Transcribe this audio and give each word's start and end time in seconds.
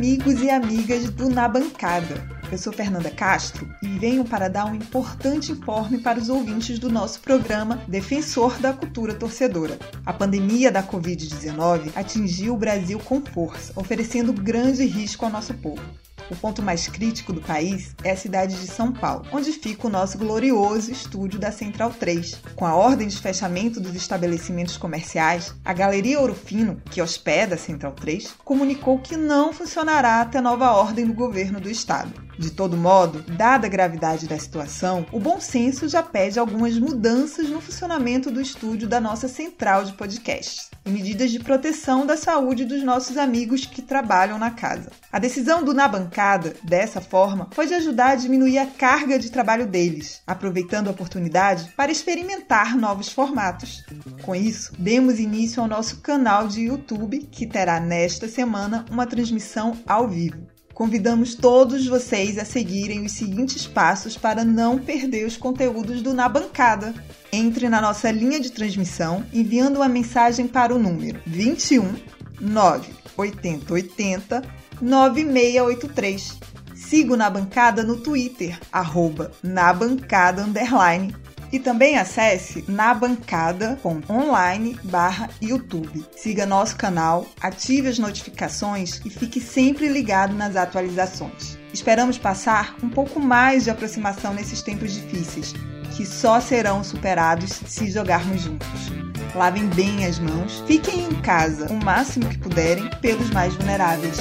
amigos 0.00 0.40
e 0.40 0.48
amigas 0.48 1.10
do 1.10 1.28
Na 1.28 1.46
Bancada. 1.46 2.26
Eu 2.50 2.56
sou 2.56 2.72
Fernanda 2.72 3.10
Castro 3.10 3.68
e 3.82 3.98
venho 3.98 4.24
para 4.24 4.48
dar 4.48 4.64
um 4.64 4.74
importante 4.74 5.52
informe 5.52 5.98
para 5.98 6.18
os 6.18 6.30
ouvintes 6.30 6.78
do 6.78 6.88
nosso 6.88 7.20
programa 7.20 7.82
Defensor 7.86 8.58
da 8.60 8.72
Cultura 8.72 9.12
Torcedora. 9.12 9.78
A 10.06 10.10
pandemia 10.10 10.72
da 10.72 10.82
Covid-19 10.82 11.90
atingiu 11.94 12.54
o 12.54 12.56
Brasil 12.56 12.98
com 12.98 13.20
força, 13.20 13.74
oferecendo 13.76 14.32
grande 14.32 14.86
risco 14.86 15.26
ao 15.26 15.30
nosso 15.30 15.52
povo. 15.52 15.82
O 16.30 16.36
ponto 16.36 16.62
mais 16.62 16.86
crítico 16.86 17.32
do 17.32 17.40
país 17.40 17.94
é 18.04 18.12
a 18.12 18.16
cidade 18.16 18.54
de 18.54 18.68
São 18.68 18.92
Paulo, 18.92 19.26
onde 19.32 19.50
fica 19.52 19.88
o 19.88 19.90
nosso 19.90 20.16
glorioso 20.16 20.92
estúdio 20.92 21.40
da 21.40 21.50
Central 21.50 21.90
3. 21.90 22.40
Com 22.54 22.64
a 22.64 22.76
ordem 22.76 23.08
de 23.08 23.18
fechamento 23.18 23.80
dos 23.80 23.96
estabelecimentos 23.96 24.76
comerciais, 24.76 25.52
a 25.64 25.72
Galeria 25.72 26.20
Ouro 26.20 26.34
Fino, 26.34 26.80
que 26.88 27.02
hospeda 27.02 27.56
a 27.56 27.58
Central 27.58 27.92
3, 27.92 28.36
comunicou 28.44 29.00
que 29.00 29.16
não 29.16 29.52
funcionará 29.52 30.20
até 30.20 30.40
nova 30.40 30.70
ordem 30.70 31.04
do 31.04 31.12
governo 31.12 31.60
do 31.60 31.68
estado. 31.68 32.12
De 32.38 32.50
todo 32.50 32.76
modo, 32.76 33.22
dada 33.36 33.66
a 33.66 33.70
gravidade 33.70 34.28
da 34.28 34.38
situação, 34.38 35.04
o 35.10 35.18
bom 35.18 35.40
senso 35.40 35.88
já 35.88 36.02
pede 36.02 36.38
algumas 36.38 36.78
mudanças 36.78 37.50
no 37.50 37.60
funcionamento 37.60 38.30
do 38.30 38.40
estúdio 38.40 38.88
da 38.88 39.00
nossa 39.00 39.26
central 39.26 39.84
de 39.84 39.94
podcasts 39.94 40.69
e 40.84 40.90
medidas 40.90 41.30
de 41.30 41.38
proteção 41.38 42.06
da 42.06 42.16
saúde 42.16 42.64
dos 42.64 42.82
nossos 42.82 43.16
amigos 43.16 43.66
que 43.66 43.82
trabalham 43.82 44.38
na 44.38 44.50
casa. 44.50 44.90
A 45.12 45.18
decisão 45.18 45.62
do 45.62 45.74
Na 45.74 45.88
Bancada, 45.88 46.54
dessa 46.62 47.00
forma, 47.00 47.48
foi 47.52 47.66
de 47.66 47.74
ajudar 47.74 48.10
a 48.10 48.16
diminuir 48.16 48.58
a 48.58 48.66
carga 48.66 49.18
de 49.18 49.30
trabalho 49.30 49.66
deles, 49.66 50.22
aproveitando 50.26 50.88
a 50.88 50.92
oportunidade 50.92 51.72
para 51.76 51.92
experimentar 51.92 52.76
novos 52.76 53.10
formatos. 53.10 53.84
Com 54.22 54.34
isso, 54.34 54.72
demos 54.78 55.18
início 55.18 55.62
ao 55.62 55.68
nosso 55.68 56.00
canal 56.00 56.48
de 56.48 56.62
YouTube, 56.62 57.28
que 57.30 57.46
terá 57.46 57.80
nesta 57.80 58.28
semana 58.28 58.84
uma 58.90 59.06
transmissão 59.06 59.76
ao 59.86 60.08
vivo. 60.08 60.59
Convidamos 60.80 61.34
todos 61.34 61.86
vocês 61.86 62.38
a 62.38 62.44
seguirem 62.46 63.04
os 63.04 63.12
seguintes 63.12 63.66
passos 63.66 64.16
para 64.16 64.46
não 64.46 64.78
perder 64.78 65.26
os 65.26 65.36
conteúdos 65.36 66.00
do 66.00 66.14
Na 66.14 66.26
Bancada. 66.26 66.94
Entre 67.30 67.68
na 67.68 67.82
nossa 67.82 68.10
linha 68.10 68.40
de 68.40 68.50
transmissão 68.50 69.22
enviando 69.30 69.76
uma 69.76 69.90
mensagem 69.90 70.48
para 70.48 70.74
o 70.74 70.78
número 70.78 71.20
21 71.26 71.96
98080 72.40 74.42
9683. 74.80 76.38
Siga 76.74 77.12
o 77.12 77.16
Na 77.16 77.28
Bancada 77.28 77.82
no 77.82 77.98
Twitter, 77.98 78.58
arroba 78.72 79.32
na 79.42 79.74
bancada 79.74 80.42
underline 80.42 81.14
e 81.52 81.58
também 81.58 81.98
acesse 81.98 82.64
nabancada.online 82.68 84.78
barra 84.84 85.28
YouTube. 85.40 86.04
Siga 86.16 86.46
nosso 86.46 86.76
canal, 86.76 87.26
ative 87.40 87.88
as 87.88 87.98
notificações 87.98 89.00
e 89.04 89.10
fique 89.10 89.40
sempre 89.40 89.88
ligado 89.88 90.34
nas 90.34 90.54
atualizações. 90.56 91.58
Esperamos 91.72 92.18
passar 92.18 92.76
um 92.82 92.88
pouco 92.88 93.20
mais 93.20 93.64
de 93.64 93.70
aproximação 93.70 94.34
nesses 94.34 94.62
tempos 94.62 94.92
difíceis, 94.92 95.54
que 95.96 96.04
só 96.04 96.40
serão 96.40 96.82
superados 96.82 97.60
se 97.66 97.90
jogarmos 97.90 98.42
juntos. 98.42 98.90
Lavem 99.34 99.66
bem 99.68 100.04
as 100.04 100.18
mãos, 100.18 100.62
fiquem 100.66 101.04
em 101.04 101.14
casa 101.22 101.72
o 101.72 101.84
máximo 101.84 102.28
que 102.28 102.38
puderem 102.38 102.90
pelos 103.00 103.30
mais 103.30 103.54
vulneráveis. 103.54 104.18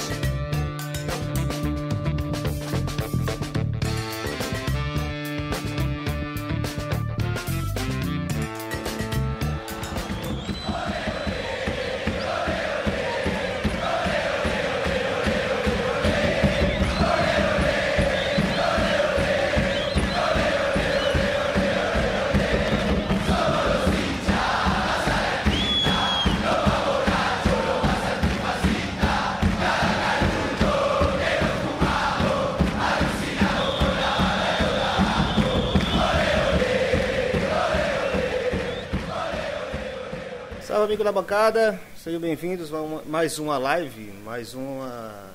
Amigo 40.99 41.03
da 41.03 41.21
bancada, 41.21 41.79
sejam 41.95 42.19
bem-vindos 42.19 42.73
a 42.73 42.81
mais 43.05 43.39
uma 43.39 43.57
live, 43.57 44.11
mais 44.25 44.53
uma 44.53 45.31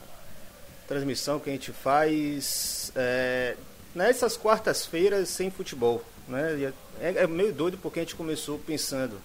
transmissão 0.86 1.40
que 1.40 1.48
a 1.48 1.52
gente 1.54 1.72
faz 1.72 2.92
é, 2.94 3.56
nessas 3.94 4.36
quartas-feiras 4.36 5.30
sem 5.30 5.50
futebol. 5.50 6.04
Né? 6.28 6.70
É, 7.00 7.22
é 7.22 7.26
meio 7.26 7.50
doido 7.50 7.78
porque 7.78 8.00
a 8.00 8.02
gente 8.02 8.14
começou 8.14 8.58
pensando 8.58 9.18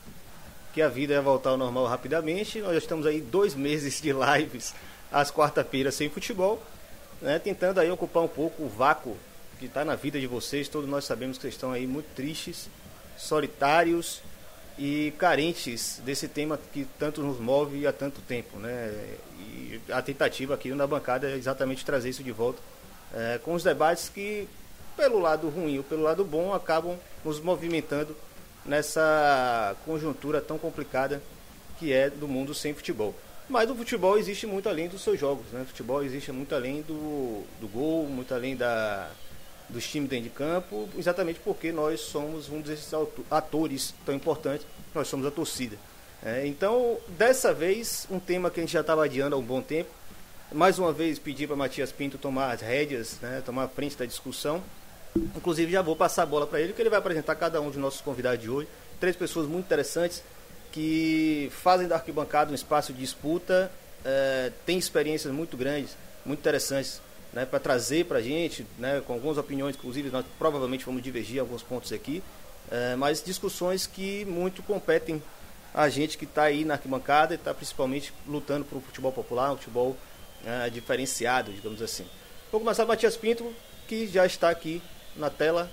que 0.74 0.82
a 0.82 0.88
vida 0.88 1.12
ia 1.14 1.22
voltar 1.22 1.50
ao 1.50 1.58
normal 1.58 1.88
rapidamente. 1.88 2.60
Nós 2.60 2.72
já 2.72 2.78
estamos 2.78 3.06
aí 3.06 3.20
dois 3.20 3.54
meses 3.56 4.00
de 4.00 4.14
lives 4.14 4.74
às 5.12 5.30
quarta-feiras 5.30 5.96
sem 5.96 6.10
futebol, 6.10 6.64
né? 7.22 7.38
tentando 7.38 7.82
aí 7.82 7.92
ocupar 7.92 8.24
um 8.24 8.30
pouco 8.30 8.64
o 8.64 8.70
vácuo 8.70 9.18
que 9.60 9.66
está 9.66 9.84
na 9.84 9.96
vida 9.96 10.18
de 10.18 10.28
vocês. 10.28 10.70
Todos 10.70 10.90
nós 10.90 11.04
sabemos 11.04 11.38
que 11.38 11.42
vocês 11.42 11.56
estão 11.56 11.74
aí 11.74 11.86
muito 11.86 12.08
tristes, 12.16 12.70
solitários 13.18 14.22
e 14.80 15.14
carentes 15.18 16.02
desse 16.06 16.30
tema 16.30 16.58
que 16.72 16.88
tanto 16.98 17.22
nos 17.22 17.38
move 17.38 17.86
há 17.86 17.92
tanto 17.92 18.22
tempo, 18.22 18.58
né? 18.58 19.18
E 19.38 19.82
a 19.92 20.02
tentativa 20.02 20.54
aqui 20.54 20.70
na 20.74 20.88
bancada 20.88 21.30
é 21.30 21.36
exatamente 21.36 21.84
trazer 21.84 22.10
isso 22.10 22.24
de 22.24 22.32
volta 22.32 22.62
é, 23.14 23.38
com 23.44 23.54
os 23.54 23.62
debates 23.62 24.08
que, 24.08 24.48
pelo 24.96 25.20
lado 25.20 25.50
ruim 25.50 25.78
ou 25.78 25.84
pelo 25.84 26.04
lado 26.04 26.24
bom, 26.24 26.54
acabam 26.54 26.98
nos 27.26 27.42
movimentando 27.42 28.16
nessa 28.66 29.76
conjuntura 29.86 30.40
tão 30.40 30.58
complicada 30.58 31.22
que 31.78 31.92
é 31.92 32.10
do 32.10 32.28
mundo 32.28 32.54
sem 32.54 32.74
futebol. 32.74 33.14
Mas 33.50 33.70
o 33.70 33.76
futebol 33.76 34.18
existe 34.18 34.48
muito 34.48 34.70
além 34.70 34.88
dos 34.88 35.02
seus 35.02 35.20
jogos, 35.20 35.48
né? 35.52 35.64
O 35.64 35.66
futebol 35.66 36.02
existe 36.04 36.32
muito 36.32 36.56
além 36.56 36.84
do, 36.84 37.44
do 37.60 37.68
gol, 37.68 38.08
muito 38.08 38.34
além 38.34 38.56
da, 38.56 39.10
dos 39.70 39.88
times 39.88 40.10
dentro 40.10 40.26
de 40.26 40.30
campo, 40.32 40.90
exatamente 40.98 41.40
porque 41.40 41.72
nós 41.72 42.02
somos 42.02 42.50
um 42.50 42.60
desses 42.62 42.92
atores 43.30 43.94
tão 44.06 44.16
importantes, 44.16 44.66
nós 44.94 45.08
somos 45.08 45.26
a 45.26 45.32
torcida. 45.32 45.78
É, 46.24 46.46
então, 46.46 46.98
dessa 47.08 47.54
vez, 47.54 48.06
um 48.10 48.20
tema 48.20 48.50
que 48.50 48.60
a 48.60 48.64
gente 48.64 48.74
já 48.74 48.82
estava 48.82 49.06
adiando 49.06 49.36
há 49.36 49.40
um 49.40 49.44
bom 49.44 49.62
tempo, 49.62 49.90
mais 50.52 50.80
uma 50.80 50.92
vez 50.92 51.20
pedi 51.20 51.46
para 51.46 51.56
Matias 51.56 51.92
Pinto 51.92 52.18
tomar 52.18 52.52
as 52.52 52.62
rédeas, 52.62 53.18
né, 53.22 53.42
tomar 53.46 53.64
a 53.64 53.68
frente 53.68 53.96
da 53.96 54.06
discussão. 54.06 54.62
Inclusive, 55.16 55.72
já 55.72 55.82
vou 55.82 55.96
passar 55.96 56.24
a 56.24 56.26
bola 56.26 56.46
para 56.46 56.60
ele, 56.60 56.74
que 56.74 56.82
ele 56.82 56.90
vai 56.90 57.00
apresentar 57.00 57.36
cada 57.36 57.62
um 57.62 57.70
de 57.70 57.78
nossos 57.78 58.02
convidados 58.02 58.42
de 58.42 58.50
hoje. 58.50 58.68
Três 59.00 59.16
pessoas 59.16 59.48
muito 59.48 59.66
interessantes 59.66 60.24
que 60.72 61.52
fazem 61.52 61.88
da 61.88 61.96
arquibancada 61.96 62.52
um 62.52 62.56
espaço 62.56 62.94
de 62.94 63.00
disputa, 63.00 63.72
é, 64.04 64.52
têm 64.66 64.78
experiências 64.78 65.34
muito 65.34 65.56
grandes, 65.56 65.96
muito 66.26 66.40
interessantes 66.40 67.02
né, 67.34 67.46
para 67.46 67.60
trazer 67.60 68.06
para 68.06 68.20
a 68.20 68.22
gente, 68.22 68.66
né, 68.78 69.02
com 69.06 69.14
algumas 69.14 69.38
opiniões, 69.38 69.76
inclusive 69.76 70.10
nós 70.10 70.26
provavelmente 70.38 70.86
vamos 70.86 71.02
divergir 71.02 71.38
em 71.38 71.40
alguns 71.40 71.62
pontos 71.64 71.92
aqui, 71.92 72.24
é, 72.72 72.96
mas 72.96 73.24
discussões 73.24 73.88
que 73.88 74.26
muito 74.26 74.62
competem 74.64 75.22
a 75.74 75.88
gente 75.90 76.18
que 76.18 76.26
está 76.26 76.44
aí 76.44 76.66
na 76.66 76.76
arquibancada 76.76 77.34
e 77.34 77.36
está 77.36 77.54
principalmente 77.54 78.14
lutando 78.28 78.66
por 78.66 78.78
um 78.78 78.82
futebol 78.82 79.12
popular, 79.12 79.52
um 79.52 79.58
futebol 79.58 79.96
é, 80.46 80.70
diferenciado, 80.70 81.52
digamos 81.52 81.82
assim. 81.82 82.06
Vou 82.52 82.60
começar 82.60 82.86
Matias 82.86 83.16
Pinto, 83.16 83.54
que 83.88 84.08
já 84.08 84.26
está 84.26 84.50
aqui 84.50 84.82
na 85.16 85.30
tela. 85.30 85.70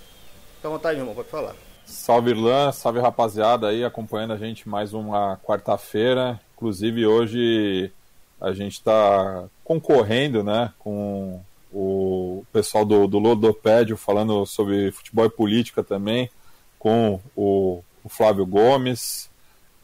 Fica 0.56 0.68
à 0.68 0.70
vontade, 0.70 0.98
irmão, 0.98 1.14
pode 1.14 1.28
falar. 1.28 1.54
Salve 1.86 2.30
Irlan, 2.30 2.72
salve 2.72 2.98
rapaziada 2.98 3.68
aí 3.68 3.84
acompanhando 3.84 4.32
a 4.32 4.36
gente 4.36 4.68
mais 4.68 4.92
uma 4.92 5.38
quarta-feira. 5.38 6.38
Inclusive 6.54 7.06
hoje 7.06 7.92
a 8.40 8.52
gente 8.52 8.72
está 8.72 9.44
concorrendo 9.64 10.42
né, 10.42 10.72
com 10.78 11.40
o 11.78 12.42
pessoal 12.50 12.86
do, 12.86 13.06
do 13.06 13.18
Lodopédio 13.18 13.98
falando 13.98 14.46
sobre 14.46 14.90
futebol 14.90 15.26
e 15.26 15.30
política 15.30 15.84
também, 15.84 16.30
com 16.78 17.20
o, 17.36 17.82
o 18.02 18.08
Flávio 18.08 18.46
Gomes. 18.46 19.30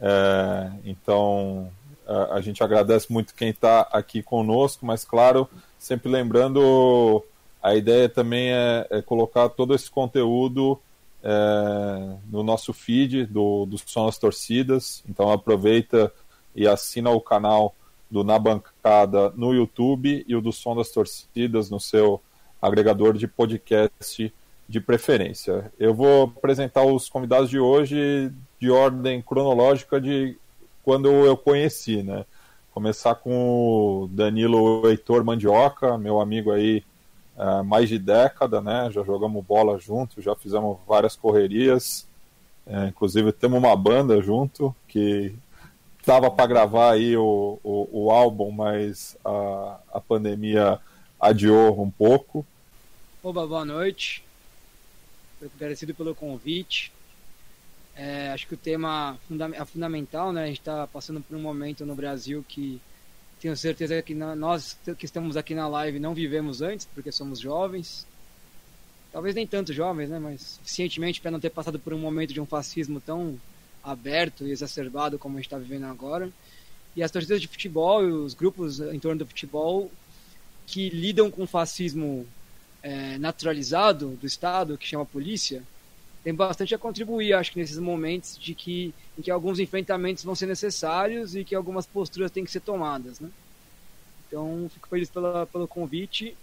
É, 0.00 0.70
então 0.86 1.70
a, 2.06 2.36
a, 2.36 2.40
gente 2.40 2.64
agradece 2.64 3.12
muito 3.12 3.34
quem 3.34 3.50
está 3.50 3.82
aqui 3.92 4.22
conosco, 4.22 4.86
mas 4.86 5.04
claro, 5.04 5.46
sempre 5.78 6.10
lembrando, 6.10 7.22
a 7.62 7.74
ideia 7.74 8.08
também 8.08 8.50
é, 8.50 8.86
é 8.88 9.02
colocar 9.02 9.50
todo 9.50 9.74
esse 9.74 9.90
conteúdo 9.90 10.80
é, 11.22 12.16
no 12.30 12.42
nosso 12.42 12.72
feed 12.72 13.26
do, 13.26 13.66
do 13.66 13.76
das 13.76 14.16
Torcidas. 14.16 15.04
Então 15.06 15.30
aproveita 15.30 16.10
e 16.56 16.66
assina 16.66 17.10
o 17.10 17.20
canal 17.20 17.74
do 18.12 18.22
Na 18.22 18.38
Bancada 18.38 19.32
no 19.34 19.54
YouTube 19.54 20.22
e 20.28 20.36
o 20.36 20.42
do 20.42 20.52
Som 20.52 20.76
das 20.76 20.90
Torcidas 20.90 21.70
no 21.70 21.80
seu 21.80 22.20
agregador 22.60 23.16
de 23.16 23.26
podcast 23.26 24.32
de 24.68 24.80
preferência. 24.80 25.72
Eu 25.78 25.94
vou 25.94 26.24
apresentar 26.24 26.84
os 26.84 27.08
convidados 27.08 27.48
de 27.48 27.58
hoje 27.58 28.30
de 28.60 28.70
ordem 28.70 29.22
cronológica 29.22 29.98
de 29.98 30.36
quando 30.84 31.08
eu 31.08 31.36
conheci, 31.38 32.02
né? 32.02 32.26
Começar 32.74 33.14
com 33.14 34.02
o 34.02 34.08
Danilo 34.08 34.86
Heitor 34.86 35.24
Mandioca, 35.24 35.96
meu 35.96 36.20
amigo 36.20 36.52
aí 36.52 36.84
há 37.36 37.62
mais 37.62 37.88
de 37.88 37.98
década, 37.98 38.60
né? 38.60 38.90
Já 38.90 39.02
jogamos 39.02 39.42
bola 39.42 39.78
junto, 39.78 40.20
já 40.20 40.34
fizemos 40.34 40.76
várias 40.86 41.16
correrias. 41.16 42.06
É, 42.66 42.88
inclusive 42.88 43.32
temos 43.32 43.58
uma 43.58 43.74
banda 43.74 44.20
junto 44.20 44.74
que 44.86 45.34
estava 46.02 46.28
para 46.28 46.46
gravar 46.48 46.92
aí 46.92 47.16
o, 47.16 47.60
o, 47.62 47.88
o, 47.92 48.10
álbum, 48.10 48.50
mas 48.50 49.16
a, 49.24 49.78
a 49.92 50.00
pandemia 50.00 50.80
adiou 51.18 51.80
um 51.80 51.90
pouco. 51.90 52.44
Oba, 53.22 53.46
boa 53.46 53.64
noite. 53.64 54.24
Agradecido 55.54 55.94
pelo 55.94 56.14
convite. 56.14 56.92
É, 57.94 58.30
acho 58.32 58.48
que 58.48 58.54
o 58.54 58.56
tema 58.56 59.16
é 59.54 59.64
fundamental, 59.64 60.32
né? 60.32 60.44
A 60.44 60.46
gente 60.46 60.58
está 60.58 60.86
passando 60.88 61.20
por 61.20 61.36
um 61.36 61.40
momento 61.40 61.86
no 61.86 61.94
Brasil 61.94 62.44
que 62.48 62.80
tenho 63.40 63.56
certeza 63.56 64.00
que 64.02 64.14
nós 64.14 64.76
que 64.98 65.04
estamos 65.04 65.36
aqui 65.36 65.54
na 65.54 65.68
live 65.68 66.00
não 66.00 66.14
vivemos 66.14 66.62
antes, 66.62 66.86
porque 66.92 67.12
somos 67.12 67.38
jovens. 67.38 68.06
Talvez 69.12 69.36
nem 69.36 69.46
tanto 69.46 69.72
jovens, 69.72 70.10
né? 70.10 70.18
Mas 70.18 70.58
suficientemente 70.58 71.20
para 71.20 71.30
não 71.30 71.38
ter 71.38 71.50
passado 71.50 71.78
por 71.78 71.92
um 71.92 71.98
momento 71.98 72.32
de 72.32 72.40
um 72.40 72.46
fascismo 72.46 73.00
tão 73.00 73.38
aberto 73.82 74.46
e 74.46 74.50
exacerbado 74.50 75.18
como 75.18 75.36
a 75.36 75.38
gente 75.38 75.46
está 75.46 75.58
vivendo 75.58 75.84
agora. 75.84 76.30
E 76.94 77.02
as 77.02 77.10
torcidas 77.10 77.40
de 77.40 77.48
futebol 77.48 78.06
e 78.06 78.12
os 78.12 78.34
grupos 78.34 78.80
em 78.80 78.98
torno 78.98 79.20
do 79.20 79.26
futebol 79.26 79.90
que 80.66 80.90
lidam 80.90 81.30
com 81.30 81.44
o 81.44 81.46
fascismo 81.46 82.26
é, 82.82 83.18
naturalizado 83.18 84.10
do 84.20 84.26
Estado, 84.26 84.76
que 84.76 84.86
chama 84.86 85.04
polícia, 85.06 85.62
tem 86.22 86.34
bastante 86.34 86.74
a 86.74 86.78
contribuir, 86.78 87.32
acho 87.32 87.52
que 87.52 87.58
nesses 87.58 87.78
momentos 87.78 88.38
de 88.38 88.54
que 88.54 88.94
em 89.18 89.22
que 89.22 89.30
alguns 89.30 89.58
enfrentamentos 89.58 90.24
vão 90.24 90.34
ser 90.34 90.46
necessários 90.46 91.34
e 91.34 91.44
que 91.44 91.54
algumas 91.54 91.84
posturas 91.84 92.30
têm 92.30 92.44
que 92.44 92.50
ser 92.50 92.60
tomadas, 92.60 93.18
né? 93.18 93.28
Então, 94.26 94.70
fico 94.72 94.88
feliz 94.88 95.10
pela, 95.10 95.46
pelo 95.46 95.68
convite 95.68 96.36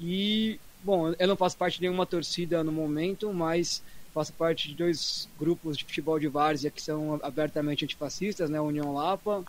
e 0.00 0.58
bom, 0.82 1.14
eu 1.18 1.28
não 1.28 1.36
faço 1.36 1.56
parte 1.56 1.76
de 1.76 1.82
nenhuma 1.82 2.06
torcida 2.06 2.62
no 2.62 2.72
momento, 2.72 3.32
mas 3.32 3.82
faço 4.14 4.32
parte 4.32 4.68
de 4.68 4.74
dois 4.76 5.28
grupos 5.38 5.76
de 5.76 5.84
futebol 5.84 6.18
de 6.20 6.28
várzea 6.28 6.70
que 6.70 6.80
são 6.80 7.18
abertamente 7.22 7.84
antifascistas, 7.84 8.48
né? 8.48 8.60
União 8.60 8.94
Lapa 8.94 9.44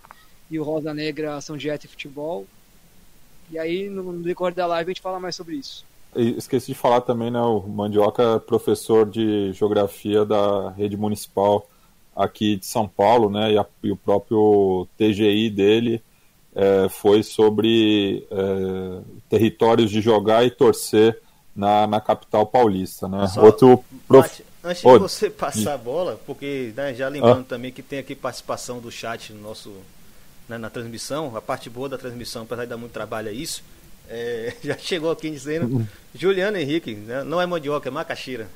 e 0.49 0.59
o 0.59 0.63
Rosa 0.63 0.93
Negra 0.93 1.39
São 1.39 1.55
Dieta 1.55 1.85
e 1.85 1.89
Futebol. 1.89 2.47
E 3.51 3.59
aí, 3.59 3.87
no 3.87 4.23
decorrer 4.23 4.55
da 4.55 4.65
live, 4.65 4.89
a 4.89 4.93
gente 4.93 5.01
fala 5.01 5.19
mais 5.19 5.35
sobre 5.35 5.55
isso. 5.55 5.85
Esqueci 6.15 6.67
de 6.67 6.77
falar 6.77 7.01
também, 7.01 7.29
né? 7.29 7.39
O 7.41 7.61
Mandioca 7.61 8.23
é 8.23 8.39
professor 8.39 9.07
de 9.07 9.53
geografia 9.53 10.25
da 10.25 10.71
rede 10.71 10.97
municipal 10.97 11.69
aqui 12.15 12.55
de 12.55 12.65
São 12.65 12.87
Paulo, 12.87 13.29
né? 13.29 13.51
E, 13.51 13.57
a, 13.57 13.65
e 13.83 13.91
o 13.91 13.95
próprio 13.95 14.87
TGI 14.97 15.49
dele 15.49 16.01
é, 16.55 16.87
foi 16.89 17.21
sobre 17.21 18.25
é, 18.31 19.01
territórios 19.29 19.91
de 19.91 20.01
jogar 20.01 20.45
e 20.45 20.49
torcer 20.49 21.21
na, 21.55 21.85
na 21.85 22.01
capital 22.01 22.45
paulista, 22.45 23.07
né? 23.07 23.27
Só, 23.27 23.43
Outro 23.43 23.83
prof... 24.07 24.43
antes 24.65 24.81
de 24.81 24.97
você 24.97 25.29
passar 25.29 25.75
a 25.75 25.77
bola, 25.77 26.19
porque 26.25 26.73
né, 26.75 26.93
já 26.93 27.07
lembrando 27.07 27.41
ah. 27.41 27.45
também 27.47 27.71
que 27.71 27.83
tem 27.83 27.99
aqui 27.99 28.15
participação 28.15 28.79
do 28.79 28.91
chat 28.91 29.31
no 29.31 29.41
nosso 29.41 29.71
né, 30.49 30.57
na 30.57 30.69
transmissão, 30.69 31.35
a 31.35 31.41
parte 31.41 31.69
boa 31.69 31.87
da 31.87 31.97
transmissão, 31.97 32.43
apesar 32.43 32.63
de 32.63 32.69
dar 32.69 32.77
muito 32.77 32.91
trabalho 32.91 33.29
é 33.29 33.33
isso. 33.33 33.63
É, 34.09 34.53
já 34.63 34.77
chegou 34.77 35.11
aqui 35.11 35.29
dizendo 35.29 35.67
uhum. 35.67 35.87
Juliano 36.13 36.57
Henrique, 36.57 36.95
né, 36.95 37.23
não 37.23 37.39
é 37.39 37.45
mandioca, 37.45 37.89
é 37.89 37.91
macaxeira. 37.91 38.47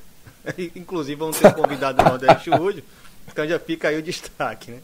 Inclusive 0.74 1.16
vamos 1.16 1.38
ter 1.38 1.54
convidado 1.54 2.02
o 2.02 2.04
Nordeste 2.04 2.50
Júlio, 2.50 2.82
então 3.30 3.46
já 3.46 3.58
fica 3.58 3.88
aí 3.88 3.98
o 3.98 4.02
destaque, 4.02 4.72
né? 4.72 4.80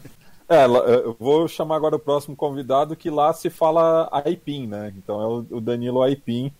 É, 0.49 0.63
eu 0.63 1.13
vou 1.19 1.45
chamar 1.45 1.75
agora 1.75 1.97
o 1.97 1.99
próximo 1.99 2.33
convidado 2.33 2.95
que 2.95 3.09
lá 3.09 3.33
se 3.33 3.49
fala 3.49 4.07
aipim, 4.11 4.65
né? 4.65 4.93
Então 4.95 5.21
é 5.21 5.55
o 5.55 5.59
Danilo 5.59 6.01
Aipim, 6.01 6.53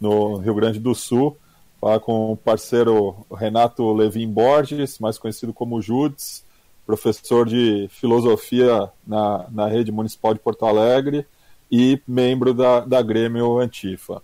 no 0.00 0.36
Rio 0.36 0.54
Grande 0.54 0.78
do 0.78 0.94
Sul. 0.94 1.36
Fala 1.84 2.00
com 2.00 2.32
o 2.32 2.36
parceiro 2.38 3.14
Renato 3.30 3.92
Levin 3.92 4.26
Borges, 4.26 4.98
mais 4.98 5.18
conhecido 5.18 5.52
como 5.52 5.82
Judes, 5.82 6.42
professor 6.86 7.46
de 7.46 7.88
filosofia 7.90 8.90
na, 9.06 9.44
na 9.50 9.66
rede 9.66 9.92
municipal 9.92 10.32
de 10.32 10.40
Porto 10.40 10.64
Alegre 10.64 11.26
e 11.70 12.00
membro 12.08 12.54
da, 12.54 12.80
da 12.80 13.02
Grêmio 13.02 13.58
Antifa. 13.58 14.22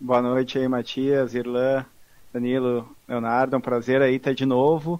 Boa 0.00 0.20
noite 0.20 0.58
aí, 0.58 0.66
Matias, 0.66 1.36
Irlan, 1.36 1.86
Danilo, 2.32 2.84
Leonardo. 3.06 3.54
É 3.54 3.58
um 3.58 3.62
prazer 3.62 4.02
aí 4.02 4.16
estar 4.16 4.34
de 4.34 4.44
novo 4.44 4.94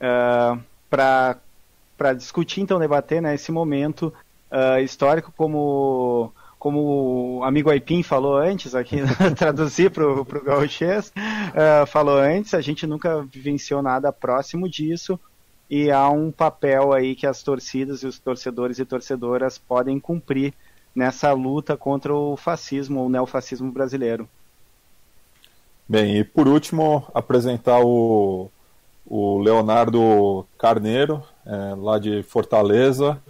uh, 0.00 0.58
é, 0.58 0.58
para 0.90 2.12
discutir, 2.14 2.62
então, 2.62 2.80
debater 2.80 3.22
né, 3.22 3.32
esse 3.32 3.52
momento 3.52 4.12
uh, 4.50 4.80
histórico 4.80 5.32
como 5.36 6.32
como 6.58 7.38
o 7.38 7.44
amigo 7.44 7.70
Aipim 7.70 8.02
falou 8.02 8.36
antes, 8.36 8.74
aqui 8.74 8.96
traduzir 9.36 9.90
para 9.90 10.04
o 10.04 10.24
gauchês, 10.42 11.12
uh, 11.16 11.86
falou 11.86 12.18
antes, 12.18 12.54
a 12.54 12.60
gente 12.60 12.86
nunca 12.86 13.22
vivenciou 13.22 13.80
nada 13.82 14.12
próximo 14.12 14.68
disso, 14.68 15.18
e 15.70 15.90
há 15.90 16.08
um 16.08 16.30
papel 16.30 16.92
aí 16.92 17.14
que 17.14 17.26
as 17.26 17.42
torcidas 17.42 18.02
e 18.02 18.06
os 18.06 18.18
torcedores 18.18 18.78
e 18.78 18.84
torcedoras 18.84 19.58
podem 19.58 20.00
cumprir 20.00 20.52
nessa 20.94 21.32
luta 21.32 21.76
contra 21.76 22.12
o 22.12 22.36
fascismo, 22.36 23.04
o 23.04 23.08
neofascismo 23.08 23.70
brasileiro. 23.70 24.28
Bem, 25.88 26.18
e 26.18 26.24
por 26.24 26.48
último, 26.48 27.06
apresentar 27.14 27.80
o, 27.80 28.50
o 29.06 29.38
Leonardo 29.38 30.46
Carneiro, 30.58 31.22
é, 31.46 31.74
lá 31.76 31.98
de 31.98 32.22
Fortaleza, 32.22 33.22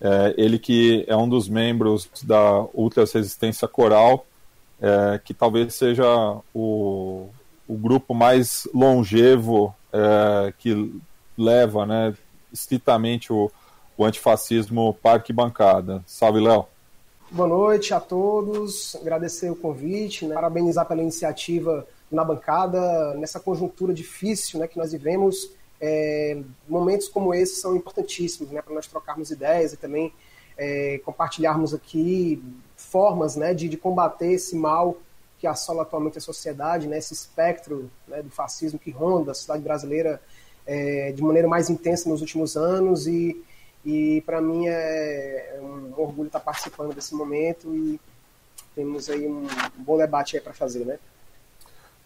é, 0.00 0.34
ele 0.36 0.58
que 0.58 1.04
é 1.08 1.16
um 1.16 1.28
dos 1.28 1.48
membros 1.48 2.08
da 2.22 2.62
Ultra 2.74 3.04
Resistência 3.04 3.66
Coral, 3.66 4.26
é, 4.80 5.20
que 5.24 5.32
talvez 5.32 5.74
seja 5.74 6.06
o, 6.54 7.28
o 7.66 7.74
grupo 7.76 8.14
mais 8.14 8.68
longevo 8.74 9.74
é, 9.92 10.52
que 10.58 11.00
leva 11.36 11.86
né, 11.86 12.14
estritamente 12.52 13.32
o, 13.32 13.50
o 13.96 14.04
antifascismo 14.04 14.94
parque 15.02 15.32
bancada. 15.32 16.02
Salve, 16.06 16.40
Léo. 16.40 16.66
Boa 17.30 17.48
noite 17.48 17.92
a 17.92 17.98
todos, 17.98 18.94
agradecer 18.96 19.50
o 19.50 19.56
convite, 19.56 20.26
né, 20.26 20.34
parabenizar 20.34 20.86
pela 20.86 21.02
iniciativa 21.02 21.86
na 22.10 22.24
bancada, 22.24 23.14
nessa 23.14 23.40
conjuntura 23.40 23.92
difícil 23.92 24.60
né, 24.60 24.68
que 24.68 24.78
nós 24.78 24.92
vivemos. 24.92 25.50
É, 25.80 26.38
momentos 26.68 27.08
como 27.08 27.34
esse 27.34 27.60
são 27.60 27.76
importantíssimos 27.76 28.50
né, 28.50 28.62
para 28.62 28.74
nós 28.74 28.86
trocarmos 28.86 29.30
ideias 29.30 29.72
e 29.72 29.76
também 29.76 30.12
é, 30.56 31.00
compartilharmos 31.04 31.74
aqui 31.74 32.42
formas 32.76 33.36
né, 33.36 33.52
de, 33.52 33.68
de, 33.68 33.76
combater 33.76 34.32
esse 34.32 34.56
mal 34.56 34.96
que 35.38 35.46
assola 35.46 35.82
atualmente 35.82 36.16
a 36.16 36.20
sociedade, 36.20 36.88
né, 36.88 36.98
esse 36.98 37.12
espectro 37.12 37.90
né, 38.08 38.22
do 38.22 38.30
fascismo 38.30 38.78
que 38.78 38.90
ronda 38.90 39.32
a 39.32 39.34
sociedade 39.34 39.62
brasileira 39.62 40.20
é, 40.66 41.12
de 41.12 41.22
maneira 41.22 41.46
mais 41.46 41.68
intensa 41.68 42.08
nos 42.08 42.20
últimos 42.20 42.56
anos 42.56 43.06
e, 43.06 43.44
e 43.84 44.22
para 44.22 44.40
mim 44.40 44.66
é, 44.66 45.56
é 45.56 45.60
um 45.60 45.92
orgulho 45.96 46.26
estar 46.28 46.40
participando 46.40 46.94
desse 46.94 47.14
momento 47.14 47.74
e 47.74 48.00
temos 48.74 49.08
aí 49.08 49.26
um, 49.26 49.46
bom 49.78 49.96
debate 49.96 50.38
para 50.40 50.52
fazer, 50.52 50.84
né? 50.84 50.98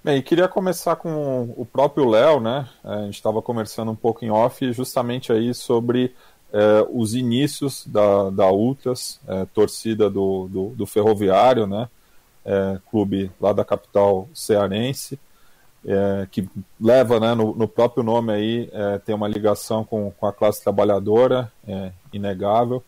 Bem, 0.02 0.22
queria 0.22 0.48
começar 0.48 0.96
com 0.96 1.52
o 1.56 1.66
próprio 1.66 2.08
Léo, 2.08 2.40
né? 2.40 2.66
A 2.82 3.02
gente 3.02 3.14
estava 3.14 3.42
conversando 3.42 3.90
um 3.90 3.96
pouco 3.96 4.24
em 4.24 4.30
off 4.30 4.72
justamente 4.72 5.32
aí 5.32 5.52
sobre 5.52 6.14
é, 6.52 6.86
os 6.90 7.14
inícios 7.14 7.86
da, 7.86 8.30
da 8.30 8.50
Ultras, 8.50 9.20
é, 9.28 9.44
torcida 9.46 10.08
do, 10.08 10.48
do, 10.48 10.68
do, 10.70 10.86
Ferroviário, 10.86 11.66
né? 11.66 11.88
É, 12.44 12.78
clube 12.90 13.30
lá 13.38 13.52
da 13.52 13.64
capital 13.64 14.26
cearense 14.32 15.18
é, 15.84 16.26
que 16.30 16.48
leva 16.80 17.18
né, 17.18 17.34
no, 17.34 17.54
no, 17.54 17.66
próprio 17.68 18.02
nome 18.02 18.32
aí, 18.32 18.70
é, 18.72 18.98
tem 18.98 19.14
uma 19.14 19.28
ligação 19.28 19.84
com, 19.84 20.10
com 20.10 20.26
a 20.26 20.32
classe 20.32 20.62
trabalhadora, 20.62 21.50
é, 21.66 21.92
inegável. 22.12 22.82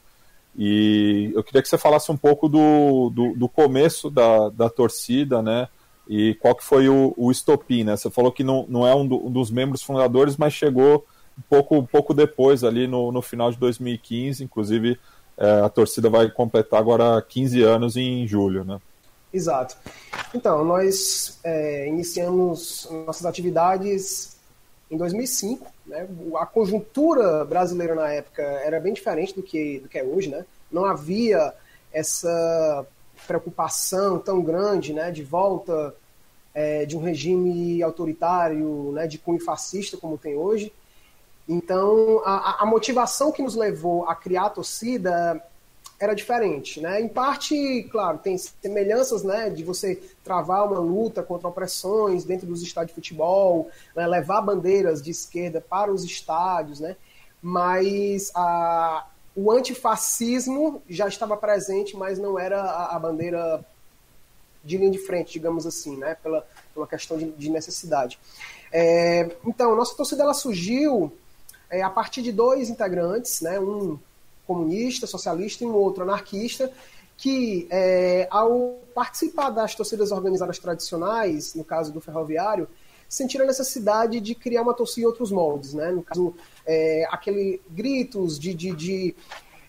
E 0.56 1.32
eu 1.34 1.42
queria 1.42 1.62
que 1.62 1.68
você 1.68 1.78
falasse 1.78 2.12
um 2.12 2.16
pouco 2.16 2.48
do, 2.48 3.10
do, 3.10 3.34
do 3.34 3.48
começo 3.48 4.10
da, 4.10 4.50
da 4.50 4.68
torcida, 4.68 5.40
né? 5.40 5.68
E 6.14 6.34
qual 6.34 6.54
que 6.54 6.62
foi 6.62 6.90
o, 6.90 7.14
o 7.16 7.30
estopim, 7.30 7.84
né? 7.84 7.96
Você 7.96 8.10
falou 8.10 8.30
que 8.30 8.44
não, 8.44 8.66
não 8.68 8.86
é 8.86 8.94
um, 8.94 9.06
do, 9.06 9.28
um 9.28 9.30
dos 9.30 9.50
membros 9.50 9.82
fundadores, 9.82 10.36
mas 10.36 10.52
chegou 10.52 11.06
um 11.38 11.42
pouco, 11.48 11.74
um 11.74 11.86
pouco 11.86 12.12
depois, 12.12 12.62
ali 12.62 12.86
no, 12.86 13.10
no 13.10 13.22
final 13.22 13.50
de 13.50 13.56
2015, 13.56 14.44
inclusive 14.44 15.00
é, 15.38 15.60
a 15.62 15.70
torcida 15.70 16.10
vai 16.10 16.30
completar 16.30 16.78
agora 16.78 17.22
15 17.22 17.62
anos 17.62 17.96
em 17.96 18.26
julho, 18.28 18.62
né? 18.62 18.78
Exato. 19.32 19.74
Então, 20.34 20.62
nós 20.62 21.38
é, 21.42 21.88
iniciamos 21.88 22.86
nossas 23.06 23.24
atividades 23.24 24.36
em 24.90 24.98
2005. 24.98 25.66
Né? 25.86 26.06
A 26.36 26.44
conjuntura 26.44 27.42
brasileira 27.46 27.94
na 27.94 28.12
época 28.12 28.42
era 28.42 28.78
bem 28.78 28.92
diferente 28.92 29.34
do 29.34 29.42
que, 29.42 29.78
do 29.78 29.88
que 29.88 29.98
é 29.98 30.04
hoje. 30.04 30.28
Né? 30.28 30.44
Não 30.70 30.84
havia 30.84 31.54
essa 31.90 32.86
preocupação 33.26 34.18
tão 34.18 34.42
grande 34.42 34.92
né, 34.92 35.10
de 35.10 35.22
volta 35.22 35.94
é, 36.54 36.84
de 36.84 36.96
um 36.96 37.00
regime 37.00 37.82
autoritário, 37.82 38.92
né, 38.92 39.06
de 39.06 39.18
cunho 39.18 39.40
fascista 39.40 39.96
como 39.96 40.18
tem 40.18 40.34
hoje. 40.36 40.72
Então, 41.48 42.22
a, 42.24 42.62
a 42.62 42.66
motivação 42.66 43.32
que 43.32 43.42
nos 43.42 43.54
levou 43.54 44.06
a 44.08 44.14
criar 44.14 44.46
a 44.46 44.50
torcida 44.50 45.42
era 45.98 46.14
diferente, 46.14 46.80
né? 46.80 47.00
Em 47.00 47.08
parte, 47.08 47.88
claro, 47.90 48.18
tem 48.18 48.36
semelhanças, 48.36 49.22
né, 49.22 49.50
de 49.50 49.62
você 49.62 50.02
travar 50.24 50.66
uma 50.66 50.80
luta 50.80 51.22
contra 51.22 51.46
opressões 51.46 52.24
dentro 52.24 52.46
dos 52.46 52.60
estádios 52.60 52.88
de 52.90 52.94
futebol, 52.94 53.70
né, 53.94 54.04
levar 54.06 54.40
bandeiras 54.40 55.00
de 55.00 55.12
esquerda 55.12 55.60
para 55.60 55.92
os 55.92 56.02
estádios, 56.02 56.80
né? 56.80 56.96
Mas 57.40 58.32
a, 58.34 59.06
o 59.34 59.50
antifascismo 59.52 60.82
já 60.88 61.06
estava 61.06 61.36
presente, 61.36 61.96
mas 61.96 62.18
não 62.18 62.36
era 62.36 62.60
a, 62.60 62.96
a 62.96 62.98
bandeira 62.98 63.64
de 64.64 64.78
linha 64.78 64.90
de 64.90 64.98
frente, 64.98 65.32
digamos 65.32 65.66
assim, 65.66 65.96
né? 65.96 66.16
Pela, 66.22 66.46
pela 66.74 66.86
questão 66.86 67.18
de, 67.18 67.30
de 67.30 67.50
necessidade. 67.50 68.18
É, 68.72 69.36
então, 69.46 69.76
nossa 69.76 69.94
torcida 69.94 70.22
ela 70.22 70.34
surgiu 70.34 71.12
é, 71.70 71.82
a 71.82 71.90
partir 71.90 72.22
de 72.22 72.32
dois 72.32 72.68
integrantes, 72.68 73.40
né? 73.40 73.58
Um 73.58 73.98
comunista, 74.46 75.06
socialista 75.06 75.64
e 75.64 75.66
um 75.66 75.74
outro 75.74 76.02
anarquista, 76.02 76.70
que 77.16 77.66
é, 77.70 78.26
ao 78.30 78.80
participar 78.94 79.50
das 79.50 79.74
torcidas 79.74 80.12
organizadas 80.12 80.58
tradicionais, 80.58 81.54
no 81.54 81.64
caso 81.64 81.92
do 81.92 82.00
ferroviário, 82.00 82.68
sentiram 83.08 83.44
a 83.44 83.48
necessidade 83.48 84.20
de 84.20 84.34
criar 84.34 84.62
uma 84.62 84.74
torcida 84.74 85.02
em 85.02 85.06
outros 85.06 85.30
moldes, 85.30 85.74
né? 85.74 85.90
No 85.90 86.02
caso, 86.02 86.34
é, 86.66 87.06
aquele 87.10 87.60
gritos 87.68 88.38
de, 88.38 88.54
de, 88.54 88.72
de, 88.72 89.14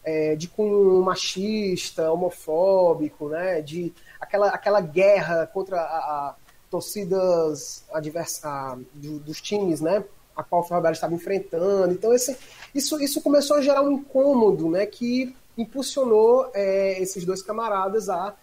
é, 0.03 0.35
de 0.35 0.47
cunho 0.47 1.01
machista, 1.01 2.11
homofóbico, 2.11 3.29
né? 3.29 3.61
De 3.61 3.93
aquela, 4.23 4.47
aquela 4.49 4.81
guerra 4.81 5.47
contra 5.47 5.79
a, 5.79 5.81
a 5.81 6.35
torcidas 6.69 7.83
advers, 7.93 8.43
a, 8.43 8.77
do, 8.93 9.19
dos 9.19 9.39
times, 9.39 9.79
né? 9.79 10.03
A 10.35 10.43
qual 10.43 10.61
o 10.61 10.65
Ferroviário 10.65 10.95
estava 10.95 11.13
enfrentando. 11.13 11.93
Então, 11.93 12.11
esse, 12.11 12.35
isso, 12.73 12.99
isso 12.99 13.21
começou 13.21 13.57
a 13.57 13.61
gerar 13.61 13.83
um 13.83 13.91
incômodo, 13.91 14.69
né, 14.69 14.85
que 14.87 15.35
impulsionou 15.55 16.49
é, 16.55 16.99
esses 16.99 17.23
dois 17.23 17.43
camaradas 17.43 18.09
a 18.09 18.35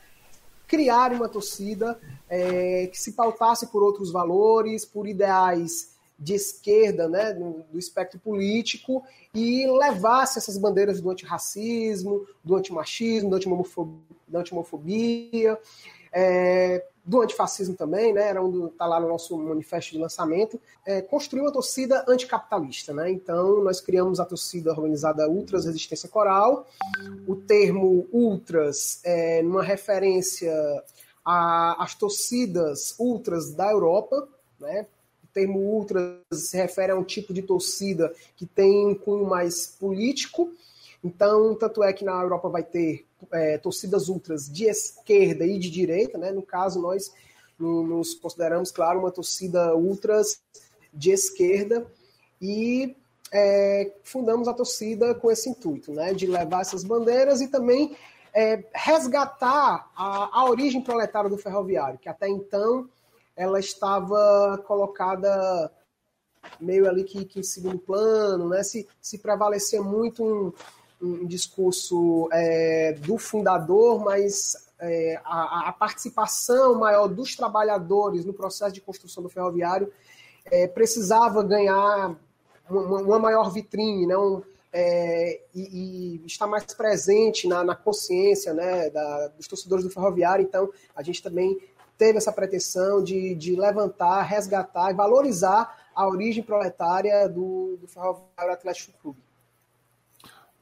criar 0.68 1.12
uma 1.12 1.28
torcida 1.28 1.98
é, 2.28 2.86
que 2.86 3.00
se 3.00 3.12
pautasse 3.12 3.66
por 3.66 3.82
outros 3.82 4.12
valores, 4.12 4.84
por 4.84 5.08
ideais 5.08 5.90
de 6.20 6.34
esquerda, 6.34 7.08
né, 7.08 7.32
do, 7.32 7.78
espectro 7.78 8.20
político, 8.20 9.02
e 9.34 9.66
levasse 9.66 10.38
essas 10.38 10.58
bandeiras 10.58 11.00
do 11.00 11.10
antirracismo, 11.10 12.26
do 12.44 12.54
antimachismo, 12.56 13.30
da 14.28 14.38
antimofobia, 14.38 15.58
é, 16.12 16.84
do 17.04 17.22
antifascismo 17.22 17.74
também, 17.74 18.12
né? 18.12 18.28
Era 18.28 18.44
um 18.44 18.50
do, 18.50 18.68
tá 18.68 18.86
lá 18.86 19.00
no 19.00 19.08
nosso 19.08 19.36
manifesto 19.38 19.92
de 19.92 19.98
lançamento. 19.98 20.60
É, 20.84 21.00
construir 21.00 21.40
uma 21.40 21.52
torcida 21.52 22.04
anticapitalista, 22.06 22.92
né? 22.92 23.10
Então 23.10 23.64
nós 23.64 23.80
criamos 23.80 24.20
a 24.20 24.24
torcida 24.24 24.70
organizada 24.70 25.28
Ultras 25.28 25.64
Resistência 25.64 26.08
Coral. 26.08 26.68
O 27.26 27.34
termo 27.34 28.06
Ultras 28.12 29.00
é 29.04 29.42
numa 29.42 29.62
referência 29.62 30.52
às 31.24 31.94
torcidas 31.94 32.94
ultras 32.98 33.52
da 33.54 33.70
Europa, 33.70 34.28
né? 34.58 34.86
Termo 35.32 35.58
ultras 35.58 36.20
se 36.32 36.56
refere 36.56 36.92
a 36.92 36.96
um 36.96 37.04
tipo 37.04 37.32
de 37.32 37.42
torcida 37.42 38.12
que 38.36 38.46
tem 38.46 38.86
um 38.86 38.94
cunho 38.94 39.24
mais 39.24 39.66
político. 39.66 40.52
Então, 41.02 41.54
tanto 41.54 41.82
é 41.82 41.92
que 41.92 42.04
na 42.04 42.20
Europa 42.20 42.48
vai 42.48 42.62
ter 42.62 43.06
é, 43.32 43.58
torcidas 43.58 44.08
ultras 44.08 44.48
de 44.50 44.64
esquerda 44.64 45.46
e 45.46 45.58
de 45.58 45.70
direita, 45.70 46.18
né? 46.18 46.30
No 46.30 46.42
caso, 46.42 46.80
nós 46.80 47.12
nos 47.58 48.14
consideramos, 48.14 48.70
claro, 48.70 49.00
uma 49.00 49.10
torcida 49.10 49.74
ultras 49.76 50.40
de 50.92 51.10
esquerda 51.10 51.86
e 52.40 52.96
é, 53.32 53.92
fundamos 54.02 54.48
a 54.48 54.54
torcida 54.54 55.14
com 55.14 55.30
esse 55.30 55.48
intuito, 55.48 55.92
né? 55.92 56.12
De 56.12 56.26
levar 56.26 56.62
essas 56.62 56.84
bandeiras 56.84 57.40
e 57.40 57.48
também 57.48 57.96
é, 58.34 58.64
resgatar 58.74 59.90
a, 59.94 60.40
a 60.40 60.44
origem 60.50 60.82
proletária 60.82 61.30
do 61.30 61.38
ferroviário, 61.38 61.98
que 61.98 62.08
até 62.08 62.28
então 62.28 62.88
ela 63.40 63.58
estava 63.58 64.62
colocada 64.66 65.72
meio 66.60 66.86
ali 66.86 67.04
que, 67.04 67.24
que 67.24 67.40
em 67.40 67.42
segundo 67.42 67.78
plano, 67.78 68.50
né? 68.50 68.62
Se, 68.62 68.86
se 69.00 69.16
prevalecia 69.16 69.82
muito 69.82 70.22
um, 70.22 70.52
um 71.00 71.26
discurso 71.26 72.28
é, 72.32 72.92
do 73.00 73.16
fundador, 73.16 73.98
mas 73.98 74.70
é, 74.78 75.18
a, 75.24 75.70
a, 75.70 75.72
participação 75.72 76.74
maior 76.74 77.08
dos 77.08 77.34
trabalhadores 77.34 78.26
no 78.26 78.34
processo 78.34 78.74
de 78.74 78.82
construção 78.82 79.22
do 79.22 79.30
ferroviário 79.30 79.90
é, 80.44 80.66
precisava 80.66 81.42
ganhar 81.42 82.14
uma, 82.68 83.00
uma, 83.00 83.18
maior 83.18 83.50
vitrine, 83.50 84.06
não, 84.06 84.44
é, 84.70 85.40
e, 85.54 86.20
e 86.22 86.26
estar 86.26 86.46
mais 86.46 86.64
presente 86.74 87.48
na, 87.48 87.64
na 87.64 87.74
consciência 87.74 88.52
né, 88.52 88.90
da, 88.90 89.28
dos 89.28 89.48
torcedores 89.48 89.82
do 89.82 89.90
ferroviário. 89.90 90.44
Então, 90.44 90.70
a 90.94 91.02
gente 91.02 91.22
também 91.22 91.58
teve 92.00 92.16
essa 92.16 92.32
pretensão 92.32 93.04
de, 93.04 93.34
de 93.34 93.54
levantar, 93.54 94.22
resgatar 94.22 94.90
e 94.90 94.94
valorizar 94.94 95.76
a 95.94 96.08
origem 96.08 96.42
proletária 96.42 97.28
do, 97.28 97.76
do 97.78 97.86
Ferroviário 97.86 98.54
Atlético 98.54 98.98
Clube. 99.02 99.18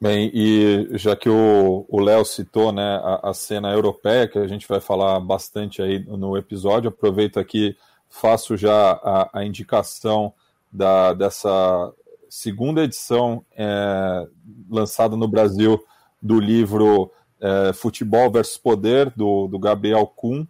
Bem, 0.01 0.29
e 0.33 0.97
já 0.97 1.15
que 1.15 1.29
o 1.29 1.99
Léo 1.99 2.25
citou 2.25 2.73
né, 2.73 2.99
a, 3.01 3.29
a, 3.29 3.33
cena 3.33 3.71
europeia, 3.71 4.27
que 4.27 4.37
a 4.37 4.47
gente 4.47 4.67
vai 4.67 4.81
falar 4.81 5.17
bastante 5.21 5.81
aí 5.81 5.99
no 5.99 6.35
episódio, 6.35 6.89
aproveito 6.89 7.39
aqui, 7.39 7.77
faço 8.09 8.57
já 8.57 8.91
a, 8.91 9.39
a 9.39 9.45
indicação 9.45 10.33
da, 10.69 11.13
dessa 11.13 11.93
segunda 12.29 12.83
edição 12.83 13.45
é, 13.55 14.27
lançada 14.69 15.15
no 15.15 15.27
Brasil 15.27 15.81
do 16.21 16.37
livro 16.37 17.11
é, 17.39 17.71
Futebol 17.71 18.29
versus 18.29 18.57
Poder, 18.57 19.09
do, 19.15 19.47
do 19.47 19.57
Gabriel 19.57 20.05
Kuhn, 20.05 20.45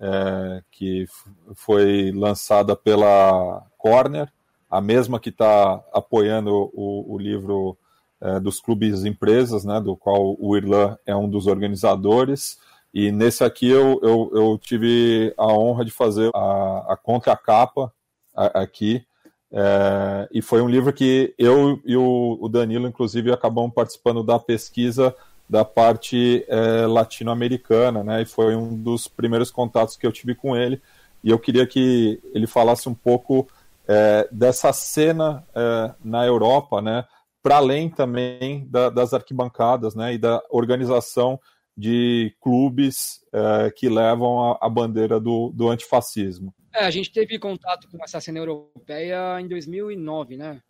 é, 0.00 0.62
que 0.70 1.06
foi 1.54 2.12
lançada 2.12 2.76
pela 2.76 3.66
Corner, 3.76 4.32
a 4.70 4.80
mesma 4.80 5.18
que 5.18 5.30
está 5.30 5.82
apoiando 5.92 6.70
o, 6.74 7.14
o 7.14 7.18
livro 7.18 7.76
é, 8.20 8.38
dos 8.40 8.60
clubes 8.60 9.04
empresas, 9.04 9.64
né, 9.64 9.80
do 9.80 9.96
qual 9.96 10.36
o 10.38 10.56
Irlan 10.56 10.96
é 11.06 11.14
um 11.14 11.28
dos 11.28 11.46
organizadores. 11.46 12.58
E 12.92 13.12
nesse 13.12 13.44
aqui 13.44 13.68
eu, 13.68 14.00
eu, 14.02 14.30
eu 14.34 14.58
tive 14.58 15.32
a 15.36 15.46
honra 15.46 15.84
de 15.84 15.90
fazer 15.90 16.30
a, 16.34 16.92
a 16.92 16.96
contracapa 16.96 17.92
aqui. 18.34 19.04
É, 19.50 20.28
e 20.32 20.42
foi 20.42 20.60
um 20.60 20.68
livro 20.68 20.92
que 20.92 21.34
eu 21.38 21.80
e 21.84 21.96
o, 21.96 22.38
o, 22.40 22.48
Danilo, 22.48 22.86
inclusive, 22.86 23.32
acabamos 23.32 23.72
participando 23.72 24.22
da 24.22 24.38
pesquisa 24.38 25.14
da 25.48 25.64
parte 25.64 26.44
é, 26.48 26.86
latino-americana, 26.86 28.04
né? 28.04 28.22
E 28.22 28.26
foi 28.26 28.54
um 28.54 28.76
dos 28.76 29.08
primeiros 29.08 29.50
contatos 29.50 29.96
que 29.96 30.06
eu 30.06 30.12
tive 30.12 30.34
com 30.34 30.56
ele. 30.56 30.80
E 31.24 31.30
eu 31.30 31.38
queria 31.38 31.66
que 31.66 32.20
ele 32.34 32.46
falasse 32.46 32.88
um 32.88 32.94
pouco 32.94 33.48
é, 33.86 34.28
dessa 34.30 34.72
cena 34.72 35.44
é, 35.54 35.94
na 36.04 36.26
Europa, 36.26 36.82
né? 36.82 37.04
para 37.42 37.56
além 37.56 37.88
também 37.88 38.66
da, 38.68 38.90
das 38.90 39.14
arquibancadas 39.14 39.94
né, 39.94 40.14
e 40.14 40.18
da 40.18 40.42
organização 40.50 41.40
de 41.76 42.34
clubes 42.40 43.24
é, 43.32 43.70
que 43.70 43.88
levam 43.88 44.52
a, 44.52 44.58
a, 44.60 44.68
bandeira 44.68 45.20
do, 45.20 45.50
do 45.54 45.68
antifascismo. 45.68 46.52
É, 46.74 46.84
a 46.84 46.90
gente 46.90 47.12
teve 47.12 47.38
contato 47.38 47.88
com 47.88 48.02
essa 48.02 48.20
cena 48.20 48.38
europeia 48.38 49.40
em 49.40 49.46
2009, 49.46 50.36
né? 50.36 50.60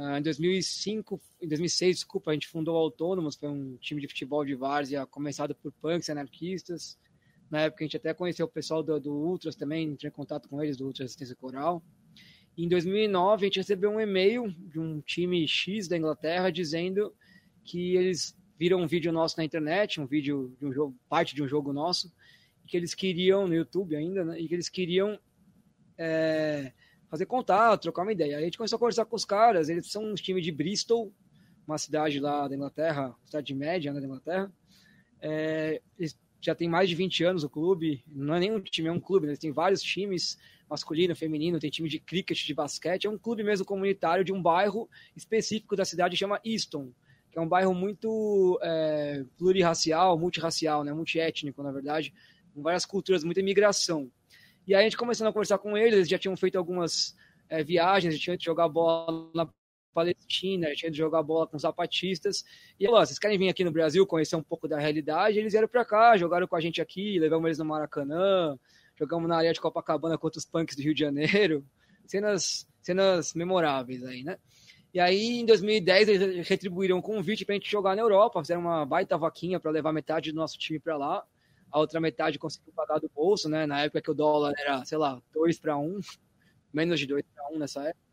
Ah, 0.00 0.16
em 0.16 0.22
2005, 0.22 1.20
em 1.42 1.48
2006, 1.48 1.96
desculpa, 1.96 2.30
a 2.30 2.34
gente 2.34 2.46
fundou 2.46 2.76
o 2.76 2.78
Autônomos, 2.78 3.34
foi 3.34 3.48
um 3.48 3.76
time 3.78 4.00
de 4.00 4.06
futebol 4.06 4.44
de 4.44 4.54
várzea 4.54 5.04
começado 5.04 5.56
por 5.56 5.72
punks 5.72 6.08
anarquistas. 6.08 6.96
Na 7.50 7.62
época 7.62 7.82
a 7.82 7.86
gente 7.86 7.96
até 7.96 8.14
conheceu 8.14 8.46
o 8.46 8.48
pessoal 8.48 8.80
do, 8.80 9.00
do 9.00 9.12
Ultras 9.12 9.56
também, 9.56 9.88
entrei 9.88 10.08
em 10.08 10.12
contato 10.12 10.48
com 10.48 10.62
eles, 10.62 10.76
do 10.76 10.86
Ultra 10.86 11.02
Resistência 11.02 11.34
Coral. 11.34 11.82
Em 12.56 12.68
2009, 12.68 13.44
a 13.44 13.48
gente 13.48 13.56
recebeu 13.56 13.90
um 13.90 14.00
e-mail 14.00 14.54
de 14.68 14.78
um 14.78 15.00
time 15.00 15.48
X 15.48 15.88
da 15.88 15.96
Inglaterra 15.96 16.52
dizendo 16.52 17.12
que 17.64 17.96
eles 17.96 18.38
viram 18.56 18.80
um 18.80 18.86
vídeo 18.86 19.10
nosso 19.10 19.36
na 19.36 19.44
internet, 19.44 20.00
um 20.00 20.06
vídeo 20.06 20.56
de 20.60 20.66
um 20.66 20.72
jogo, 20.72 20.96
parte 21.08 21.34
de 21.34 21.42
um 21.42 21.48
jogo 21.48 21.72
nosso, 21.72 22.12
que 22.68 22.76
eles 22.76 22.94
queriam 22.94 23.48
no 23.48 23.54
YouTube 23.54 23.96
ainda, 23.96 24.24
né, 24.24 24.40
e 24.40 24.46
que 24.46 24.54
eles 24.54 24.68
queriam 24.68 25.18
é, 25.98 26.72
fazer 27.08 27.26
contato, 27.26 27.82
trocar 27.82 28.02
uma 28.02 28.12
ideia. 28.12 28.36
Aí 28.36 28.42
a 28.42 28.44
gente 28.44 28.58
começou 28.58 28.76
a 28.76 28.78
conversar 28.78 29.04
com 29.04 29.16
os 29.16 29.24
caras, 29.24 29.68
eles 29.68 29.90
são 29.90 30.04
um 30.04 30.14
time 30.14 30.40
de 30.40 30.52
Bristol, 30.52 31.12
uma 31.66 31.78
cidade 31.78 32.20
lá 32.20 32.48
da 32.48 32.54
Inglaterra, 32.54 33.14
cidade 33.24 33.54
média 33.54 33.92
né, 33.92 34.00
da 34.00 34.06
Inglaterra. 34.06 34.52
É, 35.20 35.80
eles 35.98 36.18
já 36.40 36.54
tem 36.54 36.68
mais 36.68 36.88
de 36.88 36.94
20 36.94 37.24
anos 37.24 37.44
o 37.44 37.50
clube, 37.50 38.04
não 38.06 38.34
é 38.34 38.40
nem 38.40 38.52
um 38.52 38.60
time, 38.60 38.88
é 38.88 38.92
um 38.92 39.00
clube, 39.00 39.26
né, 39.26 39.32
eles 39.32 39.40
têm 39.40 39.50
vários 39.50 39.82
times, 39.82 40.38
masculino, 40.68 41.16
feminino, 41.16 41.58
tem 41.58 41.70
time 41.70 41.88
de 41.88 41.98
cricket, 41.98 42.46
de 42.46 42.54
basquete, 42.54 43.06
é 43.06 43.10
um 43.10 43.18
clube 43.18 43.42
mesmo 43.42 43.66
comunitário 43.66 44.24
de 44.24 44.32
um 44.32 44.40
bairro 44.40 44.88
específico 45.16 45.74
da 45.74 45.84
cidade 45.84 46.12
que 46.12 46.18
chama 46.18 46.40
Easton, 46.44 46.92
que 47.30 47.38
é 47.38 47.40
um 47.40 47.48
bairro 47.48 47.74
muito 47.74 48.58
é, 48.62 49.24
plurirracial, 49.36 50.16
multirracial, 50.18 50.84
né, 50.84 50.92
multiétnico, 50.92 51.62
na 51.62 51.72
verdade, 51.72 52.14
com 52.54 52.62
várias 52.62 52.84
culturas, 52.84 53.24
muita 53.24 53.40
imigração. 53.40 54.10
E 54.68 54.74
aí 54.74 54.82
a 54.82 54.84
gente 54.84 54.98
começando 54.98 55.28
a 55.28 55.32
conversar 55.32 55.56
com 55.56 55.78
eles, 55.78 55.94
eles 55.94 56.08
já 56.08 56.18
tinham 56.18 56.36
feito 56.36 56.58
algumas 56.58 57.16
é, 57.48 57.64
viagens, 57.64 58.14
já 58.14 58.20
tinham 58.20 58.34
ido 58.34 58.44
jogar 58.44 58.68
bola 58.68 59.50
Palestina, 59.94 60.74
tinha 60.74 60.90
de 60.90 60.98
jogar 60.98 61.22
bola 61.22 61.46
com 61.46 61.56
os 61.56 61.62
zapatistas. 61.62 62.44
E 62.78 62.84
falou: 62.84 63.00
vocês 63.00 63.18
querem 63.18 63.38
vir 63.38 63.48
aqui 63.48 63.64
no 63.64 63.72
Brasil 63.72 64.06
conhecer 64.06 64.36
um 64.36 64.42
pouco 64.42 64.68
da 64.68 64.78
realidade? 64.78 65.38
Eles 65.38 65.52
vieram 65.52 65.66
para 65.66 65.86
cá, 65.86 66.18
jogaram 66.18 66.46
com 66.46 66.54
a 66.54 66.60
gente 66.60 66.82
aqui, 66.82 67.18
levamos 67.18 67.46
eles 67.46 67.58
no 67.58 67.64
Maracanã, 67.64 68.58
jogamos 68.94 69.26
na 69.26 69.38
área 69.38 69.54
de 69.54 69.60
Copacabana 69.60 70.18
contra 70.18 70.38
os 70.38 70.44
punks 70.44 70.76
do 70.76 70.82
Rio 70.82 70.92
de 70.92 71.00
Janeiro. 71.00 71.64
Cenas, 72.06 72.66
cenas 72.80 73.34
memoráveis 73.34 74.02
aí, 74.02 74.22
né? 74.22 74.38
E 74.94 75.00
aí, 75.00 75.40
em 75.40 75.46
2010, 75.46 76.08
eles 76.08 76.48
retribuíram 76.48 76.96
um 76.96 77.02
convite 77.02 77.44
para 77.44 77.54
a 77.54 77.58
gente 77.58 77.70
jogar 77.70 77.94
na 77.94 78.00
Europa, 78.00 78.40
fizeram 78.40 78.62
uma 78.62 78.86
baita 78.86 79.18
vaquinha 79.18 79.60
para 79.60 79.70
levar 79.70 79.92
metade 79.92 80.32
do 80.32 80.36
nosso 80.36 80.58
time 80.58 80.78
para 80.78 80.96
lá. 80.96 81.26
A 81.70 81.78
outra 81.78 82.00
metade 82.00 82.38
conseguiu 82.38 82.72
pagar 82.72 82.98
do 82.98 83.10
bolso, 83.14 83.48
né? 83.48 83.66
Na 83.66 83.80
época 83.80 84.02
que 84.02 84.10
o 84.10 84.14
dólar 84.14 84.54
era, 84.58 84.84
sei 84.84 84.98
lá, 84.98 85.20
2 85.32 85.58
para 85.58 85.76
1, 85.76 86.00
menos 86.72 86.98
de 86.98 87.06
2 87.06 87.22
para 87.34 87.48
1 87.50 87.58
nessa 87.58 87.82
época. 87.82 88.08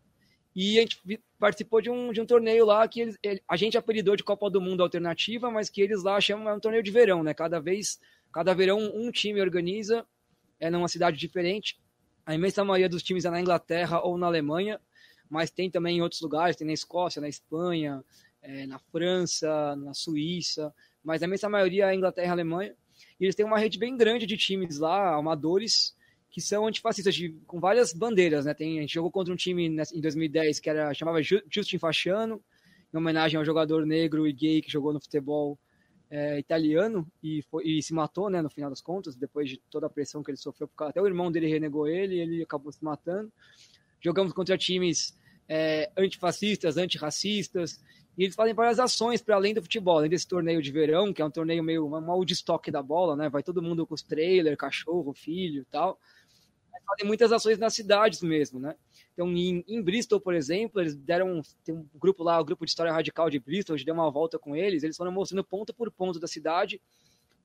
E 0.56 0.78
a 0.78 0.82
gente 0.82 1.02
participou 1.38 1.82
de 1.82 1.90
um, 1.90 2.14
de 2.14 2.22
um 2.22 2.26
torneio 2.26 2.66
lá 2.66 2.88
que 2.88 3.02
eles, 3.02 3.18
a 3.48 3.58
gente 3.58 3.78
apelidou 3.78 4.16
de 4.16 4.24
Copa 4.24 4.50
do 4.50 4.62
Mundo 4.62 4.84
Alternativa, 4.84 5.52
mas 5.52 5.70
que 5.70 5.82
eles 5.82 6.02
lá 6.02 6.20
chamam 6.22 6.50
é 6.50 6.54
um 6.54 6.60
torneio 6.60 6.82
de 6.82 6.92
verão, 6.92 7.24
né? 7.24 7.34
Cada 7.34 7.60
vez, 7.60 8.00
cada 8.32 8.54
verão 8.54 8.80
um 8.80 9.12
time 9.12 9.42
organiza, 9.42 10.06
é 10.60 10.70
numa 10.70 10.88
cidade 10.88 11.18
diferente. 11.18 11.78
A 12.26 12.34
imensa 12.34 12.64
maioria 12.64 12.88
dos 12.88 13.04
times 13.04 13.26
é 13.26 13.30
na 13.30 13.42
Inglaterra 13.42 14.02
ou 14.02 14.18
na 14.18 14.28
Alemanha, 14.28 14.80
mas 15.30 15.52
tem 15.52 15.70
também 15.70 15.98
em 15.98 16.02
outros 16.02 16.22
lugares, 16.22 16.56
tem 16.56 16.66
na 16.66 16.74
Escócia, 16.74 17.22
na 17.22 17.28
Espanha, 17.28 18.04
é, 18.42 18.66
na 18.66 18.80
França, 18.80 19.76
na 19.76 19.94
Suíça, 19.94 20.74
mas 21.04 21.22
a 21.22 21.26
imensa 21.26 21.50
maioria 21.50 21.92
é 21.92 21.96
Inglaterra 21.96 22.30
e 22.30 22.32
Alemanha. 22.32 22.76
E 23.20 23.26
eles 23.26 23.36
têm 23.36 23.46
uma 23.46 23.60
rede 23.60 23.78
bem 23.78 23.96
grande 23.96 24.26
de 24.26 24.38
times 24.38 24.80
lá, 24.80 25.16
amadores, 25.16 25.96
que 26.30 26.42
são 26.42 26.68
antifascistas, 26.68 27.16
de, 27.16 27.30
com 27.48 27.60
várias 27.60 27.94
bandeiras, 27.94 28.46
né? 28.46 28.54
Tem, 28.54 28.80
a 28.80 28.82
gente 28.82 28.94
jogou 28.94 29.12
contra 29.12 29.34
um 29.34 29.38
time 29.38 29.68
em 29.68 30.02
2010 30.02 30.60
que 30.60 30.70
era, 30.70 30.94
chamava 30.94 31.22
Justin 31.22 31.78
Fasciano, 31.78 32.42
em 32.94 32.98
homenagem 32.98 33.38
ao 33.38 33.46
jogador 33.46 33.86
negro 33.86 34.28
e 34.28 34.34
gay 34.34 34.62
que 34.62 34.72
jogou 34.72 34.94
no 34.94 35.02
futebol 35.02 35.58
é, 36.10 36.40
italiano 36.40 37.08
e, 37.22 37.42
foi, 37.44 37.66
e, 37.66 37.82
se 37.82 37.94
matou, 37.94 38.30
né, 38.30 38.42
no 38.42 38.50
final 38.50 38.70
das 38.70 38.82
contas, 38.82 39.16
depois 39.16 39.50
de 39.50 39.58
toda 39.70 39.88
a 39.88 39.90
pressão 39.90 40.24
que 40.24 40.32
ele 40.32 40.38
sofreu, 40.38 40.70
até 40.80 41.02
o 41.02 41.08
irmão 41.08 41.32
dele 41.32 41.48
renegou 41.48 41.88
ele 41.88 42.20
ele 42.20 42.44
acabou 42.44 42.72
se 42.72 42.84
matando. 42.84 43.32
Jogamos 44.00 44.34
contra 44.34 44.58
times 44.58 45.18
é, 45.48 45.92
antifascistas, 45.98 46.78
antirracistas, 46.78 47.82
e 48.18 48.24
eles 48.24 48.36
fazem 48.36 48.54
várias 48.54 48.80
ações 48.80 49.22
para 49.22 49.36
além 49.36 49.54
do 49.54 49.62
futebol, 49.62 49.98
além 49.98 50.10
desse 50.10 50.28
torneio 50.28 50.62
de 50.62 50.72
verão, 50.72 51.14
que 51.14 51.22
é 51.22 51.26
um 51.26 51.32
torneio 51.32 51.64
meio 51.64 51.86
uma, 51.86 52.00
uma 52.00 52.26
estoque 52.26 52.72
da 52.72 52.82
bola, 52.82 53.16
né? 53.16 53.30
Vai 53.30 53.44
todo 53.44 53.62
mundo 53.62 53.86
com 53.86 53.94
os 53.94 54.02
trailers, 54.02 54.58
cachorro, 54.58 55.14
filho 55.14 55.62
e 55.62 55.66
tal 55.66 56.00
fazem 56.86 57.06
muitas 57.06 57.32
ações 57.32 57.58
nas 57.58 57.74
cidades 57.74 58.22
mesmo, 58.22 58.60
né? 58.60 58.76
Então, 59.14 59.28
em, 59.30 59.64
em, 59.68 59.82
Bristol, 59.82 60.20
por 60.20 60.34
exemplo, 60.34 60.80
eles 60.80 60.96
deram 60.96 61.42
tem 61.64 61.76
um 61.76 61.88
grupo 61.96 62.24
lá, 62.24 62.40
o 62.40 62.46
grupo 62.46 62.66
de 62.66 62.72
história 62.72 62.92
radical 62.92 63.30
de 63.30 63.40
Bristol, 63.40 63.74
a 63.74 63.78
gente 63.78 63.86
deu 63.86 63.96
uma 63.96 64.12
volta 64.12 64.38
com 64.38 64.56
eles, 64.56 64.84
eles 64.84 64.96
foram 64.96 65.12
mostrando 65.12 65.44
ponto 65.44 65.74
por 65.74 65.92
ponto 65.92 66.20
da 66.20 66.28
cidade, 66.28 66.82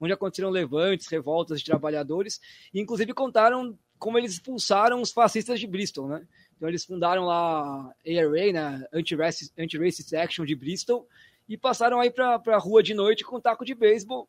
onde 0.00 0.12
aconteceram 0.12 0.50
levantes, 0.50 1.07
revoltas 1.07 1.61
de 1.61 1.67
trabalhadores, 1.67 2.41
e 2.73 2.81
inclusive 2.81 3.12
contaram 3.12 3.79
como 3.99 4.19
eles 4.19 4.33
expulsaram 4.33 5.00
os 5.00 5.12
fascistas 5.12 5.61
de 5.61 5.67
Bristol, 5.67 6.09
né? 6.09 6.27
Então 6.61 6.69
eles 6.69 6.85
fundaram 6.85 7.25
lá 7.25 7.64
a 7.64 7.95
ARA, 8.07 8.52
né, 8.52 8.87
Anti-Racist 8.93 9.55
Anti 9.59 9.79
Action 10.14 10.45
de 10.45 10.55
Bristol, 10.55 11.09
e 11.49 11.57
passaram 11.57 11.99
aí 11.99 12.11
para 12.11 12.35
a 12.35 12.59
rua 12.59 12.83
de 12.83 12.92
noite 12.92 13.25
com 13.25 13.38
um 13.38 13.40
taco 13.40 13.64
de 13.64 13.75
beisebol 13.75 14.29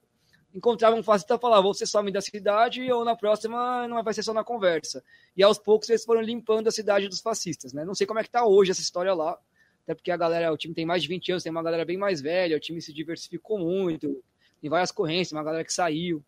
encontrava 0.54 0.96
um 0.96 1.04
fascista 1.04 1.36
e 1.36 1.39
falava, 1.39 1.63
você 1.63 1.86
some 1.86 2.12
da 2.12 2.22
cidade 2.22 2.91
ou 2.91 3.06
na 3.06 3.15
próxima 3.15 3.88
não 3.88 4.04
vai 4.04 4.13
ser 4.13 4.24
só 4.24 4.34
na 4.34 4.44
conversa. 4.44 5.04
E 5.36 5.44
aos 5.44 5.58
poucos 5.58 5.89
eles 5.89 6.04
foram 6.04 6.22
limpando 6.22 6.67
a 6.67 6.72
cidade 6.72 7.08
dos 7.08 7.22
fascistas, 7.22 7.74
né? 7.74 7.86
Não 7.86 7.96
sei 7.96 8.06
como 8.06 8.20
é 8.20 8.24
que 8.24 8.30
tá 8.30 8.46
hoje 8.46 8.72
essa 8.72 8.82
história 8.82 9.13
lá, 9.13 9.38
até 9.84 9.96
porque 9.96 10.12
a 10.12 10.17
galera, 10.17 10.52
o 10.52 10.58
time 10.58 10.74
tem 10.74 10.86
mais 10.86 11.02
de 11.02 11.08
20 11.08 11.32
anos, 11.32 11.44
tem 11.44 11.52
uma 11.52 11.63
galera 11.63 11.86
bem 11.86 11.98
mais 11.98 12.22
velha, 12.22 12.58
o 12.58 12.60
time 12.60 12.82
se 12.82 12.94
diversificou 12.94 13.60
muito, 13.60 14.22
tem 14.60 14.70
várias 14.70 14.91
correntes, 14.91 15.32
uma 15.32 15.44
galera 15.44 15.63
que 15.63 15.74
saiu. 15.74 16.24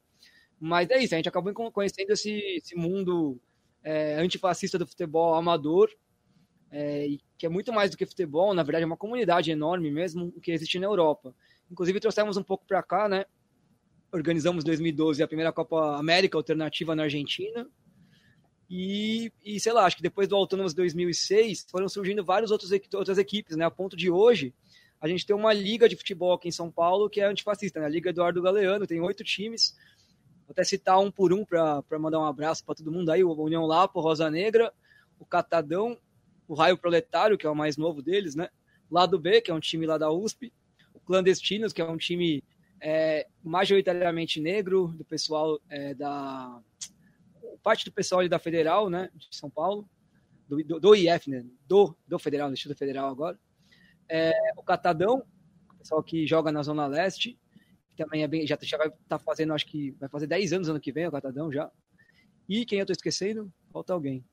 Mas 0.59 0.89
é 0.89 1.03
isso, 1.03 1.13
a 1.13 1.17
gente 1.17 1.29
acabou 1.29 1.53
conhecendo 1.71 2.11
esse, 2.11 2.31
esse 2.31 2.75
mundo 2.75 3.37
é, 3.83 4.15
antifascista 4.15 4.77
do 4.77 4.87
futebol 4.87 5.35
amador, 5.35 5.89
é, 6.71 7.07
que 7.37 7.45
é 7.45 7.49
muito 7.49 7.71
mais 7.71 7.91
do 7.91 7.97
que 7.97 8.05
futebol, 8.05 8.53
na 8.53 8.63
verdade 8.63 8.83
é 8.83 8.85
uma 8.85 8.97
comunidade 8.97 9.51
enorme 9.51 9.91
mesmo 9.91 10.31
que 10.41 10.51
existe 10.51 10.79
na 10.79 10.87
Europa. 10.87 11.35
Inclusive 11.71 11.99
trouxemos 11.99 12.37
um 12.37 12.43
pouco 12.43 12.65
para 12.65 12.81
cá, 12.81 13.07
né? 13.07 13.25
organizamos 14.13 14.63
em 14.63 14.67
2012 14.67 15.23
a 15.23 15.27
primeira 15.27 15.51
Copa 15.51 15.97
América 15.97 16.37
Alternativa 16.37 16.95
na 16.95 17.03
Argentina. 17.03 17.67
E, 18.69 19.31
e 19.43 19.59
sei 19.59 19.73
lá, 19.73 19.85
acho 19.85 19.97
que 19.97 20.03
depois 20.03 20.27
do 20.27 20.35
Autônomos 20.35 20.73
2006 20.73 21.65
foram 21.69 21.89
surgindo 21.89 22.23
várias 22.23 22.51
outros, 22.51 22.71
outras 22.93 23.17
equipes, 23.17 23.57
né? 23.57 23.65
A 23.65 23.71
ponto 23.71 23.97
de 23.97 24.09
hoje 24.09 24.53
a 25.01 25.07
gente 25.07 25.25
tem 25.25 25.35
uma 25.35 25.51
liga 25.51 25.89
de 25.89 25.97
futebol 25.97 26.31
aqui 26.33 26.47
em 26.47 26.51
São 26.51 26.71
Paulo 26.71 27.09
que 27.09 27.19
é 27.19 27.25
antifascista, 27.25 27.79
né? 27.79 27.87
A 27.87 27.89
Liga 27.89 28.11
Eduardo 28.11 28.41
Galeano, 28.41 28.87
tem 28.87 29.01
oito 29.01 29.23
times. 29.23 29.75
Vou 30.45 30.51
até 30.51 30.63
citar 30.63 30.99
um 30.99 31.11
por 31.11 31.33
um 31.33 31.45
para 31.45 31.83
mandar 31.99 32.19
um 32.19 32.25
abraço 32.25 32.63
para 32.65 32.75
todo 32.75 32.91
mundo 32.91 33.09
aí: 33.09 33.23
o 33.23 33.33
União 33.33 33.65
Lapo, 33.65 34.01
Rosa 34.01 34.29
Negra, 34.29 34.71
o 35.17 35.25
Catadão, 35.25 35.97
o 36.47 36.53
Raio 36.53 36.77
Proletário, 36.77 37.37
que 37.37 37.47
é 37.47 37.49
o 37.49 37.55
mais 37.55 37.77
novo 37.77 38.01
deles, 38.01 38.35
né? 38.35 38.49
Lado 38.89 39.17
B, 39.17 39.41
que 39.41 39.49
é 39.49 39.53
um 39.53 39.59
time 39.59 39.85
lá 39.85 39.97
da 39.97 40.11
USP, 40.11 40.53
o 40.93 40.99
Clandestinos, 40.99 41.73
que 41.73 41.81
é 41.81 41.85
um 41.85 41.97
time 41.97 42.43
é, 42.79 43.27
majoritariamente 43.41 44.41
negro, 44.41 44.87
do 44.89 45.05
pessoal 45.05 45.59
é, 45.69 45.93
da. 45.93 46.61
parte 47.63 47.85
do 47.85 47.91
pessoal 47.91 48.27
da 48.27 48.37
Federal, 48.37 48.89
né, 48.89 49.09
de 49.15 49.27
São 49.31 49.49
Paulo, 49.49 49.89
do, 50.47 50.61
do, 50.63 50.79
do 50.79 50.95
IF, 50.95 51.29
né, 51.29 51.45
do, 51.65 51.95
do 52.05 52.19
Federal, 52.19 52.49
do 52.49 52.53
Instituto 52.53 52.77
Federal 52.77 53.09
agora. 53.09 53.39
É, 54.09 54.33
o 54.57 54.63
Catadão, 54.63 55.23
o 55.71 55.77
pessoal 55.77 56.03
que 56.03 56.27
joga 56.27 56.51
na 56.51 56.61
Zona 56.61 56.85
Leste, 56.85 57.39
que 57.95 58.03
também 58.03 58.23
é 58.23 58.27
bem, 58.27 58.45
já, 58.45 58.57
já 58.61 58.77
vai 58.77 58.87
estar 58.87 58.99
tá 59.07 59.19
fazendo, 59.19 59.53
acho 59.53 59.65
que 59.65 59.91
vai 59.99 60.09
fazer 60.09 60.27
10 60.27 60.53
anos 60.53 60.69
ano 60.69 60.79
que 60.79 60.91
vem, 60.91 61.07
o 61.07 61.11
Catadão 61.11 61.51
já. 61.51 61.69
E 62.49 62.65
quem 62.65 62.79
eu 62.79 62.83
estou 62.83 62.93
esquecendo? 62.93 63.51
Falta 63.71 63.93
alguém. 63.93 64.23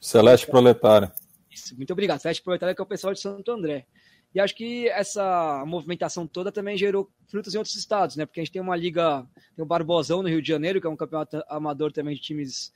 Celeste 0.00 0.46
Proletária. 0.46 1.12
Isso, 1.50 1.76
muito 1.76 1.92
obrigado. 1.92 2.20
Celeste 2.20 2.42
Proletária, 2.42 2.74
que 2.74 2.80
é 2.80 2.84
o 2.84 2.86
pessoal 2.86 3.12
de 3.12 3.20
Santo 3.20 3.50
André. 3.50 3.86
E 4.34 4.40
acho 4.40 4.54
que 4.54 4.88
essa 4.88 5.64
movimentação 5.66 6.26
toda 6.26 6.52
também 6.52 6.76
gerou 6.76 7.10
frutos 7.28 7.54
em 7.54 7.58
outros 7.58 7.76
estados, 7.76 8.16
né? 8.16 8.26
Porque 8.26 8.40
a 8.40 8.44
gente 8.44 8.52
tem 8.52 8.62
uma 8.62 8.76
liga, 8.76 9.26
tem 9.56 9.64
o 9.64 9.66
Barbosão 9.66 10.22
no 10.22 10.28
Rio 10.28 10.42
de 10.42 10.48
Janeiro, 10.48 10.80
que 10.80 10.86
é 10.86 10.90
um 10.90 10.96
campeonato 10.96 11.42
amador 11.48 11.92
também 11.92 12.14
de 12.14 12.20
times 12.20 12.72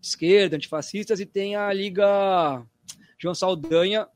de 0.00 0.06
esquerda, 0.06 0.56
antifascistas, 0.56 1.20
e 1.20 1.26
tem 1.26 1.56
a 1.56 1.72
liga 1.72 2.64
João 3.18 3.34
Saldanha 3.34 4.08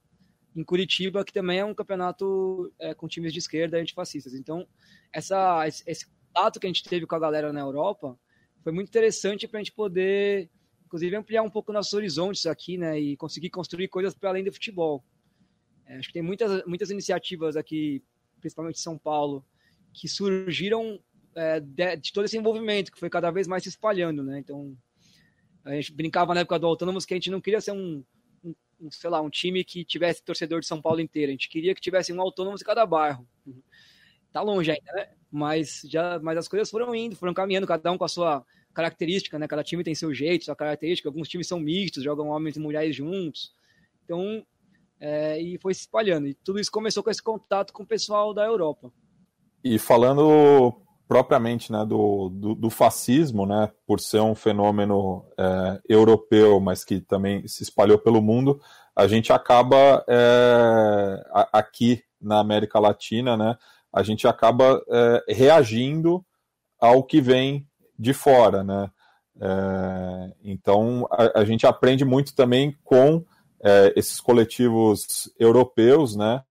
em 0.56 0.64
Curitiba, 0.64 1.24
que 1.24 1.32
também 1.32 1.58
é 1.58 1.64
um 1.64 1.74
campeonato 1.74 2.72
é, 2.78 2.94
com 2.94 3.06
times 3.06 3.32
de 3.32 3.38
esquerda 3.38 3.76
antifascistas. 3.78 4.34
Então, 4.34 4.66
essa, 5.12 5.66
esse 5.68 6.06
contato 6.06 6.58
que 6.58 6.66
a 6.66 6.70
gente 6.70 6.82
teve 6.82 7.06
com 7.06 7.14
a 7.14 7.18
galera 7.18 7.52
na 7.52 7.60
Europa 7.60 8.18
foi 8.62 8.72
muito 8.72 8.88
interessante 8.88 9.46
para 9.46 9.60
a 9.60 9.62
gente 9.62 9.72
poder, 9.72 10.50
inclusive, 10.86 11.14
ampliar 11.14 11.42
um 11.42 11.50
pouco 11.50 11.72
nossos 11.72 11.92
horizontes 11.92 12.46
aqui, 12.46 12.78
né? 12.78 12.98
E 12.98 13.16
conseguir 13.16 13.50
construir 13.50 13.88
coisas 13.88 14.14
para 14.14 14.30
além 14.30 14.42
do 14.42 14.52
futebol. 14.52 15.04
É, 15.86 15.98
acho 15.98 16.08
que 16.08 16.14
tem 16.14 16.22
muitas, 16.22 16.64
muitas 16.64 16.90
iniciativas 16.90 17.54
aqui, 17.54 18.02
principalmente 18.40 18.76
em 18.76 18.82
São 18.82 18.96
Paulo, 18.96 19.44
que 19.92 20.08
surgiram 20.08 20.98
é, 21.34 21.60
de, 21.60 21.96
de, 21.96 22.12
todo 22.12 22.24
esse 22.24 22.38
envolvimento, 22.38 22.90
que 22.90 22.98
foi 22.98 23.10
cada 23.10 23.30
vez 23.30 23.46
mais 23.46 23.62
se 23.62 23.68
espalhando, 23.68 24.22
né? 24.24 24.38
Então, 24.38 24.74
a 25.64 25.74
gente 25.74 25.92
brincava 25.92 26.32
na 26.32 26.40
época 26.40 26.58
do 26.58 26.66
Autônomos 26.66 27.04
que 27.04 27.12
a 27.12 27.16
gente 27.16 27.30
não 27.30 27.40
queria 27.42 27.60
ser 27.60 27.72
um, 27.72 28.02
um, 28.80 28.90
sei 28.90 29.10
lá, 29.10 29.20
um 29.20 29.30
time 29.30 29.64
que 29.64 29.84
tivesse 29.84 30.22
torcedor 30.22 30.60
de 30.60 30.66
São 30.66 30.80
Paulo 30.80 31.00
inteiro, 31.00 31.30
a 31.30 31.32
gente 31.32 31.48
queria 31.48 31.74
que 31.74 31.80
tivesse 31.80 32.12
um 32.12 32.20
Autônomos 32.20 32.60
em 32.60 32.64
cada 32.64 32.84
bairro. 32.86 33.26
Tá 34.32 34.42
longe 34.42 34.70
ainda, 34.70 34.92
né? 34.92 35.08
Mas, 35.30 35.82
já, 35.88 36.18
mas 36.18 36.38
as 36.38 36.48
coisas 36.48 36.70
foram 36.70 36.94
indo, 36.94 37.16
foram 37.16 37.34
caminhando, 37.34 37.66
cada 37.66 37.90
um 37.90 37.98
com 37.98 38.04
a 38.04 38.08
sua 38.08 38.44
característica, 38.74 39.38
né? 39.38 39.48
Cada 39.48 39.64
time 39.64 39.82
tem 39.82 39.94
seu 39.94 40.12
jeito, 40.12 40.44
sua 40.44 40.54
característica. 40.54 41.08
Alguns 41.08 41.28
times 41.28 41.46
são 41.46 41.58
mistos, 41.58 42.04
jogam 42.04 42.28
homens 42.28 42.56
e 42.56 42.60
mulheres 42.60 42.94
juntos. 42.94 43.54
Então, 44.04 44.44
é, 45.00 45.40
e 45.40 45.58
foi 45.58 45.72
se 45.74 45.80
espalhando. 45.80 46.28
E 46.28 46.34
tudo 46.34 46.60
isso 46.60 46.70
começou 46.70 47.02
com 47.02 47.10
esse 47.10 47.22
contato 47.22 47.72
com 47.72 47.82
o 47.82 47.86
pessoal 47.86 48.34
da 48.34 48.44
Europa. 48.44 48.92
E 49.64 49.78
falando 49.78 50.80
propriamente 51.08 51.70
né, 51.70 51.84
do, 51.84 52.28
do, 52.28 52.54
do 52.54 52.70
fascismo, 52.70 53.46
né, 53.46 53.70
por 53.86 54.00
ser 54.00 54.20
um 54.20 54.34
fenômeno 54.34 55.24
é, 55.38 55.80
europeu, 55.88 56.58
mas 56.60 56.84
que 56.84 57.00
também 57.00 57.46
se 57.46 57.62
espalhou 57.62 57.98
pelo 57.98 58.20
mundo, 58.20 58.60
a 58.94 59.06
gente 59.06 59.32
acaba 59.32 60.04
é, 60.08 61.24
aqui 61.52 62.02
na 62.20 62.40
América 62.40 62.78
Latina, 62.80 63.36
né, 63.36 63.56
a 63.92 64.02
gente 64.02 64.26
acaba 64.26 64.82
é, 64.88 65.24
reagindo 65.28 66.24
ao 66.80 67.02
que 67.02 67.20
vem 67.20 67.66
de 67.98 68.12
fora, 68.12 68.62
né? 68.62 68.90
É, 69.40 70.34
então 70.42 71.06
a, 71.10 71.40
a, 71.40 71.44
gente 71.44 71.66
aprende 71.66 72.04
muito 72.04 72.34
também 72.34 72.74
com 72.82 73.22
é, 73.62 73.92
esses 73.94 74.20
coletivos 74.20 75.30
europeus, 75.38 76.16
né? 76.16 76.42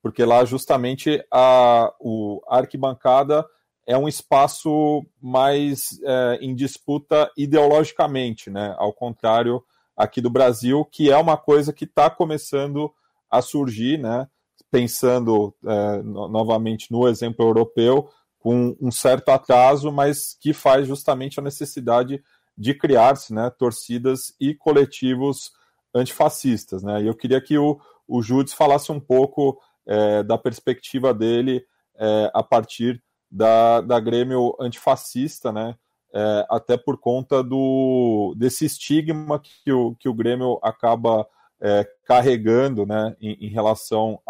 Porque 0.00 0.24
lá 0.24 0.44
justamente 0.44 1.24
a, 1.32 1.92
o, 2.00 2.40
a 2.48 2.58
arquibancada 2.58 3.44
é 3.86 3.96
um 3.96 4.08
espaço 4.08 5.04
mais 5.20 6.00
é, 6.04 6.38
em 6.40 6.54
disputa 6.54 7.30
ideologicamente, 7.36 8.50
né? 8.50 8.74
Ao 8.78 8.92
contrário 8.92 9.62
aqui 9.96 10.20
do 10.20 10.30
Brasil, 10.30 10.84
que 10.84 11.10
é 11.10 11.16
uma 11.16 11.36
coisa 11.36 11.72
que 11.72 11.84
está 11.84 12.08
começando 12.08 12.92
a 13.30 13.42
surgir, 13.42 13.98
né? 13.98 14.28
Pensando 14.70 15.54
é, 15.64 16.02
novamente 16.02 16.90
no 16.90 17.08
exemplo 17.08 17.44
europeu, 17.44 18.08
com 18.38 18.76
um 18.80 18.90
certo 18.90 19.28
atraso, 19.28 19.92
mas 19.92 20.36
que 20.40 20.52
faz 20.52 20.86
justamente 20.86 21.38
a 21.38 21.42
necessidade 21.42 22.22
de 22.56 22.74
criar-se 22.74 23.32
né, 23.32 23.50
torcidas 23.50 24.34
e 24.40 24.54
coletivos 24.54 25.52
antifascistas. 25.94 26.82
Né? 26.82 27.02
E 27.02 27.06
eu 27.06 27.14
queria 27.14 27.40
que 27.40 27.56
o, 27.56 27.80
o 28.06 28.20
Judes 28.20 28.52
falasse 28.52 28.90
um 28.90 29.00
pouco 29.00 29.60
é, 29.86 30.22
da 30.22 30.36
perspectiva 30.36 31.14
dele 31.14 31.64
é, 31.96 32.30
a 32.34 32.42
partir 32.42 33.02
da, 33.32 33.80
da 33.80 33.98
Grêmio 33.98 34.54
antifascista, 34.60 35.50
né? 35.50 35.74
É, 36.14 36.46
até 36.50 36.76
por 36.76 36.98
conta 36.98 37.42
do, 37.42 38.34
desse 38.36 38.66
estigma 38.66 39.40
que 39.40 39.72
o, 39.72 39.94
que 39.94 40.10
o 40.10 40.12
Grêmio 40.12 40.58
acaba 40.62 41.26
é, 41.58 41.88
carregando 42.04 42.84
né, 42.84 43.16
em, 43.18 43.46
em 43.46 43.48
relação 43.48 44.20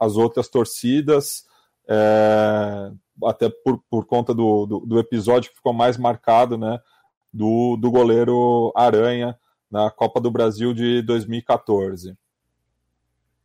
às 0.00 0.16
outras 0.16 0.48
torcidas, 0.48 1.46
é, 1.88 2.90
até 3.24 3.48
por, 3.48 3.80
por 3.88 4.06
conta 4.06 4.34
do, 4.34 4.66
do, 4.66 4.80
do, 4.80 4.98
episódio 4.98 5.50
que 5.50 5.56
ficou 5.56 5.72
mais 5.72 5.96
marcado 5.96 6.58
né, 6.58 6.80
do, 7.32 7.76
do 7.76 7.92
goleiro 7.92 8.72
Aranha 8.74 9.38
na 9.70 9.88
Copa 9.88 10.20
do 10.20 10.32
Brasil 10.32 10.74
de 10.74 11.00
2014. 11.02 12.16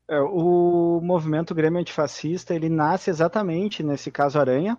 É, 0.07 0.19
o 0.19 0.99
movimento 1.03 1.53
Grêmio 1.53 1.81
Antifascista 1.81 2.55
ele 2.55 2.69
nasce 2.69 3.11
exatamente 3.11 3.83
nesse 3.83 4.09
caso 4.09 4.39
Aranha. 4.39 4.75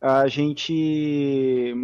A 0.00 0.28
gente 0.28 1.74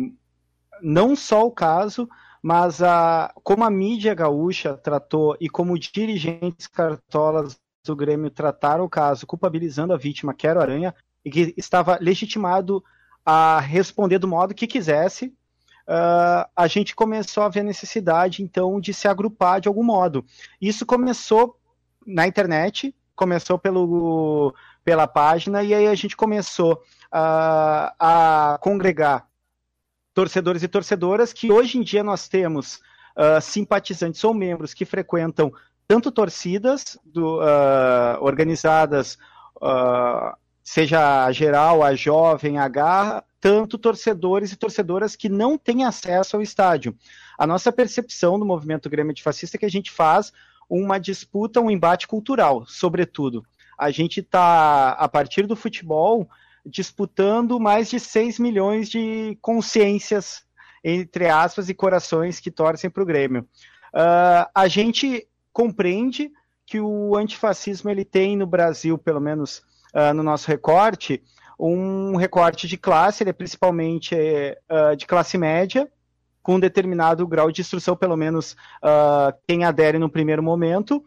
não 0.81 1.17
só 1.17 1.47
o 1.47 1.51
caso, 1.51 2.09
mas 2.43 2.83
a, 2.83 3.33
como 3.43 3.65
a 3.65 3.71
mídia 3.71 4.15
gaúcha 4.15 4.77
tratou 4.77 5.37
e 5.41 5.49
como 5.49 5.79
dirigentes 5.79 6.67
cartolas 6.67 7.59
do 7.85 7.97
Grêmio 7.97 8.31
trataram 8.31 8.85
o 8.85 8.89
caso, 8.89 9.27
culpabilizando 9.27 9.93
a 9.93 9.97
vítima, 9.97 10.35
que 10.35 10.47
era 10.47 10.61
Aranha, 10.61 10.95
e 11.25 11.31
que 11.31 11.55
estava 11.57 11.99
legitimado 12.01 12.83
a 13.25 13.59
responder 13.61 14.19
do 14.19 14.29
modo 14.29 14.55
que 14.55 14.67
quisesse, 14.67 15.27
uh, 15.89 16.49
a 16.55 16.67
gente 16.67 16.95
começou 16.95 17.43
a 17.43 17.49
ver 17.49 17.61
a 17.61 17.65
necessidade, 17.65 18.43
então, 18.43 18.79
de 18.81 18.93
se 18.93 19.09
agrupar 19.09 19.61
de 19.61 19.69
algum 19.69 19.83
modo. 19.83 20.25
Isso 20.61 20.85
começou 20.85 21.59
na 22.07 22.27
internet, 22.27 22.95
começou 23.17 23.59
pelo, 23.59 24.55
pela 24.85 25.07
página, 25.07 25.63
e 25.63 25.73
aí 25.73 25.87
a 25.87 25.95
gente 25.95 26.17
começou 26.17 26.83
a 27.17 28.59
congregar 28.61 29.27
torcedores 30.15 30.63
e 30.63 30.69
torcedoras 30.69 31.33
que 31.33 31.53
hoje 31.53 31.79
em 31.79 31.83
dia 31.83 32.03
nós 32.03 32.29
temos 32.29 32.77
uh, 33.17 33.41
simpatizantes 33.41 34.23
ou 34.25 34.33
membros 34.33 34.73
que 34.73 34.85
frequentam 34.85 35.53
tanto 35.87 36.11
torcidas 36.11 36.97
do, 37.05 37.41
uh, 37.41 38.21
organizadas, 38.21 39.19
uh, 39.57 40.35
seja 40.63 41.27
a 41.27 41.33
geral, 41.33 41.83
a 41.83 41.95
jovem, 41.95 42.59
a 42.59 42.69
garra, 42.69 43.23
tanto 43.41 43.77
torcedores 43.77 44.53
e 44.53 44.57
torcedoras 44.57 45.15
que 45.15 45.29
não 45.29 45.59
têm 45.59 45.85
acesso 45.85 46.37
ao 46.37 46.43
estádio. 46.43 46.97
A 47.39 47.47
nossa 47.47 47.71
percepção 47.71 48.39
do 48.39 48.47
movimento 48.47 48.89
Grêmio 48.89 49.15
Fascista 49.23 49.57
é 49.57 49.59
que 49.59 49.67
a 49.67 49.71
gente 49.71 49.91
faz 49.91 50.33
uma 50.71 50.99
disputa, 50.99 51.61
um 51.61 51.71
embate 51.71 52.09
cultural, 52.09 52.65
sobretudo. 52.67 53.45
A 53.77 53.91
gente 53.91 54.21
está, 54.21 54.93
a 54.93 55.09
partir 55.09 55.47
do 55.47 55.57
futebol, 55.57 56.29
disputando 56.65 57.61
mais 57.61 57.91
de 57.91 58.01
6 58.01 58.39
milhões 58.39 58.89
de 58.89 59.37
consciências, 59.41 60.45
entre 60.83 61.29
aspas, 61.29 61.69
e 61.69 61.75
corações 61.75 62.41
que 62.41 62.51
torcem 62.51 62.91
para 62.91 63.03
o 63.03 63.07
Grêmio. 63.07 63.47
Uh, 63.95 64.49
a 64.55 64.67
gente 64.67 65.27
compreende 65.53 66.31
que 66.67 66.81
o 66.81 67.17
antifascismo 67.17 67.91
ele 67.91 68.05
tem 68.05 68.37
no 68.37 68.47
Brasil, 68.47 68.99
pelo 68.99 69.21
menos 69.21 69.59
uh, 69.95 70.13
no 70.15 70.23
nosso 70.23 70.49
recorte, 70.49 71.23
um 71.59 72.17
recorte 72.17 72.67
de 72.67 72.77
classe, 72.77 73.23
ele 73.23 73.31
é 73.31 73.35
principalmente 73.35 74.15
uh, 74.15 74.97
de 74.97 75.07
classe 75.07 75.39
média, 75.39 75.89
com 76.43 76.57
um 76.57 76.61
determinado 76.61 77.27
grau 77.27 77.51
de 77.51 77.63
instrução, 77.63 77.97
pelo 77.97 78.19
menos 78.19 78.55
quem 79.49 79.65
adere 79.65 79.99
no 79.99 80.11
primeiro 80.11 80.43
momento, 80.43 81.03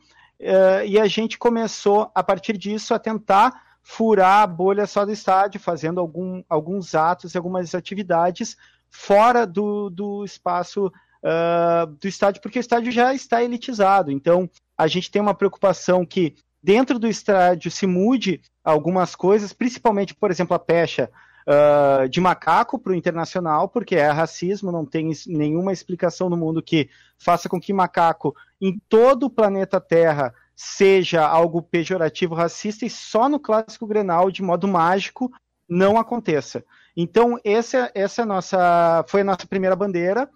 e 0.83 0.99
a 0.99 1.05
gente 1.05 1.37
começou, 1.37 2.09
a 2.15 2.23
partir 2.23 2.57
disso, 2.57 2.91
a 2.91 2.97
tentar 2.97 3.66
furar 3.89 4.43
a 4.43 4.47
bolha 4.47 4.85
só 4.85 5.05
do 5.05 5.13
estádio, 5.13 5.61
fazendo 5.61 6.01
algum, 6.01 6.43
alguns 6.49 6.93
atos 6.93 7.33
e 7.33 7.37
algumas 7.37 7.73
atividades 7.73 8.57
fora 8.89 9.47
do, 9.47 9.89
do 9.89 10.25
espaço 10.25 10.87
uh, 10.87 11.87
do 11.87 12.05
estádio, 12.05 12.41
porque 12.41 12.59
o 12.59 12.61
estádio 12.61 12.91
já 12.91 13.13
está 13.13 13.41
elitizado. 13.41 14.11
Então, 14.11 14.49
a 14.77 14.87
gente 14.87 15.09
tem 15.09 15.21
uma 15.21 15.33
preocupação 15.33 16.05
que 16.05 16.35
dentro 16.61 16.99
do 16.99 17.07
estádio 17.07 17.71
se 17.71 17.87
mude 17.87 18.41
algumas 18.61 19.15
coisas, 19.15 19.53
principalmente, 19.53 20.13
por 20.13 20.31
exemplo, 20.31 20.53
a 20.53 20.59
pecha 20.59 21.09
uh, 21.47 22.09
de 22.09 22.19
macaco 22.19 22.77
para 22.77 22.91
o 22.91 22.95
internacional, 22.95 23.69
porque 23.69 23.95
é 23.95 24.09
racismo, 24.09 24.69
não 24.69 24.85
tem 24.85 25.13
nenhuma 25.27 25.71
explicação 25.71 26.29
no 26.29 26.35
mundo 26.35 26.61
que 26.61 26.89
faça 27.17 27.47
com 27.47 27.57
que 27.57 27.71
macaco 27.71 28.35
em 28.59 28.77
todo 28.89 29.27
o 29.27 29.29
planeta 29.29 29.79
Terra 29.79 30.33
seja 30.57 31.23
algo 31.23 31.61
pejorativo, 31.61 32.33
racista, 32.33 32.83
e 32.83 32.89
só 32.89 33.29
no 33.29 33.39
clássico 33.39 33.85
Grenal, 33.85 34.31
de 34.31 34.41
modo 34.41 34.67
mágico, 34.67 35.31
não 35.69 35.99
aconteça. 35.99 36.65
Então, 36.95 37.39
essa, 37.43 37.91
essa 37.93 38.23
é 38.23 38.25
nossa, 38.25 39.05
foi 39.07 39.21
a 39.21 39.23
nossa 39.23 39.45
primeira 39.45 39.75
bandeira. 39.75 40.27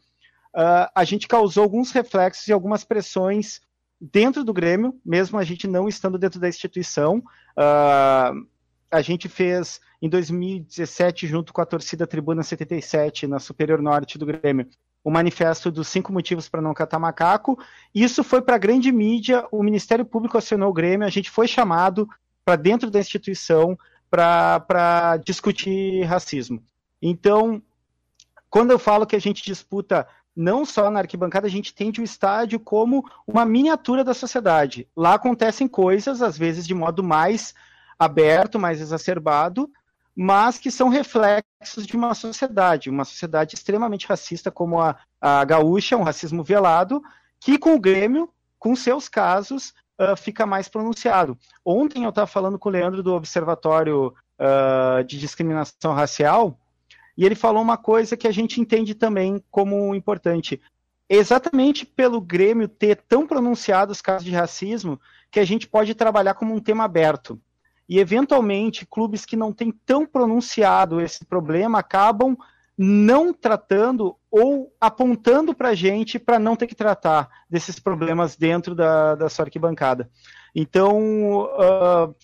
Uh, 0.55 0.85
a 0.93 1.03
gente 1.03 1.27
causou 1.27 1.63
alguns 1.63 1.91
reflexos 1.91 2.47
e 2.47 2.53
algumas 2.53 2.83
pressões 2.83 3.61
dentro 3.99 4.43
do 4.43 4.53
Grêmio, 4.53 4.93
mesmo 5.03 5.39
a 5.39 5.43
gente 5.43 5.67
não 5.67 5.87
estando 5.87 6.19
dentro 6.19 6.39
da 6.39 6.49
instituição. 6.49 7.17
Uh, 7.57 8.45
a 8.91 9.01
gente 9.01 9.27
fez 9.27 9.81
em 9.99 10.07
2017, 10.07 11.25
junto 11.25 11.51
com 11.51 11.61
a 11.61 11.65
torcida 11.65 12.05
Tribuna 12.05 12.43
77, 12.43 13.25
na 13.25 13.39
Superior 13.39 13.81
Norte 13.81 14.19
do 14.19 14.25
Grêmio, 14.27 14.67
o 15.03 15.09
manifesto 15.09 15.71
dos 15.71 15.87
cinco 15.87 16.13
motivos 16.13 16.47
para 16.47 16.61
não 16.61 16.73
catar 16.73 16.99
macaco. 16.99 17.57
Isso 17.93 18.23
foi 18.23 18.41
para 18.41 18.55
a 18.55 18.59
grande 18.59 18.91
mídia, 18.91 19.45
o 19.51 19.63
Ministério 19.63 20.05
Público 20.05 20.37
acionou 20.37 20.69
o 20.69 20.73
Grêmio, 20.73 21.07
a 21.07 21.11
gente 21.11 21.29
foi 21.29 21.47
chamado 21.47 22.07
para 22.45 22.55
dentro 22.55 22.89
da 22.91 22.99
instituição 22.99 23.77
para 24.09 25.17
discutir 25.25 26.03
racismo. 26.03 26.61
Então, 27.01 27.61
quando 28.49 28.71
eu 28.71 28.79
falo 28.79 29.05
que 29.05 29.15
a 29.15 29.21
gente 29.21 29.43
disputa 29.43 30.07
não 30.35 30.65
só 30.65 30.89
na 30.89 30.99
arquibancada, 30.99 31.47
a 31.47 31.49
gente 31.49 31.71
entende 31.71 32.01
o 32.01 32.03
estádio 32.03 32.59
como 32.59 33.05
uma 33.27 33.45
miniatura 33.45 34.03
da 34.03 34.13
sociedade. 34.13 34.87
Lá 34.95 35.15
acontecem 35.15 35.67
coisas, 35.67 36.21
às 36.21 36.37
vezes 36.37 36.65
de 36.65 36.73
modo 36.73 37.03
mais 37.03 37.53
aberto, 37.97 38.59
mais 38.59 38.81
exacerbado, 38.81 39.69
mas 40.15 40.57
que 40.57 40.69
são 40.69 40.89
reflexos 40.89 41.85
de 41.85 41.95
uma 41.95 42.13
sociedade, 42.13 42.89
uma 42.89 43.05
sociedade 43.05 43.55
extremamente 43.55 44.07
racista 44.07 44.51
como 44.51 44.79
a, 44.79 44.97
a 45.19 45.43
gaúcha, 45.45 45.97
um 45.97 46.03
racismo 46.03 46.43
velado, 46.43 47.01
que 47.39 47.57
com 47.57 47.75
o 47.75 47.79
Grêmio, 47.79 48.29
com 48.59 48.75
seus 48.75 49.07
casos, 49.07 49.73
uh, 49.99 50.15
fica 50.17 50.45
mais 50.45 50.67
pronunciado. 50.67 51.37
Ontem 51.65 52.03
eu 52.03 52.09
estava 52.09 52.27
falando 52.27 52.59
com 52.59 52.69
o 52.69 52.71
Leandro 52.71 53.01
do 53.01 53.13
Observatório 53.13 54.13
uh, 54.39 55.03
de 55.03 55.17
Discriminação 55.17 55.93
Racial, 55.93 56.57
e 57.17 57.25
ele 57.25 57.35
falou 57.35 57.61
uma 57.61 57.77
coisa 57.77 58.17
que 58.17 58.27
a 58.27 58.31
gente 58.31 58.59
entende 58.59 58.93
também 58.93 59.43
como 59.49 59.93
importante. 59.95 60.61
Exatamente 61.09 61.85
pelo 61.85 62.21
Grêmio 62.21 62.67
ter 62.67 62.95
tão 62.95 63.27
pronunciado 63.27 63.91
os 63.91 64.01
casos 64.01 64.23
de 64.23 64.31
racismo, 64.31 64.99
que 65.29 65.39
a 65.39 65.45
gente 65.45 65.67
pode 65.67 65.93
trabalhar 65.93 66.33
como 66.33 66.53
um 66.53 66.59
tema 66.59 66.83
aberto 66.83 67.39
e 67.91 67.99
eventualmente 67.99 68.85
clubes 68.85 69.25
que 69.25 69.35
não 69.35 69.51
têm 69.51 69.69
tão 69.85 70.05
pronunciado 70.05 71.01
esse 71.01 71.25
problema 71.25 71.79
acabam 71.79 72.37
não 72.77 73.33
tratando 73.33 74.15
ou 74.31 74.73
apontando 74.79 75.53
para 75.53 75.69
a 75.69 75.75
gente 75.75 76.17
para 76.17 76.39
não 76.39 76.55
ter 76.55 76.67
que 76.67 76.73
tratar 76.73 77.27
desses 77.49 77.79
problemas 77.79 78.37
dentro 78.37 78.73
da, 78.73 79.15
da 79.15 79.27
sua 79.27 79.43
arquibancada. 79.43 80.09
Então, 80.55 81.41
uh, 81.41 82.15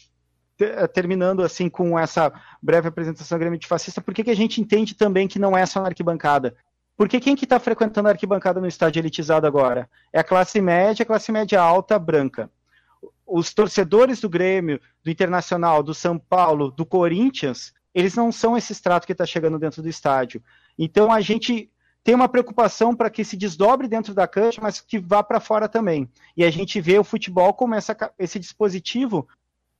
terminando 0.93 1.43
assim 1.43 1.67
com 1.67 1.99
essa 1.99 2.32
breve 2.63 2.88
apresentação 2.88 3.38
do 3.38 3.41
Grêmio 3.41 3.60
de 3.60 3.67
Fascista, 3.67 3.99
por 3.99 4.13
que, 4.13 4.23
que 4.23 4.32
a 4.32 4.36
gente 4.36 4.62
entende 4.62 4.95
também 4.95 5.27
que 5.27 5.38
não 5.38 5.56
é 5.56 5.65
só 5.65 5.82
na 5.82 5.88
arquibancada? 5.88 6.56
Porque 6.95 7.19
quem 7.19 7.36
que 7.36 7.43
está 7.43 7.60
frequentando 7.60 8.08
a 8.08 8.12
arquibancada 8.13 8.62
no 8.62 8.67
estádio 8.67 9.01
elitizado 9.01 9.45
agora? 9.45 9.89
É 10.13 10.19
a 10.21 10.23
classe 10.23 10.62
média, 10.62 11.03
a 11.03 11.06
classe 11.06 11.30
média 11.30 11.62
alta, 11.62 11.99
branca 11.99 12.49
os 13.26 13.54
torcedores 13.54 14.20
do 14.20 14.30
Grêmio, 14.30 14.80
do 15.04 15.12
Internacional, 15.12 15.84
do 15.84 15.94
São 15.94 16.18
Paulo, 16.18 16.72
do 16.72 16.86
Corinthians, 16.86 17.74
eles 17.94 18.16
não 18.16 18.32
são 18.32 18.56
esse 18.56 18.72
extrato 18.72 19.06
que 19.06 19.12
está 19.12 19.26
chegando 19.26 19.60
dentro 19.60 19.82
do 19.82 19.90
estádio. 19.90 20.42
Então 20.78 21.12
a 21.12 21.20
gente 21.20 21.70
tem 22.04 22.16
uma 22.16 22.30
preocupação 22.30 22.96
para 22.96 23.10
que 23.10 23.26
se 23.26 23.36
desdobre 23.36 23.88
dentro 23.88 24.14
da 24.14 24.26
cancha, 24.26 24.62
mas 24.62 24.80
que 24.80 24.98
vá 24.98 25.22
para 25.22 25.42
fora 25.42 25.68
também. 25.68 26.10
E 26.38 26.46
a 26.46 26.50
gente 26.50 26.80
vê 26.80 26.98
o 26.98 27.04
futebol 27.04 27.54
como 27.54 27.76
essa, 27.76 27.98
esse 28.18 28.40
dispositivo 28.40 29.28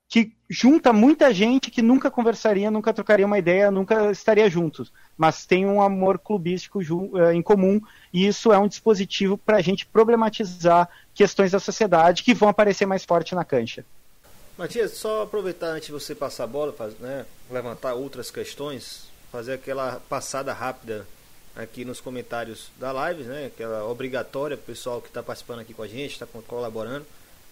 que 0.10 0.32
junta 0.50 0.94
muita 0.94 1.34
gente 1.34 1.70
que 1.70 1.82
nunca 1.82 2.10
conversaria, 2.10 2.72
nunca 2.72 2.94
trocaria 2.94 3.26
uma 3.26 3.38
ideia, 3.38 3.70
nunca 3.70 4.10
estaria 4.12 4.50
juntos, 4.50 4.92
mas 5.18 5.46
tem 5.46 5.66
um 5.66 5.82
amor 5.82 6.18
clubístico 6.18 6.82
eh, 6.82 7.34
em 7.34 7.42
comum, 7.42 7.82
e 8.14 8.26
isso 8.26 8.54
é 8.54 8.58
um 8.58 8.68
dispositivo 8.68 9.38
para 9.38 9.58
a 9.58 9.62
gente 9.62 9.86
problematizar 9.86 10.90
questões 11.14 11.52
da 11.52 11.60
sociedade 11.60 12.24
que 12.24 12.34
vão 12.34 12.48
aparecer 12.48 12.86
mais 12.86 13.04
forte 13.04 13.36
na 13.36 13.44
cancha. 13.44 13.84
Matias, 14.58 14.94
só 14.94 15.24
aproveitar 15.24 15.68
antes 15.68 15.88
de 15.88 15.92
você 15.92 16.16
passar 16.16 16.46
a 16.46 16.48
bola, 16.48 16.74
né, 17.00 17.26
levantar 17.52 17.94
outras 17.94 18.32
questões, 18.32 19.08
fazer 19.32 19.54
aquela 19.54 20.02
passada 20.10 20.54
rápida 20.54 21.06
aqui 21.56 21.84
nos 21.84 22.00
comentários 22.00 22.72
da 22.80 22.92
live, 22.94 23.24
né, 23.24 23.48
aquela 23.48 23.84
obrigatória 23.86 24.56
para 24.56 24.64
o 24.64 24.68
pessoal 24.68 25.02
que 25.02 25.10
está 25.10 25.22
participando 25.22 25.60
aqui 25.60 25.74
com 25.74 25.84
a 25.84 25.88
gente, 25.88 26.14
está 26.14 26.26
colaborando. 26.48 27.06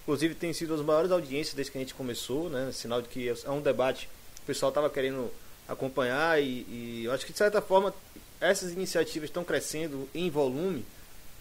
Inclusive 0.05 0.35
tem 0.35 0.53
sido 0.53 0.73
as 0.73 0.81
maiores 0.81 1.11
audiências 1.11 1.55
desde 1.55 1.71
que 1.71 1.79
a 1.79 1.81
gente 1.81 1.95
começou, 1.95 2.47
né, 2.47 2.71
sinal 2.71 3.01
de 3.01 3.09
que 3.09 3.27
é 3.27 3.49
um 3.49 3.59
debate 3.59 4.07
que 4.35 4.41
o 4.43 4.45
pessoal 4.45 4.69
estava 4.69 4.87
querendo 4.87 5.31
acompanhar 5.67 6.39
e, 6.39 6.65
e 6.69 7.01
eu 7.05 7.11
acho 7.11 7.25
que 7.25 7.31
de 7.31 7.39
certa 7.39 7.59
forma 7.59 7.91
essas 8.39 8.71
iniciativas 8.71 9.29
estão 9.29 9.43
crescendo 9.43 10.07
em 10.13 10.29
volume 10.29 10.85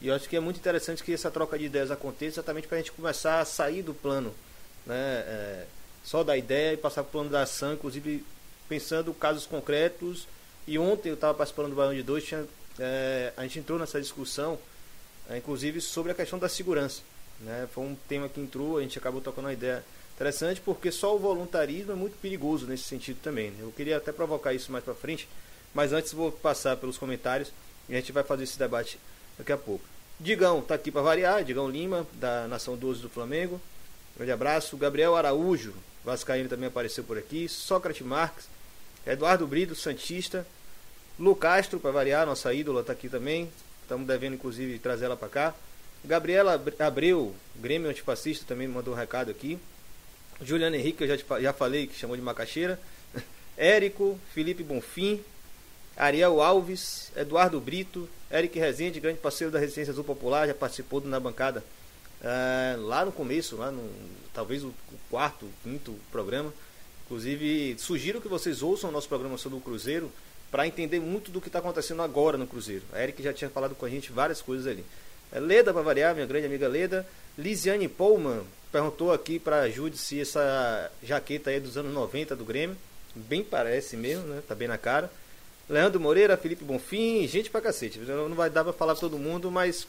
e 0.01 0.09
eu 0.09 0.15
acho 0.15 0.29
que 0.29 0.37
é 0.37 0.41
muito 0.41 0.57
interessante 0.57 1.05
que 1.05 1.13
essa 1.13 1.31
troca 1.31 1.59
de 1.59 1.67
ideias 1.67 1.91
aconteça 1.91 2.41
exatamente 2.41 2.67
para 2.67 2.79
a 2.79 2.81
gente 2.81 2.93
começar 2.93 3.41
a 3.41 3.45
sair 3.45 3.83
do 3.83 3.93
plano 3.93 4.35
né, 4.87 4.95
é, 5.27 5.67
só 6.03 6.23
da 6.23 6.37
ideia 6.37 6.75
e 6.75 6.77
passar 6.77 7.03
para 7.03 7.09
o 7.09 7.13
plano 7.13 7.31
da 7.31 7.43
ação, 7.43 7.75
inclusive 7.75 8.25
pensando 8.69 9.13
casos 9.15 9.47
concretos. 9.47 10.27
E 10.67 10.79
ontem 10.79 11.11
eu 11.11 11.15
estava 11.15 11.35
participando 11.35 11.71
do 11.71 11.77
Baião 11.77 11.95
de 11.95 12.03
Dois, 12.03 12.25
tinha, 12.25 12.47
é, 12.79 13.33
a 13.37 13.43
gente 13.43 13.59
entrou 13.59 13.79
nessa 13.79 14.01
discussão, 14.01 14.59
é, 15.29 15.39
inclusive 15.39 15.81
sobre 15.81 16.13
a 16.13 16.15
questão 16.15 16.39
da 16.39 16.49
segurança. 16.49 17.03
Né? 17.41 17.69
Foi 17.73 17.85
um 17.85 17.97
tema 18.09 18.29
que 18.29 18.41
entrou, 18.41 18.79
a 18.79 18.83
gente 18.83 18.99
acabou 18.99 19.21
tocando 19.21 19.47
uma 19.47 19.53
ideia 19.53 19.85
interessante, 20.15 20.61
porque 20.61 20.91
só 20.93 21.15
o 21.15 21.19
voluntarismo 21.19 21.93
é 21.93 21.95
muito 21.95 22.17
perigoso 22.19 22.67
nesse 22.67 22.85
sentido 22.85 23.19
também. 23.23 23.51
Né? 23.51 23.59
Eu 23.61 23.73
queria 23.73 23.97
até 23.97 24.13
provocar 24.13 24.53
isso 24.53 24.71
mais 24.71 24.85
para 24.85 24.95
frente, 24.95 25.29
mas 25.75 25.93
antes 25.93 26.13
vou 26.13 26.31
passar 26.31 26.77
pelos 26.77 26.99
comentários 26.99 27.53
e 27.89 27.95
a 27.95 27.97
gente 27.99 28.13
vai 28.13 28.23
fazer 28.23 28.45
esse 28.45 28.59
debate 28.59 28.99
daqui 29.37 29.53
a 29.53 29.59
pouco. 29.59 29.85
Digão 30.19 30.61
está 30.61 30.77
aqui 30.77 30.91
para 30.91 31.03
variar, 31.03 31.43
Digão 31.43 31.69
Lima, 31.69 32.07
da 32.15 32.47
Nação 32.47 32.77
12 32.77 33.03
do 33.03 33.11
Flamengo. 33.11 33.61
Grande 34.17 34.31
abraço. 34.31 34.77
Gabriel 34.77 35.17
Araújo, 35.17 35.75
Vascaíno 36.05 36.49
também 36.49 36.69
apareceu 36.69 37.03
por 37.03 37.19
aqui. 37.19 37.49
Sócrates 37.49 38.07
Marques. 38.07 38.49
Eduardo 39.05 39.47
Brito, 39.47 39.75
Santista. 39.75 40.47
Lu 41.19 41.35
Castro, 41.35 41.81
para 41.81 41.91
variar, 41.91 42.27
nossa 42.27 42.55
ídola 42.55 42.81
está 42.81 42.93
aqui 42.93 43.09
também. 43.09 43.51
Estamos 43.83 44.07
devendo, 44.07 44.35
inclusive, 44.35 44.79
trazer 44.79 45.07
ela 45.07 45.17
para 45.17 45.29
cá. 45.29 45.55
Gabriela 46.05 46.61
Abreu, 46.81 47.35
Grêmio 47.57 47.89
Antifascista, 47.89 48.45
também 48.47 48.69
mandou 48.69 48.93
um 48.95 48.97
recado 48.97 49.31
aqui. 49.31 49.59
Juliano 50.43 50.77
Henrique, 50.77 51.03
eu 51.05 51.17
já, 51.17 51.41
já 51.41 51.53
falei 51.53 51.87
que 51.87 51.99
chamou 51.99 52.17
de 52.17 52.23
macaxeira. 52.23 52.79
Érico, 53.57 54.19
Felipe 54.33 54.63
Bonfim, 54.63 55.21
Ariel 55.97 56.43
Alves, 56.43 57.11
Eduardo 57.17 57.61
Brito, 57.61 58.09
Eric 58.31 58.59
Rezende, 58.59 59.01
grande 59.01 59.19
parceiro 59.19 59.53
da 59.53 59.59
Resistência 59.59 59.93
Azul 59.93 60.05
Popular, 60.05 60.47
já 60.47 60.55
participou 60.55 61.01
do 61.01 61.09
Na 61.09 61.21
Bancada 61.21 61.65
é, 62.23 62.77
lá 62.79 63.05
no 63.05 63.13
começo, 63.13 63.57
lá 63.57 63.71
no, 63.71 63.89
talvez 64.33 64.65
o 64.65 64.75
quarto, 65.11 65.49
quinto 65.63 65.95
programa. 66.11 66.53
Inclusive, 67.05 67.77
sugiro 67.79 68.21
que 68.21 68.29
vocês 68.29 68.63
ouçam 68.63 68.91
o 68.91 68.93
nosso 68.93 69.09
programa 69.09 69.39
sobre 69.39 69.59
o 69.59 69.61
Cruzeiro 69.61 70.11
para 70.51 70.67
entender 70.67 71.01
muito 71.01 71.31
do 71.31 71.41
que 71.41 71.49
está 71.49 71.59
acontecendo 71.59 72.03
agora 72.03 72.39
no 72.39 72.47
Cruzeiro. 72.47 72.83
A 72.93 73.03
Eric 73.03 73.23
já 73.23 73.33
tinha 73.33 73.51
falado 73.51 73.75
com 73.75 73.85
a 73.85 73.91
gente 73.91 74.11
várias 74.11 74.41
coisas 74.41 74.67
ali. 74.67 74.85
É, 75.35 75.41
Leda, 75.41 75.73
para 75.73 75.83
variar, 75.83 76.15
minha 76.15 76.27
grande 76.27 76.47
amiga 76.47 76.69
Leda. 76.69 77.05
Lisiane 77.37 77.89
Pullman 77.89 78.43
perguntou 78.71 79.13
aqui 79.13 79.41
para 79.41 79.69
Jude 79.69 79.99
se 79.99 80.21
essa 80.21 80.91
jaqueta 81.03 81.51
aí 81.51 81.57
é 81.57 81.61
dos 81.61 81.77
anos 81.77 81.93
90 81.93 82.37
do 82.37 82.45
Grêmio. 82.45 82.77
Bem 83.15 83.43
parece 83.43 83.97
mesmo, 83.97 84.27
né? 84.29 84.43
Tá 84.47 84.55
bem 84.55 84.69
na 84.69 84.79
cara. 84.79 85.11
Leandro 85.69 86.01
Moreira, 86.01 86.37
Felipe 86.37 86.65
Bonfim, 86.65 87.27
gente 87.27 87.51
pra 87.51 87.61
cacete. 87.61 87.99
Não 87.99 88.35
vai 88.35 88.51
dar 88.51 88.63
pra 88.63 88.73
falar 88.73 88.93
pra 88.93 89.01
todo 89.01 89.19
mundo, 89.19 89.51
mas 89.51 89.87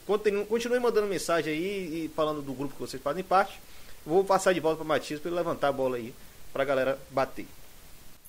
continue 0.48 0.80
mandando 0.80 1.08
mensagem 1.08 1.54
aí 1.54 2.06
e 2.06 2.12
falando 2.16 2.42
do 2.42 2.54
grupo 2.54 2.74
que 2.74 2.80
vocês 2.80 3.02
fazem 3.02 3.24
parte. 3.24 3.60
Vou 4.06 4.24
passar 4.24 4.54
de 4.54 4.60
volta 4.60 4.78
para 4.78 4.86
Matias 4.86 5.20
para 5.20 5.30
ele 5.30 5.38
levantar 5.38 5.68
a 5.68 5.74
bola 5.74 5.98
aí 5.98 6.14
pra 6.54 6.64
galera 6.64 6.98
bater. 7.12 7.46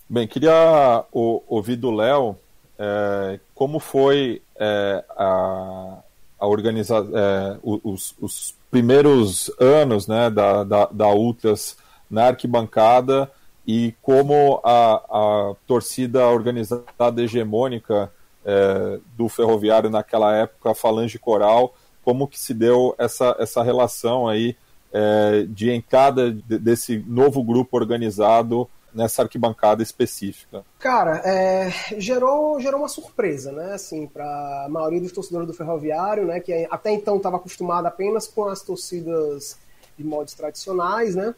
Bem, 0.09 0.26
queria 0.26 1.05
ouvir 1.12 1.76
do 1.76 1.90
Léo 1.90 2.37
é, 2.79 3.38
como 3.55 3.79
foi 3.79 4.42
é, 4.57 5.05
a, 5.11 5.98
a 6.38 6.46
organização, 6.46 7.11
é, 7.16 7.59
os, 7.62 8.14
os, 8.20 8.55
primeiros 8.70 9.51
anos 9.59 10.07
né, 10.07 10.29
da, 10.29 10.64
da, 10.64 10.87
da 10.87 11.09
Ultras 11.09 11.77
na 12.11 12.27
arquibancada 12.27 13.31
e 13.66 13.94
como 14.03 14.61
a, 14.62 14.94
a 14.94 15.55
torcida 15.66 16.27
organizada 16.27 17.22
hegemônica 17.22 18.12
é, 18.44 18.99
do 19.16 19.29
Ferroviário 19.29 19.90
naquela 19.90 20.35
época, 20.37 20.70
a 20.70 20.75
Falange 20.75 21.18
Coral, 21.18 21.75
como 22.05 22.29
que 22.29 22.38
se 22.38 22.55
deu 22.55 22.94
essa, 22.99 23.35
essa 23.38 23.62
relação 23.62 24.29
aí 24.29 24.57
é, 24.92 25.46
de 25.49 25.70
entrada 25.70 26.31
desse 26.31 26.99
novo 27.07 27.42
grupo 27.42 27.77
organizado 27.77 28.68
nessa 28.96 29.22
arquibancada 29.22 29.82
específica? 29.82 30.64
Cara, 30.78 31.20
é, 31.24 31.70
gerou, 31.98 32.59
gerou 32.59 32.80
uma 32.80 32.88
surpresa, 32.88 33.52
né? 33.52 33.74
Assim, 33.74 34.06
para 34.06 34.64
a 34.64 34.68
maioria 34.70 35.00
dos 35.00 35.12
torcedores 35.12 35.46
do 35.46 35.52
Ferroviário, 35.52 36.24
né? 36.24 36.40
Que 36.40 36.66
até 36.70 36.90
então 36.90 37.18
estava 37.18 37.37
acostumado 37.37 37.87
apenas 37.87 38.26
com 38.26 38.48
as 38.48 38.62
torcidas 38.62 39.59
de 39.98 40.02
modos 40.02 40.32
tradicionais, 40.32 41.14
né? 41.14 41.35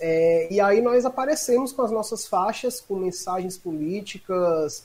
É, 0.00 0.48
e 0.50 0.60
aí 0.60 0.80
nós 0.80 1.04
aparecemos 1.04 1.72
com 1.72 1.82
as 1.82 1.90
nossas 1.90 2.26
faixas, 2.26 2.80
com 2.80 2.96
mensagens 2.96 3.56
políticas, 3.56 4.84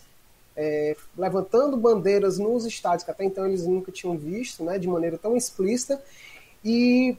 é, 0.55 0.95
levantando 1.17 1.77
bandeiras 1.77 2.38
nos 2.38 2.65
estádios 2.65 3.05
que 3.05 3.12
até 3.12 3.23
então 3.23 3.47
eles 3.47 3.65
nunca 3.65 3.91
tinham 3.91 4.17
visto, 4.17 4.63
né, 4.63 4.77
de 4.77 4.88
maneira 4.88 5.17
tão 5.17 5.38
explícita. 5.38 6.03
E 6.63 7.17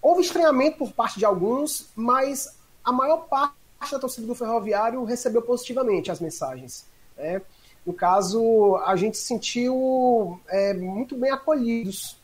houve 0.00 0.22
estranhamento 0.22 0.78
por 0.78 0.92
parte 0.92 1.18
de 1.18 1.24
alguns, 1.24 1.88
mas 1.96 2.56
a 2.84 2.92
maior 2.92 3.26
parte 3.28 3.61
da 3.90 3.98
torcida 3.98 4.26
do 4.26 4.34
Ferroviário 4.34 5.04
recebeu 5.04 5.42
positivamente 5.42 6.10
as 6.10 6.20
mensagens. 6.20 6.86
Né? 7.16 7.42
No 7.84 7.92
caso, 7.92 8.76
a 8.86 8.94
gente 8.94 9.16
se 9.16 9.24
sentiu 9.24 10.40
é, 10.48 10.72
muito 10.72 11.16
bem 11.16 11.30
acolhidos 11.30 12.22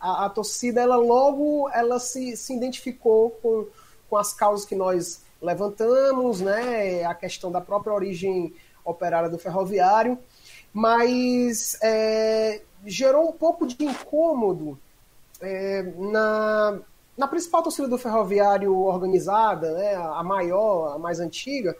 a, 0.00 0.26
a, 0.26 0.30
torcida 0.30 0.80
ela 0.80 0.96
logo 0.96 1.68
ela 1.70 1.98
se, 1.98 2.36
se 2.36 2.54
identificou 2.54 3.30
com, 3.42 3.66
com 4.08 4.16
as 4.16 4.32
causas 4.32 4.66
que 4.66 4.74
nós 4.74 5.22
levantamos, 5.40 6.40
né, 6.40 7.04
a 7.04 7.14
questão 7.14 7.50
da 7.50 7.60
própria 7.60 7.92
origem 7.92 8.54
operária 8.84 9.28
do 9.28 9.38
ferroviário, 9.38 10.18
mas 10.72 11.76
é, 11.82 12.62
gerou 12.84 13.28
um 13.28 13.32
pouco 13.32 13.66
de 13.66 13.84
incômodo 13.84 14.78
é, 15.40 15.82
na, 15.82 16.78
na 17.16 17.26
principal 17.26 17.62
torcida 17.62 17.88
do 17.88 17.98
ferroviário 17.98 18.76
organizada, 18.78 19.72
né, 19.72 19.94
a 19.94 20.22
maior, 20.22 20.94
a 20.94 20.98
mais 20.98 21.18
antiga, 21.18 21.76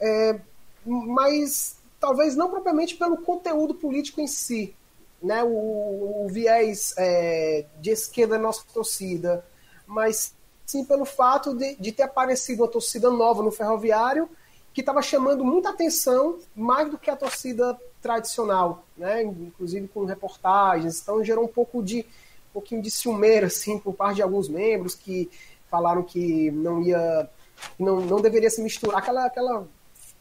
é, 0.00 0.40
mas 0.84 1.76
talvez 2.00 2.34
não 2.36 2.48
propriamente 2.48 2.96
pelo 2.96 3.18
conteúdo 3.18 3.74
político 3.74 4.20
em 4.20 4.26
si, 4.26 4.74
né, 5.22 5.42
o, 5.42 6.24
o 6.24 6.28
viés 6.30 6.94
é, 6.96 7.66
de 7.80 7.90
esquerda 7.90 8.36
da 8.36 8.42
nossa 8.42 8.62
torcida, 8.72 9.44
mas 9.86 10.34
sim 10.64 10.84
pelo 10.84 11.04
fato 11.04 11.54
de, 11.54 11.74
de 11.76 11.92
ter 11.92 12.04
aparecido 12.04 12.62
uma 12.62 12.68
torcida 12.68 13.10
nova 13.10 13.42
no 13.42 13.50
ferroviário 13.50 14.28
que 14.72 14.80
estava 14.80 15.02
chamando 15.02 15.44
muita 15.44 15.70
atenção, 15.70 16.38
mais 16.54 16.90
do 16.90 16.98
que 16.98 17.10
a 17.10 17.16
torcida 17.16 17.76
tradicional, 18.00 18.84
né? 18.96 19.22
inclusive 19.24 19.88
com 19.88 20.04
reportagens. 20.04 21.00
Então 21.00 21.24
gerou 21.24 21.44
um 21.44 21.48
pouco 21.48 21.82
de 21.82 22.06
pouquinho 22.58 22.82
de 22.82 22.90
ciumeira 22.90 23.46
assim, 23.46 23.78
por 23.78 23.94
parte 23.94 24.16
de 24.16 24.22
alguns 24.22 24.48
membros 24.48 24.94
que 24.94 25.30
falaram 25.70 26.02
que 26.02 26.50
não 26.50 26.82
ia 26.82 27.28
não, 27.78 28.00
não 28.00 28.20
deveria 28.20 28.50
se 28.50 28.60
misturar. 28.60 28.98
Aquela 28.98 29.26
aquela 29.26 29.66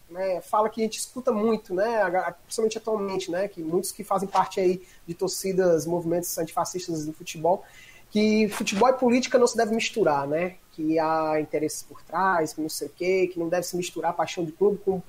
né, 0.09 0.39
fala 0.41 0.69
que 0.69 0.81
a 0.81 0.83
gente 0.83 0.99
escuta 0.99 1.31
muito, 1.31 1.73
né, 1.73 1.99
principalmente 2.43 2.77
atualmente, 2.77 3.31
né, 3.31 3.47
que 3.47 3.61
muitos 3.61 3.91
que 3.91 4.03
fazem 4.03 4.27
parte 4.27 4.59
aí 4.59 4.81
de 5.05 5.13
torcidas, 5.13 5.85
movimentos 5.85 6.37
antifascistas 6.37 7.05
do 7.05 7.11
futebol, 7.11 7.63
que 8.09 8.47
futebol 8.49 8.89
e 8.89 8.93
política 8.93 9.37
não 9.37 9.47
se 9.47 9.57
deve 9.57 9.75
misturar, 9.75 10.25
né, 10.25 10.55
que 10.71 10.97
há 10.97 11.41
interesses 11.41 11.83
por 11.83 12.01
trás, 12.03 12.53
que 12.53 12.61
não 12.61 12.69
sei 12.69 12.87
o 12.87 12.91
quê, 12.91 13.29
que 13.31 13.39
não 13.39 13.49
deve 13.49 13.63
se 13.63 13.75
misturar 13.75 14.13
paixão 14.13 14.45
de 14.45 14.51
clube 14.53 14.79
com, 14.85 15.01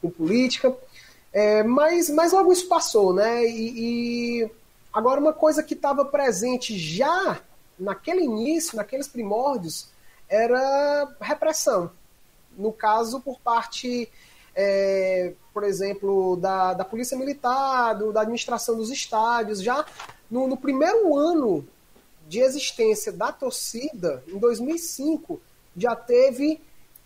com 0.00 0.08
política, 0.08 0.74
é, 1.30 1.62
mas, 1.62 2.08
mas 2.08 2.32
logo 2.32 2.52
isso 2.52 2.68
passou, 2.68 3.12
né, 3.12 3.44
e, 3.44 4.42
e 4.42 4.50
agora 4.98 5.20
uma 5.20 5.32
coisa 5.32 5.62
que 5.62 5.74
estava 5.74 6.04
presente 6.04 6.76
já 6.76 7.40
naquele 7.78 8.22
início, 8.22 8.76
naqueles 8.76 9.06
primórdios, 9.06 9.88
era 10.28 11.08
repressão. 11.20 11.90
No 12.56 12.72
caso, 12.72 13.20
por 13.20 13.38
parte 13.40 14.10
é, 14.60 15.34
por 15.54 15.62
exemplo, 15.62 16.36
da, 16.36 16.74
da 16.74 16.84
Polícia 16.84 17.16
Militar, 17.16 17.94
do, 17.94 18.12
da 18.12 18.22
administração 18.22 18.76
dos 18.76 18.90
estádios. 18.90 19.62
Já 19.62 19.86
no, 20.28 20.48
no, 20.48 20.56
primeiro 20.56 21.16
ano 21.16 21.64
de 22.26 22.40
existência 22.40 23.12
da 23.12 23.30
torcida, 23.30 24.20
em 24.26 24.36
2005, 24.36 25.40
já 25.76 25.94
teve 25.94 26.60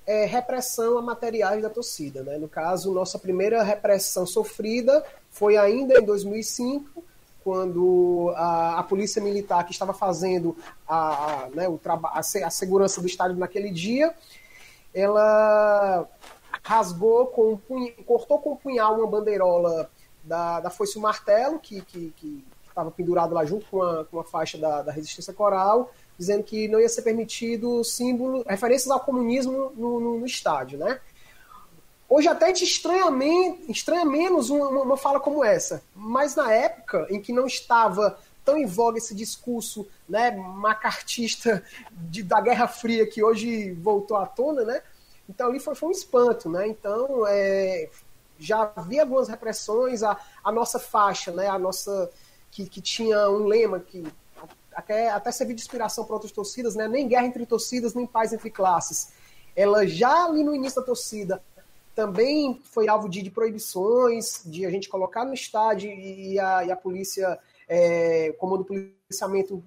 é, 0.07 0.25
repressão 0.25 0.97
a 0.97 1.03
materiais 1.03 1.63
da 1.63 1.69
torcida. 1.69 2.23
Né? 2.23 2.39
No 2.39 2.49
caso, 2.49 2.91
nossa 2.91 3.19
primeira 3.19 3.63
repressão 3.63 4.25
sofrida 4.25 5.05
foi 5.31 5.59
ainda 5.59 6.01
em 6.01 6.05
2005, 6.05 7.05
quando 7.43 8.33
a, 8.37 8.79
a 8.79 8.83
polícia 8.83 9.23
militar 9.23 9.65
que 9.65 9.73
estava 9.73 9.93
fazendo 9.93 10.57
a, 10.87 11.45
a, 11.45 11.49
né, 11.51 11.69
o 11.69 11.81
a, 11.85 12.19
a 12.19 12.51
segurança 12.51 13.01
do 13.01 13.07
estádio 13.07 13.37
naquele 13.37 13.71
dia, 13.71 14.15
ela 14.95 16.09
rasgou 16.63 17.27
com 17.27 17.59
um 17.71 17.93
cortou 18.05 18.39
com 18.39 18.53
um 18.53 18.57
punhal 18.57 18.97
uma 18.97 19.07
bandeirola 19.07 19.91
da, 20.23 20.61
da 20.61 20.71
Foice 20.71 20.99
Martelo, 20.99 21.59
que 21.59 21.85
estava 22.69 22.91
pendurado 22.91 23.35
lá 23.35 23.45
junto 23.45 23.67
com 23.67 23.83
a, 23.83 24.05
com 24.05 24.19
a 24.19 24.25
faixa 24.25 24.59
da, 24.59 24.83
da 24.83 24.93
resistência 24.93 25.33
coral, 25.33 25.93
dizendo 26.19 26.43
que 26.43 26.69
não 26.69 26.81
ia 26.81 26.89
ser 26.89 27.03
permitido 27.03 27.83
símbolo, 27.85 28.45
referências 28.47 28.91
ao 28.91 29.01
comunismo 29.01 29.73
no, 29.77 30.01
no, 30.01 30.19
no 30.19 30.27
estádio, 30.27 30.79
né? 30.79 31.01
Hoje 32.15 32.29
até 32.29 32.49
gente 32.49 32.65
estranha, 32.65 33.07
estranha 33.71 34.05
menos 34.05 34.51
uma, 34.51 34.69
uma, 34.69 34.97
fala 34.99 35.19
como 35.19 35.43
essa, 35.43 35.83
mas 35.97 36.35
na 36.35 36.53
época 36.53 37.07
em 37.09 37.19
que 37.19 37.33
não 37.33 37.47
estava 37.47 38.19
tão 38.45 38.59
em 38.59 38.67
voga 38.67 38.99
esse 38.99 39.15
discurso 39.15 39.89
né, 40.07 40.31
macartista 40.31 41.65
de, 41.91 42.23
da 42.23 42.39
Guerra 42.39 42.69
Fria 42.69 43.07
que 43.07 43.25
hoje 43.25 43.73
voltou 43.73 44.19
à 44.19 44.27
tona, 44.27 44.63
né? 44.63 44.83
Então 45.27 45.49
ali 45.49 45.59
foi, 45.59 45.75
foi 45.75 45.89
um 45.89 45.93
espanto, 45.93 46.51
né? 46.51 46.69
Então 46.69 47.25
é, 47.27 47.89
já 48.39 48.71
havia 48.77 49.01
algumas 49.01 49.29
repressões, 49.29 50.03
a, 50.03 50.15
a 50.45 50.53
nossa 50.53 50.79
faixa, 50.79 51.33
né? 51.33 51.49
A 51.49 51.59
nossa 51.59 52.11
que, 52.51 52.69
que 52.69 52.83
tinha 52.83 53.27
um 53.31 53.47
lema 53.47 53.81
que 53.81 54.05
até, 54.75 55.09
até 55.09 55.33
serviu 55.33 55.57
de 55.57 55.63
inspiração 55.63 56.05
para 56.05 56.17
outras 56.17 56.31
torcidas, 56.31 56.75
né? 56.75 56.87
Nem 56.87 57.09
guerra 57.09 57.25
entre 57.25 57.47
torcidas, 57.47 57.95
nem 57.95 58.07
paz 58.07 58.35
entre 58.35 58.51
classes. 58.51 59.15
Ela 59.57 59.87
já 59.87 60.27
ali 60.27 60.45
no 60.45 60.55
início 60.55 60.79
da 60.79 60.87
torcida 60.87 61.43
também 61.95 62.61
foi 62.65 62.89
alvo 62.89 63.09
de, 63.09 63.23
de 63.23 63.31
proibições, 63.31 64.43
de 64.45 64.65
a 64.65 64.71
gente 64.71 64.89
colocar 64.89 65.25
no 65.25 65.35
estádio 65.35 65.91
e 65.91 66.39
a, 66.39 66.65
e 66.65 66.71
a 66.71 66.77
polícia, 66.77 67.39
é, 67.69 68.33
comando 68.39 68.65
policiamento 68.65 69.63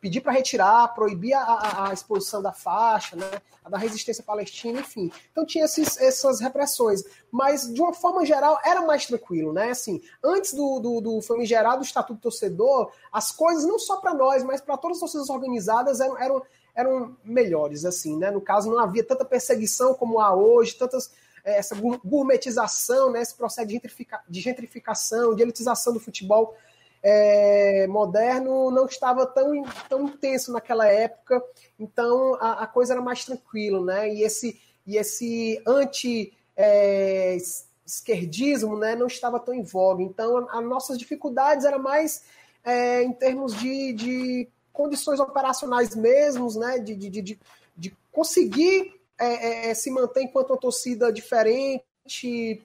pedir 0.00 0.20
para 0.20 0.32
retirar, 0.32 0.94
proibir 0.94 1.34
a, 1.34 1.88
a, 1.88 1.92
exposição 1.92 2.40
da 2.40 2.52
faixa, 2.52 3.16
né, 3.16 3.30
a 3.64 3.68
da 3.68 3.78
resistência 3.78 4.24
palestina, 4.24 4.80
enfim. 4.80 5.10
Então 5.30 5.44
tinha 5.44 5.64
esses, 5.64 6.00
essas 6.00 6.40
repressões, 6.40 7.02
mas 7.30 7.72
de 7.72 7.80
uma 7.80 7.92
forma 7.92 8.24
geral 8.24 8.58
era 8.64 8.80
mais 8.82 9.06
tranquilo, 9.06 9.52
né? 9.52 9.70
Assim, 9.70 10.00
antes 10.24 10.54
do, 10.54 10.80
do, 10.80 11.00
do 11.00 11.22
famigerado 11.22 11.82
Estatuto 11.82 12.20
Torcedor, 12.20 12.90
as 13.12 13.30
coisas 13.30 13.64
não 13.64 13.78
só 13.78 13.96
para 13.96 14.14
nós, 14.14 14.42
mas 14.42 14.60
para 14.60 14.76
todas 14.76 14.96
as 14.96 15.00
torcidas 15.00 15.28
organizadas 15.28 16.00
eram, 16.00 16.18
eram, 16.18 16.42
eram 16.74 17.16
melhores, 17.24 17.84
assim, 17.84 18.16
né? 18.16 18.30
No 18.30 18.40
caso 18.40 18.70
não 18.70 18.78
havia 18.78 19.04
tanta 19.04 19.24
perseguição 19.24 19.94
como 19.94 20.20
há 20.20 20.34
hoje, 20.34 20.74
tantas 20.74 21.10
essa 21.54 21.76
gourmetização, 22.04 23.12
né, 23.12 23.22
esse 23.22 23.34
processo 23.34 23.66
de, 23.68 23.74
gentrifica, 23.74 24.20
de 24.28 24.40
gentrificação, 24.40 25.34
de 25.34 25.42
elitização 25.42 25.92
do 25.92 26.00
futebol 26.00 26.56
é, 27.02 27.86
moderno 27.86 28.70
não 28.70 28.86
estava 28.86 29.24
tão, 29.26 29.62
tão 29.88 30.02
intenso 30.06 30.52
naquela 30.52 30.88
época, 30.88 31.40
então 31.78 32.34
a, 32.40 32.64
a 32.64 32.66
coisa 32.66 32.94
era 32.94 33.00
mais 33.00 33.24
tranquila, 33.24 33.80
né? 33.84 34.12
E 34.12 34.22
esse, 34.24 34.60
e 34.84 34.96
esse 34.96 35.62
anti 35.64 36.32
é, 36.56 37.36
esquerdismo 37.86 38.76
né, 38.76 38.96
não 38.96 39.06
estava 39.06 39.38
tão 39.38 39.54
em 39.54 39.62
voga. 39.62 40.02
Então, 40.02 40.48
as 40.50 40.64
nossas 40.64 40.98
dificuldades 40.98 41.64
eram 41.64 41.78
mais 41.78 42.24
é, 42.64 43.04
em 43.04 43.12
termos 43.12 43.54
de, 43.54 43.92
de 43.92 44.48
condições 44.72 45.20
operacionais 45.20 45.94
mesmos, 45.94 46.56
né, 46.56 46.80
de, 46.80 46.96
de, 46.96 47.08
de, 47.08 47.40
de 47.76 47.96
conseguir 48.10 48.95
é, 49.18 49.26
é, 49.26 49.70
é, 49.70 49.74
se 49.74 49.90
manter 49.90 50.22
enquanto 50.22 50.50
uma 50.50 50.58
torcida 50.58 51.12
diferente, 51.12 52.62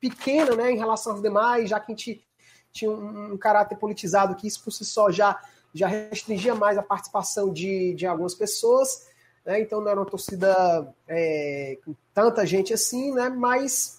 pequena 0.00 0.54
né, 0.54 0.70
em 0.70 0.76
relação 0.78 1.12
aos 1.12 1.22
demais, 1.22 1.68
já 1.68 1.80
que 1.80 1.92
a 1.92 1.94
gente 1.94 2.24
tinha 2.72 2.90
um, 2.90 3.32
um, 3.32 3.38
caráter 3.38 3.76
politizado 3.76 4.34
que 4.36 4.46
isso 4.46 4.62
por 4.62 4.70
si 4.70 4.84
só 4.84 5.10
já, 5.10 5.40
já 5.74 5.88
restringia 5.88 6.54
mais 6.54 6.78
a 6.78 6.82
participação 6.82 7.52
de, 7.52 7.94
de 7.94 8.06
algumas 8.06 8.34
pessoas. 8.34 9.08
Né, 9.44 9.60
então 9.60 9.80
não 9.80 9.90
era 9.90 10.00
uma 10.00 10.06
torcida 10.06 10.94
é, 11.06 11.78
com 11.84 11.94
tanta 12.14 12.46
gente 12.46 12.72
assim, 12.72 13.12
né, 13.12 13.28
mas 13.28 13.97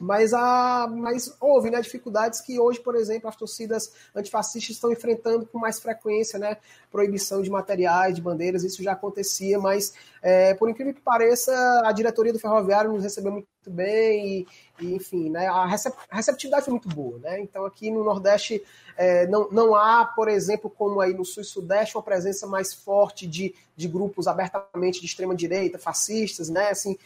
mas, 0.00 0.32
a, 0.32 0.88
mas 0.90 1.36
houve 1.40 1.70
né, 1.70 1.80
dificuldades 1.80 2.40
que 2.40 2.58
hoje, 2.58 2.80
por 2.80 2.94
exemplo, 2.94 3.28
as 3.28 3.36
torcidas 3.36 3.92
antifascistas 4.14 4.76
estão 4.76 4.92
enfrentando 4.92 5.46
com 5.46 5.58
mais 5.58 5.80
frequência, 5.80 6.38
né? 6.38 6.56
Proibição 6.90 7.42
de 7.42 7.50
materiais, 7.50 8.14
de 8.14 8.20
bandeiras, 8.20 8.64
isso 8.64 8.82
já 8.82 8.92
acontecia, 8.92 9.58
mas 9.58 9.94
é, 10.22 10.54
por 10.54 10.68
incrível 10.68 10.94
que 10.94 11.00
pareça, 11.00 11.52
a 11.84 11.92
diretoria 11.92 12.32
do 12.32 12.38
Ferroviário 12.38 12.92
nos 12.92 13.02
recebeu 13.02 13.32
muito 13.32 13.48
bem 13.66 14.26
e, 14.26 14.46
e 14.80 14.94
enfim, 14.94 15.30
né, 15.30 15.46
a 15.46 15.66
receptividade 16.10 16.64
foi 16.64 16.72
muito 16.72 16.88
boa. 16.88 17.18
Né? 17.18 17.40
Então 17.40 17.64
aqui 17.64 17.90
no 17.90 18.04
Nordeste 18.04 18.62
é, 18.96 19.26
não, 19.26 19.48
não 19.50 19.74
há, 19.74 20.04
por 20.04 20.28
exemplo, 20.28 20.68
como 20.70 21.00
aí 21.00 21.14
no 21.14 21.24
Sul 21.24 21.42
e 21.42 21.46
Sudeste, 21.46 21.96
uma 21.96 22.02
presença 22.02 22.46
mais 22.46 22.72
forte 22.74 23.26
de, 23.26 23.54
de 23.76 23.88
grupos 23.88 24.26
abertamente 24.26 25.00
de 25.00 25.06
extrema 25.06 25.34
direita, 25.34 25.78
fascistas, 25.78 26.48
né? 26.48 26.70
Assim, 26.70 26.96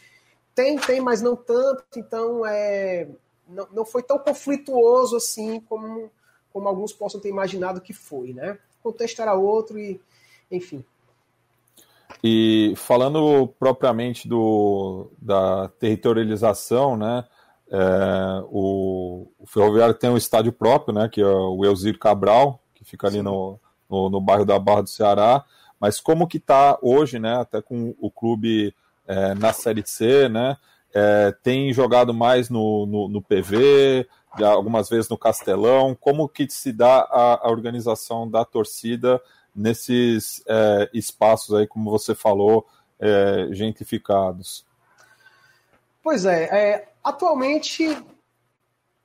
tem, 0.57 0.75
tem, 0.79 0.99
mas 0.99 1.21
não 1.21 1.35
tanto, 1.35 1.83
então 1.95 2.43
é, 2.43 3.07
não, 3.47 3.67
não 3.71 3.85
foi 3.85 4.01
tão 4.01 4.17
conflituoso 4.17 5.15
assim 5.15 5.59
como, 5.59 6.09
como 6.51 6.67
alguns 6.67 6.91
possam 6.91 7.21
ter 7.21 7.29
imaginado 7.29 7.79
que 7.79 7.93
foi, 7.93 8.33
né? 8.33 8.57
O 8.79 8.89
contexto 8.89 9.21
era 9.21 9.35
outro 9.35 9.77
e, 9.77 10.01
enfim. 10.51 10.83
E 12.23 12.73
falando 12.75 13.47
propriamente 13.59 14.27
do, 14.27 15.11
da 15.21 15.67
territorialização, 15.79 16.97
né? 16.97 17.23
É, 17.69 18.43
o, 18.49 19.27
o, 19.37 19.45
Ferroviário 19.45 19.93
tem 19.93 20.09
um 20.09 20.17
estádio 20.17 20.51
próprio, 20.51 20.91
né? 20.91 21.07
Que 21.07 21.21
é 21.21 21.27
o 21.27 21.63
Elzir 21.63 21.99
Cabral, 21.99 22.59
que 22.73 22.83
fica 22.83 23.05
ali 23.05 23.21
no, 23.21 23.59
no, 23.87 24.09
no, 24.09 24.19
bairro 24.19 24.43
da 24.45 24.57
Barra 24.57 24.81
do 24.81 24.89
Ceará. 24.89 25.45
Mas 25.79 25.99
como 25.99 26.27
que 26.27 26.37
está 26.37 26.79
hoje, 26.81 27.19
né? 27.19 27.35
Até 27.35 27.61
com 27.61 27.93
o 27.99 28.09
clube 28.09 28.73
é, 29.07 29.33
na 29.33 29.53
Série 29.53 29.83
C, 29.85 30.29
né? 30.29 30.57
É, 30.93 31.31
tem 31.43 31.71
jogado 31.73 32.13
mais 32.13 32.49
no, 32.49 32.85
no, 32.85 33.07
no, 33.07 33.21
PV, 33.21 34.07
algumas 34.43 34.89
vezes 34.89 35.09
no 35.09 35.17
Castelão. 35.17 35.95
Como 35.95 36.27
que 36.27 36.49
se 36.49 36.71
dá 36.71 36.99
a, 37.01 37.47
a 37.47 37.49
organização 37.49 38.29
da 38.29 38.43
torcida 38.43 39.21
nesses 39.55 40.43
é, 40.47 40.89
espaços 40.93 41.55
aí, 41.55 41.67
como 41.67 41.89
você 41.89 42.13
falou, 42.13 42.65
é, 42.99 43.47
gentrificados? 43.51 44.65
Pois 46.03 46.25
é, 46.25 46.43
é, 46.43 46.89
atualmente 47.03 47.97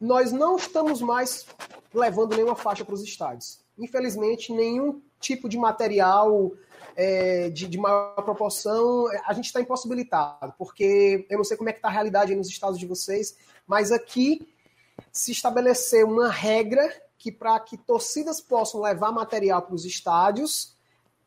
nós 0.00 0.32
não 0.32 0.56
estamos 0.56 1.00
mais 1.00 1.46
levando 1.94 2.34
nenhuma 2.34 2.56
faixa 2.56 2.84
para 2.84 2.94
os 2.94 3.02
estádios. 3.02 3.60
Infelizmente, 3.78 4.52
nenhum 4.52 5.00
tipo 5.22 5.48
de 5.48 5.56
material 5.56 6.52
é, 6.96 7.48
de, 7.48 7.66
de, 7.66 7.78
maior 7.78 8.22
proporção, 8.22 9.06
a 9.26 9.32
gente 9.32 9.46
está 9.46 9.61
impossibilitado, 9.61 10.52
porque 10.58 11.26
eu 11.30 11.38
não 11.38 11.44
sei 11.44 11.56
como 11.56 11.70
é 11.70 11.72
que 11.72 11.78
está 11.78 11.88
a 11.88 11.92
realidade 11.92 12.35
nos 12.35 12.48
estados 12.48 12.78
de 12.78 12.87
vocês, 12.87 13.37
mas 13.66 13.90
aqui 13.90 14.46
se 15.11 15.32
estabeleceu 15.32 16.06
uma 16.06 16.30
regra 16.30 16.92
que 17.16 17.30
para 17.30 17.58
que 17.61 17.78
torcidas 17.78 18.40
possam 18.40 18.80
levar 18.80 19.12
material 19.12 19.62
para 19.62 19.74
os 19.74 19.85
estádios, 19.85 20.76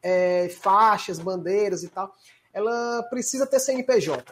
é, 0.03 0.49
faixas, 0.49 1.19
bandeiras 1.19 1.83
e 1.83 1.87
tal, 1.87 2.13
ela 2.53 3.01
precisa 3.09 3.47
ter 3.47 3.59
CNPJ. 3.59 4.23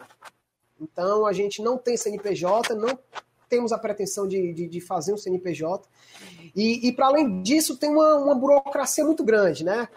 Então 0.80 1.26
a 1.26 1.34
gente 1.34 1.62
não 1.62 1.78
tem 1.78 1.98
CNPJ, 1.98 2.76
não 2.76 3.00
temos 3.50 3.72
a 3.72 3.78
pretensão 3.78 4.28
de, 4.28 4.54
de, 4.54 4.68
de 4.68 4.82
fazer 4.82 5.14
um 5.14 5.18
CNPJ. 5.18 5.88
E, 6.56 6.88
e 6.88 6.92
para 6.92 7.08
além 7.08 7.42
disso, 7.42 7.78
tem 7.78 7.90
uma, 7.90 8.16
uma 8.16 8.36
burocracia 8.36 9.04
muito 9.04 9.24
grande, 9.24 9.64
né? 9.64 9.88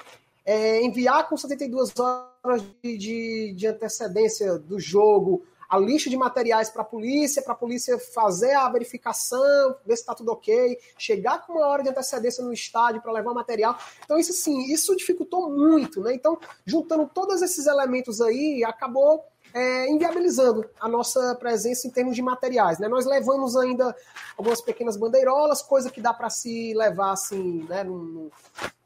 é, 0.47 0.81
enviar 0.81 1.29
com 1.29 1.37
72 1.37 1.93
horas 1.99 2.63
de, 2.81 2.97
de, 2.97 3.53
de 3.55 3.67
antecedência 3.67 4.57
do 4.57 4.79
jogo 4.79 5.45
a 5.69 5.77
lista 5.77 6.09
de 6.09 6.17
materiais 6.17 6.71
para 6.71 6.83
a 6.83 6.85
polícia, 6.85 7.43
para 7.43 7.53
a 7.53 7.57
polícia 7.57 7.99
fazer 7.99 8.53
a 8.53 8.69
verificação, 8.69 9.75
ver 9.85 9.97
se 9.97 10.03
está 10.03 10.15
tudo 10.15 10.31
ok, 10.31 10.79
chegar 10.97 11.45
com 11.45 11.55
uma 11.55 11.67
hora 11.67 11.83
de 11.83 11.89
antecedência 11.89 12.45
no 12.45 12.53
estádio 12.53 13.03
para 13.03 13.11
levar 13.11 13.35
material. 13.35 13.77
Então, 14.05 14.17
isso 14.17 14.33
sim, 14.33 14.73
isso 14.73 14.95
dificultou 14.95 15.51
muito, 15.51 16.01
né? 16.01 16.15
Então, 16.15 16.39
juntando 16.65 17.11
todos 17.13 17.43
esses 17.43 17.67
elementos 17.67 18.21
aí, 18.21 18.63
acabou 18.65 19.25
é, 19.57 19.91
inviabilizando 19.91 20.69
a 20.79 20.87
nossa 20.87 21.35
presença 21.37 21.87
em 21.87 21.91
termos 21.91 22.15
de 22.15 22.21
materiais. 22.21 22.79
Né? 22.79 22.89
Nós 22.89 23.07
levamos 23.07 23.57
ainda 23.57 23.97
algumas 24.37 24.61
pequenas 24.61 24.99
bandeirolas, 24.99 25.63
coisa 25.63 25.91
que 25.91 25.99
dá 25.99 26.13
para 26.13 26.29
se 26.29 26.75
levar 26.75 27.13
assim, 27.13 27.65
né, 27.67 27.83
num, 27.83 28.31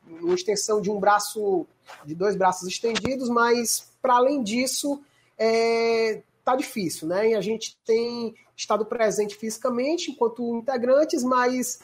uma 0.06 0.32
extensão 0.32 0.80
de 0.80 0.88
um 0.88 1.00
braço, 1.00 1.66
de 2.04 2.14
dois 2.14 2.36
braços 2.36 2.68
estendidos, 2.68 3.28
mas 3.28 3.90
para 4.00 4.14
além 4.14 4.44
disso, 4.44 5.02
é, 5.36 6.22
tá 6.44 6.54
difícil, 6.54 7.08
né? 7.08 7.30
E 7.30 7.34
a 7.34 7.40
gente 7.40 7.76
tem 7.84 8.32
estado 8.56 8.86
presente 8.86 9.34
fisicamente 9.34 10.12
enquanto 10.12 10.54
integrantes, 10.54 11.24
mas 11.24 11.80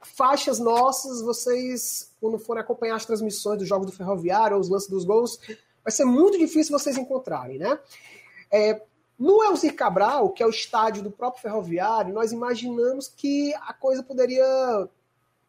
faixas 0.00 0.58
nossas, 0.58 1.20
vocês, 1.20 2.10
quando 2.22 2.38
forem 2.38 2.62
acompanhar 2.62 2.96
as 2.96 3.04
transmissões 3.04 3.58
dos 3.58 3.68
jogos 3.68 3.86
do 3.86 3.96
Ferroviário 3.96 4.56
ou 4.56 4.62
os 4.62 4.70
lances 4.70 4.88
dos 4.88 5.04
gols, 5.04 5.38
vai 5.84 5.92
ser 5.92 6.06
muito 6.06 6.38
difícil 6.38 6.76
vocês 6.76 6.96
encontrarem, 6.96 7.58
né? 7.58 7.78
É, 8.54 8.80
no 9.18 9.42
Elzir 9.42 9.74
Cabral, 9.74 10.30
que 10.30 10.40
é 10.40 10.46
o 10.46 10.50
estádio 10.50 11.02
do 11.02 11.10
próprio 11.10 11.42
Ferroviário, 11.42 12.14
nós 12.14 12.30
imaginamos 12.30 13.08
que 13.08 13.52
a 13.54 13.72
coisa 13.72 14.00
poderia 14.00 14.44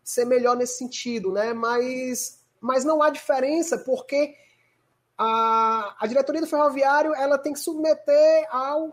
ser 0.03 0.25
melhor 0.25 0.57
nesse 0.57 0.79
sentido, 0.79 1.31
né? 1.31 1.53
Mas, 1.53 2.43
mas 2.59 2.83
não 2.83 3.03
há 3.03 3.11
diferença 3.11 3.77
porque 3.77 4.35
a, 5.15 5.95
a 5.99 6.07
diretoria 6.07 6.41
do 6.41 6.47
ferroviário 6.47 7.13
ela 7.13 7.37
tem 7.37 7.53
que 7.53 7.59
submeter 7.59 8.47
ao 8.49 8.91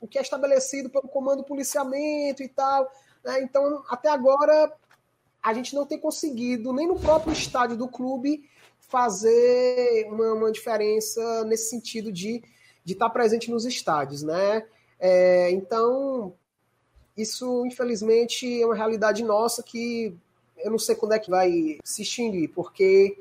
o 0.00 0.08
que 0.08 0.18
é 0.18 0.22
estabelecido 0.22 0.90
pelo 0.90 1.06
comando 1.06 1.44
policiamento 1.44 2.42
e 2.42 2.48
tal. 2.48 2.90
Né? 3.24 3.42
Então, 3.42 3.84
até 3.88 4.08
agora, 4.08 4.72
a 5.40 5.54
gente 5.54 5.72
não 5.72 5.86
tem 5.86 6.00
conseguido, 6.00 6.72
nem 6.72 6.88
no 6.88 6.98
próprio 6.98 7.32
estádio 7.32 7.76
do 7.76 7.86
clube, 7.86 8.50
fazer 8.80 10.08
uma, 10.08 10.32
uma 10.32 10.50
diferença 10.50 11.44
nesse 11.44 11.70
sentido 11.70 12.10
de 12.10 12.42
de 12.84 12.94
estar 12.94 13.10
presente 13.10 13.50
nos 13.50 13.64
estádios, 13.64 14.22
né? 14.22 14.64
É, 14.98 15.50
então, 15.50 16.32
isso, 17.16 17.64
infelizmente, 17.66 18.60
é 18.60 18.64
uma 18.64 18.74
realidade 18.74 19.22
nossa 19.22 19.62
que 19.62 20.16
eu 20.58 20.70
não 20.70 20.78
sei 20.78 20.94
quando 20.94 21.12
é 21.12 21.18
que 21.18 21.30
vai 21.30 21.78
se 21.84 22.02
extinguir, 22.02 22.48
porque 22.48 23.16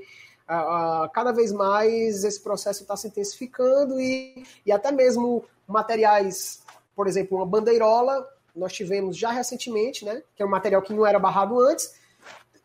a, 0.48 1.04
a, 1.04 1.10
cada 1.10 1.32
vez 1.32 1.52
mais 1.52 2.24
esse 2.24 2.40
processo 2.40 2.84
está 2.84 2.96
se 2.96 3.08
intensificando 3.08 4.00
e, 4.00 4.46
e 4.66 4.72
até 4.72 4.92
mesmo 4.92 5.44
materiais, 5.68 6.62
por 6.96 7.08
exemplo, 7.08 7.38
uma 7.38 7.46
bandeirola, 7.46 8.28
nós 8.56 8.74
tivemos 8.74 9.18
já 9.18 9.32
recentemente, 9.32 10.06
né, 10.06 10.22
que 10.36 10.44
é 10.44 10.46
um 10.46 10.50
material 10.50 10.82
que 10.82 10.94
não 10.94 11.06
era 11.06 11.18
barrado 11.18 11.60
antes, 11.60 11.94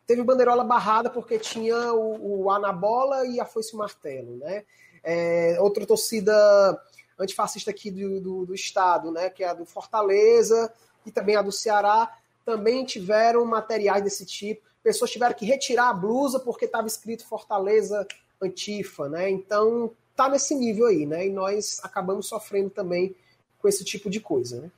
teve 0.07 0.23
bandeirola 0.23 0.65
barrada 0.65 1.11
porque 1.11 1.39
tinha 1.39 1.93
o, 1.93 2.45
o 2.45 2.51
anabola 2.51 3.27
e 3.27 3.41
a 3.41 3.45
foice 3.45 3.75
martelo, 3.77 4.37
né? 4.37 4.65
É, 5.03 5.57
outra 5.61 5.87
torcida 5.87 6.35
antifascista 7.19 7.71
aqui 7.71 7.91
do, 7.91 8.21
do, 8.21 8.47
do, 8.47 8.55
estado, 8.55 9.11
né, 9.11 9.31
que 9.31 9.43
é 9.43 9.49
a 9.49 9.55
do 9.55 9.65
Fortaleza 9.65 10.73
e 11.05 11.11
também 11.11 11.37
a 11.37 11.43
do 11.43 11.53
Ceará, 11.53 12.17
também 12.45 12.85
tiveram 12.85 13.45
materiais 13.45 14.03
desse 14.03 14.25
tipo. 14.25 14.63
Pessoas 14.83 15.11
tiveram 15.11 15.35
que 15.35 15.45
retirar 15.45 15.91
a 15.91 15.95
blusa 15.95 16.39
porque 16.39 16.65
estava 16.65 16.87
escrito 16.87 17.27
Fortaleza 17.27 18.07
Antifa, 18.41 19.09
né? 19.09 19.29
Então 19.31 19.91
tá 20.15 20.29
nesse 20.29 20.55
nível 20.55 20.87
aí, 20.87 21.07
né? 21.07 21.27
E 21.27 21.31
nós 21.31 21.81
acabamos 21.83 22.29
sofrendo 22.29 22.71
também 22.71 23.15
com 23.59 23.67
esse 23.67 23.85
tipo 23.85 24.09
de 24.09 24.21
coisa, 24.21 24.61
né? 24.61 24.71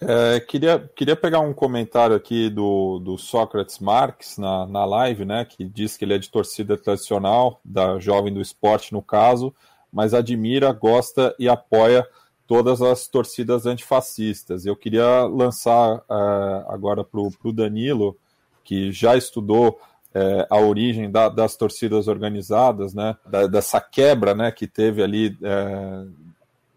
É, 0.00 0.40
queria, 0.40 0.90
queria 0.94 1.16
pegar 1.16 1.40
um 1.40 1.54
comentário 1.54 2.16
aqui 2.16 2.50
do, 2.50 2.98
do 2.98 3.16
Sócrates 3.16 3.78
Marques 3.78 4.36
na, 4.36 4.66
na 4.66 4.84
live, 4.84 5.24
né, 5.24 5.44
que 5.44 5.64
diz 5.64 5.96
que 5.96 6.04
ele 6.04 6.14
é 6.14 6.18
de 6.18 6.30
torcida 6.30 6.76
tradicional, 6.76 7.60
da 7.64 7.98
Jovem 8.00 8.34
do 8.34 8.40
Esporte 8.40 8.92
no 8.92 9.00
caso, 9.00 9.54
mas 9.94 10.12
admira, 10.12 10.72
gosta 10.72 11.32
e 11.38 11.48
apoia 11.48 12.04
todas 12.48 12.82
as 12.82 13.06
torcidas 13.06 13.64
antifascistas. 13.64 14.66
Eu 14.66 14.74
queria 14.74 15.22
lançar 15.22 15.98
uh, 15.98 16.68
agora 16.68 17.04
para 17.04 17.20
o 17.20 17.52
Danilo, 17.52 18.18
que 18.64 18.90
já 18.90 19.16
estudou 19.16 19.78
uh, 20.14 20.46
a 20.50 20.58
origem 20.58 21.08
da, 21.08 21.28
das 21.28 21.56
torcidas 21.56 22.08
organizadas, 22.08 22.92
né, 22.92 23.16
da, 23.24 23.46
dessa 23.46 23.80
quebra 23.80 24.34
né, 24.34 24.50
que 24.50 24.66
teve 24.66 25.00
ali 25.00 25.38
uh, 25.40 26.12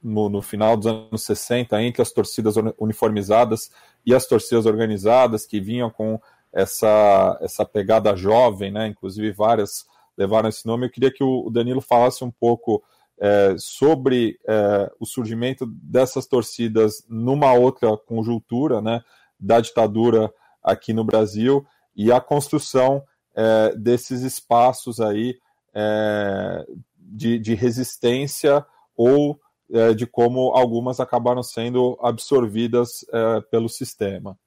no, 0.01 0.30
no, 0.30 0.41
final 0.41 0.78
dos 0.78 0.86
anos 0.86 1.24
60 1.24 1.82
entre 1.82 2.03
as 2.03 2.11
torcidas 2.11 2.53
uniformizadas 2.78 3.72
e 4.05 4.13
as 4.13 4.28
torcidas 4.28 4.68
organizadas, 4.68 5.45
que 5.45 5.59
vinham 5.59 5.89
com 5.89 6.22
essa, 6.53 7.38
essa 7.41 7.65
pegada 7.65 8.15
jovem, 8.15 8.72
né, 8.72 8.88
inclusive 8.88 9.32
várias 9.32 9.86
levaram 10.15 10.49
esse 10.49 10.65
nome. 10.65 10.88
Eu 10.88 10.91
queria 10.91 11.11
que 11.11 11.24
o 11.24 11.49
Danilo 11.49 11.82
falasse 11.82 12.24
um 12.24 12.32
pouco 12.32 12.84
é, 13.20 13.55
sobre 13.57 14.39
é, 14.47 14.91
o 14.99 15.05
surgimento 15.05 15.65
dessas 15.65 16.26
torcidas 16.26 17.03
numa 17.09 17.53
outra 17.53 17.97
conjuntura, 17.97 18.82
né, 18.82 19.01
da 19.39 19.59
ditadura 19.59 20.32
aqui 20.63 20.93
no 20.93 21.03
Brasil 21.03 21.65
e 21.95 22.11
a 22.11 22.22
construção 22.22 23.03
é, 23.36 23.76
desses 23.76 24.22
espaços 24.22 24.99
aí 24.99 25.38
é, 25.74 26.65
de, 26.97 27.39
de, 27.39 27.53
resistência 27.53 28.65
ou 28.95 29.39
é, 29.72 29.93
de 29.93 30.05
como 30.05 30.51
algumas 30.55 30.99
acabaram 30.99 31.43
sendo 31.43 31.97
absorvidas 32.01 33.05
é, 33.11 33.41
pelo 33.41 33.70
sistema. 33.70 34.38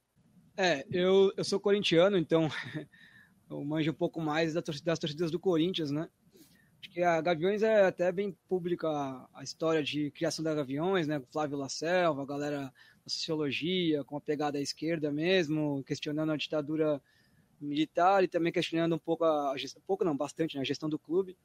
É, 0.57 0.85
eu, 0.91 1.33
eu 1.37 1.45
sou 1.45 1.59
corintiano, 1.59 2.19
então 2.19 2.49
eu 3.49 3.65
manjo 3.65 3.91
um 3.91 3.95
pouco 3.95 4.21
mais 4.21 4.55
das 4.55 4.99
torcidas 4.99 5.31
do 5.31 5.41
Corinthians, 5.41 5.91
né? 5.91 6.09
Acho 6.81 6.91
que 6.91 7.03
a 7.03 7.21
Gaviões 7.21 7.63
é 7.63 7.85
até 7.85 8.11
bem 8.11 8.35
pública 8.49 8.89
a 9.35 9.43
história 9.43 9.83
de 9.83 10.11
criação 10.13 10.43
da 10.43 10.55
Gaviões, 10.55 11.07
né? 11.07 11.21
Flávio 11.31 11.59
Lacelva, 11.59 12.23
a 12.23 12.27
galera 12.27 12.61
da 12.63 12.73
sociologia, 13.07 14.03
com 14.03 14.17
a 14.17 14.21
pegada 14.21 14.57
à 14.57 14.63
esquerda 14.63 15.13
mesmo, 15.13 15.85
questionando 15.87 16.33
a 16.33 16.37
ditadura 16.37 17.01
militar 17.61 18.25
e 18.25 18.29
também 18.29 18.51
questionando 18.51 18.95
um 18.95 18.99
pouco 18.99 19.25
a 19.25 19.55
gestão, 19.59 19.83
pouco 19.87 20.05
não, 20.05 20.17
bastante, 20.17 20.57
né, 20.57 20.63
a 20.63 20.65
gestão 20.65 20.89
do 20.89 20.99
clube. 20.99 21.37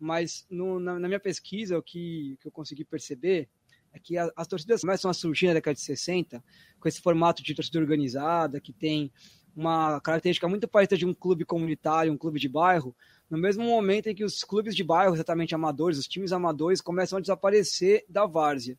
Mas 0.00 0.46
no, 0.48 0.80
na, 0.80 0.98
na, 0.98 1.06
minha 1.06 1.20
pesquisa, 1.20 1.76
o 1.76 1.82
que, 1.82 2.38
que 2.40 2.48
eu 2.48 2.52
consegui 2.52 2.84
perceber 2.84 3.46
é 3.92 3.98
que 3.98 4.16
a, 4.16 4.32
as 4.34 4.46
torcidas 4.46 4.80
começam 4.80 5.10
a 5.10 5.14
surgir 5.14 5.48
na 5.48 5.54
década 5.54 5.74
de 5.74 5.82
60, 5.82 6.42
com 6.80 6.88
esse 6.88 7.02
formato 7.02 7.42
de 7.42 7.54
torcida 7.54 7.78
organizada, 7.78 8.58
que 8.58 8.72
tem 8.72 9.12
uma 9.54 10.00
característica 10.00 10.48
muito 10.48 10.66
parecida 10.68 10.96
de 10.96 11.04
um 11.04 11.12
clube 11.12 11.44
comunitário, 11.44 12.12
um 12.12 12.16
clube 12.16 12.38
de 12.38 12.48
bairro, 12.48 12.96
no 13.30 13.36
mesmo 13.38 13.64
momento 13.64 14.08
em 14.08 14.14
que 14.14 14.24
os 14.24 14.42
clubes 14.42 14.74
de 14.74 14.82
bairro, 14.82 15.14
exatamente 15.14 15.54
amadores, 15.54 15.98
os 15.98 16.08
times 16.08 16.32
amadores, 16.32 16.80
começam 16.80 17.18
a 17.18 17.20
desaparecer 17.20 18.04
da 18.08 18.26
várzea. 18.26 18.78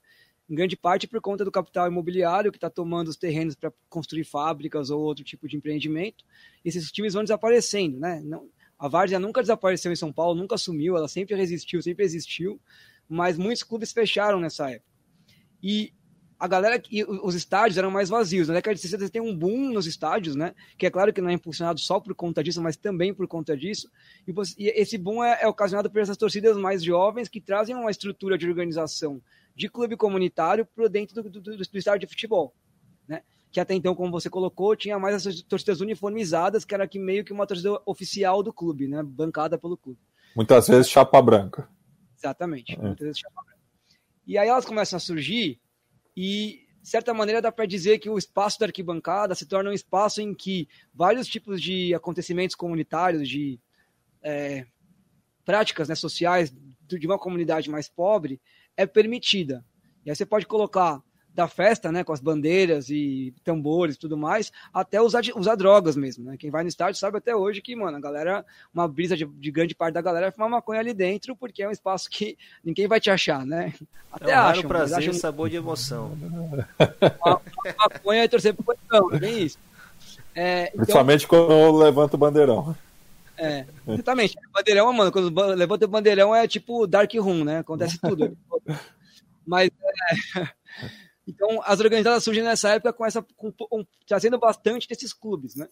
Em 0.49 0.55
grande 0.55 0.75
parte 0.75 1.07
por 1.07 1.21
conta 1.21 1.45
do 1.45 1.51
capital 1.51 1.87
imobiliário 1.87 2.51
que 2.51 2.57
está 2.57 2.69
tomando 2.69 3.09
os 3.09 3.15
terrenos 3.15 3.53
para 3.53 3.71
construir 3.87 4.23
fábricas 4.23 4.89
ou 4.89 4.99
outro 5.01 5.23
tipo 5.23 5.47
de 5.47 5.55
empreendimento. 5.55 6.25
Esses 6.65 6.91
times 6.91 7.13
vão 7.13 7.23
desaparecendo, 7.23 7.99
né? 7.99 8.19
Não, 8.25 8.49
a 8.79 8.87
várzea 8.87 9.19
nunca 9.19 9.41
desapareceu 9.41 9.91
em 9.91 9.95
São 9.95 10.11
Paulo, 10.11 10.39
nunca 10.39 10.57
sumiu, 10.57 10.97
ela 10.97 11.07
sempre 11.07 11.35
resistiu, 11.35 11.81
sempre 11.83 12.03
existiu, 12.03 12.59
mas 13.07 13.37
muitos 13.37 13.61
clubes 13.61 13.91
fecharam 13.91 14.39
nessa 14.39 14.71
época. 14.71 14.89
E 15.61 15.93
a 16.39 16.47
galera 16.47 16.81
e 16.89 17.03
os 17.03 17.35
estádios 17.35 17.77
eram 17.77 17.91
mais 17.91 18.07
vazios. 18.07 18.47
Na 18.47 18.53
década 18.53 18.73
de 18.73 18.81
60 18.81 19.09
tem 19.09 19.21
um 19.21 19.35
boom 19.35 19.73
nos 19.73 19.85
estádios, 19.85 20.37
né? 20.37 20.55
Que 20.77 20.85
é 20.85 20.89
claro 20.89 21.11
que 21.11 21.19
não 21.19 21.29
é 21.29 21.33
impulsionado 21.33 21.81
só 21.81 21.99
por 21.99 22.15
conta 22.15 22.41
disso, 22.41 22.61
mas 22.61 22.77
também 22.77 23.13
por 23.13 23.27
conta 23.27 23.57
disso. 23.57 23.91
E, 24.25 24.33
e 24.57 24.69
esse 24.69 24.97
boom 24.97 25.21
é, 25.21 25.39
é, 25.41 25.47
ocasionado 25.47 25.91
por 25.91 25.99
essas 25.99 26.15
torcidas 26.15 26.55
mais 26.55 26.81
jovens 26.81 27.27
que 27.27 27.41
trazem 27.41 27.75
uma 27.75 27.91
estrutura 27.91 28.37
de 28.37 28.47
organização 28.47 29.21
de 29.53 29.67
clube 29.67 29.97
comunitário 29.97 30.65
para 30.65 30.87
dentro 30.87 31.21
do, 31.21 31.29
do, 31.29 31.41
do, 31.41 31.57
do 31.57 31.77
estádio 31.77 32.07
de 32.07 32.07
futebol, 32.07 32.55
né? 33.05 33.21
Que 33.51 33.59
até 33.59 33.73
então, 33.73 33.93
como 33.93 34.09
você 34.09 34.29
colocou, 34.29 34.77
tinha 34.77 34.97
mais 34.97 35.15
essas 35.15 35.41
torcidas 35.41 35.81
uniformizadas, 35.81 36.63
que 36.63 36.73
era 36.73 36.87
que 36.87 36.97
meio 36.97 37.25
que 37.25 37.33
uma 37.33 37.45
torcida 37.45 37.81
oficial 37.85 38.41
do 38.41 38.53
clube, 38.53 38.87
né? 38.87 39.03
Bancada 39.03 39.57
pelo 39.57 39.75
clube. 39.75 39.99
Muitas 40.33 40.69
vezes 40.69 40.89
chapa 40.89 41.21
branca. 41.21 41.67
Exatamente, 42.17 42.75
é. 42.75 42.81
muitas 42.81 43.05
vezes 43.05 43.19
chapa 43.19 43.43
branca. 43.43 43.59
E 44.25 44.37
aí 44.37 44.47
elas 44.47 44.63
começam 44.63 44.95
a 44.95 44.99
surgir 45.01 45.59
e, 46.15 46.65
de 46.81 46.89
certa 46.89 47.13
maneira, 47.13 47.41
dá 47.41 47.51
para 47.51 47.65
dizer 47.65 47.99
que 47.99 48.09
o 48.09 48.17
espaço 48.17 48.59
da 48.59 48.65
arquibancada 48.65 49.35
se 49.35 49.45
torna 49.45 49.69
um 49.69 49.73
espaço 49.73 50.21
em 50.21 50.33
que 50.33 50.67
vários 50.93 51.27
tipos 51.27 51.61
de 51.61 51.93
acontecimentos 51.93 52.55
comunitários, 52.55 53.27
de 53.27 53.59
é, 54.21 54.65
práticas 55.45 55.89
né, 55.89 55.95
sociais 55.95 56.53
de 56.87 57.07
uma 57.07 57.19
comunidade 57.19 57.69
mais 57.69 57.87
pobre 57.87 58.41
é 58.75 58.85
permitida. 58.85 59.65
E 60.05 60.09
aí 60.09 60.15
você 60.15 60.25
pode 60.25 60.45
colocar 60.45 61.01
da 61.39 61.47
festa, 61.47 61.89
né, 61.89 62.03
com 62.03 62.11
as 62.11 62.19
bandeiras 62.19 62.89
e 62.89 63.33
tambores 63.45 63.95
e 63.95 63.99
tudo 63.99 64.17
mais, 64.17 64.51
até 64.73 65.01
usar, 65.01 65.21
usar 65.37 65.55
drogas 65.55 65.95
mesmo, 65.95 66.25
né? 66.25 66.35
Quem 66.37 66.51
vai 66.51 66.63
no 66.63 66.67
estádio 66.67 66.99
sabe 66.99 67.17
até 67.17 67.33
hoje 67.33 67.61
que, 67.61 67.73
mano, 67.77 67.95
a 67.95 67.99
galera, 68.01 68.45
uma 68.73 68.85
brisa 68.89 69.15
de, 69.15 69.25
de 69.25 69.49
grande 69.49 69.73
parte 69.73 69.93
da 69.93 70.01
galera 70.01 70.27
é 70.27 70.31
fumar 70.31 70.49
maconha 70.49 70.81
ali 70.81 70.93
dentro, 70.93 71.37
porque 71.37 71.63
é 71.63 71.69
um 71.69 71.71
espaço 71.71 72.09
que 72.09 72.37
ninguém 72.61 72.89
vai 72.89 72.99
te 72.99 73.09
achar, 73.09 73.45
né? 73.45 73.73
Até 74.11 74.31
é 74.31 74.35
um 74.35 74.41
acham, 74.41 74.67
prazer 74.67 74.97
acham... 74.97 75.13
sabor 75.13 75.49
de 75.49 75.55
emoção. 75.55 76.11
Uma, 77.23 77.41
maconha 77.77 78.25
e 78.25 78.29
torcer 78.29 78.53
pro 78.53 78.65
coração, 78.65 79.13
é 79.13 79.19
bem 79.19 79.43
isso. 79.43 79.57
É, 80.35 80.63
então... 80.63 80.77
Principalmente 80.79 81.25
quando 81.25 81.77
levanta 81.77 82.17
o 82.17 82.19
bandeirão. 82.19 82.75
É, 83.37 83.65
exatamente. 83.87 84.37
Bandeirão, 84.53 84.91
mano, 84.91 85.09
quando 85.09 85.55
levanta 85.55 85.85
o 85.85 85.87
bandeirão 85.87 86.35
é 86.35 86.45
tipo 86.45 86.85
Dark 86.85 87.13
Room, 87.13 87.45
né? 87.45 87.59
Acontece 87.59 87.97
tudo. 87.97 88.37
Mas 89.47 89.69
é, 90.35 90.49
então, 91.29 91.61
as 91.63 91.79
organizadas 91.79 92.23
surgem 92.23 92.43
nessa 92.43 92.69
época 92.69 92.91
com 92.91 93.05
essa, 93.05 93.21
com, 93.21 93.51
com, 93.51 93.85
trazendo 94.07 94.39
bastante 94.39 94.87
desses 94.87 95.13
clubes, 95.13 95.55
né? 95.55 95.67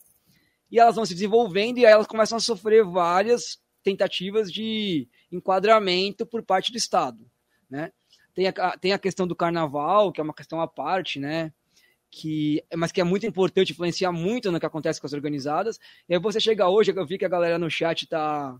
E 0.70 0.80
elas 0.80 0.95
vão 0.95 1.05
se 1.05 1.16
desenvolvendo 1.16 1.80
e 1.80 1.86
aí 1.86 1.91
elas 1.91 2.05
começam 2.05 2.38
a 2.38 2.41
sofrer 2.41 2.86
várias 2.86 3.60
tentativas 3.82 4.51
de 4.51 5.08
enquadramento 5.32 6.28
por 6.28 6.43
parte 6.43 6.72
do 6.72 6.78
Estado, 6.78 7.26
né? 7.68 7.91
Tem 8.36 8.47
a, 8.47 8.78
tem 8.78 8.93
a 8.93 8.99
questão 8.99 9.26
do 9.26 9.36
carnaval, 9.36 10.12
que 10.12 10.22
é 10.22 10.24
uma 10.24 10.34
questão 10.34 10.62
à 10.62 10.68
parte, 10.68 11.20
né? 11.20 11.51
Que, 12.12 12.64
mas 12.76 12.91
que 12.91 13.01
é 13.01 13.03
muito 13.03 13.26
importante, 13.26 13.72
influencia 13.72 14.12
muito 14.12 14.51
no 14.51 14.60
que 14.60 14.66
acontece 14.66 15.01
com 15.01 15.08
as 15.08 15.14
organizadas. 15.14 15.80
E 16.08 16.14
aí 16.14 16.20
você 16.20 16.39
chega 16.39 16.70
hoje, 16.70 16.93
eu 16.95 17.05
vi 17.05 17.18
que 17.18 17.26
a 17.26 17.30
galera 17.30 17.58
no 17.58 17.70
chat 17.70 18.03
está 18.03 18.55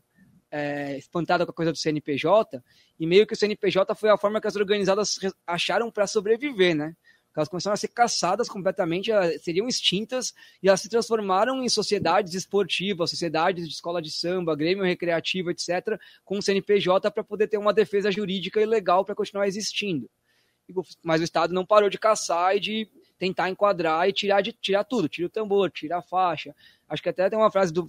é, 0.51 0.97
espantada 0.97 1.45
com 1.45 1.51
a 1.51 1.55
coisa 1.55 1.71
do 1.71 1.77
CNPJ, 1.77 2.63
e 2.99 3.05
meio 3.05 3.27
que 3.27 3.33
o 3.33 3.37
CNPJ 3.37 3.93
foi 3.95 4.09
a 4.09 4.17
forma 4.17 4.41
que 4.41 4.47
as 4.47 4.55
organizadas 4.55 5.19
acharam 5.45 5.91
para 5.91 6.07
sobreviver, 6.07 6.75
né? 6.75 6.95
elas 7.37 7.49
começaram 7.49 7.75
a 7.75 7.77
ser 7.77 7.89
caçadas 7.89 8.49
completamente, 8.49 9.11
seriam 9.39 9.67
extintas, 9.67 10.33
e 10.61 10.67
elas 10.67 10.81
se 10.81 10.89
transformaram 10.89 11.63
em 11.63 11.69
sociedades 11.69 12.33
esportivas, 12.33 13.11
sociedades 13.11 13.67
de 13.67 13.73
escola 13.73 14.01
de 14.01 14.09
samba, 14.09 14.55
grêmio 14.55 14.83
recreativo, 14.83 15.51
etc., 15.51 15.99
com 16.25 16.39
o 16.39 16.41
CNPJ 16.41 17.11
para 17.11 17.23
poder 17.23 17.47
ter 17.47 17.57
uma 17.57 17.73
defesa 17.73 18.11
jurídica 18.11 18.59
e 18.59 18.65
legal 18.65 19.05
para 19.05 19.13
continuar 19.13 19.47
existindo. 19.47 20.09
Mas 21.03 21.21
o 21.21 21.23
Estado 21.23 21.53
não 21.53 21.65
parou 21.65 21.89
de 21.89 21.99
caçar 21.99 22.55
e 22.55 22.59
de 22.59 22.89
tentar 23.19 23.49
enquadrar 23.49 24.09
e 24.09 24.13
tirar, 24.13 24.41
de, 24.41 24.51
tirar 24.51 24.83
tudo, 24.83 25.07
tira 25.07 25.27
o 25.27 25.29
tambor, 25.29 25.69
tira 25.69 25.97
a 25.97 26.01
faixa. 26.01 26.55
Acho 26.89 27.03
que 27.03 27.09
até 27.09 27.29
tem 27.29 27.37
uma 27.37 27.51
frase 27.51 27.71
do 27.71 27.85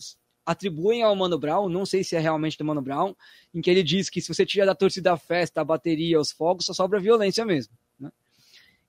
atribuem 0.48 1.02
ao 1.02 1.14
Mano 1.14 1.38
Brown, 1.38 1.68
não 1.68 1.84
sei 1.84 2.02
se 2.02 2.16
é 2.16 2.18
realmente 2.18 2.56
do 2.56 2.64
Mano 2.64 2.80
Brown, 2.80 3.14
em 3.52 3.60
que 3.60 3.70
ele 3.70 3.82
diz 3.82 4.08
que 4.08 4.18
se 4.18 4.32
você 4.32 4.46
tirar 4.46 4.64
da 4.64 4.74
torcida 4.74 5.12
a 5.12 5.16
festa, 5.18 5.60
a 5.60 5.64
bateria, 5.64 6.18
os 6.18 6.32
fogos, 6.32 6.64
só 6.64 6.72
sobra 6.72 6.98
violência 6.98 7.44
mesmo. 7.44 7.74
Né? 8.00 8.10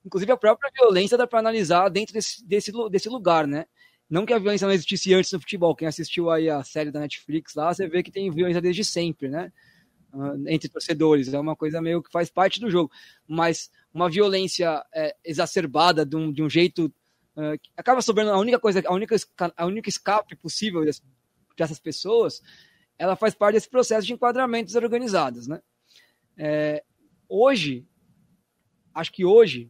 Inclusive 0.05 0.31
a 0.31 0.37
própria 0.37 0.71
violência 0.73 1.17
dá 1.17 1.27
para 1.27 1.39
analisar 1.39 1.89
dentro 1.89 2.13
desse, 2.13 2.47
desse, 2.47 2.71
desse 2.89 3.09
lugar, 3.09 3.45
né? 3.45 3.65
Não 4.09 4.25
que 4.25 4.31
a 4.31 4.39
violência 4.39 4.65
não 4.65 4.73
existisse 4.73 5.13
antes 5.13 5.33
no 5.33 5.39
futebol. 5.41 5.75
Quem 5.75 5.87
assistiu 5.87 6.31
aí 6.31 6.49
a 6.49 6.63
série 6.63 6.91
da 6.91 7.01
Netflix 7.01 7.53
lá, 7.53 7.73
você 7.73 7.89
vê 7.89 8.01
que 8.01 8.09
tem 8.09 8.31
violência 8.31 8.61
desde 8.61 8.85
sempre, 8.85 9.27
né? 9.27 9.51
Uh, 10.13 10.47
entre 10.47 10.69
torcedores. 10.69 11.31
É 11.33 11.39
uma 11.39 11.57
coisa 11.57 11.81
meio 11.81 12.01
que 12.01 12.09
faz 12.09 12.29
parte 12.29 12.61
do 12.61 12.71
jogo. 12.71 12.89
Mas 13.27 13.69
uma 13.93 14.09
violência 14.09 14.81
é, 14.95 15.13
exacerbada 15.25 16.05
de 16.05 16.15
um, 16.15 16.31
de 16.31 16.41
um 16.41 16.49
jeito 16.49 16.91
que 17.61 17.69
acaba 17.77 18.01
sobrando 18.01 18.31
a 18.31 18.37
única 18.37 18.59
coisa, 18.59 18.83
a 18.85 18.93
única, 18.93 19.15
a 19.55 19.65
única 19.65 19.87
escape 19.87 20.35
possível 20.35 20.83
dessas 21.59 21.79
pessoas, 21.79 22.41
ela 22.97 23.15
faz 23.15 23.33
parte 23.33 23.53
desse 23.53 23.69
processo 23.69 24.05
de 24.05 24.13
enquadramento 24.13 24.65
desorganizados, 24.65 25.47
né? 25.47 25.61
É, 26.37 26.83
hoje, 27.27 27.85
acho 28.93 29.11
que 29.11 29.23
hoje, 29.23 29.69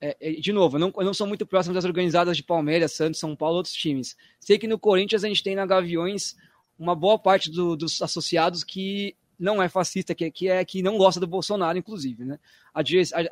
é, 0.00 0.16
é, 0.20 0.32
de 0.32 0.52
novo, 0.52 0.76
eu 0.76 0.80
não, 0.80 0.92
eu 0.96 1.04
não 1.04 1.14
sou 1.14 1.26
muito 1.26 1.46
próximo 1.46 1.74
das 1.74 1.84
organizadas 1.84 2.36
de 2.36 2.42
Palmeiras, 2.42 2.92
Santos, 2.92 3.20
São 3.20 3.36
Paulo, 3.36 3.56
outros 3.56 3.74
times. 3.74 4.16
Sei 4.38 4.58
que 4.58 4.66
no 4.66 4.78
Corinthians 4.78 5.24
a 5.24 5.28
gente 5.28 5.42
tem 5.42 5.54
na 5.54 5.66
Gaviões 5.66 6.36
uma 6.78 6.94
boa 6.94 7.18
parte 7.18 7.50
do, 7.50 7.76
dos 7.76 8.00
associados 8.00 8.64
que 8.64 9.14
não 9.38 9.62
é 9.62 9.68
fascista, 9.68 10.14
que, 10.14 10.30
que 10.30 10.48
é 10.48 10.64
que 10.64 10.82
não 10.82 10.98
gosta 10.98 11.18
do 11.18 11.26
Bolsonaro, 11.26 11.78
inclusive, 11.78 12.24
né? 12.24 12.38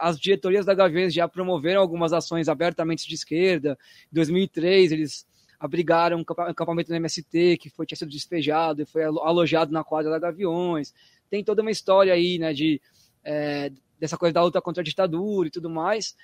as 0.01 0.19
diretorias 0.19 0.65
da 0.65 0.75
Gaviões 0.75 1.13
já 1.13 1.29
promoveram 1.29 1.81
algumas 1.81 2.15
ações 2.15 2.49
abertamente 2.49 3.07
de 3.07 3.15
esquerda. 3.15 3.79
Em 4.11 4.15
2003 4.15 4.93
eles 4.93 5.27
abrigaram 5.59 6.19
um 6.19 6.43
acampamento 6.43 6.91
no 6.91 6.97
MST 6.97 7.57
que 7.59 7.69
foi, 7.69 7.85
tinha 7.85 7.97
sido 7.97 8.11
despejado 8.11 8.83
e 8.83 8.87
foi 8.87 9.03
alojado 9.05 9.73
na 9.73 9.83
quadra 9.83 10.11
da 10.11 10.19
Gaviões. 10.19 10.95
Tem 11.29 11.43
toda 11.43 11.63
uma 11.63 11.71
história 11.71 12.13
aí, 12.13 12.39
né, 12.39 12.53
de, 12.53 12.81
é, 13.25 13.73
dessa 13.99 14.17
coisa 14.17 14.33
da 14.33 14.43
luta 14.43 14.63
contra 14.63 14.81
a 14.81 14.85
ditadura 14.85 15.49
e 15.49 15.51
tudo 15.51 15.69
mais. 15.69 16.17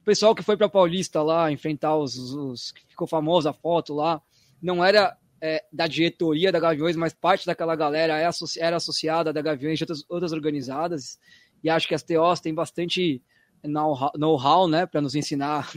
O 0.00 0.04
pessoal 0.04 0.34
que 0.34 0.42
foi 0.42 0.56
para 0.56 0.68
Paulista 0.68 1.22
lá 1.22 1.50
enfrentar 1.50 1.96
os, 1.96 2.16
os, 2.16 2.70
que 2.70 2.86
ficou 2.86 3.08
famosa 3.08 3.50
a 3.50 3.52
foto 3.52 3.92
lá, 3.92 4.22
não 4.62 4.84
era 4.84 5.16
é, 5.40 5.64
da 5.72 5.88
diretoria 5.88 6.52
da 6.52 6.60
Gaviões, 6.60 6.94
mas 6.94 7.12
parte 7.12 7.44
daquela 7.44 7.74
galera 7.74 8.18
é 8.20 8.28
era 8.58 8.76
associada 8.76 9.32
da 9.32 9.42
Gaviões 9.42 9.78
de 9.78 9.84
outras, 9.84 10.04
outras 10.08 10.32
organizadas. 10.32 11.18
E 11.64 11.68
acho 11.68 11.88
que 11.88 11.94
as 11.94 12.02
TOs 12.02 12.40
têm 12.40 12.54
bastante 12.54 13.20
know-how, 13.64 14.68
né, 14.68 14.86
para 14.86 15.00
nos 15.00 15.14
ensinar 15.14 15.70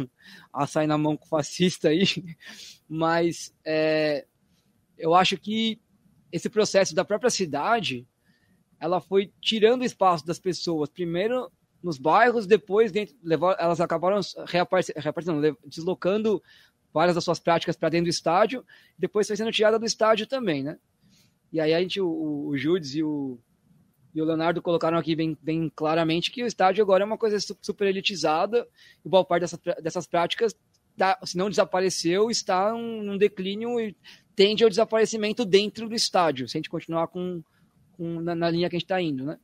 a 0.54 0.68
sair 0.68 0.88
na 0.88 0.98
mão 0.98 1.18
com 1.18 1.26
o 1.26 1.30
fascista 1.30 1.90
aí, 1.90 2.06
mas 2.88 3.54
é, 3.66 4.26
eu 4.98 5.14
acho 5.14 5.38
que 5.38 5.80
esse 6.32 6.50
processo 6.50 6.94
da 6.94 7.04
própria 7.04 7.30
cidade, 7.30 8.08
ela 8.80 9.02
foi 9.02 9.32
tirando 9.42 9.84
espaço 9.84 10.26
das 10.26 10.40
pessoas, 10.40 10.90
primeiro 10.90 11.52
nos 11.82 11.98
bairros, 11.98 12.46
depois 12.46 12.92
dentro, 12.92 13.16
levar, 13.24 13.56
elas 13.60 13.80
acabaram 13.80 14.20
reaparecendo, 14.46 15.58
deslocando 15.66 16.44
várias 16.94 17.16
das 17.16 17.24
suas 17.24 17.40
práticas 17.40 17.78
para 17.78 17.90
dentro 17.90 18.06
do 18.06 18.10
estádio, 18.10 18.66
depois 18.98 19.28
foi 19.28 19.38
sendo 19.38 19.52
tirada 19.52 19.80
do 19.80 19.86
estádio 19.86 20.28
também, 20.28 20.64
né? 20.64 20.78
E 21.52 21.60
aí 21.60 21.74
a 21.74 21.80
gente, 21.80 22.02
o, 22.02 22.48
o 22.48 22.58
Judes 22.58 22.96
e 22.96 23.04
o, 23.04 23.40
e 24.14 24.22
o 24.22 24.26
Leonardo 24.26 24.62
colocaram 24.62 24.98
aqui 24.98 25.16
bem, 25.16 25.38
bem 25.42 25.72
claramente 25.74 26.32
que 26.32 26.44
o 26.44 26.48
estádio 26.48 26.84
agora 26.84 27.04
é 27.04 27.06
uma 27.06 27.18
coisa 27.18 27.38
super 27.62 27.88
elitizada, 27.88 28.68
e 29.06 29.10
boa 29.10 29.24
parte 29.24 29.42
dessas, 29.42 29.60
dessas 29.82 30.08
práticas, 30.08 30.56
tá, 30.98 31.18
se 31.24 31.38
não 31.38 31.50
desapareceu, 31.50 32.30
está 32.30 32.74
num 32.74 33.18
declínio 33.18 33.80
e 33.80 33.96
tende 34.36 34.64
ao 34.64 34.70
desaparecimento 34.70 35.46
dentro 35.46 35.88
do 35.88 35.96
estádio, 35.96 36.48
se 36.48 36.58
a 36.58 36.60
gente 36.60 36.70
continuar 36.70 37.08
com, 37.08 37.44
com 37.94 38.20
na, 38.22 38.34
na, 38.34 38.50
linha 38.50 38.70
que 38.70 38.76
a 38.76 38.80
gente 38.80 38.86
está 38.86 39.02
indo, 39.02 39.26
né? 39.26 39.38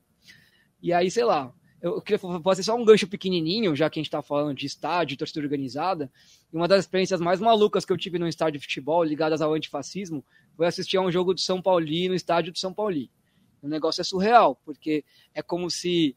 E 0.82 0.93
aí, 0.93 1.09
sei 1.11 1.24
lá, 1.24 1.53
eu 1.82 2.01
queria 2.01 2.20
fazer 2.41 2.63
só 2.63 2.76
um 2.76 2.84
gancho 2.84 3.07
pequenininho, 3.07 3.76
já 3.76 3.89
que 3.89 3.99
a 3.99 4.01
gente 4.01 4.07
está 4.07 4.22
falando 4.22 4.55
de 4.57 4.66
estádio, 4.66 5.18
torcida 5.18 5.41
organizada, 5.41 6.11
e 6.51 6.55
uma 6.55 6.68
das 6.68 6.86
experiências 6.86 7.20
mais 7.20 7.39
malucas 7.39 7.86
que 7.86 7.93
eu 7.93 7.97
tive 7.97 8.18
no 8.18 8.28
estádio 8.28 8.59
de 8.59 8.66
futebol, 8.66 9.03
ligadas 9.03 9.41
ao 9.41 9.53
antifascismo, 9.53 10.26
foi 10.55 10.66
assistir 10.66 10.97
a 10.97 11.01
um 11.01 11.11
jogo 11.11 11.34
de 11.34 11.41
São 11.41 11.61
Paulo 11.61 11.86
no 11.86 12.16
estádio 12.16 12.51
de 12.51 12.59
São 12.59 12.74
Paulo. 12.74 12.95
O 13.66 13.70
negócio 13.70 14.01
é 14.01 14.03
surreal, 14.03 14.55
porque 14.63 15.03
é 15.34 15.41
como 15.41 15.70
se 15.72 16.16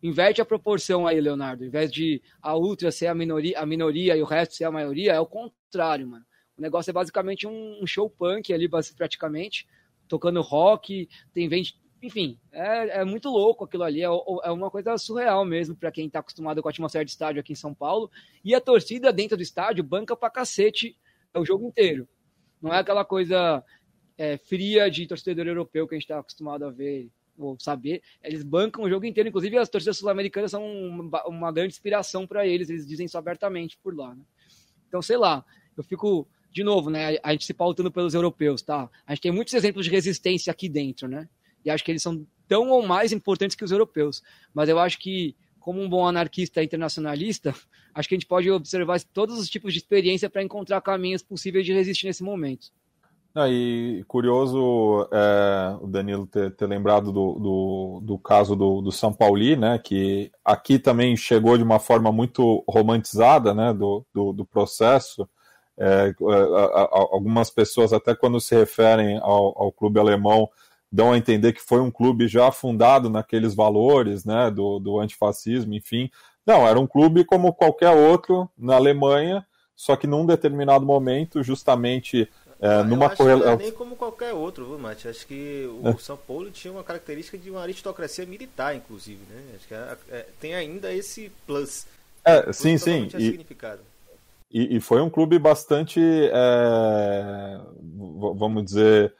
inverte 0.00 0.40
a 0.40 0.44
proporção 0.44 1.06
aí, 1.06 1.20
Leonardo. 1.20 1.64
Em 1.64 1.68
vez 1.68 1.90
de 1.90 2.22
a 2.40 2.56
ultra 2.56 2.92
ser 2.92 3.08
a 3.08 3.14
minoria, 3.14 3.58
a 3.58 3.66
minoria 3.66 4.16
e 4.16 4.22
o 4.22 4.24
resto 4.24 4.54
ser 4.54 4.64
a 4.64 4.70
maioria, 4.70 5.12
é 5.12 5.20
o 5.20 5.26
contrário, 5.26 6.06
mano. 6.06 6.24
O 6.56 6.62
negócio 6.62 6.90
é 6.90 6.92
basicamente 6.92 7.46
um, 7.46 7.84
show 7.86 8.08
punk 8.08 8.52
ali, 8.52 8.68
praticamente, 8.96 9.66
tocando 10.06 10.40
rock, 10.40 11.08
tem 11.34 11.48
vente, 11.48 11.78
enfim, 12.00 12.38
é, 12.52 13.00
é 13.00 13.04
muito 13.04 13.28
louco 13.28 13.64
aquilo 13.64 13.82
ali, 13.82 14.00
é, 14.00 14.06
é 14.06 14.50
uma 14.50 14.70
coisa 14.70 14.96
surreal 14.96 15.44
mesmo 15.44 15.74
para 15.74 15.90
quem 15.90 16.06
está 16.06 16.20
acostumado 16.20 16.62
com 16.62 16.68
a 16.68 16.70
atmosfera 16.70 17.04
de 17.04 17.10
estádio 17.10 17.40
aqui 17.40 17.52
em 17.52 17.56
São 17.56 17.74
Paulo. 17.74 18.10
E 18.44 18.54
a 18.54 18.60
torcida 18.60 19.12
dentro 19.12 19.36
do 19.36 19.42
estádio 19.42 19.82
banca 19.82 20.16
pra 20.16 20.30
cacete 20.30 20.96
o 21.34 21.44
jogo 21.44 21.66
inteiro. 21.66 22.08
Não 22.60 22.72
é 22.72 22.78
aquela 22.78 23.04
coisa 23.04 23.62
é, 24.18 24.36
fria 24.36 24.90
de 24.90 25.06
torcedor 25.06 25.46
europeu 25.46 25.86
que 25.86 25.94
a 25.94 25.98
gente 25.98 26.04
está 26.04 26.18
acostumado 26.18 26.64
a 26.64 26.70
ver 26.70 27.10
ou 27.38 27.56
saber. 27.60 28.02
Eles 28.22 28.42
bancam 28.42 28.84
o 28.84 28.88
jogo 28.88 29.04
inteiro, 29.04 29.28
inclusive 29.28 29.56
as 29.58 29.68
torcidas 29.68 29.98
sul-americanas 29.98 30.50
são 30.50 30.64
uma, 30.64 31.26
uma, 31.26 31.52
grande 31.52 31.74
inspiração 31.74 32.26
para 32.26 32.46
eles, 32.46 32.70
eles 32.70 32.86
dizem 32.86 33.06
isso 33.06 33.18
abertamente 33.18 33.78
por 33.82 33.94
lá. 33.94 34.14
Né? 34.14 34.22
Então, 34.88 35.02
sei 35.02 35.16
lá, 35.16 35.44
eu 35.76 35.82
fico, 35.82 36.26
de 36.50 36.64
novo, 36.64 36.90
né, 36.90 37.18
a 37.22 37.32
gente 37.32 37.44
se 37.44 37.54
pautando 37.54 37.90
pelos 37.90 38.14
europeus, 38.14 38.62
tá? 38.62 38.88
A 39.06 39.14
gente 39.14 39.22
tem 39.22 39.32
muitos 39.32 39.52
exemplos 39.52 39.84
de 39.84 39.90
resistência 39.90 40.50
aqui 40.50 40.68
dentro, 40.68 41.06
né? 41.06 41.28
E 41.64 41.70
acho 41.70 41.84
que 41.84 41.90
eles 41.90 42.02
são 42.02 42.26
tão 42.48 42.70
ou 42.70 42.86
mais 42.86 43.12
importantes 43.12 43.56
que 43.56 43.64
os 43.64 43.72
europeus. 43.72 44.22
Mas 44.54 44.68
eu 44.68 44.78
acho 44.78 44.98
que, 44.98 45.36
como 45.58 45.82
um 45.82 45.88
bom 45.88 46.06
anarquista 46.06 46.62
internacionalista, 46.62 47.54
acho 47.92 48.08
que 48.08 48.14
a 48.14 48.18
gente 48.18 48.26
pode 48.26 48.50
observar 48.50 49.02
todos 49.12 49.38
os 49.38 49.50
tipos 49.50 49.72
de 49.72 49.80
experiência 49.80 50.30
para 50.30 50.42
encontrar 50.42 50.80
caminhos 50.80 51.22
possíveis 51.22 51.66
de 51.66 51.72
resistir 51.72 52.06
nesse 52.06 52.22
momento. 52.22 52.72
Não, 53.36 53.46
e 53.46 54.02
curioso 54.08 55.06
é, 55.12 55.76
o 55.82 55.86
Danilo 55.86 56.26
ter, 56.26 56.52
ter 56.52 56.64
lembrado 56.66 57.12
do, 57.12 57.32
do, 57.34 58.00
do, 58.02 58.18
caso 58.18 58.56
do, 58.56 58.80
do 58.80 58.90
São 58.90 59.12
Pauli, 59.12 59.54
né, 59.56 59.78
que 59.78 60.32
aqui 60.42 60.78
também 60.78 61.14
chegou 61.18 61.58
de 61.58 61.62
uma 61.62 61.78
forma 61.78 62.10
muito 62.10 62.64
romantizada 62.66 63.52
né, 63.52 63.74
do, 63.74 64.06
do, 64.14 64.32
do 64.32 64.42
processo. 64.46 65.28
É, 65.76 66.08
é 66.08 66.14
algumas 66.90 67.50
pessoas, 67.50 67.92
até 67.92 68.14
quando 68.14 68.40
se 68.40 68.54
referem 68.54 69.18
ao, 69.18 69.64
ao, 69.64 69.70
clube 69.70 70.00
alemão, 70.00 70.48
dão 70.90 71.12
a 71.12 71.18
entender 71.18 71.52
que 71.52 71.60
foi 71.60 71.82
um 71.82 71.90
clube 71.90 72.28
já 72.28 72.50
fundado 72.50 73.10
naqueles 73.10 73.54
valores 73.54 74.24
né, 74.24 74.50
do, 74.50 74.78
do 74.78 74.98
antifascismo, 74.98 75.74
enfim. 75.74 76.10
Não, 76.46 76.66
era 76.66 76.80
um 76.80 76.86
clube 76.86 77.22
como 77.22 77.52
qualquer 77.52 77.90
outro 77.90 78.48
na 78.56 78.76
Alemanha, 78.76 79.46
só 79.74 79.94
que 79.94 80.06
num 80.06 80.24
determinado 80.24 80.86
momento, 80.86 81.42
justamente 81.42 82.30
é, 82.60 82.68
ah, 82.68 82.82
numa 82.82 83.10
correlação. 83.14 83.52
É 83.52 83.56
nem 83.56 83.72
como 83.72 83.96
qualquer 83.96 84.32
outro, 84.32 84.64
viu, 84.66 84.78
Mate? 84.78 85.08
Acho 85.08 85.26
que 85.26 85.68
o 85.82 85.88
é. 85.88 85.96
São 85.98 86.16
Paulo 86.16 86.50
tinha 86.50 86.72
uma 86.72 86.82
característica 86.82 87.36
de 87.36 87.50
uma 87.50 87.60
aristocracia 87.60 88.24
militar, 88.24 88.74
inclusive, 88.74 89.20
né? 89.28 89.42
Acho 89.56 89.68
que 89.68 89.74
é, 89.74 89.96
é 90.10 90.26
tem 90.40 90.54
ainda 90.54 90.92
esse 90.92 91.30
plus. 91.46 91.86
É, 92.24 92.52
sim, 92.52 92.78
sim. 92.78 93.08
E, 93.18 93.46
e, 94.50 94.76
e, 94.76 94.80
foi 94.80 95.00
um 95.02 95.10
clube 95.10 95.38
bastante, 95.38 96.00
é, 96.00 97.60
vamos 98.34 98.64
dizer, 98.64 99.12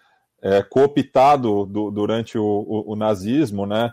cooptado 0.70 1.66
do, 1.66 1.91
durante 1.91 2.39
o, 2.39 2.45
o, 2.45 2.93
o, 2.93 2.97
nazismo, 2.97 3.66
né? 3.66 3.93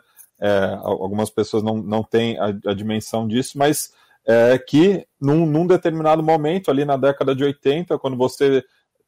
algumas 0.81 1.29
pessoas 1.29 1.61
não, 1.63 1.77
não 1.77 2.01
têm 2.01 2.39
a, 2.39 2.45
a 2.45 2.73
dimensão 2.73 3.27
disso, 3.27 3.57
mas 3.57 3.93
que 4.67 5.05
num, 5.21 5.45
num 5.45 5.67
determinado 5.67 6.23
momento, 6.23 6.71
ali 6.71 6.85
na 6.85 6.97
década 6.97 7.35
de 7.35 7.43
80, 7.43 7.97
quando 7.99 8.17
você 8.17 8.63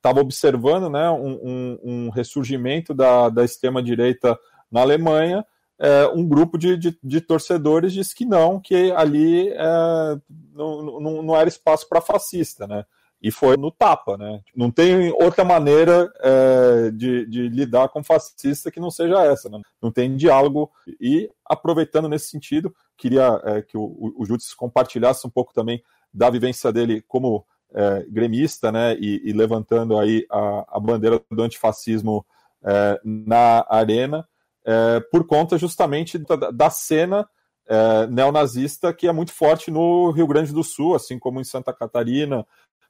estava 0.06 0.22
observando 0.22 0.88
né, 0.88 1.10
um, 1.10 1.34
um, 1.34 1.80
um, 1.84 2.10
ressurgimento 2.10 2.94
da, 2.94 3.28
da 3.30 3.44
extrema-direita 3.44 4.38
na 4.72 4.82
Alemanha, 4.82 5.44
é, 5.80 6.08
um 6.14 6.26
grupo 6.28 6.58
de, 6.58 6.78
de, 6.78 6.98
de, 7.04 7.20
torcedores 7.20 7.92
disse 7.92 8.16
que 8.16 8.24
não, 8.24 8.60
que 8.60 8.92
ali 8.92 9.50
é, 9.50 10.18
não, 10.54 11.00
não, 11.00 11.22
não, 11.24 11.36
era 11.36 11.50
espaço 11.50 11.90
para 11.90 12.00
fascista. 12.00 12.68
Né? 12.68 12.86
e 13.22 13.32
foi 13.32 13.58
no 13.58 13.72
tapa, 13.72 14.18
né? 14.18 14.42
Não 14.56 14.70
tem 14.70 15.12
outra 15.14 15.44
maneira 15.44 16.12
é, 16.20 16.92
de, 16.92 17.26
de, 17.26 17.50
lidar 17.50 17.90
com 17.90 18.04
fascista 18.04 18.70
que 18.70 18.80
não 18.80 18.92
seja 18.92 19.24
essa, 19.26 19.50
né? 19.50 19.60
não 19.82 19.92
tem 19.92 20.16
diálogo. 20.16 20.70
E 21.02 21.28
aproveitando 21.44 22.08
nesse 22.08 22.30
sentido, 22.30 22.76
queria 22.96 23.42
é, 23.44 23.62
que 23.64 23.76
o, 23.76 24.14
o 24.16 24.26
Júdice 24.26 24.56
compartilhasse 24.56 25.26
um 25.26 25.30
pouco 25.30 25.54
também 25.54 25.82
da 26.14 26.30
vivência 26.30 26.72
dele 26.72 27.04
como 27.08 27.44
é, 27.74 28.06
gremista, 28.10 28.72
né? 28.72 28.96
E, 28.96 29.22
e, 29.24 29.34
levantando 29.34 29.98
aí 29.98 30.26
a, 30.30 30.78
a 30.78 30.80
bandeira 30.80 31.22
do 31.32 31.44
antifascismo 31.44 32.26
é, 32.64 33.00
na 33.04 33.66
arena, 33.70 34.28
é, 34.66 35.00
por 35.12 35.26
conta 35.26 35.58
justamente 35.58 36.18
da, 36.18 36.52
da 36.52 36.70
cena 36.70 37.28
é, 37.68 38.08
neonazista 38.08 38.94
que 38.94 39.08
é 39.08 39.12
muito 39.12 39.34
forte 39.34 39.72
no 39.72 40.12
Rio 40.12 40.28
Grande 40.28 40.54
do 40.54 40.64
Sul, 40.64 40.96
assim 40.96 41.18
como 41.18 41.40
em 41.40 41.44
Santa 41.44 41.74
Catarina, 41.74 42.46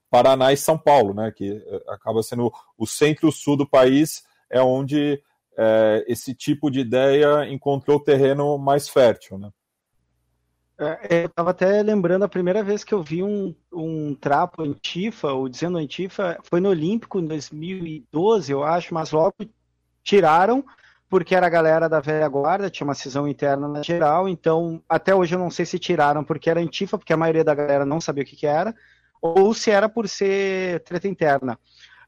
Paraná 0.09 0.53
e 0.53 0.57
São 0.57 0.77
Paulo, 0.77 1.13
né, 1.13 1.31
que 1.35 1.51
eh, 1.51 1.83
acaba 1.89 2.21
sendo 2.23 2.51
o 2.77 2.85
centro-sul 2.85 3.57
do 3.57 3.67
país, 3.67 4.23
é 4.49 4.61
onde 4.61 5.21
é, 5.57 6.05
esse 6.07 6.33
tipo 6.33 6.69
de 6.69 6.79
ideia 6.79 7.45
encontrou 7.49 7.99
terreno 7.99 8.57
mais 8.57 8.87
fértil. 8.87 9.37
Né? 9.37 9.49
É, 10.77 11.23
eu 11.23 11.27
estava 11.27 11.51
até 11.51 11.81
lembrando 11.81 12.23
a 12.23 12.29
primeira 12.29 12.61
vez 12.61 12.83
que 12.83 12.93
eu 12.93 13.01
vi 13.01 13.23
um, 13.23 13.55
um 13.71 14.13
trapo 14.13 14.61
antifa, 14.61 15.31
ou 15.31 15.47
dizendo 15.47 15.77
antifa, 15.77 16.37
foi 16.43 16.59
no 16.59 16.69
Olímpico 16.69 17.19
em 17.19 17.25
2012, 17.25 18.51
eu 18.51 18.63
acho, 18.63 18.93
mas 18.93 19.11
logo 19.11 19.33
tiraram, 20.03 20.65
porque 21.09 21.33
era 21.33 21.47
a 21.47 21.49
galera 21.49 21.87
da 21.87 22.01
velha 22.01 22.27
guarda, 22.27 22.69
tinha 22.69 22.85
uma 22.85 22.93
cisão 22.93 23.25
interna 23.25 23.69
na 23.69 23.81
geral, 23.81 24.27
então 24.27 24.81
até 24.89 25.15
hoje 25.15 25.33
eu 25.33 25.39
não 25.39 25.49
sei 25.49 25.65
se 25.65 25.79
tiraram 25.79 26.25
porque 26.25 26.49
era 26.49 26.59
antifa, 26.59 26.97
porque 26.97 27.13
a 27.13 27.17
maioria 27.17 27.43
da 27.43 27.55
galera 27.55 27.85
não 27.85 28.01
sabia 28.01 28.23
o 28.23 28.27
que, 28.27 28.35
que 28.35 28.47
era, 28.47 28.75
ou 29.21 29.53
se 29.53 29.71
era 29.71 29.87
por 29.87 30.09
ser 30.09 30.81
treta 30.81 31.07
interna. 31.07 31.57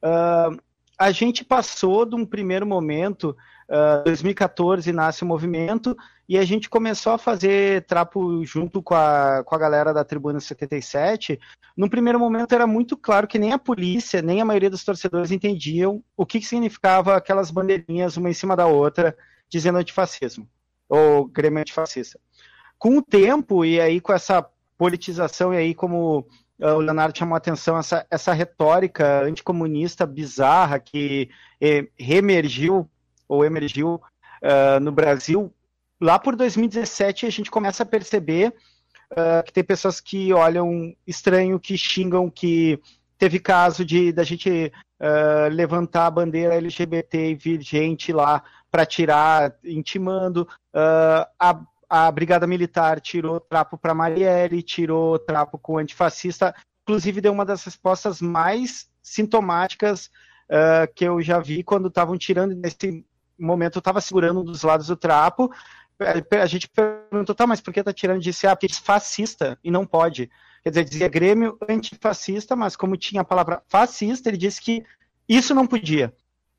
Uh, 0.03 0.59
a 0.99 1.11
gente 1.11 1.45
passou 1.45 2.05
de 2.05 2.15
um 2.15 2.25
primeiro 2.25 2.65
momento, 2.65 3.35
uh, 3.69 4.03
2014 4.03 4.91
nasce 4.91 5.23
o 5.23 5.27
movimento, 5.27 5.95
e 6.27 6.37
a 6.37 6.43
gente 6.43 6.69
começou 6.69 7.13
a 7.13 7.17
fazer 7.17 7.85
trapo 7.85 8.43
junto 8.43 8.81
com 8.81 8.93
a, 8.93 9.43
com 9.45 9.55
a 9.55 9.57
galera 9.57 9.93
da 9.93 10.03
Tribuna 10.03 10.39
77. 10.39 11.39
No 11.75 11.89
primeiro 11.89 12.19
momento 12.19 12.53
era 12.53 12.67
muito 12.67 12.97
claro 12.97 13.27
que 13.27 13.39
nem 13.39 13.53
a 13.53 13.59
polícia, 13.59 14.21
nem 14.21 14.41
a 14.41 14.45
maioria 14.45 14.69
dos 14.69 14.83
torcedores 14.83 15.31
entendiam 15.31 16.03
o 16.15 16.25
que, 16.25 16.39
que 16.39 16.45
significava 16.45 17.15
aquelas 17.15 17.49
bandeirinhas 17.49 18.17
uma 18.17 18.29
em 18.29 18.33
cima 18.33 18.55
da 18.55 18.67
outra, 18.67 19.15
dizendo 19.49 19.77
antifascismo, 19.77 20.47
ou 20.89 21.25
grêmio 21.25 21.61
antifascista. 21.61 22.19
Com 22.77 22.97
o 22.97 23.01
tempo, 23.01 23.63
e 23.63 23.79
aí 23.79 24.01
com 24.01 24.11
essa 24.11 24.45
politização, 24.77 25.53
e 25.53 25.57
aí 25.57 25.73
como 25.73 26.27
ah, 26.61 26.75
o 26.75 26.79
Leonardo 26.79 27.17
chamou 27.17 27.35
a 27.35 27.37
atenção 27.37 27.77
essa, 27.77 28.05
essa 28.09 28.33
retórica 28.33 29.21
anticomunista 29.21 30.05
bizarra 30.05 30.79
que 30.79 31.29
eh, 31.61 31.87
reemergiu 31.97 32.89
ou 33.27 33.45
emergiu 33.45 34.01
uh, 34.41 34.79
no 34.81 34.91
Brasil. 34.91 35.53
Lá 35.99 36.19
por 36.19 36.35
2017 36.35 37.25
a 37.25 37.29
gente 37.29 37.49
começa 37.51 37.83
a 37.83 37.85
perceber 37.85 38.53
uh, 39.11 39.43
que 39.43 39.53
tem 39.53 39.63
pessoas 39.63 39.99
que 39.99 40.33
olham 40.33 40.95
estranho, 41.05 41.59
que 41.59 41.77
xingam, 41.77 42.29
que 42.29 42.79
teve 43.17 43.39
caso 43.39 43.83
de 43.83 44.11
da 44.11 44.23
gente 44.23 44.71
uh, 45.01 45.49
levantar 45.51 46.05
a 46.05 46.11
bandeira 46.11 46.55
LGBT 46.55 47.31
e 47.31 47.35
vir 47.35 47.61
gente 47.61 48.13
lá 48.13 48.43
para 48.69 48.85
tirar, 48.85 49.55
intimando. 49.63 50.47
a 51.39 51.61
a 51.89 52.11
Brigada 52.11 52.45
Militar 52.45 52.99
tirou 52.99 53.39
trapo 53.39 53.77
para 53.77 53.93
Marielle, 53.93 54.61
tirou 54.61 55.17
trapo 55.17 55.57
com 55.57 55.77
antifascista, 55.77 56.53
inclusive 56.83 57.21
deu 57.21 57.31
uma 57.31 57.45
das 57.45 57.63
respostas 57.63 58.21
mais 58.21 58.89
sintomáticas 59.01 60.09
uh, 60.49 60.91
que 60.93 61.05
eu 61.05 61.21
já 61.21 61.39
vi 61.39 61.63
quando 61.63 61.87
estavam 61.87 62.17
tirando 62.17 62.53
nesse 62.55 63.05
momento, 63.39 63.77
eu 63.77 63.79
estava 63.79 64.01
segurando 64.01 64.41
um 64.41 64.43
dos 64.43 64.63
lados 64.63 64.87
do 64.87 64.97
trapo, 64.97 65.51
a 65.99 66.45
gente 66.45 66.69
perguntou, 66.69 67.33
tá, 67.33 67.47
mas 67.47 67.61
por 67.61 67.73
que 67.73 67.83
tá 67.83 67.93
tirando? 67.93 68.21
Disse, 68.21 68.45
ah, 68.45 68.55
porque 68.55 68.71
é 68.71 68.75
fascista 68.75 69.57
e 69.63 69.71
não 69.71 69.85
pode. 69.85 70.29
Quer 70.63 70.69
dizer, 70.69 70.83
dizia 70.85 71.07
Grêmio 71.07 71.57
antifascista, 71.67 72.55
mas 72.55 72.75
como 72.75 72.97
tinha 72.97 73.21
a 73.21 73.25
palavra 73.25 73.63
fascista, 73.67 74.29
ele 74.29 74.37
disse 74.37 74.61
que 74.61 74.83
isso 75.27 75.55
não 75.55 75.65
podia. 75.65 76.13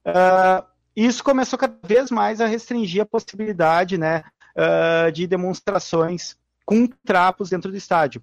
Uh, 0.07 0.67
isso 0.97 1.23
começou 1.23 1.59
cada 1.59 1.79
vez 1.87 2.11
mais 2.11 2.41
a 2.41 2.47
restringir 2.47 3.03
a 3.03 3.07
possibilidade, 3.07 3.97
né, 3.99 4.25
uh, 4.57 5.13
de 5.13 5.27
demonstrações 5.27 6.37
com 6.65 6.87
trapos 7.05 7.51
dentro 7.51 7.71
do 7.71 7.77
estádio. 7.77 8.23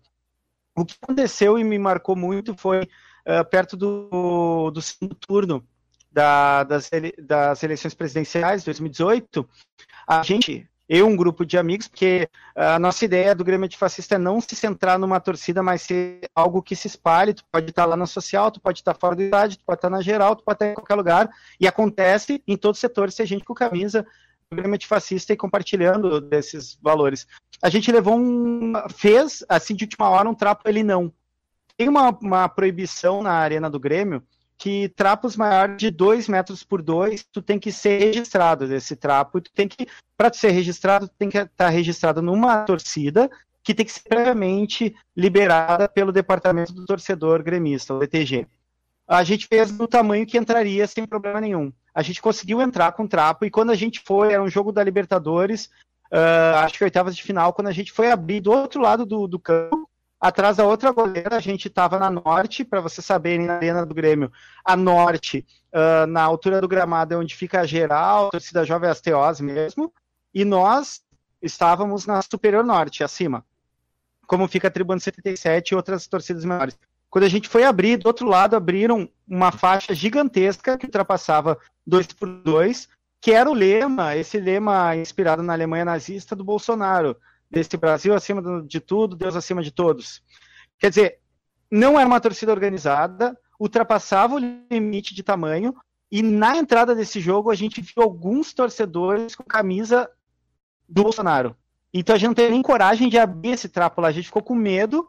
O 0.75 0.83
que 0.83 0.95
aconteceu 1.01 1.57
e 1.57 1.63
me 1.63 1.79
marcou 1.79 2.15
muito 2.15 2.55
foi 2.57 2.81
uh, 2.81 3.45
perto 3.49 3.77
do, 3.77 4.69
do 4.71 4.81
segundo 4.81 5.15
turno 5.15 5.65
da, 6.11 6.63
das, 6.63 6.91
ele, 6.91 7.13
das 7.17 7.61
eleições 7.61 7.93
presidenciais 7.93 8.61
de 8.61 8.65
2018, 8.65 9.47
a 10.07 10.23
gente, 10.23 10.67
eu 10.87 11.07
um 11.07 11.15
grupo 11.15 11.45
de 11.45 11.57
amigos, 11.57 11.87
porque 11.87 12.29
a 12.55 12.77
nossa 12.77 13.03
ideia 13.05 13.33
do 13.33 13.43
Grêmio 13.43 13.65
Antifascista 13.65 14.15
é 14.15 14.17
não 14.17 14.39
se 14.39 14.55
centrar 14.55 14.99
numa 14.99 15.19
torcida, 15.19 15.63
mas 15.63 15.81
ser 15.81 16.21
algo 16.35 16.61
que 16.61 16.75
se 16.75 16.87
espalhe, 16.87 17.33
tu 17.33 17.43
pode 17.51 17.69
estar 17.69 17.85
lá 17.85 17.97
na 17.97 18.05
social, 18.05 18.51
tu 18.51 18.61
pode 18.61 18.79
estar 18.79 18.93
fora 18.93 19.15
do 19.15 19.23
estádio, 19.23 19.57
tu 19.57 19.65
pode 19.65 19.77
estar 19.77 19.89
na 19.89 20.01
geral, 20.01 20.35
tu 20.35 20.43
pode 20.43 20.55
estar 20.55 20.67
em 20.67 20.75
qualquer 20.75 20.95
lugar, 20.95 21.29
e 21.59 21.67
acontece 21.67 22.41
em 22.47 22.55
todos 22.55 22.77
os 22.77 22.81
setores, 22.81 23.15
ter 23.15 23.25
gente 23.25 23.43
com 23.43 23.53
camisa 23.53 24.05
programa 24.49 24.77
fascista 24.85 25.33
e 25.33 25.37
compartilhando 25.37 26.21
desses 26.21 26.77
valores. 26.81 27.27
A 27.61 27.69
gente 27.69 27.91
levou 27.91 28.17
um. 28.17 28.73
fez, 28.89 29.43
assim, 29.49 29.75
de 29.75 29.85
última 29.85 30.09
hora, 30.09 30.29
um 30.29 30.35
trapo 30.35 30.67
ele 30.67 30.83
não. 30.83 31.11
Tem 31.77 31.89
uma, 31.89 32.09
uma 32.21 32.47
proibição 32.47 33.21
na 33.21 33.33
arena 33.33 33.69
do 33.69 33.79
Grêmio 33.79 34.23
que 34.57 34.89
trapos 34.89 35.35
maiores 35.35 35.77
de 35.77 35.91
2 35.91 36.27
metros 36.27 36.63
por 36.63 36.81
2, 36.81 37.25
tu 37.31 37.41
tem 37.41 37.59
que 37.59 37.71
ser 37.71 37.99
registrado 37.99 38.67
desse 38.67 38.95
trapo. 38.95 39.41
Tu 39.41 39.51
tem 39.51 39.67
que, 39.67 39.87
para 40.17 40.31
ser 40.33 40.51
registrado, 40.51 41.07
tu 41.07 41.15
tem 41.17 41.29
que 41.29 41.37
estar 41.37 41.51
tá 41.55 41.69
registrado 41.69 42.21
numa 42.21 42.63
torcida 42.63 43.29
que 43.63 43.73
tem 43.73 43.85
que 43.85 43.91
ser 43.91 44.07
previamente 44.07 44.95
liberada 45.15 45.89
pelo 45.89 46.11
departamento 46.11 46.71
do 46.71 46.85
torcedor 46.85 47.43
gremista, 47.43 47.93
o 47.93 47.99
DTG. 47.99 48.47
A 49.07 49.23
gente 49.23 49.47
fez 49.47 49.71
no 49.71 49.87
tamanho 49.87 50.25
que 50.25 50.37
entraria 50.37 50.85
sem 50.87 51.05
problema 51.05 51.41
nenhum 51.41 51.71
a 51.95 52.01
gente 52.01 52.21
conseguiu 52.21 52.61
entrar 52.61 52.91
com 52.91 53.07
trapo, 53.07 53.45
e 53.45 53.49
quando 53.49 53.69
a 53.69 53.75
gente 53.75 54.01
foi, 54.05 54.33
era 54.33 54.43
um 54.43 54.49
jogo 54.49 54.73
da 54.73 54.83
Libertadores, 54.83 55.67
uh, 56.11 56.57
acho 56.57 56.77
que 56.77 56.83
oitavas 56.83 57.15
de 57.15 57.23
final, 57.23 57.53
quando 57.53 57.69
a 57.69 57.71
gente 57.71 57.93
foi 57.93 58.11
abrir 58.11 58.41
do 58.41 58.51
outro 58.51 58.81
lado 58.81 59.05
do, 59.05 59.25
do 59.25 59.39
campo, 59.39 59.89
atrás 60.27 60.57
da 60.57 60.65
outra 60.65 60.91
goleira, 60.91 61.35
a 61.35 61.39
gente 61.39 61.67
estava 61.67 61.99
na 61.99 62.09
norte, 62.09 62.63
para 62.63 62.81
vocês 62.81 63.05
saberem, 63.05 63.45
na 63.45 63.57
arena 63.57 63.85
do 63.85 63.93
Grêmio, 63.93 64.31
a 64.63 64.75
norte, 64.75 65.45
uh, 65.71 66.07
na 66.07 66.23
altura 66.23 66.59
do 66.59 66.67
gramado, 66.67 67.13
é 67.13 67.17
onde 67.17 67.35
fica 67.35 67.61
a 67.61 67.65
geral, 67.65 68.27
a 68.27 68.31
torcida 68.31 68.65
jovem 68.65 68.89
Asteós 68.89 69.39
mesmo, 69.39 69.93
e 70.33 70.43
nós 70.43 71.03
estávamos 71.39 72.07
na 72.07 72.23
superior 72.23 72.63
norte, 72.63 73.03
acima, 73.03 73.45
como 74.25 74.47
fica 74.47 74.67
a 74.67 74.71
Tribuna 74.71 74.99
77 74.99 75.69
e 75.69 75.75
outras 75.75 76.07
torcidas 76.07 76.43
menores. 76.43 76.75
Quando 77.07 77.25
a 77.25 77.29
gente 77.29 77.47
foi 77.47 77.63
abrir, 77.63 77.97
do 77.97 78.07
outro 78.07 78.27
lado 78.27 78.55
abriram 78.55 79.07
uma 79.27 79.51
faixa 79.51 79.93
gigantesca 79.93 80.75
que 80.75 80.87
ultrapassava 80.87 81.57
dois 81.85 82.07
por 82.07 82.27
dois, 82.27 82.89
que 83.21 83.31
era 83.31 83.49
o 83.49 83.53
lema, 83.53 84.15
esse 84.15 84.39
lema 84.39 84.95
inspirado 84.95 85.43
na 85.43 85.53
Alemanha 85.53 85.85
nazista 85.85 86.35
do 86.35 86.43
Bolsonaro, 86.43 87.15
desse 87.55 87.77
Brasil 87.77 88.13
acima 88.13 88.41
de 88.63 88.81
tudo, 88.81 89.15
Deus 89.15 89.33
acima 89.33 89.63
de 89.63 89.71
todos. 89.71 90.21
Quer 90.77 90.89
dizer, 90.89 91.19
não 91.71 91.97
era 91.97 92.05
uma 92.05 92.19
torcida 92.19 92.51
organizada, 92.51 93.37
ultrapassava 93.57 94.35
o 94.35 94.39
limite 94.69 95.15
de 95.15 95.23
tamanho, 95.23 95.73
e 96.11 96.21
na 96.21 96.57
entrada 96.57 96.93
desse 96.93 97.21
jogo 97.21 97.49
a 97.49 97.55
gente 97.55 97.81
viu 97.81 98.03
alguns 98.03 98.53
torcedores 98.53 99.35
com 99.35 99.43
camisa 99.43 100.09
do 100.87 101.03
Bolsonaro. 101.03 101.55
Então 101.93 102.13
a 102.13 102.19
gente 102.19 102.27
não 102.27 102.35
teve 102.35 102.51
nem 102.51 102.61
coragem 102.61 103.07
de 103.07 103.17
abrir 103.17 103.51
esse 103.51 103.69
trapo 103.69 104.01
lá, 104.01 104.09
a 104.09 104.11
gente 104.11 104.25
ficou 104.25 104.43
com 104.43 104.53
medo 104.53 105.07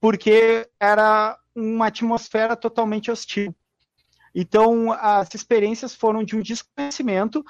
porque 0.00 0.68
era 0.78 1.36
uma 1.54 1.88
atmosfera 1.88 2.54
totalmente 2.54 3.10
hostil. 3.10 3.54
Então, 4.34 4.92
as 4.92 5.34
experiências 5.34 5.94
foram 5.94 6.24
de 6.24 6.34
um 6.34 6.40
desconhecimento, 6.40 7.44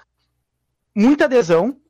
muita 0.97 1.27
adesão. 1.27 1.81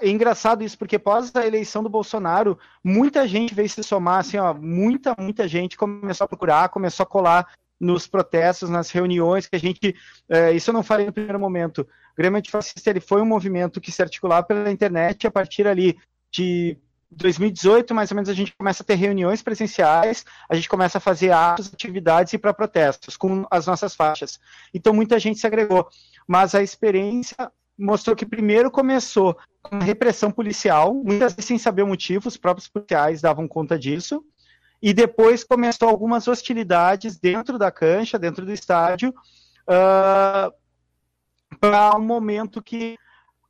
É 0.00 0.08
engraçado 0.08 0.62
isso, 0.62 0.76
porque 0.76 0.96
após 0.96 1.34
a 1.34 1.46
eleição 1.46 1.82
do 1.82 1.88
Bolsonaro, 1.88 2.58
muita 2.82 3.26
gente 3.26 3.54
veio 3.54 3.68
se 3.68 3.82
somar, 3.82 4.20
assim, 4.20 4.36
ó, 4.38 4.52
muita, 4.52 5.14
muita 5.18 5.48
gente 5.48 5.76
começou 5.76 6.24
a 6.24 6.28
procurar, 6.28 6.68
começou 6.68 7.04
a 7.04 7.06
colar 7.06 7.46
nos 7.78 8.06
protestos, 8.06 8.70
nas 8.70 8.90
reuniões 8.90 9.46
que 9.46 9.56
a 9.56 9.58
gente. 9.58 9.94
É, 10.28 10.52
isso 10.52 10.70
eu 10.70 10.74
não 10.74 10.82
falei 10.82 11.06
no 11.06 11.12
primeiro 11.12 11.38
momento. 11.38 11.80
O 11.80 12.16
Grêmio 12.16 12.38
Antifascista 12.38 12.90
ele 12.90 13.00
foi 13.00 13.20
um 13.20 13.26
movimento 13.26 13.80
que 13.80 13.92
se 13.92 14.02
articulava 14.02 14.46
pela 14.46 14.70
internet 14.70 15.26
a 15.26 15.30
partir 15.30 15.66
ali 15.66 15.98
de 16.30 16.78
2018, 17.10 17.94
mais 17.94 18.10
ou 18.10 18.16
menos, 18.16 18.28
a 18.28 18.34
gente 18.34 18.54
começa 18.56 18.82
a 18.82 18.86
ter 18.86 18.94
reuniões 18.94 19.42
presenciais, 19.42 20.24
a 20.48 20.54
gente 20.54 20.68
começa 20.68 20.98
a 20.98 21.00
fazer 21.00 21.30
atos, 21.30 21.72
atividades 21.72 22.32
e 22.32 22.38
para 22.38 22.52
protestos 22.52 23.16
com 23.16 23.46
as 23.50 23.66
nossas 23.66 23.94
faixas. 23.94 24.40
Então, 24.74 24.92
muita 24.92 25.18
gente 25.18 25.38
se 25.38 25.46
agregou. 25.46 25.88
Mas 26.26 26.54
a 26.54 26.62
experiência 26.62 27.50
mostrou 27.78 28.16
que 28.16 28.24
primeiro 28.24 28.70
começou 28.70 29.36
com 29.62 29.78
repressão 29.78 30.30
policial, 30.30 30.94
muitas 30.94 31.34
vezes 31.34 31.46
sem 31.46 31.58
saber 31.58 31.82
o 31.82 31.86
motivo, 31.86 32.28
os 32.28 32.36
próprios 32.36 32.68
policiais 32.68 33.20
davam 33.20 33.46
conta 33.48 33.78
disso. 33.78 34.24
e 34.82 34.92
depois 34.92 35.42
começou 35.42 35.88
algumas 35.88 36.28
hostilidades 36.28 37.18
dentro 37.18 37.58
da 37.58 37.70
cancha, 37.70 38.18
dentro 38.18 38.44
do 38.44 38.52
estádio, 38.52 39.08
uh, 39.08 40.52
para 41.58 41.96
um 41.96 42.04
momento 42.04 42.62
que 42.62 42.98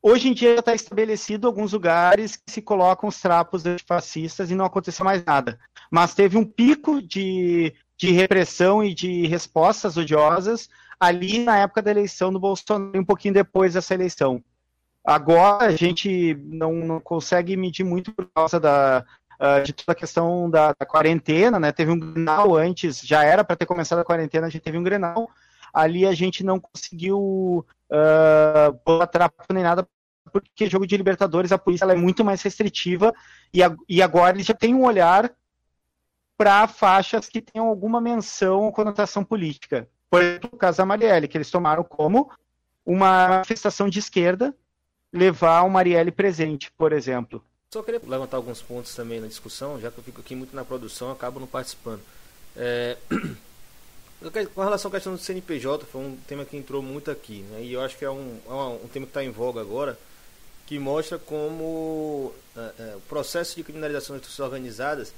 hoje 0.00 0.28
em 0.28 0.32
dia 0.32 0.60
está 0.60 0.72
estabelecido 0.72 1.48
alguns 1.48 1.72
lugares 1.72 2.36
que 2.36 2.50
se 2.50 2.62
colocam 2.62 3.08
os 3.08 3.20
trapos 3.20 3.64
fascistas 3.84 4.52
e 4.52 4.54
não 4.54 4.64
aconteceu 4.64 5.04
mais 5.04 5.24
nada. 5.24 5.58
Mas 5.90 6.14
teve 6.14 6.38
um 6.38 6.44
pico 6.44 7.02
de, 7.02 7.74
de 7.98 8.12
repressão 8.12 8.84
e 8.84 8.94
de 8.94 9.26
respostas 9.26 9.96
odiosas 9.96 10.68
ali 10.98 11.38
na 11.38 11.58
época 11.58 11.82
da 11.82 11.90
eleição 11.90 12.32
do 12.32 12.40
Bolsonaro, 12.40 12.98
um 12.98 13.04
pouquinho 13.04 13.34
depois 13.34 13.74
dessa 13.74 13.94
eleição. 13.94 14.42
Agora 15.04 15.66
a 15.66 15.76
gente 15.76 16.34
não, 16.44 16.72
não 16.74 17.00
consegue 17.00 17.56
medir 17.56 17.84
muito 17.84 18.12
por 18.12 18.28
causa 18.34 18.58
da, 18.58 19.04
uh, 19.40 19.62
de 19.62 19.72
toda 19.72 19.92
a 19.92 19.94
questão 19.94 20.50
da, 20.50 20.74
da, 20.78 20.84
quarentena, 20.84 21.60
né? 21.60 21.70
Teve 21.70 21.92
um 21.92 21.98
Grenal 21.98 22.56
antes, 22.56 23.00
já 23.00 23.22
era 23.22 23.44
para 23.44 23.56
ter 23.56 23.66
começado 23.66 24.00
a 24.00 24.04
quarentena, 24.04 24.46
a 24.46 24.50
gente 24.50 24.62
teve 24.62 24.78
um 24.78 24.82
Grenal. 24.82 25.30
Ali 25.72 26.06
a 26.06 26.12
gente 26.12 26.42
não 26.42 26.58
conseguiu 26.58 27.64
uh, 27.90 28.74
pôr 28.84 29.06
trapo 29.06 29.44
nem 29.52 29.62
nada, 29.62 29.86
porque 30.32 30.68
jogo 30.68 30.86
de 30.86 30.96
Libertadores 30.96 31.52
a 31.52 31.58
polícia 31.58 31.84
é 31.84 31.94
muito 31.94 32.24
mais 32.24 32.42
restritiva 32.42 33.14
e, 33.52 33.62
a, 33.62 33.74
e 33.88 34.02
agora 34.02 34.34
eles 34.34 34.46
já 34.46 34.54
têm 34.54 34.74
um 34.74 34.84
olhar 34.84 35.30
para 36.36 36.66
faixas 36.66 37.28
que 37.28 37.40
tenham 37.40 37.68
alguma 37.68 38.00
menção 38.00 38.62
ou 38.62 38.72
conotação 38.72 39.24
política. 39.24 39.88
Por 40.10 40.22
exemplo, 40.22 40.50
o 40.52 40.56
caso 40.56 40.78
da 40.78 40.86
Marielle, 40.86 41.28
que 41.28 41.36
eles 41.36 41.50
tomaram 41.50 41.82
como 41.82 42.30
uma 42.84 43.28
manifestação 43.28 43.88
de 43.88 43.98
esquerda 43.98 44.54
levar 45.12 45.62
o 45.62 45.70
Marielle 45.70 46.10
presente, 46.10 46.70
por 46.76 46.92
exemplo. 46.92 47.42
Só 47.72 47.82
queria 47.82 48.00
levantar 48.06 48.36
alguns 48.36 48.62
pontos 48.62 48.94
também 48.94 49.20
na 49.20 49.26
discussão, 49.26 49.80
já 49.80 49.90
que 49.90 49.98
eu 49.98 50.04
fico 50.04 50.20
aqui 50.20 50.34
muito 50.34 50.54
na 50.54 50.64
produção, 50.64 51.10
acabo 51.10 51.40
não 51.40 51.46
participando. 51.46 52.00
É... 52.56 52.96
Com 54.54 54.62
relação 54.62 54.88
à 54.88 54.92
questão 54.92 55.12
do 55.12 55.18
CNPJ, 55.18 55.84
foi 55.84 56.00
um 56.00 56.16
tema 56.26 56.42
que 56.44 56.56
entrou 56.56 56.82
muito 56.82 57.10
aqui, 57.10 57.44
né? 57.50 57.62
e 57.62 57.74
eu 57.74 57.82
acho 57.82 57.98
que 57.98 58.04
é 58.04 58.10
um, 58.10 58.38
é 58.48 58.52
um 58.52 58.88
tema 58.90 59.04
que 59.04 59.10
está 59.10 59.22
em 59.22 59.30
voga 59.30 59.60
agora, 59.60 59.98
que 60.64 60.78
mostra 60.78 61.18
como 61.18 62.32
é, 62.56 62.72
é, 62.78 62.96
o 62.96 63.00
processo 63.02 63.54
de 63.54 63.62
criminalização 63.62 64.16
das 64.16 64.40
organizadas 64.40 65.12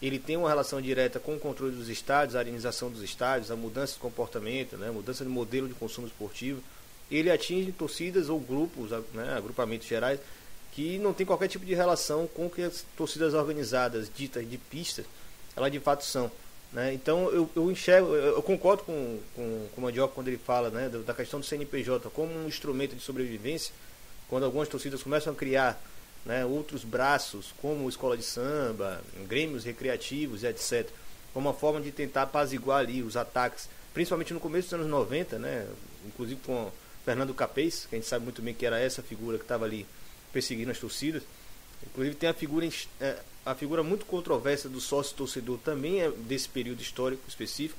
ele 0.00 0.18
tem 0.18 0.36
uma 0.36 0.48
relação 0.48 0.80
direta 0.80 1.18
com 1.18 1.36
o 1.36 1.38
controle 1.38 1.74
dos 1.74 1.88
estádios, 1.88 2.36
a 2.36 2.40
arenização 2.40 2.90
dos 2.90 3.02
estádios, 3.02 3.50
a 3.50 3.56
mudança 3.56 3.94
de 3.94 3.98
comportamento, 3.98 4.76
né, 4.76 4.90
mudança 4.90 5.24
de 5.24 5.30
modelo 5.30 5.68
de 5.68 5.74
consumo 5.74 6.06
esportivo. 6.06 6.62
Ele 7.10 7.30
atinge 7.30 7.72
torcidas 7.72 8.28
ou 8.28 8.38
grupos, 8.38 8.90
né, 9.14 9.34
agrupamentos 9.36 9.86
gerais, 9.86 10.20
que 10.72 10.98
não 10.98 11.14
tem 11.14 11.24
qualquer 11.24 11.48
tipo 11.48 11.64
de 11.64 11.74
relação 11.74 12.26
com 12.26 12.46
o 12.46 12.50
que 12.50 12.62
as 12.62 12.84
torcidas 12.96 13.32
organizadas, 13.32 14.10
ditas 14.14 14.48
de 14.48 14.58
pista, 14.58 15.04
elas 15.56 15.72
de 15.72 15.80
fato 15.80 16.04
são. 16.04 16.30
Né? 16.72 16.92
Então 16.92 17.30
eu, 17.30 17.48
eu 17.56 17.70
enxergo, 17.70 18.14
eu 18.14 18.42
concordo 18.42 18.82
com, 18.82 19.18
com, 19.34 19.66
com 19.74 19.80
o 19.80 19.84
Mandioca 19.84 20.14
quando 20.14 20.28
ele 20.28 20.36
fala 20.36 20.68
né, 20.68 20.90
da 20.90 21.14
questão 21.14 21.40
do 21.40 21.46
CNPJ 21.46 22.10
como 22.10 22.34
um 22.34 22.46
instrumento 22.46 22.94
de 22.94 23.00
sobrevivência, 23.00 23.72
quando 24.28 24.44
algumas 24.44 24.68
torcidas 24.68 25.02
começam 25.02 25.32
a 25.32 25.36
criar 25.36 25.80
né, 26.26 26.44
outros 26.44 26.84
braços, 26.84 27.54
como 27.62 27.88
escola 27.88 28.16
de 28.16 28.24
samba, 28.24 29.00
grêmios 29.28 29.64
recreativos 29.64 30.42
etc. 30.44 30.88
Como 31.32 31.48
uma 31.48 31.54
forma 31.54 31.80
de 31.80 31.92
tentar 31.92 32.22
apaziguar 32.22 32.80
ali 32.80 33.02
os 33.02 33.16
ataques, 33.16 33.68
principalmente 33.94 34.34
no 34.34 34.40
começo 34.40 34.68
dos 34.68 34.74
anos 34.74 34.88
90, 34.88 35.38
né, 35.38 35.66
inclusive 36.04 36.40
com 36.44 36.70
Fernando 37.04 37.32
Capês, 37.32 37.86
que 37.88 37.94
a 37.94 37.98
gente 37.98 38.08
sabe 38.08 38.24
muito 38.24 38.42
bem 38.42 38.52
que 38.52 38.66
era 38.66 38.80
essa 38.80 39.02
figura 39.02 39.38
que 39.38 39.44
estava 39.44 39.64
ali 39.64 39.86
perseguindo 40.32 40.70
as 40.70 40.78
torcidas. 40.78 41.22
Inclusive 41.86 42.16
tem 42.16 42.28
a 42.28 42.34
figura, 42.34 42.68
é, 43.00 43.16
a 43.44 43.54
figura 43.54 43.82
muito 43.84 44.04
controversa 44.04 44.68
do 44.68 44.80
sócio-torcedor, 44.80 45.58
também 45.58 46.02
é 46.02 46.10
desse 46.10 46.48
período 46.48 46.82
histórico 46.82 47.22
específico, 47.28 47.78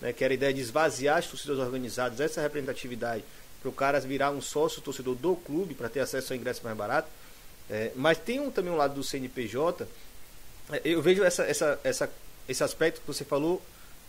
né, 0.00 0.12
que 0.12 0.24
era 0.24 0.32
a 0.32 0.36
ideia 0.36 0.52
de 0.52 0.60
esvaziar 0.60 1.18
as 1.18 1.28
torcidas 1.28 1.58
organizadas, 1.58 2.18
essa 2.18 2.40
representatividade, 2.40 3.22
para 3.60 3.68
o 3.68 3.72
cara 3.72 4.00
virar 4.00 4.32
um 4.32 4.40
sócio-torcedor 4.40 5.14
do 5.14 5.36
clube 5.36 5.74
para 5.74 5.88
ter 5.88 6.00
acesso 6.00 6.32
ao 6.32 6.36
ingresso 6.36 6.62
mais 6.64 6.76
barato. 6.76 7.08
É, 7.70 7.92
mas 7.94 8.18
tem 8.18 8.40
um, 8.40 8.50
também 8.50 8.72
um 8.72 8.76
lado 8.76 8.94
do 8.94 9.02
CNPJ. 9.02 9.86
É, 10.70 10.80
eu 10.84 11.00
vejo 11.00 11.22
essa, 11.22 11.44
essa, 11.44 11.80
essa, 11.82 12.10
esse 12.48 12.62
aspecto 12.62 13.00
que 13.00 13.06
você 13.06 13.24
falou 13.24 13.62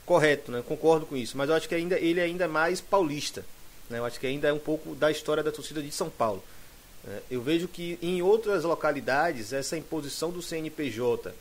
correto, 0.05 0.51
né? 0.51 0.63
concordo 0.65 1.05
com 1.05 1.15
isso. 1.15 1.37
Mas 1.37 1.49
eu 1.49 1.55
acho 1.55 1.67
que 1.67 1.75
ainda, 1.75 1.99
ele 1.99 2.21
ainda 2.21 2.45
é 2.45 2.47
mais 2.47 2.81
paulista. 2.81 3.45
Né? 3.89 3.99
Eu 3.99 4.05
acho 4.05 4.19
que 4.19 4.27
ainda 4.27 4.47
é 4.47 4.53
um 4.53 4.59
pouco 4.59 4.95
da 4.95 5.09
história 5.09 5.43
da 5.43 5.51
torcida 5.51 5.81
de 5.81 5.91
São 5.91 6.09
Paulo. 6.09 6.43
É, 7.07 7.21
eu 7.31 7.41
vejo 7.41 7.67
que 7.67 7.99
em 8.01 8.21
outras 8.21 8.63
localidades 8.63 9.53
essa 9.53 9.77
imposição 9.77 10.31
do 10.31 10.41
CNPJ 10.41 11.33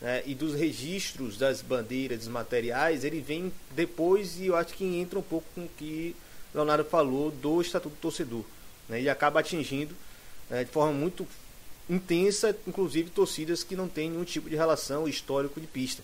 né, 0.00 0.22
e 0.24 0.34
dos 0.34 0.54
registros 0.54 1.36
das 1.36 1.60
bandeiras, 1.60 2.20
dos 2.20 2.28
materiais, 2.28 3.04
ele 3.04 3.20
vem 3.20 3.52
depois 3.72 4.38
e 4.38 4.46
eu 4.46 4.56
acho 4.56 4.72
que 4.74 4.84
entra 4.84 5.18
um 5.18 5.22
pouco 5.22 5.46
com 5.54 5.62
o 5.62 5.68
que 5.76 6.14
Leonardo 6.54 6.84
falou 6.84 7.30
do 7.30 7.60
Estatuto 7.60 7.94
do 7.94 8.00
Torcedor. 8.00 8.44
Né, 8.88 9.08
acaba 9.08 9.40
atingindo 9.40 9.94
é, 10.50 10.64
de 10.64 10.70
forma 10.70 10.92
muito 10.92 11.26
intensa, 11.90 12.56
inclusive 12.66 13.10
torcidas 13.10 13.64
que 13.64 13.74
não 13.74 13.88
têm 13.88 14.10
nenhum 14.10 14.24
tipo 14.24 14.48
de 14.48 14.54
relação 14.54 15.08
histórico 15.08 15.60
de 15.60 15.66
pista. 15.66 16.02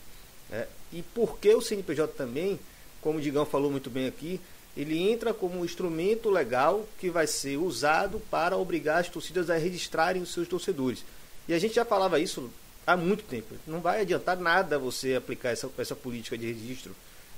Né? 0.50 0.66
E 0.92 1.00
por 1.00 1.38
que 1.38 1.54
o 1.54 1.62
CNPJ 1.62 2.12
também, 2.14 2.58
como 3.00 3.18
o 3.18 3.20
Digão 3.22 3.46
falou 3.46 3.70
muito 3.70 3.88
bem 3.88 4.06
aqui, 4.06 4.40
ele 4.76 4.98
entra 4.98 5.32
como 5.32 5.60
um 5.60 5.64
instrumento 5.64 6.28
legal 6.28 6.86
que 6.98 7.08
vai 7.08 7.26
ser 7.26 7.56
usado 7.56 8.20
para 8.30 8.56
obrigar 8.56 9.00
as 9.00 9.08
torcidas 9.08 9.48
a 9.48 9.56
registrarem 9.56 10.20
os 10.20 10.32
seus 10.32 10.48
torcedores. 10.48 11.04
E 11.48 11.54
a 11.54 11.58
gente 11.58 11.74
já 11.76 11.84
falava 11.84 12.18
isso 12.18 12.50
há 12.86 12.96
muito 12.96 13.24
tempo. 13.24 13.54
Não 13.66 13.80
vai 13.80 14.00
adiantar 14.00 14.36
nada 14.36 14.78
você 14.78 15.14
aplicar 15.14 15.50
essa, 15.50 15.70
essa 15.78 15.94
política 15.94 16.36
de 16.36 16.46
registro 16.46 16.94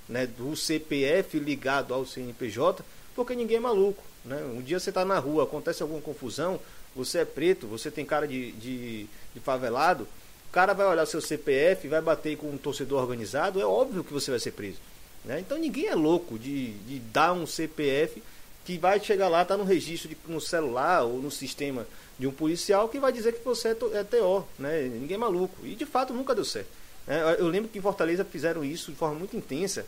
né, 0.09 0.27
do 0.27 0.57
CPF 0.57 1.39
ligado 1.39 1.93
ao 1.93 2.07
CNPJ, 2.07 2.83
porque 3.15 3.37
ninguém 3.37 3.59
é 3.59 3.61
maluco. 3.61 4.03
Né? 4.25 4.43
Um 4.43 4.63
dia 4.63 4.81
você 4.81 4.91
está 4.91 5.05
na 5.05 5.19
rua, 5.19 5.45
acontece 5.45 5.83
alguma 5.83 6.01
confusão, 6.01 6.59
você 6.99 7.19
é 7.19 7.25
preto, 7.25 7.67
você 7.67 7.91
tem 7.91 8.05
cara 8.05 8.27
de, 8.27 8.53
de, 8.53 9.07
de 9.33 9.41
favelado, 9.41 10.07
o 10.49 10.53
cara 10.53 10.73
vai 10.73 10.87
olhar 10.87 11.07
seu 11.07 11.21
CPF, 11.21 11.87
vai 11.87 12.01
bater 12.01 12.37
com 12.37 12.51
um 12.51 12.59
torcedor 12.59 13.01
organizado, 13.01 13.61
é 13.61 13.65
óbvio 13.65 14.03
que 14.03 14.13
você 14.13 14.31
vai 14.31 14.41
ser 14.41 14.51
preso. 14.51 14.79
Né? 15.25 15.41
Então 15.41 15.57
ninguém 15.57 15.87
é 15.87 15.95
louco 15.95 16.39
de, 16.39 16.73
de 16.73 16.99
dar 16.99 17.33
um 17.33 17.47
CPF 17.47 18.23
que 18.65 18.77
vai 18.77 18.99
chegar 18.99 19.29
lá, 19.29 19.43
está 19.43 19.57
no 19.57 19.65
registro 19.65 20.09
de, 20.09 20.17
no 20.27 20.41
celular 20.41 21.05
ou 21.05 21.23
no 21.23 21.31
sistema 21.31 21.87
de 22.19 22.27
um 22.27 22.33
policial 22.33 22.89
que 22.89 22.99
vai 22.99 23.13
dizer 23.13 23.33
que 23.33 23.45
você 23.45 23.69
é, 23.69 23.77
é 23.95 24.05
TO. 24.05 24.45
Né? 24.59 24.83
Ninguém 24.83 25.15
é 25.15 25.19
maluco. 25.19 25.65
E 25.65 25.75
de 25.75 25.87
fato 25.87 26.13
nunca 26.13 26.35
deu 26.35 26.45
certo. 26.45 26.69
Né? 27.07 27.37
Eu 27.39 27.47
lembro 27.47 27.71
que 27.71 27.79
em 27.79 27.83
Fortaleza 27.83 28.25
fizeram 28.25 28.65
isso 28.65 28.91
de 28.91 28.99
forma 28.99 29.15
muito 29.15 29.37
intensa. 29.37 29.87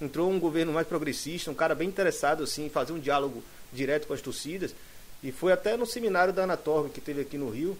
Entrou 0.00 0.30
um 0.30 0.38
governo 0.38 0.72
mais 0.72 0.86
progressista, 0.86 1.50
um 1.50 1.54
cara 1.54 1.74
bem 1.74 1.88
interessado 1.88 2.44
assim, 2.44 2.66
em 2.66 2.70
fazer 2.70 2.92
um 2.92 2.98
diálogo 2.98 3.42
direto 3.72 4.06
com 4.06 4.14
as 4.14 4.20
torcidas. 4.20 4.74
E 5.22 5.30
foi 5.30 5.52
até 5.52 5.76
no 5.76 5.86
seminário 5.86 6.32
da 6.32 6.44
Anatorg 6.44 6.90
que 6.90 7.00
teve 7.00 7.20
aqui 7.20 7.38
no 7.38 7.48
Rio. 7.48 7.78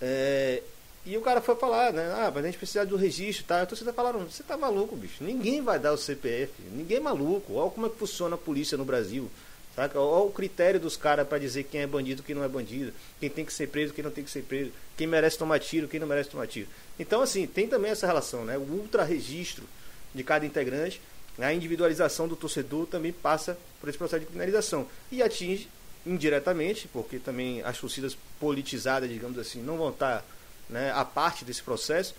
É, 0.00 0.62
e 1.06 1.16
o 1.18 1.20
cara 1.20 1.40
foi 1.40 1.54
falar, 1.56 1.92
né? 1.92 2.10
Ah, 2.16 2.32
mas 2.34 2.44
a 2.44 2.46
gente 2.46 2.58
precisa 2.58 2.84
do 2.86 2.96
registro, 2.96 3.44
tá? 3.44 3.62
A 3.62 3.66
torcida 3.66 3.92
falaram, 3.92 4.20
você 4.20 4.42
tá 4.42 4.56
maluco, 4.56 4.96
bicho. 4.96 5.22
Ninguém 5.22 5.60
vai 5.60 5.78
dar 5.78 5.92
o 5.92 5.98
CPF. 5.98 6.52
Ninguém 6.72 6.96
é 6.96 7.00
maluco. 7.00 7.54
Olha 7.54 7.70
como 7.70 7.86
é 7.86 7.90
que 7.90 7.96
funciona 7.96 8.36
a 8.36 8.38
polícia 8.38 8.78
no 8.78 8.84
Brasil. 8.84 9.30
Saca? 9.76 10.00
Olha 10.00 10.24
o 10.24 10.30
critério 10.30 10.80
dos 10.80 10.96
caras 10.96 11.26
para 11.26 11.38
dizer 11.38 11.64
quem 11.64 11.82
é 11.82 11.86
bandido 11.86 12.22
quem 12.22 12.34
não 12.34 12.44
é 12.44 12.48
bandido. 12.48 12.92
Quem 13.20 13.28
tem 13.28 13.44
que 13.44 13.52
ser 13.52 13.68
preso, 13.68 13.92
quem 13.92 14.02
não 14.04 14.10
tem 14.10 14.24
que 14.24 14.30
ser 14.30 14.42
preso. 14.42 14.70
Quem 14.96 15.06
merece 15.06 15.36
tomar 15.36 15.58
tiro, 15.58 15.88
quem 15.88 16.00
não 16.00 16.06
merece 16.06 16.30
tomar 16.30 16.46
tiro. 16.46 16.68
Então, 16.98 17.20
assim, 17.20 17.46
tem 17.46 17.68
também 17.68 17.90
essa 17.90 18.06
relação, 18.06 18.44
né? 18.44 18.56
O 18.56 18.62
ultra-registro 18.62 19.64
de 20.14 20.22
cada 20.22 20.46
integrante, 20.46 21.02
a 21.38 21.52
individualização 21.52 22.28
do 22.28 22.36
torcedor 22.36 22.86
também 22.86 23.12
passa 23.12 23.58
por 23.80 23.88
esse 23.88 23.98
processo 23.98 24.20
de 24.20 24.26
criminalização. 24.26 24.86
E 25.10 25.22
atinge 25.22 25.68
indiretamente, 26.06 26.88
porque 26.88 27.18
também 27.18 27.62
as 27.62 27.78
torcidas 27.78 28.16
politizadas, 28.38 29.08
digamos 29.08 29.38
assim, 29.38 29.62
não 29.62 29.76
vão 29.76 29.90
estar 29.90 30.24
né, 30.68 30.92
a 30.92 31.04
parte 31.04 31.44
desse 31.44 31.62
processo, 31.62 32.14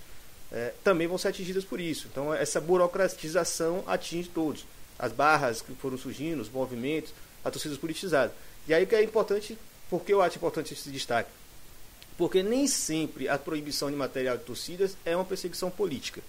é, 0.51 0.73
também 0.83 1.07
vão 1.07 1.17
ser 1.17 1.29
atingidas 1.29 1.63
por 1.63 1.79
isso. 1.79 2.07
Então, 2.11 2.33
essa 2.33 2.61
burocratização 2.61 3.83
atinge 3.87 4.29
todos. 4.29 4.65
As 4.97 5.11
barras 5.11 5.61
que 5.61 5.73
foram 5.75 5.97
surgindo, 5.97 6.41
os 6.41 6.49
movimentos, 6.49 7.13
a 7.43 7.51
torcida 7.51 7.75
politizada. 7.75 8.33
E 8.67 8.73
aí 8.73 8.85
que 8.85 8.95
é 8.95 9.03
importante, 9.03 9.57
porque 9.89 10.13
eu 10.13 10.21
acho 10.21 10.37
importante 10.37 10.73
esse 10.73 10.89
destaque? 10.89 11.29
Porque 12.17 12.41
nem 12.41 12.65
sempre 12.67 13.27
a 13.27 13.37
proibição 13.37 13.91
de 13.91 13.97
material 13.97 14.37
de 14.37 14.43
torcidas 14.43 14.95
é 15.05 15.15
uma 15.15 15.25
perseguição 15.25 15.69
política. 15.69 16.21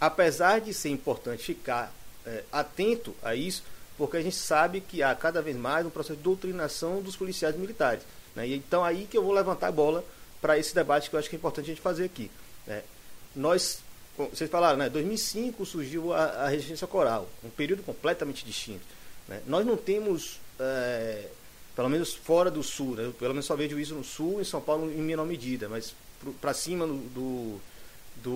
Apesar 0.00 0.60
de 0.60 0.74
ser 0.74 0.90
importante 0.90 1.44
ficar 1.44 1.92
é, 2.26 2.42
atento 2.52 3.14
a 3.22 3.34
isso, 3.34 3.62
porque 3.98 4.16
a 4.16 4.22
gente 4.22 4.36
sabe 4.36 4.80
que 4.80 5.02
há 5.02 5.12
cada 5.14 5.42
vez 5.42 5.56
mais 5.56 5.84
um 5.84 5.90
processo 5.90 6.16
de 6.16 6.22
doutrinação 6.22 7.02
dos 7.02 7.16
policiais 7.16 7.56
militares. 7.56 8.04
Né? 8.34 8.46
E 8.46 8.54
então 8.54 8.84
aí 8.84 9.08
que 9.10 9.18
eu 9.18 9.24
vou 9.24 9.32
levantar 9.32 9.66
a 9.66 9.72
bola 9.72 10.04
para 10.40 10.56
esse 10.56 10.72
debate 10.72 11.10
que 11.10 11.16
eu 11.16 11.18
acho 11.18 11.28
que 11.28 11.34
é 11.34 11.38
importante 11.38 11.64
a 11.64 11.68
gente 11.74 11.80
fazer 11.80 12.04
aqui. 12.04 12.30
Né? 12.64 12.84
Nós, 13.34 13.80
vocês 14.16 14.48
falaram, 14.48 14.78
né? 14.78 14.88
2005 14.88 15.66
surgiu 15.66 16.12
a, 16.12 16.24
a 16.24 16.48
resistência 16.48 16.86
coral, 16.86 17.28
um 17.44 17.50
período 17.50 17.82
completamente 17.82 18.44
distinto. 18.44 18.84
Né? 19.26 19.42
Nós 19.48 19.66
não 19.66 19.76
temos, 19.76 20.38
é, 20.60 21.26
pelo 21.74 21.88
menos 21.88 22.14
fora 22.14 22.52
do 22.52 22.62
sul, 22.62 22.94
né? 22.94 23.12
pelo 23.18 23.34
menos 23.34 23.46
só 23.46 23.56
vejo 23.56 23.80
isso 23.80 23.96
no 23.96 24.04
sul 24.04 24.40
em 24.40 24.44
São 24.44 24.60
Paulo 24.60 24.90
em 24.92 25.02
menor 25.02 25.26
medida, 25.26 25.68
mas 25.68 25.92
para 26.40 26.54
cima 26.54 26.86
do, 26.86 26.98
do 27.10 27.60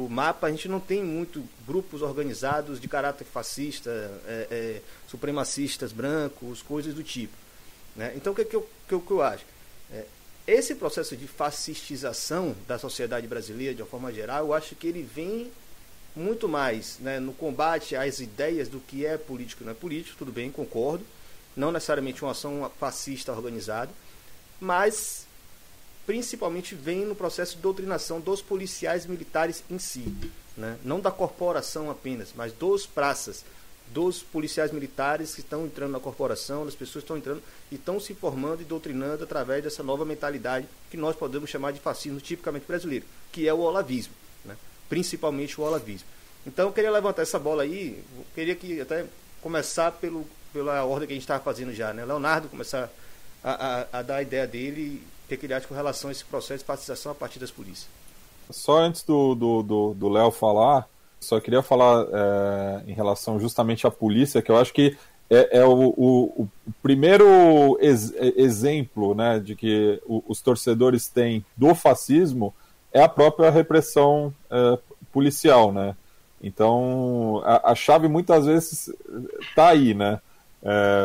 mapa, 0.08 0.46
a 0.46 0.50
gente 0.50 0.68
não 0.68 0.80
tem 0.80 1.02
muito 1.02 1.42
grupos 1.66 2.02
organizados 2.02 2.80
de 2.80 2.88
caráter 2.88 3.24
fascista, 3.24 3.90
é, 4.26 4.46
é, 4.50 4.80
supremacistas 5.08 5.92
brancos, 5.92 6.62
coisas 6.62 6.94
do 6.94 7.02
tipo. 7.02 7.34
Né? 7.96 8.12
Então, 8.16 8.32
o 8.32 8.36
que, 8.36 8.44
que, 8.44 8.56
eu, 8.56 8.68
que, 8.88 8.98
que 8.98 9.10
eu 9.10 9.22
acho? 9.22 9.44
É, 9.92 10.04
esse 10.46 10.74
processo 10.74 11.16
de 11.16 11.26
fascistização 11.26 12.54
da 12.66 12.78
sociedade 12.78 13.26
brasileira, 13.26 13.74
de 13.74 13.82
uma 13.82 13.88
forma 13.88 14.12
geral, 14.12 14.46
eu 14.46 14.54
acho 14.54 14.74
que 14.74 14.86
ele 14.86 15.02
vem 15.02 15.50
muito 16.14 16.48
mais 16.48 16.98
né, 16.98 17.18
no 17.18 17.32
combate 17.32 17.96
às 17.96 18.20
ideias 18.20 18.68
do 18.68 18.80
que 18.80 19.06
é 19.06 19.16
político 19.16 19.62
e 19.62 19.64
não 19.64 19.72
é 19.72 19.74
político, 19.74 20.16
tudo 20.18 20.32
bem, 20.32 20.50
concordo. 20.50 21.04
Não 21.56 21.70
necessariamente 21.70 22.22
uma 22.22 22.32
ação 22.32 22.70
fascista 22.78 23.32
organizada, 23.32 23.90
mas 24.60 25.26
principalmente 26.06 26.74
vem 26.74 27.04
no 27.04 27.14
processo 27.14 27.56
de 27.56 27.62
doutrinação 27.62 28.20
dos 28.20 28.42
policiais 28.42 29.06
militares 29.06 29.62
em 29.70 29.78
si. 29.78 30.14
Né? 30.56 30.76
Não 30.84 31.00
da 31.00 31.10
corporação 31.10 31.90
apenas, 31.90 32.32
mas 32.34 32.52
dos 32.52 32.86
praças, 32.86 33.44
dos 33.88 34.22
policiais 34.22 34.72
militares 34.72 35.34
que 35.34 35.40
estão 35.40 35.66
entrando 35.66 35.92
na 35.92 36.00
corporação, 36.00 36.64
das 36.64 36.74
pessoas 36.74 37.04
que 37.04 37.06
estão 37.06 37.16
entrando 37.16 37.42
e 37.70 37.76
estão 37.76 38.00
se 38.00 38.14
formando 38.14 38.62
e 38.62 38.64
doutrinando 38.64 39.24
através 39.24 39.62
dessa 39.62 39.82
nova 39.82 40.04
mentalidade 40.04 40.66
que 40.90 40.96
nós 40.96 41.14
podemos 41.14 41.50
chamar 41.50 41.72
de 41.72 41.80
fascismo 41.80 42.20
tipicamente 42.20 42.66
brasileiro, 42.66 43.04
que 43.30 43.46
é 43.46 43.54
o 43.54 43.60
olavismo, 43.60 44.14
né? 44.44 44.56
principalmente 44.88 45.60
o 45.60 45.64
olavismo. 45.64 46.08
Então 46.46 46.68
eu 46.68 46.72
queria 46.72 46.90
levantar 46.90 47.22
essa 47.22 47.38
bola 47.38 47.62
aí, 47.62 48.02
queria 48.34 48.54
que 48.54 48.80
até 48.80 49.06
começar 49.40 49.92
pelo, 49.92 50.26
pela 50.52 50.84
ordem 50.84 51.06
que 51.06 51.12
a 51.12 51.16
gente 51.16 51.24
estava 51.24 51.42
fazendo 51.42 51.72
já, 51.72 51.92
né? 51.92 52.04
Leonardo 52.04 52.48
começar 52.48 52.90
a, 53.44 53.52
a, 53.92 53.98
a 53.98 54.02
dar 54.02 54.16
a 54.16 54.22
ideia 54.22 54.46
dele 54.46 55.02
que, 55.28 55.36
que 55.36 55.46
ele 55.46 55.54
acha 55.54 55.66
com 55.66 55.74
relação 55.74 56.08
a 56.08 56.12
esse 56.12 56.24
processo 56.24 56.58
de 56.58 56.64
pacificação 56.64 57.12
a 57.12 57.14
partir 57.14 57.38
das 57.38 57.50
polícias. 57.50 57.88
Só 58.50 58.78
antes 58.78 59.02
do 59.02 59.28
Léo 59.28 59.62
do, 59.62 59.94
do, 59.94 60.10
do 60.10 60.30
falar, 60.30 60.88
só 61.20 61.40
queria 61.40 61.62
falar 61.62 62.06
é, 62.12 62.90
em 62.90 62.92
relação 62.92 63.38
justamente 63.38 63.86
à 63.86 63.90
polícia, 63.90 64.42
que 64.42 64.50
eu 64.50 64.56
acho 64.56 64.72
que 64.72 64.96
é, 65.30 65.60
é 65.60 65.64
o, 65.64 65.94
o, 65.96 66.42
o, 66.42 66.48
primeiro 66.82 67.78
ex, 67.80 68.12
exemplo 68.36 69.14
né, 69.14 69.38
de 69.38 69.56
que 69.56 70.00
o, 70.04 70.22
os 70.28 70.42
torcedores 70.42 71.08
têm 71.08 71.44
do 71.56 71.74
fascismo 71.74 72.52
é 72.92 73.02
a 73.02 73.08
própria 73.08 73.50
repressão 73.50 74.34
é, 74.50 74.78
policial, 75.10 75.72
né? 75.72 75.96
Então, 76.42 77.40
a, 77.44 77.70
a, 77.70 77.74
chave 77.74 78.08
muitas 78.08 78.46
vezes 78.46 78.92
está 79.40 79.68
aí, 79.68 79.94
né? 79.94 80.20
É, 80.64 81.04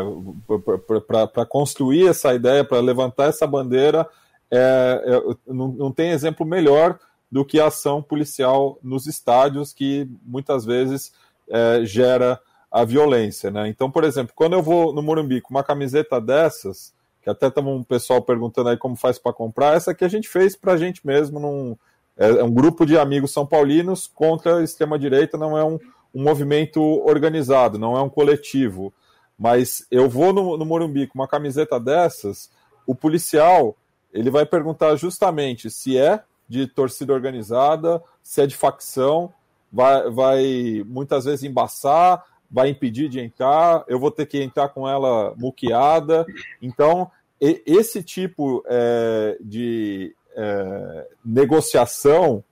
para 1.31 1.45
construir 1.45 2.07
essa 2.07 2.33
ideia, 2.33 2.63
para 2.63 2.79
levantar 2.79 3.29
essa 3.29 3.47
bandeira, 3.47 4.07
é, 4.51 5.03
é, 5.05 5.35
não, 5.51 5.69
não, 5.69 5.91
tem 5.91 6.11
exemplo 6.11 6.45
melhor 6.45 6.99
do 7.31 7.43
que 7.43 7.59
a 7.59 7.67
ação 7.67 8.01
policial 8.01 8.77
nos 8.83 9.07
estádios, 9.07 9.73
que 9.73 10.07
muitas 10.23 10.63
vezes 10.63 11.11
é, 11.49 11.81
gera 11.83 12.39
a 12.71 12.85
violência. 12.85 13.49
Né? 13.51 13.67
Então, 13.67 13.89
por 13.89 14.03
exemplo, 14.03 14.33
quando 14.35 14.53
eu 14.53 14.61
vou 14.61 14.93
no 14.93 15.01
Morumbi 15.01 15.41
com 15.41 15.53
uma 15.53 15.63
camiseta 15.63 16.21
dessas, 16.21 16.93
que 17.21 17.29
até 17.29 17.47
estamos 17.47 17.73
um 17.73 17.83
pessoal 17.83 18.21
perguntando 18.21 18.69
aí 18.69 18.77
como 18.77 18.95
faz 18.95 19.17
para 19.17 19.33
comprar, 19.33 19.75
essa 19.75 19.91
aqui 19.91 20.05
a 20.05 20.09
gente 20.09 20.29
fez 20.29 20.55
para 20.55 20.73
a 20.73 20.77
gente 20.77 21.05
mesmo, 21.05 21.39
num, 21.39 21.75
é, 22.17 22.29
é, 22.29 22.43
um 22.43 22.51
grupo 22.51 22.85
de 22.85 22.97
amigos 22.97 23.31
são 23.31 23.45
paulinos 23.45 24.07
contra 24.07 24.57
a 24.57 24.63
extrema-direita, 24.63 25.37
não 25.37 25.57
é 25.57 25.63
um, 25.63 25.79
um 26.13 26.23
movimento 26.23 26.81
organizado, 26.81 27.77
não 27.77 27.97
é 27.97 28.01
um 28.01 28.09
coletivo. 28.09 28.93
Mas 29.37 29.85
eu 29.91 30.09
vou 30.09 30.33
no, 30.33 30.57
no 30.57 30.65
Morumbi 30.65 31.07
com 31.07 31.19
uma 31.19 31.27
camiseta 31.27 31.79
dessas, 31.79 32.49
o 32.85 32.95
policial 32.95 33.75
ele 34.11 34.31
vai 34.31 34.45
perguntar 34.45 34.95
justamente 34.95 35.69
se 35.69 35.97
é 35.97 36.23
de 36.47 36.65
torcida 36.65 37.13
organizada, 37.13 38.01
se 38.23 38.41
é 38.41 38.47
de 38.47 38.55
facção, 38.55 39.31
vai, 39.71 40.09
vai 40.09 40.83
muitas 40.87 41.25
vezes 41.25 41.43
embaçar, 41.43 42.23
vai 42.49 42.69
impedir 42.69 43.09
de 43.09 43.19
entrar, 43.19 43.83
eu 43.87 43.99
vou 43.99 44.09
ter 44.09 44.25
que 44.25 44.41
entrar 44.41 44.69
com 44.69 44.87
ela 44.87 45.33
muqueada. 45.35 46.25
Então, 46.61 47.11
esse 47.39 48.01
tipo 48.01 48.63
é, 48.65 49.37
de 49.41 50.15
é, 50.35 51.07
negociação 51.23 52.43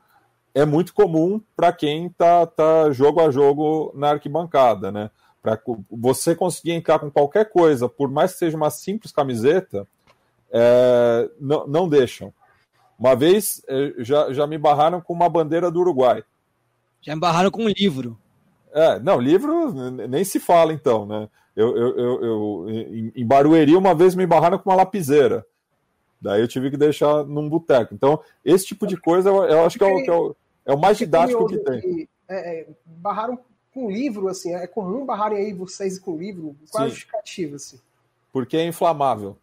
é 0.53 0.65
muito 0.65 0.93
comum 0.93 1.41
para 1.55 1.71
quem 1.71 2.07
está 2.07 2.45
tá 2.45 2.91
jogo 2.91 3.21
a 3.21 3.31
jogo 3.31 3.91
na 3.95 4.11
arquibancada, 4.11 4.91
né? 4.91 5.09
Para 5.45 5.61
você 5.91 6.33
conseguir 6.33 6.71
entrar 6.71 6.97
com 6.97 7.11
qualquer 7.11 7.51
coisa, 7.51 7.87
por 7.87 8.09
mais 8.09 8.33
que 8.33 8.39
seja 8.39 8.57
uma 8.57 8.71
simples 8.71 9.11
camiseta, 9.11 9.87
é, 10.51 11.29
não, 11.39 11.67
não 11.67 11.87
deixam. 11.87 12.33
Uma 12.97 13.15
vez 13.15 13.63
é, 13.67 13.93
já, 13.99 14.33
já 14.33 14.47
me 14.47 14.57
barraram 14.57 14.99
com 14.99 15.13
uma 15.13 15.29
bandeira 15.29 15.69
do 15.69 15.81
Uruguai. 15.81 16.23
Já 16.99 17.13
me 17.13 17.21
barraram 17.21 17.51
com 17.51 17.65
um 17.65 17.69
livro. 17.69 18.17
É, 18.73 18.97
não, 18.99 19.19
livro 19.21 19.71
nem 20.07 20.23
se 20.23 20.39
fala 20.39 20.73
então, 20.73 21.05
né? 21.05 21.29
Eu, 21.55 21.77
eu, 21.77 21.97
eu, 21.97 22.23
eu 22.23 22.65
em 23.15 23.25
Barueri 23.25 23.75
uma 23.75 23.93
vez 23.93 24.15
me 24.15 24.25
barraram 24.25 24.57
com 24.57 24.71
uma 24.71 24.75
lapiseira. 24.75 25.45
Daí 26.19 26.41
eu 26.41 26.47
tive 26.47 26.71
que 26.71 26.77
deixar 26.77 27.23
num 27.23 27.47
boteco. 27.47 27.93
Então, 27.93 28.19
esse 28.43 28.65
tipo 28.65 28.87
de 28.87 28.97
coisa 28.97 29.29
eu, 29.29 29.43
eu 29.43 29.63
acho 29.63 29.77
que 29.77 29.83
é 29.83 29.87
o, 29.87 30.03
que 30.03 30.09
é 30.09 30.13
o, 30.13 30.35
é 30.65 30.73
o 30.73 30.79
mais 30.79 30.97
didático 30.97 31.45
que 31.45 31.59
tem. 31.59 32.09
É, 32.27 32.61
é, 32.61 32.67
barraram 32.83 33.37
com 33.75 33.91
livro, 33.91 34.29
assim, 34.29 34.55
é 34.55 34.65
comum 34.65 35.05
barrarem 35.05 35.37
aí 35.37 35.53
vocês 35.53 35.99
com 35.99 36.17
livro? 36.17 36.55
Qual 36.71 36.83
Sim. 36.83 36.85
a 36.85 36.87
justificativa, 36.87 37.57
assim? 37.57 37.77
Porque 38.31 38.55
é 38.55 38.65
inflamável. 38.65 39.37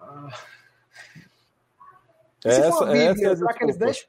Ah. 0.00 0.28
Essa, 2.42 2.66
essa 2.68 2.86
Bíblia, 2.86 3.28
é 3.28 3.32
a 3.32 3.36
será 3.36 3.52
que 3.52 3.64
eles 3.64 3.76
deixam? 3.76 4.08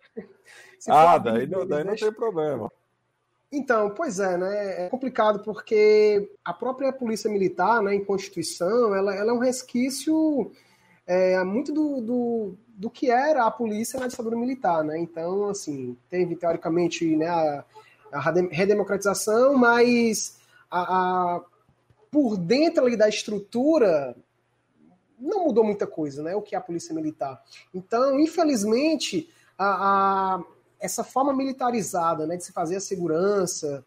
ah, 0.88 1.18
daí, 1.18 1.40
Bíblia, 1.40 1.58
não, 1.58 1.68
daí 1.68 1.84
não 1.84 1.96
tem 1.96 2.14
problema. 2.14 2.72
Então, 3.52 3.90
pois 3.90 4.20
é, 4.20 4.38
né? 4.38 4.86
É 4.86 4.90
complicado 4.90 5.44
porque 5.44 6.32
a 6.46 6.54
própria 6.54 6.94
polícia 6.94 7.30
militar, 7.30 7.82
né, 7.82 7.94
em 7.94 8.06
Constituição, 8.06 8.96
ela, 8.96 9.14
ela 9.14 9.32
é 9.32 9.34
um 9.34 9.40
resquício 9.40 10.50
é, 11.06 11.44
muito 11.44 11.74
do, 11.74 12.02
do, 12.02 12.58
do, 12.70 12.90
que 12.90 13.12
era 13.12 13.46
a 13.46 13.52
polícia 13.52 14.00
na 14.00 14.08
ditadura 14.08 14.38
militar, 14.38 14.82
né? 14.82 14.98
Então, 14.98 15.50
assim, 15.50 15.98
teve 16.10 16.38
teoricamente 16.38 17.18
né, 17.18 17.28
a, 17.28 17.66
a 18.12 18.20
redemocratização, 18.20 19.56
mas 19.56 20.38
a, 20.70 20.82
a, 21.36 21.42
por 22.12 22.38
dentro 22.38 22.86
ali 22.86 22.98
da 22.98 23.10
estrutura 23.10 24.16
não 25.20 25.46
mudou 25.46 25.64
muita 25.64 25.88
coisa, 25.88 26.22
né? 26.22 26.36
O 26.36 26.42
que 26.42 26.56
é 26.56 26.58
a 26.58 26.62
polícia 26.62 26.94
militar. 26.94 27.44
Então, 27.74 28.20
infelizmente, 28.20 29.30
a, 29.58 29.66
a, 30.36 30.44
essa 30.80 31.04
forma 31.04 31.34
militarizada 31.34 32.28
né, 32.28 32.38
de 32.38 32.44
se 32.44 32.52
fazer 32.52 32.76
a 32.76 32.82
segurança, 32.82 33.84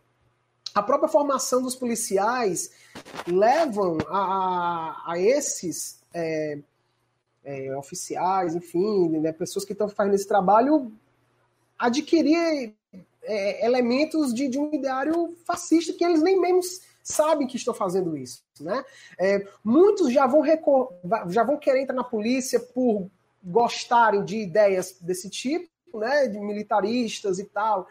a 0.74 0.82
própria 0.82 1.08
formação 1.08 1.62
dos 1.62 1.76
policiais 1.76 2.72
levam 3.26 3.98
a, 4.08 4.18
a, 4.18 5.12
a 5.12 5.18
esses 5.18 6.00
é, 6.12 6.58
é, 7.44 7.76
oficiais, 7.76 8.54
enfim, 8.54 9.08
né, 9.18 9.32
pessoas 9.32 9.64
que 9.64 9.72
estão 9.72 9.88
fazendo 9.88 10.14
esse 10.14 10.26
trabalho 10.26 10.92
adquirir 11.78 12.74
é, 13.30 13.64
elementos 13.64 14.34
de, 14.34 14.48
de, 14.48 14.58
um 14.58 14.74
ideário 14.74 15.36
fascista 15.44 15.92
que 15.92 16.04
eles 16.04 16.20
nem 16.20 16.40
mesmo 16.40 16.60
sabem 17.02 17.46
que 17.46 17.56
estão 17.56 17.72
fazendo 17.72 18.16
isso. 18.16 18.42
Né? 18.60 18.84
É, 19.18 19.46
muitos 19.64 20.12
já 20.12 20.26
vão, 20.26 20.42
já 21.28 21.44
vão 21.44 21.56
querer 21.56 21.82
entrar 21.82 21.94
na 21.94 22.04
polícia 22.04 22.58
por 22.58 23.08
gostarem 23.42 24.24
de 24.24 24.38
ideias 24.38 24.96
desse 25.00 25.30
tipo, 25.30 25.70
né, 25.94 26.26
de 26.26 26.38
militaristas 26.38 27.38
e 27.38 27.44
tal. 27.44 27.86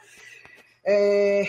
É, 0.83 1.47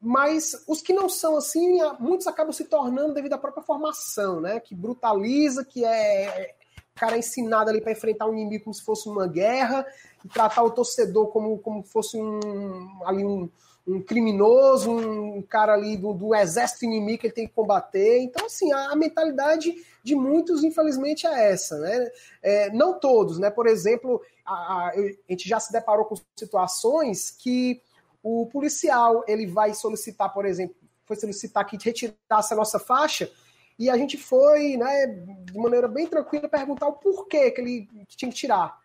mas 0.00 0.64
os 0.68 0.82
que 0.82 0.92
não 0.92 1.08
são 1.08 1.36
assim, 1.36 1.78
muitos 1.98 2.26
acabam 2.26 2.52
se 2.52 2.64
tornando 2.64 3.14
devido 3.14 3.32
à 3.32 3.38
própria 3.38 3.62
formação, 3.62 4.40
né, 4.40 4.60
que 4.60 4.74
brutaliza, 4.74 5.64
que 5.64 5.84
é 5.84 6.54
cara 6.96 7.16
é 7.16 7.18
ensinado 7.18 7.70
ali 7.70 7.80
para 7.80 7.92
enfrentar 7.92 8.26
um 8.26 8.32
inimigo 8.32 8.64
como 8.64 8.74
se 8.74 8.82
fosse 8.82 9.06
uma 9.08 9.26
guerra, 9.28 9.86
tratar 10.32 10.62
o 10.62 10.70
torcedor 10.70 11.28
como, 11.28 11.58
como 11.58 11.82
fosse 11.82 12.16
um, 12.16 13.00
ali 13.04 13.24
um, 13.24 13.48
um 13.86 14.02
criminoso, 14.02 14.90
um 14.90 15.42
cara 15.42 15.74
ali 15.74 15.96
do, 15.96 16.12
do, 16.12 16.34
exército 16.34 16.84
inimigo 16.84 17.20
que 17.20 17.26
ele 17.28 17.34
tem 17.34 17.46
que 17.46 17.54
combater. 17.54 18.18
Então, 18.20 18.46
assim, 18.46 18.72
a, 18.72 18.90
a 18.92 18.96
mentalidade 18.96 19.72
de 20.02 20.14
muitos, 20.14 20.64
infelizmente, 20.64 21.26
é 21.26 21.52
essa, 21.52 21.78
né? 21.78 22.10
É, 22.42 22.70
não 22.72 22.98
todos, 22.98 23.38
né? 23.38 23.50
Por 23.50 23.66
exemplo, 23.66 24.20
a, 24.44 24.52
a, 24.52 24.88
a, 24.88 25.30
gente 25.30 25.48
já 25.48 25.60
se 25.60 25.72
deparou 25.72 26.04
com 26.04 26.16
situações 26.34 27.30
que 27.30 27.80
o 28.22 28.46
policial 28.46 29.24
ele 29.28 29.46
vai 29.46 29.72
solicitar, 29.72 30.32
por 30.32 30.44
exemplo, 30.44 30.74
foi 31.04 31.16
solicitar 31.16 31.64
que 31.64 31.78
retirasse 31.80 32.52
a 32.52 32.56
nossa 32.56 32.80
faixa, 32.80 33.30
e 33.78 33.88
a 33.88 33.96
gente 33.96 34.16
foi, 34.16 34.76
né, 34.76 35.06
de 35.06 35.56
maneira 35.56 35.86
bem 35.86 36.06
tranquila, 36.06 36.48
perguntar 36.48 36.88
o 36.88 36.94
porquê 36.94 37.50
que 37.50 37.60
ele 37.60 37.88
tinha 38.08 38.30
que 38.30 38.36
tirar. 38.36 38.76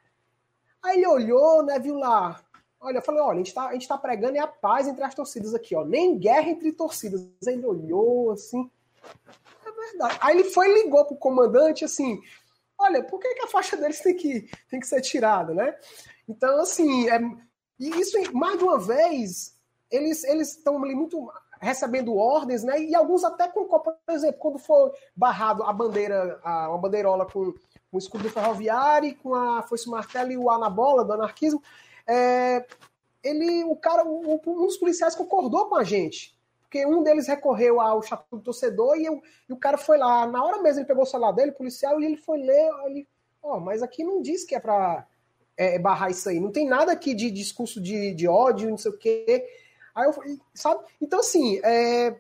Aí 0.84 0.98
ele 0.98 1.08
olhou, 1.08 1.64
né, 1.64 1.80
viu 1.80 1.96
lá. 1.96 2.42
Olha, 2.80 2.98
eu 2.98 3.02
falei, 3.02 3.22
olha, 3.22 3.36
a 3.36 3.38
gente, 3.38 3.54
tá, 3.54 3.68
a 3.68 3.74
gente 3.74 3.88
tá 3.88 3.98
pregando 3.98 4.38
é 4.38 4.40
a 4.40 4.48
paz 4.48 4.88
entre 4.88 5.04
as 5.04 5.14
torcidas 5.14 5.54
aqui, 5.54 5.76
ó. 5.76 5.86
Nem 5.86 6.18
guerra 6.18 6.50
entre 6.50 6.72
torcidas. 6.72 7.22
Aí 7.48 7.54
ele 7.54 7.66
olhou, 7.66 8.32
assim. 8.32 8.70
É 9.66 9.72
verdade. 9.72 10.18
Aí 10.22 10.38
ele 10.40 10.50
foi 10.50 10.70
e 10.70 10.84
ligou 10.84 11.06
pro 11.06 11.16
comandante, 11.16 11.86
assim, 11.86 12.20
olha, 12.78 13.04
por 13.04 13.20
que, 13.20 13.36
que 13.36 13.44
a 13.44 13.48
faixa 13.48 13.78
deles 13.78 14.00
tem 14.00 14.16
que, 14.16 14.50
tem 14.70 14.80
que 14.80 14.88
ser 14.88 15.02
tirada, 15.02 15.54
né? 15.54 15.78
Então, 16.28 16.60
assim, 16.60 17.08
é, 17.10 17.20
E 17.80 17.90
isso, 18.00 18.18
mais 18.34 18.58
de 18.58 18.64
uma 18.64 18.80
vez, 18.80 19.56
eles 19.92 20.24
estão 20.24 20.84
ali 20.84 20.96
muito 20.96 21.32
recebendo 21.60 22.16
ordens, 22.16 22.64
né? 22.64 22.82
E 22.82 22.96
alguns 22.96 23.24
até 23.24 23.48
com, 23.48 23.66
por 23.66 23.96
exemplo, 24.10 24.40
quando 24.40 24.58
for 24.58 24.92
barrado 25.16 25.62
a 25.64 25.72
bandeira, 25.72 26.40
a, 26.44 26.70
uma 26.70 26.80
bandeirola 26.80 27.26
com 27.26 27.54
o 27.92 27.98
escudo 27.98 28.30
ferroviário, 28.30 29.16
com 29.18 29.36
a 29.36 29.62
foice 29.64 29.90
martelo 29.90 30.32
e 30.32 30.38
o 30.38 30.50
anabola 30.50 31.04
do 31.04 31.14
anarquismo, 31.14 31.62
é, 32.08 32.66
ele, 33.24 33.64
o 33.66 33.76
cara, 33.76 34.04
um, 34.06 34.40
um 34.46 34.66
dos 34.66 34.78
policiais 34.78 35.16
concordou 35.16 35.68
com 35.68 35.76
a 35.76 35.84
gente. 35.84 36.36
Porque 36.62 36.86
um 36.86 37.04
deles 37.04 37.28
recorreu 37.28 37.82
ao 37.82 38.02
chapéu 38.02 38.40
do 38.40 38.44
torcedor 38.46 38.98
e, 38.98 39.06
eu, 39.06 39.22
e, 39.50 39.52
o 39.52 39.58
cara 39.58 39.78
foi 39.78 39.98
lá. 39.98 40.26
Na 40.26 40.42
hora 40.44 40.62
mesmo 40.62 40.80
ele 40.80 40.88
pegou 40.88 41.04
o 41.04 41.06
celular 41.06 41.34
dele, 41.34 41.52
policial, 41.52 42.00
e 42.00 42.06
ele 42.06 42.16
foi 42.16 42.38
ler. 42.40 42.70
Ele, 42.86 43.08
ó, 43.44 43.60
mas 43.60 43.84
aqui 43.84 44.06
não 44.06 44.22
diz 44.22 44.46
que 44.46 44.56
é 44.56 44.60
para 44.60 45.06
é, 45.58 45.78
barrar 45.78 46.10
isso 46.10 46.30
aí. 46.30 46.40
Não 46.40 46.50
tem 46.50 46.66
nada 46.66 46.94
aqui 46.94 47.14
de 47.14 47.30
discurso 47.30 47.82
de, 47.82 48.14
de 48.14 48.26
ódio, 48.26 48.70
não 48.70 48.78
sei 48.78 48.92
o 48.92 48.98
quê. 48.98 49.46
Aí 49.94 50.06
eu, 50.06 50.14
sabe? 50.54 50.82
Então, 51.02 51.20
assim, 51.20 51.60
é, 51.62 52.16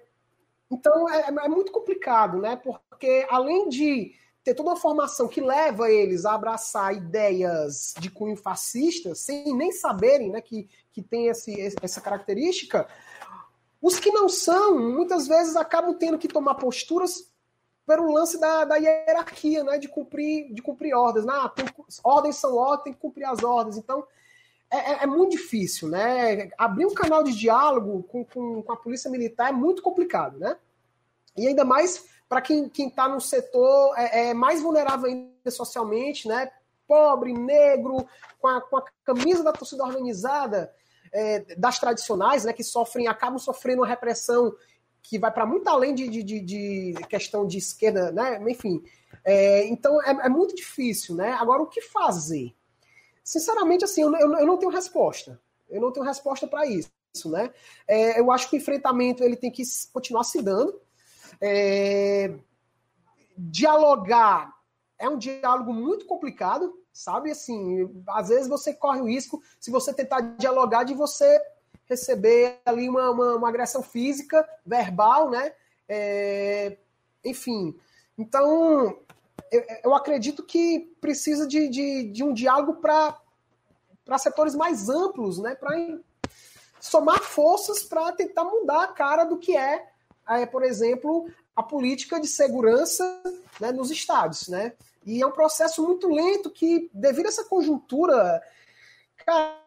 então 0.69 1.09
é, 1.09 1.29
é, 1.29 1.47
muito 1.47 1.71
complicado, 1.71 2.37
né? 2.37 2.57
Porque 2.57 3.25
além 3.29 3.69
de 3.69 4.13
ter 4.43 4.55
toda 4.55 4.69
uma 4.69 4.75
formação 4.75 5.27
que 5.27 5.39
leva 5.39 5.91
eles 5.91 6.25
a 6.25 6.33
abraçar 6.33 6.95
ideias 6.95 7.93
de 7.99 8.09
cunho 8.09 8.35
fascista, 8.35 9.13
sem 9.13 9.55
nem 9.55 9.71
saberem 9.71 10.31
né, 10.31 10.41
que, 10.41 10.67
que 10.91 11.01
tem 11.01 11.27
esse, 11.27 11.75
essa 11.81 12.01
característica, 12.01 12.87
os 13.81 13.99
que 13.99 14.11
não 14.11 14.27
são, 14.27 14.77
muitas 14.77 15.27
vezes 15.27 15.55
acabam 15.55 15.93
tendo 15.97 16.17
que 16.17 16.27
tomar 16.27 16.55
posturas 16.55 17.31
pelo 17.85 18.11
lance 18.11 18.39
da, 18.39 18.65
da 18.65 18.75
hierarquia, 18.77 19.63
né, 19.63 19.77
de 19.77 19.87
cumprir, 19.87 20.53
de 20.53 20.61
cumprir 20.61 20.95
ordens. 20.95 21.27
Ah, 21.27 21.49
tem, 21.49 21.65
ordens 22.03 22.35
são 22.37 22.55
ordens, 22.55 22.83
tem 22.83 22.93
que 22.93 22.99
cumprir 22.99 23.25
as 23.25 23.43
ordens. 23.43 23.77
Então, 23.77 24.05
é, 24.69 24.77
é, 24.77 25.03
é, 25.03 25.05
muito 25.05 25.31
difícil, 25.31 25.89
né? 25.89 26.49
Abrir 26.57 26.85
um 26.85 26.93
canal 26.93 27.23
de 27.23 27.33
diálogo 27.33 28.03
com, 28.03 28.23
com, 28.23 28.63
com 28.63 28.71
a 28.71 28.77
polícia 28.77 29.11
militar 29.11 29.49
é 29.49 29.51
muito 29.51 29.81
complicado, 29.81 30.39
né? 30.39 30.57
E 31.35 31.47
ainda 31.47 31.65
mais 31.65 32.05
para 32.31 32.41
quem 32.41 32.71
está 32.77 33.09
no 33.09 33.19
setor 33.19 33.93
é, 33.97 34.29
é, 34.29 34.33
mais 34.33 34.61
vulnerável 34.61 35.07
ainda 35.07 35.51
socialmente, 35.51 36.29
né? 36.29 36.49
Pobre, 36.87 37.33
negro, 37.33 38.07
com 38.39 38.47
a, 38.47 38.61
com 38.61 38.77
a 38.77 38.85
camisa 39.03 39.43
da 39.43 39.51
torcida 39.51 39.83
organizada, 39.83 40.73
é, 41.11 41.41
das 41.57 41.77
tradicionais, 41.77 42.45
né? 42.45 42.53
Que 42.53 42.63
sofrem, 42.63 43.09
acabam 43.09 43.37
sofrendo 43.37 43.81
uma 43.81 43.87
repressão 43.87 44.55
que 45.01 45.19
vai 45.19 45.29
para 45.29 45.45
muito 45.45 45.67
além 45.67 45.93
de, 45.93 46.07
de, 46.07 46.39
de, 46.39 46.93
questão 47.09 47.45
de 47.45 47.57
esquerda, 47.57 48.13
né? 48.13 48.41
Enfim, 48.49 48.81
é, 49.25 49.65
então 49.65 50.01
é, 50.01 50.11
é, 50.11 50.29
muito 50.29 50.55
difícil, 50.55 51.15
né? 51.15 51.33
Agora, 51.33 51.61
o 51.61 51.67
que 51.67 51.81
fazer? 51.81 52.55
Sinceramente, 53.21 53.83
assim, 53.83 54.03
eu, 54.03 54.15
eu, 54.15 54.33
eu 54.37 54.45
não 54.45 54.55
tenho 54.55 54.71
resposta. 54.71 55.37
Eu 55.69 55.81
não 55.81 55.91
tenho 55.91 56.05
resposta 56.05 56.47
para 56.47 56.65
isso, 56.65 56.89
né? 57.25 57.51
É, 57.85 58.21
eu 58.21 58.31
acho 58.31 58.49
que 58.49 58.55
o 58.55 58.59
enfrentamento 58.59 59.21
ele 59.21 59.35
tem 59.35 59.51
que 59.51 59.63
continuar 59.91 60.23
se 60.23 60.41
dando. 60.41 60.79
É, 61.41 62.33
dialogar 63.37 64.53
é 64.99 65.09
um 65.09 65.17
diálogo 65.17 65.73
muito 65.73 66.05
complicado, 66.05 66.79
sabe? 66.93 67.31
Assim, 67.31 67.89
às 68.09 68.29
vezes 68.29 68.47
você 68.47 68.73
corre 68.73 69.01
o 69.01 69.07
risco, 69.07 69.41
se 69.59 69.71
você 69.71 69.93
tentar 69.93 70.21
dialogar, 70.37 70.83
de 70.83 70.93
você 70.93 71.41
receber 71.85 72.59
ali 72.65 72.87
uma, 72.87 73.09
uma, 73.09 73.35
uma 73.35 73.49
agressão 73.49 73.81
física, 73.81 74.47
verbal, 74.65 75.29
né? 75.29 75.53
É, 75.89 76.77
enfim, 77.25 77.75
então 78.17 78.97
eu, 79.51 79.65
eu, 79.83 79.95
acredito 79.95 80.43
que 80.43 80.95
precisa 81.01 81.45
de, 81.45 81.67
de, 81.67 82.03
de 82.11 82.23
um 82.23 82.33
diálogo 82.33 82.75
para 82.75 84.17
setores 84.17 84.55
mais 84.55 84.87
amplos, 84.87 85.39
né? 85.39 85.55
Para 85.55 85.75
somar 86.79 87.19
forças 87.21 87.83
para 87.83 88.11
tentar 88.13 88.45
mudar 88.45 88.83
a 88.83 88.87
cara 88.87 89.25
do 89.25 89.37
que 89.37 89.57
é, 89.57 89.90
é, 90.27 90.45
por 90.45 90.63
exemplo, 90.63 91.29
a 91.55 91.63
política 91.63 92.19
de 92.19 92.27
segurança 92.27 93.21
né, 93.59 93.71
nos 93.71 93.91
estados, 93.91 94.47
né? 94.47 94.73
E 95.05 95.21
é 95.21 95.25
um 95.25 95.31
processo 95.31 95.83
muito 95.83 96.07
lento 96.07 96.49
que, 96.49 96.89
devido 96.93 97.25
a 97.25 97.29
essa 97.29 97.43
conjuntura, 97.43 98.41
cara, 99.25 99.59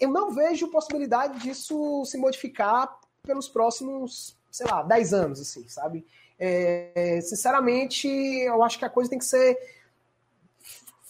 eu 0.00 0.08
não 0.08 0.30
vejo 0.30 0.68
possibilidade 0.68 1.40
disso 1.40 2.04
se 2.04 2.16
modificar 2.16 2.98
pelos 3.22 3.48
próximos, 3.48 4.36
sei 4.50 4.66
lá, 4.66 4.82
10 4.82 5.14
anos, 5.14 5.40
assim, 5.40 5.66
sabe? 5.68 6.06
É, 6.38 7.20
sinceramente, 7.22 8.08
eu 8.08 8.62
acho 8.62 8.78
que 8.78 8.84
a 8.84 8.90
coisa 8.90 9.10
tem 9.10 9.18
que 9.18 9.24
ser 9.24 9.58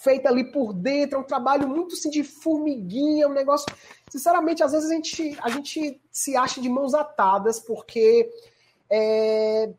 feita 0.05 0.29
ali 0.29 0.45
por 0.45 0.75
dentro, 0.75 1.17
é 1.17 1.21
um 1.21 1.25
trabalho 1.25 1.67
muito 1.67 1.95
assim, 1.95 2.11
de 2.11 2.23
formiguinha, 2.23 3.27
um 3.27 3.33
negócio. 3.33 3.67
Sinceramente, 4.11 4.63
às 4.63 4.73
vezes 4.73 4.91
a 4.91 4.95
gente, 4.95 5.39
a 5.41 5.49
gente 5.49 6.01
se 6.11 6.37
acha 6.37 6.61
de 6.61 6.69
mãos 6.69 6.95
atadas, 6.95 7.59
porque 7.59 8.31
é, 8.97 9.71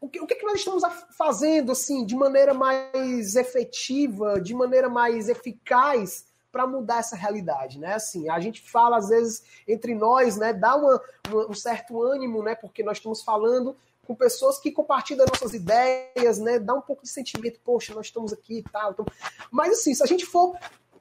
o, 0.00 0.08
que, 0.08 0.20
o 0.20 0.26
que, 0.28 0.36
que 0.36 0.46
nós 0.46 0.60
estamos 0.60 0.84
fazendo 1.18 1.72
assim, 1.72 2.06
de 2.06 2.14
maneira 2.14 2.54
mais 2.54 3.34
efetiva, 3.34 4.40
de 4.40 4.54
maneira 4.54 4.88
mais 4.88 5.28
eficaz 5.28 6.24
para 6.52 6.64
mudar 6.64 6.98
essa 6.98 7.16
realidade, 7.16 7.80
né? 7.80 7.94
Assim, 7.94 8.28
a 8.28 8.38
gente 8.38 8.62
fala 8.62 8.98
às 8.98 9.08
vezes 9.08 9.42
entre 9.66 9.92
nós, 9.92 10.36
né? 10.36 10.52
Dá 10.52 10.76
uma, 10.76 11.02
uma, 11.28 11.50
um 11.50 11.54
certo 11.54 12.00
ânimo, 12.00 12.44
né? 12.44 12.54
Porque 12.54 12.84
nós 12.84 12.98
estamos 12.98 13.22
falando 13.22 13.76
com 14.06 14.14
pessoas 14.14 14.60
que 14.60 14.70
compartilham 14.70 15.26
nossas 15.26 15.52
ideias, 15.52 16.38
né? 16.38 16.60
Dá 16.60 16.74
um 16.74 16.80
pouco 16.80 17.02
de 17.02 17.08
sentimento, 17.08 17.58
poxa, 17.64 17.92
nós 17.92 18.06
estamos 18.06 18.32
aqui 18.32 18.58
e 18.58 18.62
tal. 18.62 18.92
Então... 18.92 19.04
Mas 19.50 19.72
assim, 19.72 19.92
se 19.96 20.02
a 20.04 20.06
gente 20.06 20.24
for 20.24 20.56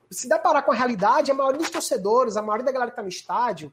se 0.09 0.27
deparar 0.27 0.65
com 0.65 0.71
a 0.71 0.75
realidade, 0.75 1.29
a 1.29 1.35
maioria 1.35 1.59
dos 1.59 1.69
torcedores, 1.69 2.35
a 2.35 2.41
maioria 2.41 2.65
da 2.65 2.71
galera 2.71 2.89
que 2.89 2.93
está 2.93 3.03
no 3.03 3.09
estádio, 3.09 3.71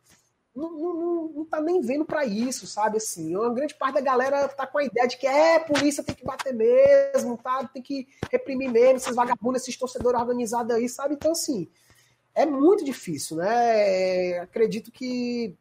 não, 0.54 0.72
não, 0.72 1.28
não 1.28 1.44
tá 1.44 1.60
nem 1.60 1.80
vendo 1.80 2.04
para 2.04 2.24
isso, 2.24 2.66
sabe? 2.66 2.96
Assim, 2.96 3.36
uma 3.36 3.52
grande 3.54 3.74
parte 3.74 3.94
da 3.94 4.00
galera 4.00 4.48
tá 4.48 4.66
com 4.66 4.78
a 4.78 4.84
ideia 4.84 5.06
de 5.06 5.16
que 5.16 5.26
é, 5.26 5.58
polícia 5.60 6.02
tem 6.02 6.14
que 6.14 6.24
bater 6.24 6.52
mesmo, 6.52 7.36
tá? 7.38 7.66
Tem 7.68 7.82
que 7.82 8.08
reprimir 8.30 8.70
mesmo, 8.70 8.96
esses 8.96 9.14
vagabundos, 9.14 9.62
esses 9.62 9.76
torcedores 9.76 10.20
organizados 10.20 10.74
aí, 10.74 10.88
sabe? 10.88 11.14
Então, 11.14 11.32
assim, 11.32 11.68
é 12.34 12.44
muito 12.44 12.84
difícil, 12.84 13.36
né? 13.36 14.38
Acredito 14.40 14.90
que 14.90 15.56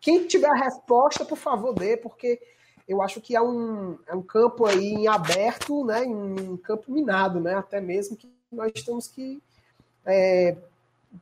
quem 0.00 0.26
tiver 0.26 0.48
a 0.48 0.54
resposta, 0.54 1.24
por 1.24 1.36
favor, 1.36 1.74
dê, 1.74 1.96
porque 1.96 2.40
eu 2.88 3.02
acho 3.02 3.20
que 3.20 3.36
é 3.36 3.42
um, 3.42 3.98
é 4.06 4.14
um 4.14 4.22
campo 4.22 4.66
aí 4.66 4.94
em 4.94 5.08
aberto, 5.08 5.84
né? 5.84 6.02
Um 6.02 6.56
campo 6.56 6.90
minado, 6.90 7.40
né? 7.40 7.54
Até 7.54 7.80
mesmo 7.80 8.16
que 8.16 8.28
nós 8.50 8.72
temos 8.72 9.06
que 9.06 9.42
é, 10.06 10.56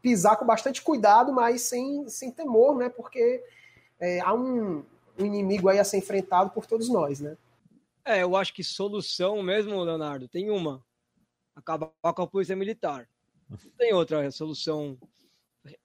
pisar 0.03 0.36
com 0.36 0.47
bastante 0.47 0.82
cuidado, 0.82 1.32
mas 1.32 1.62
sem, 1.62 2.09
sem 2.09 2.30
temor, 2.30 2.76
né? 2.76 2.89
Porque 2.89 3.43
é, 3.99 4.20
há 4.20 4.34
um, 4.34 4.84
um, 5.18 5.24
inimigo 5.24 5.68
aí 5.68 5.78
a 5.78 5.84
ser 5.84 5.99
enfrentado 5.99 6.51
por 6.51 6.66
todos 6.66 6.89
nós, 6.89 7.20
né? 7.20 7.36
É, 8.05 8.22
eu 8.22 8.36
acho 8.36 8.55
que 8.55 8.64
solução 8.64 9.43
mesmo, 9.43 9.82
Leonardo, 9.82 10.28
tem 10.28 10.51
uma. 10.51 10.84
Acabar 11.55 11.91
com 12.14 12.22
a 12.22 12.26
polícia 12.26 12.55
militar. 12.55 13.09
Não 13.49 13.59
tem 13.76 13.93
outra 13.93 14.30
solução 14.30 14.97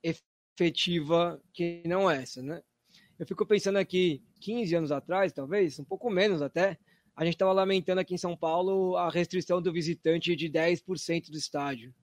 efetiva 0.03 1.41
que 1.51 1.81
não 1.85 2.09
essa, 2.09 2.41
né? 2.41 2.61
Eu 3.17 3.25
fico 3.25 3.45
pensando 3.45 3.77
aqui, 3.77 4.23
15 4.41 4.75
anos 4.75 4.91
atrás, 4.91 5.31
talvez, 5.31 5.79
um 5.79 5.83
pouco 5.83 6.09
menos 6.09 6.41
até, 6.41 6.77
a 7.15 7.23
gente 7.23 7.35
estava 7.35 7.51
lamentando 7.51 8.01
aqui 8.01 8.13
em 8.13 8.17
São 8.17 8.35
Paulo 8.35 8.97
a 8.97 9.09
restrição 9.09 9.61
do 9.61 9.71
visitante 9.71 10.35
de 10.35 10.49
10% 10.49 11.29
do 11.29 11.37
estádio. 11.37 11.93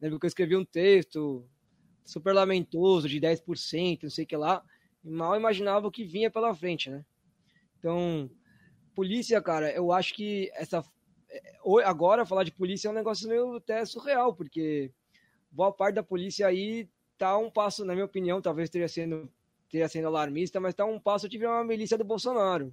Lembro 0.00 0.18
que 0.18 0.26
eu 0.26 0.28
escrevi 0.28 0.56
um 0.56 0.64
texto 0.64 1.48
super 2.04 2.34
lamentoso 2.34 3.08
de 3.08 3.20
10%, 3.20 4.02
não 4.02 4.10
sei 4.10 4.24
o 4.24 4.26
que 4.26 4.36
lá, 4.36 4.62
e 5.04 5.10
mal 5.10 5.36
imaginava 5.36 5.86
o 5.86 5.90
que 5.90 6.04
vinha 6.04 6.30
pela 6.30 6.54
frente, 6.54 6.90
né? 6.90 7.04
Então, 7.78 8.30
polícia, 8.94 9.40
cara, 9.40 9.70
eu 9.72 9.92
acho 9.92 10.14
que 10.14 10.50
essa 10.54 10.84
é, 11.30 11.52
agora 11.84 12.26
falar 12.26 12.44
de 12.44 12.52
polícia 12.52 12.88
é 12.88 12.90
um 12.90 12.94
negócio 12.94 13.28
meio 13.28 13.56
até 13.56 13.84
surreal, 13.84 14.34
porque 14.34 14.92
boa 15.50 15.72
parte 15.72 15.96
da 15.96 16.02
polícia 16.02 16.46
aí 16.46 16.88
tá 17.18 17.36
um 17.38 17.50
passo, 17.50 17.84
na 17.84 17.94
minha 17.94 18.04
opinião, 18.04 18.40
talvez 18.40 18.70
teria 18.70 18.88
sendo 18.88 19.30
teria 19.70 19.88
sendo 19.88 20.06
alarmista, 20.06 20.60
mas 20.60 20.74
tá 20.74 20.84
um 20.84 21.00
passo 21.00 21.28
de 21.28 21.36
virar 21.36 21.56
uma 21.56 21.64
milícia 21.64 21.98
do 21.98 22.04
Bolsonaro. 22.04 22.72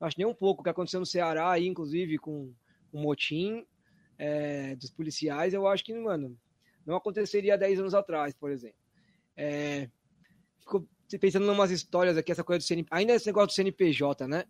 Acho 0.00 0.16
nem 0.18 0.26
um 0.26 0.34
pouco 0.34 0.62
o 0.62 0.64
que 0.64 0.70
aconteceu 0.70 0.98
no 0.98 1.04
Ceará 1.04 1.50
aí, 1.50 1.66
inclusive 1.66 2.16
com 2.16 2.54
o 2.90 2.98
motim 2.98 3.66
é, 4.22 4.76
dos 4.76 4.88
policiais, 4.88 5.52
eu 5.52 5.66
acho 5.66 5.84
que, 5.84 5.92
mano, 5.92 6.38
não 6.86 6.94
aconteceria 6.94 7.58
10 7.58 7.80
anos 7.80 7.92
atrás, 7.92 8.32
por 8.32 8.52
exemplo. 8.52 8.78
É, 9.36 9.88
fico 10.60 10.88
pensando 11.18 11.44
em 11.44 11.50
umas 11.50 11.72
histórias 11.72 12.16
aqui, 12.16 12.30
essa 12.30 12.44
coisa 12.44 12.60
do 12.60 12.62
CNPJ, 12.62 12.96
ainda 12.96 13.14
esse 13.14 13.26
negócio 13.26 13.48
do 13.48 13.52
CNPJ, 13.52 14.28
né? 14.28 14.44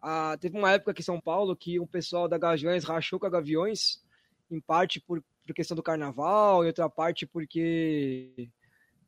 Ah, 0.00 0.34
teve 0.40 0.56
uma 0.56 0.72
época 0.72 0.92
aqui 0.92 1.02
em 1.02 1.04
São 1.04 1.20
Paulo 1.20 1.54
que 1.54 1.78
um 1.78 1.86
pessoal 1.86 2.26
da 2.26 2.38
Gaviões 2.38 2.84
rachou 2.84 3.20
com 3.20 3.26
a 3.26 3.30
Gaviões, 3.30 4.02
em 4.50 4.60
parte 4.60 4.98
por, 4.98 5.22
por 5.46 5.54
questão 5.54 5.76
do 5.76 5.82
carnaval, 5.82 6.64
e 6.64 6.68
outra 6.68 6.88
parte 6.88 7.26
porque. 7.26 8.48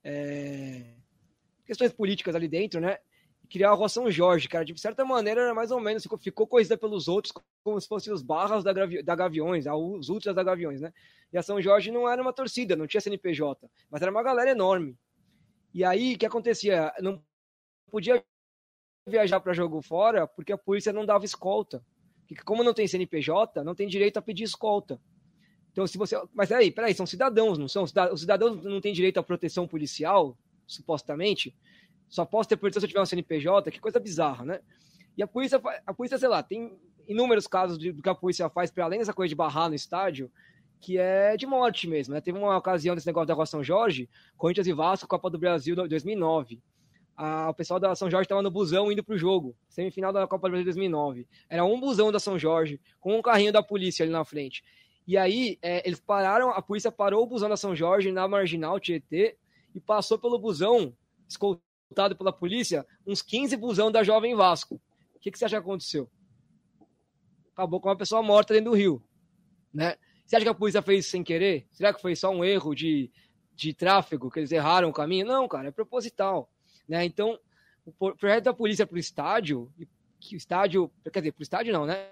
É, 0.05 0.97
questões 1.65 1.95
políticas 1.95 2.35
ali 2.35 2.47
dentro, 2.47 2.79
né? 2.79 2.99
Criar 3.55 3.71
a 3.71 3.75
Rua 3.75 3.89
São 3.89 4.11
Jorge, 4.11 4.49
cara. 4.49 4.65
De 4.65 4.77
certa 4.81 5.05
maneira, 5.05 5.43
era 5.43 5.55
mais 5.55 5.71
ou 5.71 5.79
menos, 5.79 6.03
ficou, 6.03 6.19
ficou 6.19 6.45
conhecida 6.45 6.77
pelos 6.77 7.07
outros 7.07 7.33
como 7.63 7.81
se 7.81 7.87
fossem 7.87 8.13
os 8.13 8.21
barras 8.21 8.65
da, 8.65 8.73
da 8.73 9.15
Gaviões, 9.15 9.65
os 9.67 10.09
ultras 10.09 10.35
da 10.35 10.43
Gaviões, 10.43 10.81
né? 10.81 10.93
E 11.33 11.39
a 11.39 11.43
São 11.43 11.63
Jorge 11.63 11.93
não 11.93 12.09
era 12.09 12.21
uma 12.21 12.33
torcida, 12.33 12.75
não 12.75 12.89
tinha 12.89 13.01
CNPJ, 13.01 13.71
mas 13.89 14.03
era 14.03 14.11
uma 14.11 14.25
galera 14.25 14.51
enorme. 14.51 14.99
E 15.73 15.85
aí, 15.85 16.15
o 16.15 16.19
que 16.19 16.27
acontecia? 16.27 16.93
Não 17.01 17.23
podia 17.93 18.25
viajar 19.07 19.39
para 19.39 19.53
jogo 19.53 19.81
fora 19.81 20.27
porque 20.27 20.53
a 20.53 20.59
polícia 20.59 20.93
não 20.93 21.07
dava 21.07 21.25
escolta. 21.25 21.85
Porque 22.27 22.43
como 22.43 22.65
não 22.65 22.75
tem 22.75 22.89
CNPJ, 22.89 23.63
não 23.63 23.75
tem 23.75 23.87
direito 23.87 24.17
a 24.17 24.23
pedir 24.23 24.43
escolta. 24.43 25.01
Então, 25.71 25.87
se 25.87 25.97
você. 25.97 26.21
Mas 26.33 26.49
peraí, 26.49 26.73
peraí, 26.73 26.93
são 26.93 27.07
cidadãos, 27.07 27.57
não 27.57 27.69
são? 27.69 27.85
Os 27.85 28.21
cidadãos 28.21 28.65
não 28.65 28.81
têm 28.81 28.93
direito 28.93 29.19
à 29.19 29.23
proteção 29.23 29.69
policial, 29.69 30.37
supostamente. 30.67 31.55
Só 32.15 32.25
posso 32.25 32.49
ter 32.49 32.57
proteção 32.57 32.81
se 32.81 32.87
eu 32.87 32.89
tiver 32.89 33.01
um 33.01 33.07
CNPJ, 33.07 33.71
que 33.71 33.81
coisa 33.81 33.99
bizarra, 33.99 34.45
né? 34.45 34.61
E 35.17 35.23
a 35.23 35.27
polícia, 35.27 35.61
a 35.85 35.93
polícia, 35.93 36.19
sei 36.19 36.29
lá, 36.29 36.43
tem 36.43 36.79
inúmeros 37.09 37.47
casos 37.47 37.77
do 37.77 38.01
que 38.01 38.09
a 38.09 38.15
polícia 38.15 38.49
faz, 38.49 38.71
para 38.71 38.85
além 38.85 39.01
dessa 39.01 39.13
coisa 39.13 39.29
de 39.29 39.35
barrar 39.35 39.69
no 39.69 39.75
estádio, 39.75 40.31
que 40.81 40.97
é 40.97 41.37
de 41.37 41.47
morte 41.47 41.89
mesmo, 41.89 42.15
né? 42.15 42.21
Teve 42.21 42.39
uma 42.39 42.57
ocasião 42.57 42.95
desse 42.95 43.07
negócio 43.07 43.27
da 43.27 43.35
Rua 43.35 43.47
São 43.47 43.65
Jorge, 43.65 44.09
Corinthians 44.37 44.69
e 44.69 44.73
Vasco, 44.73 45.09
Copa 45.09 45.29
do 45.29 45.39
Brasil 45.39 45.75
2009 45.75 46.63
a, 47.17 47.51
o 47.51 47.55
pessoal 47.55 47.81
da 47.81 47.95
São 47.95 48.11
Jorge 48.11 48.27
estava 48.27 48.43
no 48.43 48.51
busão 48.51 48.91
indo 48.91 49.03
pro 49.03 49.17
jogo, 49.17 49.57
semifinal 49.69 50.13
da 50.13 50.27
Copa 50.27 50.49
do 50.49 50.53
Brasil 50.53 50.65
2009. 50.65 51.27
Era 51.49 51.65
um 51.65 51.81
busão 51.81 52.11
da 52.11 52.19
São 52.19 52.39
Jorge, 52.39 52.81
com 53.01 53.17
um 53.19 53.23
carrinho 53.23 53.53
da 53.53 53.63
polícia 53.63 54.05
ali 54.05 54.13
na 54.13 54.25
frente. 54.25 54.63
E 55.07 55.17
aí, 55.17 55.59
é, 55.63 55.87
eles 55.87 56.01
pararam, 56.01 56.51
a 56.51 56.63
polícia 56.63 56.91
parou 56.91 57.23
o 57.23 57.27
busão 57.27 57.49
da 57.49 57.57
São 57.57 57.75
Jorge 57.75 58.11
na 58.11 58.27
marginal 58.27 58.81
Tietê 58.81 59.37
e 59.75 59.81
passou 59.81 60.19
pelo 60.19 60.39
busão, 60.39 60.95
escoltado 61.95 62.17
pela 62.17 62.33
polícia, 62.33 62.85
uns 63.07 63.23
15 63.23 63.57
busão 63.57 63.91
da 63.91 64.03
Jovem 64.03 64.35
Vasco. 64.35 64.81
O 65.15 65.21
que, 65.21 65.31
que 65.31 65.39
você 65.39 65.45
acha 65.45 65.57
que 65.57 65.63
aconteceu? 65.63 66.11
Acabou 67.53 67.81
com 67.81 67.89
uma 67.89 67.97
pessoa 67.97 68.21
morta 68.21 68.53
dentro 68.53 68.73
do 68.73 68.77
rio. 68.77 69.03
Né? 69.73 69.97
Você 70.27 70.37
acha 70.37 70.45
que 70.45 70.51
a 70.51 70.55
polícia 70.55 70.83
fez 70.83 71.07
sem 71.07 71.23
querer? 71.23 71.67
Será 71.71 71.95
que 71.95 72.03
foi 72.03 72.17
só 72.17 72.31
um 72.31 72.45
erro 72.45 72.75
de, 72.75 73.11
de 73.55 73.73
tráfego, 73.73 74.29
que 74.29 74.41
eles 74.41 74.51
erraram 74.51 74.89
o 74.89 74.93
caminho? 74.93 75.25
Não, 75.25 75.47
cara, 75.47 75.69
é 75.69 75.71
proposital. 75.71 76.51
Né? 76.89 77.05
Então, 77.05 77.39
o 77.87 77.93
projeto 77.93 78.45
da 78.45 78.53
polícia 78.53 78.87
para 78.87 78.97
o 78.97 78.99
estádio, 78.99 79.73
que 80.19 80.35
o 80.35 80.37
estádio, 80.37 80.91
quer 81.13 81.21
dizer, 81.21 81.33
para 81.33 81.41
o 81.41 81.45
estádio 81.45 81.73
não, 81.73 81.87
né? 81.87 82.11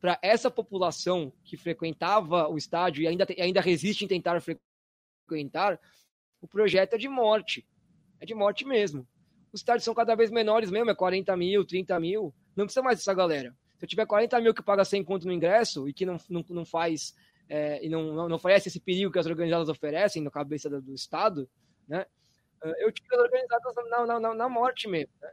Para 0.00 0.18
essa 0.20 0.50
população 0.50 1.32
que 1.44 1.56
frequentava 1.56 2.48
o 2.48 2.58
estádio 2.58 3.02
e 3.02 3.06
ainda, 3.06 3.26
ainda 3.38 3.60
resiste 3.60 4.04
em 4.04 4.08
tentar 4.08 4.40
frequentar, 4.40 5.80
o 6.40 6.48
projeto 6.48 6.94
é 6.94 6.98
de 6.98 7.08
morte. 7.08 7.66
É 8.20 8.26
de 8.26 8.34
morte 8.34 8.64
mesmo. 8.64 9.06
Os 9.52 9.60
estádios 9.60 9.84
são 9.84 9.94
cada 9.94 10.14
vez 10.14 10.30
menores 10.30 10.70
mesmo, 10.70 10.90
é 10.90 10.94
40 10.94 11.36
mil, 11.36 11.64
30 11.64 11.98
mil. 12.00 12.34
Não 12.56 12.64
precisa 12.64 12.82
mais 12.82 12.98
dessa 12.98 13.14
galera. 13.14 13.54
Se 13.78 13.84
eu 13.84 13.88
tiver 13.88 14.06
40 14.06 14.40
mil 14.40 14.54
que 14.54 14.62
paga 14.62 14.84
100 14.84 15.04
conto 15.04 15.26
no 15.26 15.32
ingresso 15.32 15.88
e 15.88 15.92
que 15.92 16.06
não, 16.06 16.16
não, 16.28 16.44
não 16.48 16.64
faz 16.64 17.14
é, 17.48 17.84
e 17.84 17.88
não, 17.88 18.28
não, 18.28 18.36
oferece 18.36 18.68
esse 18.68 18.80
perigo 18.80 19.12
que 19.12 19.18
as 19.18 19.26
organizadas 19.26 19.68
oferecem 19.68 20.22
na 20.22 20.30
cabeça 20.30 20.70
do, 20.70 20.80
do 20.80 20.94
Estado, 20.94 21.48
né? 21.86 22.06
eu 22.78 22.90
tive 22.90 23.14
organizadas 23.14 23.74
na, 23.90 24.06
na, 24.06 24.20
na, 24.20 24.34
na 24.34 24.48
morte 24.48 24.88
mesmo. 24.88 25.12
Né? 25.20 25.30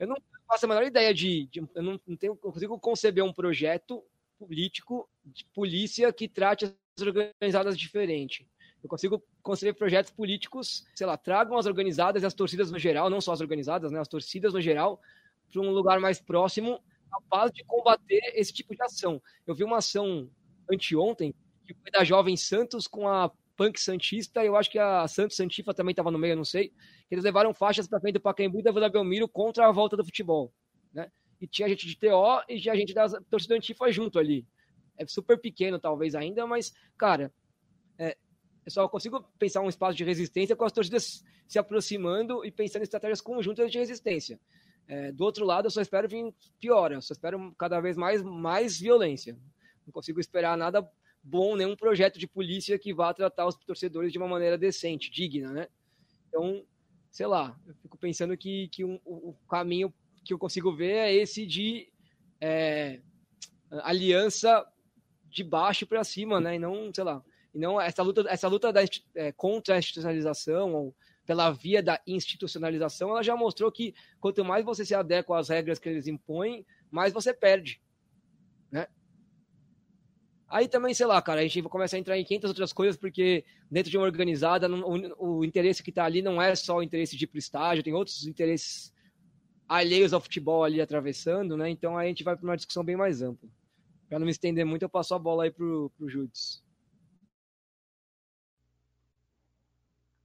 Eu 0.00 0.08
não 0.08 0.16
faço 0.48 0.66
a 0.66 0.68
menor 0.68 0.82
ideia 0.82 1.14
de. 1.14 1.46
de 1.46 1.60
eu 1.60 1.82
não, 1.82 2.00
não 2.06 2.16
tenho, 2.16 2.36
consigo 2.36 2.78
conceber 2.78 3.22
um 3.22 3.32
projeto 3.32 4.04
político 4.38 5.08
de 5.24 5.44
polícia 5.54 6.12
que 6.12 6.28
trate 6.28 6.64
as 6.64 6.74
organizadas 7.00 7.78
diferente. 7.78 8.48
Eu 8.82 8.88
consigo 8.88 9.22
conceber 9.42 9.74
projetos 9.74 10.10
políticos, 10.10 10.84
sei 10.94 11.06
lá, 11.06 11.16
tragam 11.16 11.56
as 11.56 11.66
organizadas 11.66 12.22
e 12.22 12.26
as 12.26 12.34
torcidas 12.34 12.70
no 12.70 12.78
geral, 12.78 13.08
não 13.08 13.20
só 13.20 13.32
as 13.32 13.40
organizadas, 13.40 13.92
né, 13.92 14.00
as 14.00 14.08
torcidas 14.08 14.52
no 14.52 14.60
geral, 14.60 15.00
para 15.50 15.60
um 15.62 15.70
lugar 15.70 16.00
mais 16.00 16.20
próximo, 16.20 16.80
capaz 17.10 17.52
de 17.52 17.62
combater 17.64 18.20
esse 18.34 18.52
tipo 18.52 18.74
de 18.74 18.82
ação. 18.82 19.22
Eu 19.46 19.54
vi 19.54 19.62
uma 19.62 19.78
ação 19.78 20.28
anteontem, 20.70 21.34
que 21.64 21.74
foi 21.74 21.90
da 21.92 22.02
Jovem 22.02 22.36
Santos 22.36 22.86
com 22.86 23.06
a 23.06 23.30
Punk 23.56 23.78
Santista, 23.78 24.44
eu 24.44 24.56
acho 24.56 24.70
que 24.70 24.78
a 24.78 25.06
Santos 25.06 25.36
Santifa 25.36 25.72
também 25.74 25.92
estava 25.92 26.10
no 26.10 26.18
meio, 26.18 26.34
não 26.34 26.44
sei. 26.44 26.72
Eles 27.10 27.22
levaram 27.22 27.54
faixas 27.54 27.86
para 27.86 28.00
frente 28.00 28.14
do 28.14 28.20
Pacaembu 28.20 28.60
e 28.60 28.62
da 28.62 28.72
Vila 28.72 28.88
Belmiro 28.88 29.28
contra 29.28 29.68
a 29.68 29.72
volta 29.72 29.96
do 29.96 30.04
futebol, 30.04 30.52
né? 30.92 31.10
E 31.40 31.46
tinha 31.46 31.68
gente 31.68 31.86
de 31.86 31.96
TO 31.96 32.42
e 32.48 32.60
tinha 32.60 32.74
gente 32.74 32.94
da 32.94 33.08
torcida 33.30 33.54
Antifa 33.54 33.90
junto 33.92 34.18
ali. 34.18 34.46
É 34.96 35.06
super 35.06 35.38
pequeno, 35.38 35.78
talvez 35.78 36.14
ainda, 36.14 36.46
mas, 36.46 36.72
cara, 36.96 37.32
eu 38.64 38.70
só 38.70 38.88
consigo 38.88 39.22
pensar 39.38 39.60
um 39.60 39.68
espaço 39.68 39.96
de 39.96 40.04
resistência 40.04 40.54
com 40.54 40.64
as 40.64 40.72
torcidas 40.72 41.24
se 41.48 41.58
aproximando 41.58 42.44
e 42.44 42.50
pensando 42.50 42.82
em 42.82 42.84
estratégias 42.84 43.20
conjuntas 43.20 43.70
de 43.70 43.78
resistência. 43.78 44.38
É, 44.86 45.12
do 45.12 45.24
outro 45.24 45.44
lado, 45.44 45.66
eu 45.66 45.70
só 45.70 45.80
espero 45.80 46.08
vir 46.08 46.34
pior, 46.60 46.92
eu 46.92 47.02
só 47.02 47.12
espero 47.12 47.54
cada 47.58 47.80
vez 47.80 47.96
mais, 47.96 48.22
mais 48.22 48.78
violência. 48.78 49.36
Não 49.86 49.92
consigo 49.92 50.20
esperar 50.20 50.56
nada 50.56 50.88
bom 51.22 51.56
nenhum 51.56 51.76
projeto 51.76 52.18
de 52.18 52.26
polícia 52.26 52.78
que 52.78 52.92
vá 52.92 53.12
tratar 53.14 53.46
os 53.46 53.56
torcedores 53.56 54.12
de 54.12 54.18
uma 54.18 54.28
maneira 54.28 54.58
decente, 54.58 55.10
digna, 55.10 55.52
né? 55.52 55.68
Então, 56.28 56.64
sei 57.10 57.26
lá, 57.26 57.56
eu 57.66 57.74
fico 57.74 57.96
pensando 57.96 58.36
que, 58.36 58.68
que 58.68 58.84
um, 58.84 58.98
o 59.04 59.34
caminho 59.48 59.92
que 60.24 60.32
eu 60.32 60.38
consigo 60.38 60.74
ver 60.74 60.92
é 60.92 61.14
esse 61.14 61.46
de 61.46 61.88
é, 62.40 63.00
aliança 63.82 64.66
de 65.28 65.44
baixo 65.44 65.86
para 65.86 66.04
cima, 66.04 66.40
né? 66.40 66.56
E 66.56 66.58
não, 66.58 66.92
sei 66.92 67.04
lá, 67.04 67.22
e 67.54 67.58
não 67.58 67.80
essa 67.80 68.02
luta, 68.02 68.24
essa 68.28 68.48
luta 68.48 68.72
da, 68.72 68.80
é, 69.14 69.32
contra 69.32 69.74
a 69.74 69.78
institucionalização 69.78 70.74
ou 70.74 70.94
pela 71.24 71.50
via 71.50 71.82
da 71.82 72.00
institucionalização, 72.06 73.10
ela 73.10 73.22
já 73.22 73.36
mostrou 73.36 73.70
que 73.70 73.94
quanto 74.20 74.44
mais 74.44 74.64
você 74.64 74.84
se 74.84 74.94
adequa 74.94 75.38
às 75.38 75.48
regras 75.48 75.78
que 75.78 75.88
eles 75.88 76.06
impõem, 76.06 76.66
mais 76.90 77.12
você 77.12 77.32
perde, 77.32 77.80
né? 78.70 78.88
Aí 80.48 80.68
também, 80.68 80.92
sei 80.92 81.06
lá, 81.06 81.22
cara, 81.22 81.40
a 81.40 81.42
gente 81.42 81.62
começa 81.62 81.96
a 81.96 81.98
entrar 81.98 82.18
em 82.18 82.24
500 82.24 82.50
outras 82.50 82.72
coisas, 82.74 82.96
porque 82.96 83.42
dentro 83.70 83.90
de 83.90 83.96
uma 83.96 84.04
organizada, 84.04 84.68
o, 84.68 85.38
o 85.38 85.44
interesse 85.44 85.82
que 85.82 85.88
está 85.88 86.04
ali 86.04 86.20
não 86.20 86.42
é 86.42 86.54
só 86.54 86.76
o 86.76 86.82
interesse 86.82 87.16
de 87.16 87.24
ir 87.24 87.26
pro 87.26 87.38
estágio, 87.38 87.82
tem 87.82 87.94
outros 87.94 88.26
interesses 88.26 88.92
alheios 89.66 90.12
ao 90.12 90.20
futebol 90.20 90.62
ali 90.62 90.80
atravessando, 90.80 91.56
né? 91.56 91.70
Então 91.70 91.96
aí 91.96 92.06
a 92.06 92.08
gente 92.08 92.22
vai 92.22 92.36
para 92.36 92.44
uma 92.44 92.56
discussão 92.56 92.84
bem 92.84 92.96
mais 92.96 93.22
ampla. 93.22 93.48
Para 94.08 94.18
não 94.18 94.26
me 94.26 94.32
estender 94.32 94.66
muito, 94.66 94.82
eu 94.82 94.90
passo 94.90 95.14
a 95.14 95.18
bola 95.18 95.44
aí 95.44 95.50
pro, 95.50 95.90
pro 95.96 96.06
Judes. 96.06 96.61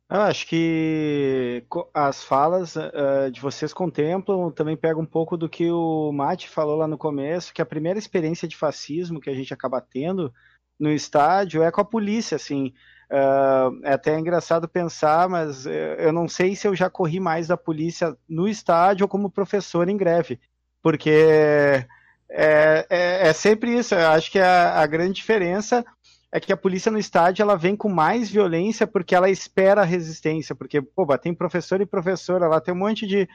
Eu 0.10 0.22
acho 0.22 0.48
que 0.48 1.66
as 1.94 2.24
falas 2.24 2.78
uh, 2.78 3.30
de 3.30 3.42
vocês 3.42 3.74
contemplam, 3.74 4.50
também 4.52 4.78
pega 4.78 4.98
um 4.98 5.06
pouco 5.06 5.36
do 5.36 5.50
que 5.50 5.70
o 5.70 6.14
Mate 6.14 6.48
falou 6.48 6.78
lá 6.78 6.88
no 6.88 6.98
começo, 6.98 7.54
que 7.54 7.62
a 7.62 7.66
primeira 7.66 8.00
experiência 8.00 8.48
de 8.48 8.56
fascismo 8.56 9.20
que 9.20 9.30
a 9.30 9.34
gente 9.34 9.54
acaba 9.54 9.82
tendo 9.82 10.34
no 10.80 10.90
estádio 10.90 11.62
é 11.62 11.72
com 11.72 11.82
a 11.82 11.86
polícia, 11.86 12.36
assim. 12.36 12.74
Uh, 13.12 13.84
é 13.84 13.94
até 13.94 14.18
engraçado 14.18 14.68
pensar, 14.68 15.28
mas 15.28 15.66
eu 15.66 16.14
não 16.14 16.28
sei 16.28 16.56
se 16.56 16.68
eu 16.68 16.76
já 16.76 16.90
corri 16.90 17.20
mais 17.20 17.48
da 17.48 17.58
polícia 17.58 18.16
no 18.30 18.48
estádio 18.48 19.04
ou 19.04 19.10
como 19.10 19.30
professor 19.30 19.90
em 19.90 19.98
greve, 19.98 20.40
porque 20.82 21.86
é, 22.30 22.86
é, 22.90 23.28
é 23.30 23.34
sempre 23.34 23.78
isso. 23.78 23.96
Eu 23.96 24.08
acho 24.08 24.32
que 24.32 24.40
a, 24.40 24.80
a 24.80 24.86
grande 24.86 25.14
diferença 25.14 25.86
é 26.32 26.40
que 26.40 26.52
a 26.52 26.58
polícia 26.58 26.92
no 26.92 27.00
estádio 27.00 27.44
ela 27.44 27.56
vem 27.56 27.76
com 27.76 27.90
mais 27.90 28.30
violência 28.30 28.86
porque 28.86 29.16
ela 29.16 29.30
espera 29.30 29.82
a 29.82 29.86
resistência, 29.86 30.54
porque, 30.54 30.82
pô, 30.82 31.06
tem 31.18 31.34
professor 31.34 31.80
e 31.82 31.86
professora 31.86 32.48
lá, 32.48 32.60
tem 32.60 32.74
um 32.74 32.78
monte 32.78 33.08
de 33.08 33.28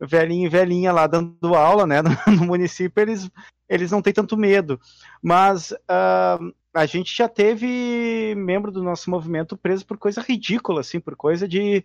velhinho 0.00 0.46
e 0.46 0.48
velhinha 0.48 0.92
lá 0.92 1.06
dando 1.06 1.54
aula, 1.54 1.86
né, 1.86 2.02
no, 2.26 2.44
município, 2.44 3.00
eles, 3.00 3.30
eles 3.68 3.90
não 3.90 4.02
têm 4.02 4.12
tanto 4.12 4.36
medo. 4.36 4.80
Mas 5.22 5.70
uh, 5.70 6.52
a 6.74 6.86
gente 6.86 7.16
já 7.16 7.28
teve 7.28 8.34
membro 8.36 8.72
do 8.72 8.82
nosso 8.82 9.08
movimento 9.08 9.56
preso 9.56 9.86
por 9.86 9.96
coisa 9.96 10.20
ridícula, 10.20 10.80
assim, 10.80 11.00
por 11.00 11.14
coisa 11.16 11.46
de... 11.46 11.84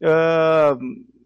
Uh, 0.00 1.16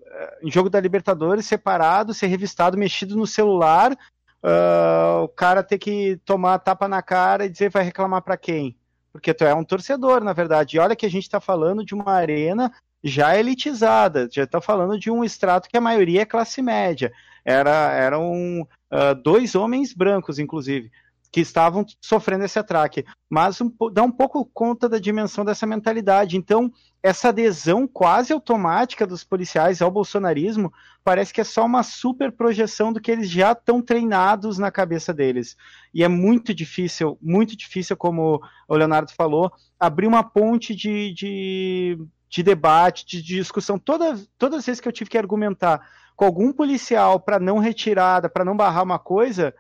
em 0.43 0.51
jogo 0.51 0.69
da 0.69 0.81
Libertadores, 0.81 1.47
separado, 1.47 2.13
ser 2.13 2.27
revistado, 2.27 2.77
mexido 2.77 3.17
no 3.17 3.27
celular, 3.27 3.97
uh, 4.43 5.23
o 5.23 5.29
cara 5.29 5.63
ter 5.63 5.79
que 5.79 6.17
tomar 6.25 6.59
tapa 6.59 6.89
na 6.89 7.03
cara 7.03 7.45
e 7.45 7.49
dizer 7.49 7.71
vai 7.71 7.83
reclamar 7.83 8.23
para 8.23 8.37
quem? 8.37 8.77
Porque 9.13 9.35
tu 9.35 9.45
é 9.45 9.55
um 9.55 9.65
torcedor, 9.65 10.23
na 10.23 10.33
verdade. 10.33 10.77
E 10.77 10.81
olha 10.81 10.97
que 10.97 11.07
a 11.07 11.11
gente 11.11 11.25
está 11.25 11.41
falando 11.41 11.85
de 11.85 11.95
uma 11.95 12.13
arena 12.13 12.73
já 13.03 13.37
elitizada, 13.37 14.29
já 14.31 14.45
está 14.45 14.61
falando 14.61 14.99
de 14.99 15.11
um 15.11 15.25
extrato 15.25 15.69
que 15.69 15.77
a 15.77 15.81
maioria 15.81 16.23
é 16.23 16.27
classe 16.27 16.63
média. 16.63 17.13
Era, 17.45 17.93
eram 17.93 18.63
uh, 18.63 19.15
dois 19.23 19.55
homens 19.55 19.95
brancos, 19.95 20.39
inclusive 20.39 20.91
que 21.33 21.41
estavam 21.41 21.85
sofrendo 22.01 22.45
esse 22.45 22.59
atraque. 22.59 23.05
Mas 23.29 23.61
um, 23.61 23.73
dá 23.93 24.03
um 24.03 24.11
pouco 24.11 24.45
conta 24.53 24.89
da 24.89 24.99
dimensão 24.99 25.45
dessa 25.45 25.67
mentalidade. 25.67 26.37
Então, 26.37 26.73
essa 27.03 27.29
adesão 27.29 27.87
quase 27.87 28.33
automática 28.33 29.07
dos 29.07 29.23
policiais 29.23 29.81
ao 29.81 29.91
bolsonarismo 29.91 30.73
parece 31.05 31.33
que 31.33 31.41
é 31.41 31.45
só 31.45 31.65
uma 31.65 31.83
super 31.83 32.33
projeção 32.33 32.93
do 32.93 33.01
que 33.01 33.11
eles 33.11 33.31
já 33.31 33.53
estão 33.53 33.81
treinados 33.81 34.59
na 34.59 34.71
cabeça 34.71 35.15
deles. 35.15 35.57
E 35.95 36.03
é 36.03 36.09
muito 36.09 36.53
difícil, 36.53 37.17
muito 37.23 37.57
difícil, 37.57 37.97
como 37.97 38.41
o 38.69 38.77
Leonardo 38.77 39.13
falou, 39.13 39.53
abrir 39.79 40.07
uma 40.07 40.25
ponte 40.25 40.75
de, 40.75 41.15
de, 41.15 41.99
de 42.29 42.43
debate, 42.43 43.07
de, 43.07 43.23
de 43.23 43.37
discussão. 43.37 43.79
Todas, 43.79 44.29
todas 44.37 44.59
as 44.59 44.67
vezes 44.67 44.81
que 44.81 44.89
eu 44.89 44.93
tive 44.93 45.11
que 45.11 45.19
argumentar 45.19 45.81
com 46.17 46.27
algum 46.27 46.53
policial 46.53 47.19
para 47.19 47.39
não 47.39 47.59
retirada, 47.59 48.29
para 48.29 48.45
não 48.45 48.55
barrar 48.55 48.83
uma 48.83 48.99
coisa, 48.99 49.55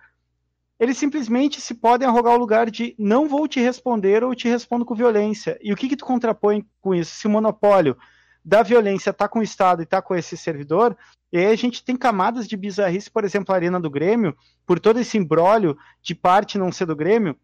eles 0.80 0.96
simplesmente 0.96 1.60
se 1.60 1.74
podem 1.74 2.08
arrogar 2.08 2.34
o 2.34 2.38
lugar 2.38 2.70
de 2.70 2.94
não 2.98 3.28
vou 3.28 3.46
te 3.46 3.60
responder 3.60 4.24
ou 4.24 4.34
te 4.34 4.48
respondo 4.48 4.86
com 4.86 4.94
violência. 4.94 5.58
E 5.60 5.70
o 5.74 5.76
que, 5.76 5.90
que 5.90 5.96
tu 5.96 6.06
contrapõe 6.06 6.66
com 6.80 6.94
isso? 6.94 7.14
Se 7.14 7.26
o 7.26 7.30
monopólio 7.30 7.98
da 8.42 8.62
violência 8.62 9.10
está 9.10 9.28
com 9.28 9.40
o 9.40 9.42
Estado 9.42 9.82
e 9.82 9.84
está 9.84 10.00
com 10.00 10.14
esse 10.14 10.38
servidor, 10.38 10.96
e 11.30 11.36
aí 11.36 11.52
a 11.52 11.56
gente 11.56 11.84
tem 11.84 11.94
camadas 11.94 12.48
de 12.48 12.56
bizarrice, 12.56 13.10
por 13.10 13.24
exemplo, 13.24 13.52
a 13.52 13.56
Arena 13.56 13.78
do 13.78 13.90
Grêmio, 13.90 14.34
por 14.66 14.80
todo 14.80 14.98
esse 14.98 15.18
embrólio 15.18 15.76
de 16.00 16.14
parte 16.14 16.56
não 16.56 16.72
ser 16.72 16.86
do 16.86 16.96
Grêmio, 16.96 17.36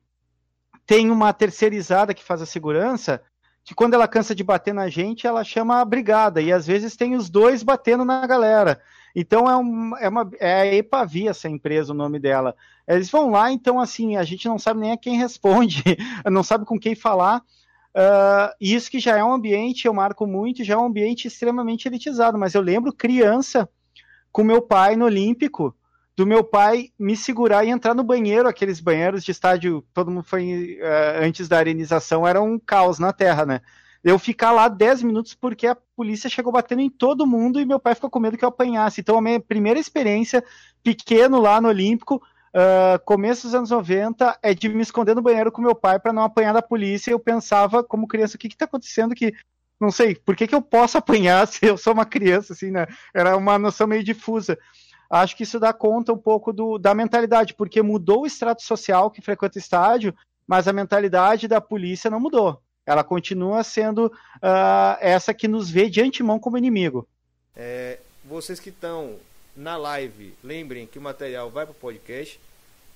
tem 0.86 1.10
uma 1.10 1.30
terceirizada 1.34 2.14
que 2.14 2.24
faz 2.24 2.40
a 2.40 2.46
segurança, 2.46 3.20
que 3.62 3.74
quando 3.74 3.92
ela 3.92 4.08
cansa 4.08 4.34
de 4.34 4.42
bater 4.42 4.72
na 4.72 4.88
gente, 4.88 5.26
ela 5.26 5.44
chama 5.44 5.78
a 5.78 5.84
brigada, 5.84 6.40
e 6.40 6.50
às 6.50 6.66
vezes 6.66 6.96
tem 6.96 7.14
os 7.14 7.28
dois 7.28 7.62
batendo 7.62 8.02
na 8.02 8.26
galera. 8.26 8.80
Então 9.18 9.50
é, 9.50 9.56
um, 9.56 9.96
é, 9.96 10.08
uma, 10.08 10.30
é 10.38 10.60
a 10.60 10.74
Epavi 10.74 11.26
essa 11.26 11.48
empresa, 11.48 11.92
o 11.92 11.96
nome 11.96 12.18
dela. 12.18 12.54
Eles 12.86 13.10
vão 13.10 13.30
lá, 13.30 13.50
então 13.50 13.80
assim, 13.80 14.16
a 14.16 14.22
gente 14.22 14.46
não 14.46 14.58
sabe 14.58 14.80
nem 14.80 14.92
a 14.92 14.96
quem 14.98 15.16
responde, 15.18 15.82
não 16.30 16.42
sabe 16.42 16.66
com 16.66 16.78
quem 16.78 16.94
falar, 16.94 17.42
Uh, 17.96 18.52
isso 18.60 18.90
que 18.90 19.00
já 19.00 19.16
é 19.16 19.24
um 19.24 19.32
ambiente, 19.32 19.86
eu 19.86 19.94
marco 19.94 20.26
muito, 20.26 20.62
já 20.62 20.74
é 20.74 20.76
um 20.76 20.84
ambiente 20.84 21.28
extremamente 21.28 21.88
elitizado, 21.88 22.36
mas 22.36 22.54
eu 22.54 22.60
lembro 22.60 22.92
criança 22.92 23.66
com 24.30 24.44
meu 24.44 24.60
pai 24.60 24.96
no 24.96 25.06
Olímpico, 25.06 25.74
do 26.14 26.26
meu 26.26 26.44
pai 26.44 26.90
me 26.98 27.16
segurar 27.16 27.64
e 27.64 27.70
entrar 27.70 27.94
no 27.94 28.04
banheiro, 28.04 28.46
aqueles 28.46 28.80
banheiros 28.80 29.24
de 29.24 29.30
estádio, 29.30 29.82
todo 29.94 30.10
mundo 30.10 30.24
foi 30.24 30.78
uh, 30.78 31.24
antes 31.24 31.48
da 31.48 31.56
arenização, 31.56 32.28
era 32.28 32.42
um 32.42 32.58
caos 32.58 32.98
na 32.98 33.14
terra, 33.14 33.46
né? 33.46 33.62
Eu 34.06 34.20
ficar 34.20 34.52
lá 34.52 34.68
10 34.68 35.02
minutos 35.02 35.34
porque 35.34 35.66
a 35.66 35.74
polícia 35.74 36.30
chegou 36.30 36.52
batendo 36.52 36.80
em 36.80 36.88
todo 36.88 37.26
mundo 37.26 37.60
e 37.60 37.66
meu 37.66 37.80
pai 37.80 37.92
ficou 37.92 38.08
com 38.08 38.20
medo 38.20 38.38
que 38.38 38.44
eu 38.44 38.50
apanhasse. 38.50 39.00
Então, 39.00 39.18
a 39.18 39.20
minha 39.20 39.40
primeira 39.40 39.80
experiência, 39.80 40.44
pequeno 40.80 41.40
lá 41.40 41.60
no 41.60 41.66
Olímpico, 41.66 42.22
uh, 42.54 43.04
começo 43.04 43.48
dos 43.48 43.54
anos 43.56 43.70
90, 43.70 44.38
é 44.40 44.54
de 44.54 44.68
me 44.68 44.80
esconder 44.80 45.16
no 45.16 45.22
banheiro 45.22 45.50
com 45.50 45.60
meu 45.60 45.74
pai 45.74 45.98
para 45.98 46.12
não 46.12 46.22
apanhar 46.22 46.52
da 46.52 46.62
polícia. 46.62 47.10
Eu 47.10 47.18
pensava, 47.18 47.82
como 47.82 48.06
criança, 48.06 48.36
o 48.36 48.38
que 48.38 48.46
está 48.46 48.64
acontecendo 48.64 49.12
que 49.12 49.34
não 49.80 49.90
sei, 49.90 50.14
por 50.14 50.36
que, 50.36 50.46
que 50.46 50.54
eu 50.54 50.62
posso 50.62 50.96
apanhar 50.98 51.44
se 51.48 51.66
eu 51.66 51.76
sou 51.76 51.92
uma 51.92 52.06
criança, 52.06 52.52
assim, 52.52 52.70
né? 52.70 52.86
Era 53.12 53.36
uma 53.36 53.58
noção 53.58 53.88
meio 53.88 54.04
difusa. 54.04 54.56
Acho 55.10 55.36
que 55.36 55.42
isso 55.42 55.58
dá 55.58 55.72
conta 55.72 56.12
um 56.12 56.18
pouco 56.18 56.52
do, 56.52 56.78
da 56.78 56.94
mentalidade, 56.94 57.54
porque 57.54 57.82
mudou 57.82 58.22
o 58.22 58.26
extrato 58.26 58.62
social 58.62 59.10
que 59.10 59.20
frequenta 59.20 59.58
o 59.58 59.60
estádio, 59.60 60.14
mas 60.46 60.68
a 60.68 60.72
mentalidade 60.72 61.48
da 61.48 61.60
polícia 61.60 62.08
não 62.08 62.20
mudou. 62.20 62.62
Ela 62.86 63.02
continua 63.02 63.62
sendo 63.64 64.06
uh, 64.06 64.96
essa 65.00 65.34
que 65.34 65.48
nos 65.48 65.68
vê 65.68 65.90
de 65.90 66.00
antemão 66.00 66.38
como 66.38 66.56
inimigo. 66.56 67.06
É, 67.54 67.98
vocês 68.24 68.60
que 68.60 68.70
estão 68.70 69.16
na 69.56 69.76
live, 69.76 70.34
lembrem 70.42 70.86
que 70.86 70.98
o 70.98 71.02
material 71.02 71.50
vai 71.50 71.66
para 71.66 71.72
o 71.72 71.74
podcast. 71.74 72.38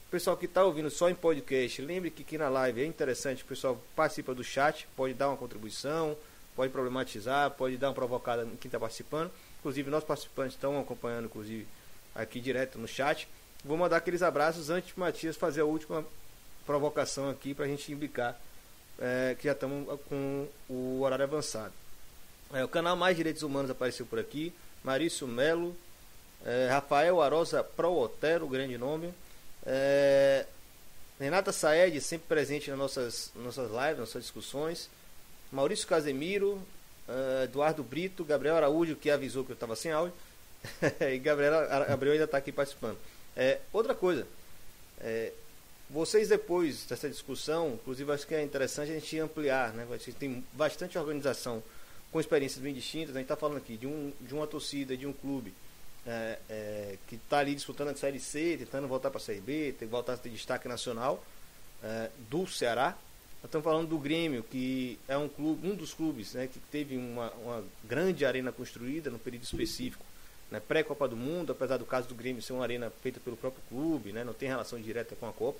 O 0.07 0.11
pessoal 0.11 0.37
que 0.37 0.47
está 0.47 0.65
ouvindo 0.65 0.91
só 0.91 1.09
em 1.09 1.15
podcast, 1.15 1.81
lembre 1.83 2.11
que 2.11 2.23
aqui 2.23 2.37
na 2.37 2.49
live 2.49 2.83
é 2.83 2.85
interessante, 2.85 3.43
o 3.43 3.47
pessoal 3.47 3.81
participa 3.95 4.35
do 4.35 4.43
chat, 4.43 4.87
pode 4.97 5.15
dar 5.15 5.29
uma 5.29 5.37
contribuição, 5.37 6.17
pode 6.55 6.73
problematizar, 6.73 7.51
pode 7.53 7.77
dar 7.77 7.89
uma 7.89 7.95
provocada 7.95 8.45
em 8.45 8.57
quem 8.57 8.69
está 8.69 8.79
participando. 8.79 9.31
Inclusive, 9.61 9.91
nossos 9.91 10.07
participantes 10.07 10.55
estão 10.55 10.79
acompanhando, 10.81 11.27
inclusive, 11.27 11.67
aqui 12.15 12.41
direto 12.41 12.79
no 12.79 12.89
chat. 12.89 13.29
Vou 13.65 13.77
mandar 13.77 13.99
aqueles 13.99 14.23
abraços 14.23 14.69
antes 14.69 14.93
de 14.93 14.99
Matias 14.99 15.37
fazer 15.37 15.61
a 15.61 15.65
última 15.65 16.05
provocação 16.67 17.31
aqui 17.31 17.55
para 17.55 17.65
a 17.65 17.69
gente 17.69 17.93
imbicar, 17.93 18.39
é, 19.01 19.35
que 19.39 19.45
já 19.45 19.53
estamos 19.53 19.99
com 20.09 20.47
o 20.69 21.01
horário 21.01 21.25
avançado. 21.25 21.73
É, 22.53 22.65
o 22.65 22.69
canal 22.69 22.97
Mais 22.97 23.17
Direitos 23.17 23.43
Humanos 23.43 23.71
apareceu 23.71 24.05
por 24.07 24.19
aqui. 24.19 24.53
Marício 24.85 25.27
Melo, 25.27 25.75
é, 26.45 26.69
Rafael 26.71 27.21
Arosa 27.21 27.63
Pro 27.63 27.93
Otero, 27.93 28.47
grande 28.49 28.77
nome. 28.77 29.13
É, 29.65 30.47
Renata 31.19 31.53
Saed, 31.53 32.01
sempre 32.01 32.27
presente 32.29 32.71
nas 32.71 32.79
nossas, 32.79 33.31
nossas 33.35 33.71
lives, 33.71 33.99
nossas 33.99 34.23
discussões. 34.23 34.89
Maurício 35.53 35.87
Casemiro, 35.87 36.63
uh, 37.09 37.45
Eduardo 37.45 37.83
Brito, 37.83 38.25
Gabriel 38.25 38.57
Araújo, 38.57 38.97
que 38.97 39.11
avisou 39.11 39.45
que 39.45 39.51
eu 39.51 39.55
estava 39.55 39.77
sem 39.77 39.93
áudio. 39.93 40.15
e 41.01 41.19
Gabriel, 41.19 41.69
Gabriel 41.89 42.13
ainda 42.15 42.25
está 42.25 42.39
aqui 42.39 42.51
participando. 42.51 42.97
É, 43.37 43.59
outra 43.73 43.95
coisa, 43.95 44.27
é, 45.01 45.33
vocês 45.93 46.29
depois 46.29 46.85
dessa 46.87 47.09
discussão, 47.09 47.75
inclusive 47.75 48.13
acho 48.13 48.27
que 48.27 48.35
é 48.35 48.43
interessante 48.43 48.91
a 48.91 48.95
gente 48.95 49.19
ampliar, 49.19 49.73
né? 49.73 49.87
Gente 49.99 50.13
tem 50.13 50.45
bastante 50.53 50.97
organização 50.97 51.63
com 52.13 52.21
experiências 52.21 52.63
bem 52.63 52.73
distintas. 52.73 53.15
A 53.15 53.19
gente 53.19 53.27
está 53.27 53.37
falando 53.37 53.59
aqui 53.59 53.77
de, 53.77 53.87
um, 53.87 54.13
de 54.21 54.35
uma 54.35 54.47
torcida, 54.47 54.97
de 54.97 55.07
um 55.07 55.13
clube 55.13 55.53
é, 56.07 56.39
é, 56.49 56.99
que 57.09 57.17
está 57.17 57.39
ali 57.39 57.55
disputando 57.55 57.89
a 57.89 57.95
Série 57.95 58.21
C, 58.21 58.57
tentando 58.59 58.89
voltar 58.89 59.11
para 59.11 59.19
a 59.19 59.23
Série 59.23 59.41
B, 59.41 59.75
tem 59.79 59.89
que 59.89 59.93
voltar 59.93 60.15
a 60.15 60.17
ter 60.17 60.29
destaque 60.31 60.69
nacional 60.69 61.25
é, 61.83 62.11
do 62.31 62.47
Ceará. 62.47 62.97
estamos 63.45 63.65
falando 63.65 63.89
do 63.89 63.99
Grêmio, 63.99 64.43
que 64.43 64.99
é 65.09 65.17
um 65.17 65.29
clube, 65.29 65.69
um 65.69 65.75
dos 65.75 65.93
clubes 65.93 66.35
né, 66.35 66.47
que 66.47 66.59
teve 66.59 66.97
uma, 66.97 67.31
uma 67.33 67.65
grande 67.85 68.25
arena 68.25 68.53
construída 68.53 69.11
no 69.11 69.19
período 69.19 69.45
específico, 69.45 70.05
né, 70.51 70.61
pré-Copa 70.61 71.09
do 71.09 71.17
Mundo, 71.17 71.53
apesar 71.53 71.77
do 71.77 71.85
caso 71.85 72.09
do 72.09 72.15
Grêmio 72.15 72.43
ser 72.43 72.53
uma 72.53 72.63
arena 72.63 72.93
feita 73.03 73.21
pelo 73.21 73.37
próprio 73.37 73.63
clube, 73.69 74.13
né, 74.13 74.25
não 74.25 74.33
tem 74.33 74.49
relação 74.49 74.81
direta 74.81 75.15
com 75.17 75.29
a 75.29 75.33
Copa, 75.33 75.59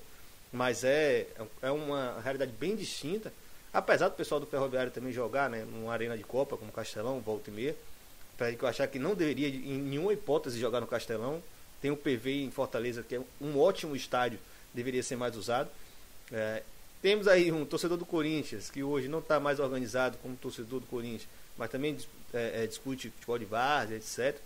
mas 0.51 0.83
é, 0.83 1.27
é 1.61 1.71
uma 1.71 2.19
realidade 2.21 2.51
bem 2.51 2.75
distinta. 2.75 3.31
Apesar 3.73 4.09
do 4.09 4.15
pessoal 4.15 4.39
do 4.39 4.45
Ferroviário 4.45 4.91
também 4.91 5.13
jogar 5.13 5.49
né, 5.49 5.63
numa 5.63 5.93
arena 5.93 6.17
de 6.17 6.23
Copa, 6.23 6.57
como 6.57 6.71
Castelão, 6.71 7.21
volta 7.21 7.49
e 7.49 7.53
meia, 7.53 7.75
para 8.37 8.51
eu 8.51 8.67
achar 8.67 8.87
que 8.87 8.99
não 8.99 9.15
deveria, 9.15 9.47
em 9.47 9.77
nenhuma 9.77 10.11
hipótese, 10.11 10.59
jogar 10.59 10.81
no 10.81 10.87
Castelão. 10.87 11.41
Tem 11.81 11.89
o 11.89 11.97
PV 11.97 12.43
em 12.43 12.51
Fortaleza, 12.51 13.01
que 13.01 13.15
é 13.15 13.21
um 13.39 13.57
ótimo 13.57 13.95
estádio, 13.95 14.39
deveria 14.73 15.01
ser 15.01 15.15
mais 15.15 15.35
usado. 15.35 15.69
É, 16.31 16.63
temos 17.01 17.27
aí 17.27 17.51
um 17.51 17.65
torcedor 17.65 17.97
do 17.97 18.05
Corinthians, 18.05 18.69
que 18.69 18.83
hoje 18.83 19.07
não 19.07 19.19
está 19.19 19.39
mais 19.39 19.59
organizado 19.59 20.17
como 20.21 20.35
torcedor 20.35 20.79
do 20.79 20.85
Corinthians, 20.85 21.27
mas 21.57 21.69
também 21.71 21.97
é, 22.33 22.63
é, 22.63 22.67
discute 22.67 23.09
futebol 23.09 23.39
de 23.39 23.45
várzea, 23.45 23.95
etc. 23.95 24.39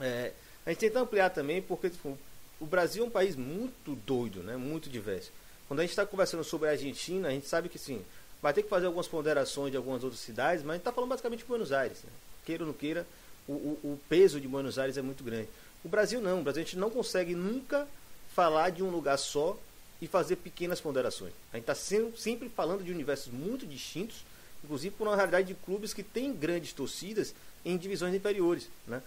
É, 0.00 0.32
a 0.64 0.70
gente 0.70 0.80
tenta 0.80 1.00
ampliar 1.00 1.30
também, 1.30 1.60
porque 1.60 1.90
tipo, 1.90 2.18
o 2.60 2.66
Brasil 2.66 3.04
é 3.04 3.06
um 3.06 3.10
país 3.10 3.36
muito 3.36 3.94
doido, 4.06 4.42
né? 4.42 4.56
muito 4.56 4.88
diverso. 4.88 5.30
Quando 5.66 5.80
a 5.80 5.82
gente 5.82 5.90
está 5.90 6.06
conversando 6.06 6.44
sobre 6.44 6.68
a 6.68 6.72
Argentina, 6.72 7.28
a 7.28 7.30
gente 7.30 7.46
sabe 7.46 7.68
que 7.68 7.78
sim, 7.78 8.04
vai 8.42 8.52
ter 8.52 8.62
que 8.62 8.68
fazer 8.68 8.86
algumas 8.86 9.08
ponderações 9.08 9.70
de 9.70 9.76
algumas 9.76 10.04
outras 10.04 10.20
cidades, 10.20 10.62
mas 10.62 10.70
a 10.70 10.74
gente 10.74 10.82
está 10.82 10.92
falando 10.92 11.10
basicamente 11.10 11.40
de 11.40 11.46
Buenos 11.46 11.72
Aires. 11.72 12.02
Né? 12.02 12.10
queira 12.44 12.62
ou 12.62 12.68
não 12.68 12.74
queira, 12.74 13.06
o, 13.48 13.52
o, 13.52 13.78
o, 13.84 14.00
peso 14.08 14.40
de 14.40 14.46
Buenos 14.46 14.78
Aires 14.78 14.96
é 14.96 15.02
muito 15.02 15.24
grande. 15.24 15.48
O 15.82 15.88
Brasil 15.88 16.20
não, 16.20 16.40
o 16.40 16.42
Brasil 16.42 16.62
a 16.62 16.64
gente 16.64 16.78
não 16.78 16.90
consegue 16.90 17.34
nunca 17.34 17.86
falar 18.34 18.70
de 18.70 18.82
um 18.82 18.90
lugar 18.90 19.16
só 19.18 19.58
e 20.00 20.06
fazer 20.06 20.36
pequenas 20.36 20.80
ponderações. 20.80 21.32
A 21.52 21.56
gente 21.56 21.70
está 21.70 21.74
sempre 21.74 22.48
falando 22.48 22.84
de 22.84 22.92
universos 22.92 23.32
muito 23.32 23.66
distintos, 23.66 24.24
inclusive 24.62 24.94
por 24.94 25.06
uma 25.06 25.16
realidade 25.16 25.48
de 25.48 25.54
clubes 25.54 25.92
que 25.92 26.02
têm 26.02 26.32
grandes 26.32 26.72
torcidas 26.72 27.34
em 27.64 27.76
divisões 27.76 28.14
inferiores. 28.14 28.68
Né? 28.86 29.02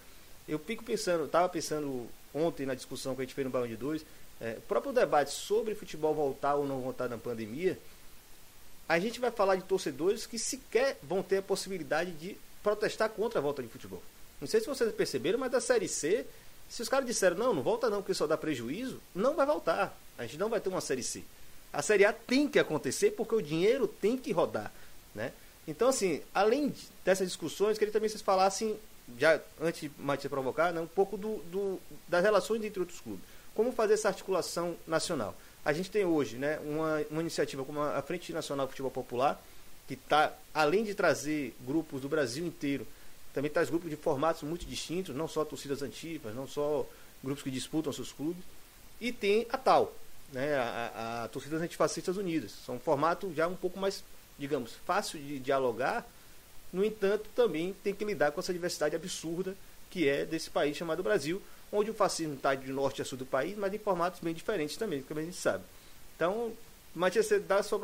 Eu 0.48 0.58
fico 0.58 0.82
pensando, 0.82 1.24
estava 1.24 1.48
pensando 1.48 2.08
ontem 2.34 2.66
na 2.66 2.74
discussão 2.74 3.14
que 3.14 3.22
a 3.22 3.24
gente 3.24 3.34
fez 3.34 3.44
no 3.44 3.50
Balão 3.50 3.66
de 3.66 3.76
Dois, 3.76 4.04
é, 4.40 4.54
o 4.58 4.62
próprio 4.62 4.92
debate 4.92 5.30
sobre 5.30 5.74
futebol 5.74 6.14
voltar 6.14 6.54
ou 6.54 6.66
não 6.66 6.80
voltar 6.80 7.08
na 7.08 7.18
pandemia, 7.18 7.78
a 8.88 8.98
gente 8.98 9.20
vai 9.20 9.30
falar 9.30 9.56
de 9.56 9.62
torcedores 9.64 10.26
que 10.26 10.38
sequer 10.38 10.98
vão 11.02 11.22
ter 11.22 11.38
a 11.38 11.42
possibilidade 11.42 12.12
de 12.12 12.36
protestar 12.62 13.10
contra 13.10 13.38
a 13.38 13.42
volta 13.42 13.62
de 13.62 13.68
futebol. 13.68 14.02
Não 14.40 14.48
sei 14.48 14.60
se 14.60 14.66
vocês 14.66 14.92
perceberam, 14.94 15.38
mas 15.38 15.50
da 15.50 15.60
Série 15.60 15.88
C, 15.88 16.24
se 16.68 16.80
os 16.80 16.88
caras 16.88 17.06
disseram, 17.06 17.36
não, 17.36 17.52
não 17.52 17.62
volta 17.62 17.90
não, 17.90 17.98
porque 17.98 18.14
só 18.14 18.26
dá 18.26 18.36
prejuízo, 18.36 19.00
não 19.14 19.34
vai 19.34 19.44
voltar. 19.44 19.96
A 20.16 20.22
gente 20.22 20.38
não 20.38 20.48
vai 20.48 20.60
ter 20.60 20.68
uma 20.68 20.80
Série 20.80 21.02
C. 21.02 21.22
A 21.72 21.82
Série 21.82 22.04
A 22.04 22.12
tem 22.12 22.48
que 22.48 22.58
acontecer 22.58 23.10
porque 23.10 23.34
o 23.34 23.42
dinheiro 23.42 23.86
tem 23.86 24.16
que 24.16 24.32
rodar. 24.32 24.72
Né? 25.14 25.32
Então, 25.66 25.88
assim, 25.88 26.22
além 26.32 26.74
dessas 27.04 27.26
discussões, 27.26 27.76
queria 27.76 27.92
também 27.92 28.08
que 28.08 28.12
vocês 28.12 28.22
falassem, 28.22 28.78
já 29.16 29.40
antes 29.60 29.80
de 29.82 29.90
Matias 29.98 30.30
provocar, 30.30 30.72
né, 30.72 30.80
um 30.80 30.86
pouco 30.86 31.16
do, 31.16 31.38
do, 31.44 31.80
das 32.06 32.22
relações 32.22 32.62
entre 32.64 32.80
outros 32.80 33.00
clubes. 33.00 33.24
Como 33.54 33.72
fazer 33.72 33.94
essa 33.94 34.08
articulação 34.08 34.76
nacional? 34.86 35.34
A 35.64 35.72
gente 35.72 35.90
tem 35.90 36.04
hoje 36.04 36.36
né, 36.36 36.58
uma, 36.60 37.04
uma 37.10 37.20
iniciativa 37.20 37.64
como 37.64 37.80
a 37.80 38.00
Frente 38.02 38.32
Nacional 38.32 38.66
de 38.66 38.72
Futebol 38.72 38.90
Popular, 38.90 39.40
que 39.86 39.94
está, 39.94 40.32
além 40.52 40.84
de 40.84 40.94
trazer 40.94 41.54
grupos 41.66 42.02
do 42.02 42.08
Brasil 42.08 42.46
inteiro, 42.46 42.86
também 43.32 43.50
traz 43.50 43.68
grupos 43.68 43.90
de 43.90 43.96
formatos 43.96 44.42
muito 44.42 44.66
distintos, 44.66 45.14
não 45.14 45.28
só 45.28 45.44
torcidas 45.44 45.82
antigas, 45.82 46.34
não 46.34 46.46
só 46.46 46.86
grupos 47.22 47.42
que 47.42 47.50
disputam 47.50 47.92
seus 47.92 48.12
clubes, 48.12 48.42
e 49.00 49.12
tem 49.12 49.46
a 49.50 49.56
tal, 49.56 49.94
né, 50.32 50.56
a, 50.56 51.24
a 51.24 51.28
Torcidas 51.28 51.62
Antifascistas 51.62 52.16
Unidas. 52.16 52.52
São 52.64 52.76
um 52.76 52.80
formato 52.80 53.32
já 53.34 53.46
um 53.46 53.56
pouco 53.56 53.78
mais, 53.78 54.02
digamos, 54.38 54.72
fácil 54.86 55.18
de 55.18 55.38
dialogar, 55.38 56.06
no 56.72 56.84
entanto, 56.84 57.28
também 57.34 57.74
tem 57.82 57.94
que 57.94 58.04
lidar 58.04 58.30
com 58.32 58.40
essa 58.40 58.52
diversidade 58.52 58.96
absurda 58.96 59.54
que 59.90 60.08
é 60.08 60.24
desse 60.24 60.50
país 60.50 60.76
chamado 60.76 61.02
Brasil, 61.02 61.40
onde 61.72 61.90
o 61.90 61.94
fascismo 61.94 62.34
está 62.34 62.54
de 62.54 62.70
norte 62.70 63.02
a 63.02 63.04
sul 63.04 63.18
do 63.18 63.26
país, 63.26 63.56
mas 63.56 63.72
em 63.72 63.78
formatos 63.78 64.20
bem 64.20 64.34
diferentes 64.34 64.76
também, 64.76 65.02
como 65.02 65.20
a 65.20 65.22
gente 65.22 65.36
sabe. 65.36 65.64
Então, 66.16 66.52
Matias, 66.94 67.28
dá 67.46 67.56
a 67.56 67.62
sua 67.62 67.78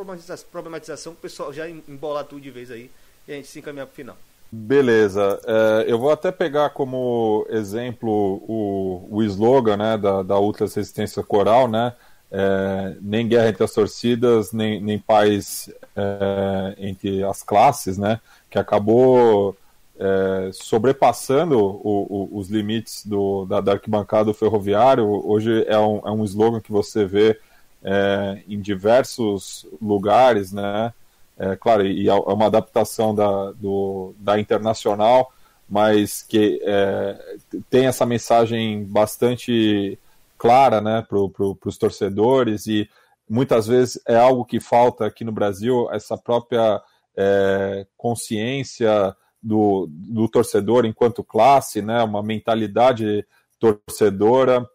problematização, 0.50 1.12
o 1.12 1.16
pessoal 1.16 1.52
já 1.52 1.68
embolar 1.68 2.24
tudo 2.24 2.40
de 2.40 2.50
vez 2.50 2.70
aí 2.70 2.90
e 3.26 3.32
a 3.32 3.36
gente 3.36 3.48
se 3.48 3.58
encaminhar 3.58 3.86
para 3.86 3.92
o 3.92 3.96
final. 3.96 4.16
Beleza. 4.50 5.40
É, 5.44 5.84
eu 5.88 5.98
vou 5.98 6.10
até 6.10 6.30
pegar 6.30 6.70
como 6.70 7.46
exemplo 7.50 8.42
o, 8.46 9.08
o 9.10 9.22
slogan 9.24 9.76
né, 9.76 9.98
da, 9.98 10.22
da 10.22 10.38
Ultra 10.38 10.66
Resistência 10.66 11.22
Coral, 11.22 11.68
né? 11.68 11.92
É, 12.30 12.96
nem 13.00 13.28
guerra 13.28 13.48
entre 13.48 13.62
as 13.64 13.72
torcidas, 13.72 14.52
nem, 14.52 14.80
nem 14.80 14.98
paz 14.98 15.70
é, 15.94 16.74
entre 16.78 17.22
as 17.22 17.42
classes, 17.42 17.98
né? 17.98 18.20
Que 18.54 18.58
acabou 18.60 19.56
é, 19.98 20.50
sobrepassando 20.52 21.58
o, 21.58 22.28
o, 22.32 22.38
os 22.38 22.48
limites 22.48 23.04
do, 23.04 23.44
da, 23.46 23.60
da 23.60 23.72
arquibancada 23.72 24.26
do 24.26 24.32
ferroviário. 24.32 25.04
Hoje 25.26 25.64
é 25.66 25.76
um, 25.76 25.98
é 26.06 26.10
um 26.12 26.22
slogan 26.22 26.60
que 26.60 26.70
você 26.70 27.04
vê 27.04 27.36
é, 27.82 28.44
em 28.48 28.60
diversos 28.60 29.66
lugares, 29.82 30.52
né? 30.52 30.94
É, 31.36 31.56
claro, 31.56 31.84
e 31.84 32.08
é 32.08 32.14
uma 32.14 32.46
adaptação 32.46 33.12
da, 33.12 33.50
do, 33.50 34.14
da 34.20 34.38
internacional, 34.38 35.32
mas 35.68 36.22
que 36.22 36.60
é, 36.62 37.36
tem 37.68 37.86
essa 37.86 38.06
mensagem 38.06 38.84
bastante 38.84 39.98
clara 40.38 40.80
né, 40.80 41.04
para 41.08 41.18
pro, 41.28 41.58
os 41.64 41.76
torcedores 41.76 42.68
e 42.68 42.88
muitas 43.28 43.66
vezes 43.66 44.00
é 44.06 44.14
algo 44.14 44.44
que 44.44 44.60
falta 44.60 45.06
aqui 45.06 45.24
no 45.24 45.32
Brasil, 45.32 45.90
essa 45.90 46.16
própria 46.16 46.80
é, 47.16 47.86
consciência 47.96 49.14
do, 49.42 49.86
do 49.90 50.28
torcedor 50.28 50.86
enquanto 50.86 51.22
classe, 51.22 51.82
né, 51.82 52.02
uma 52.02 52.22
mentalidade 52.22 53.26
torcedora. 53.58 54.66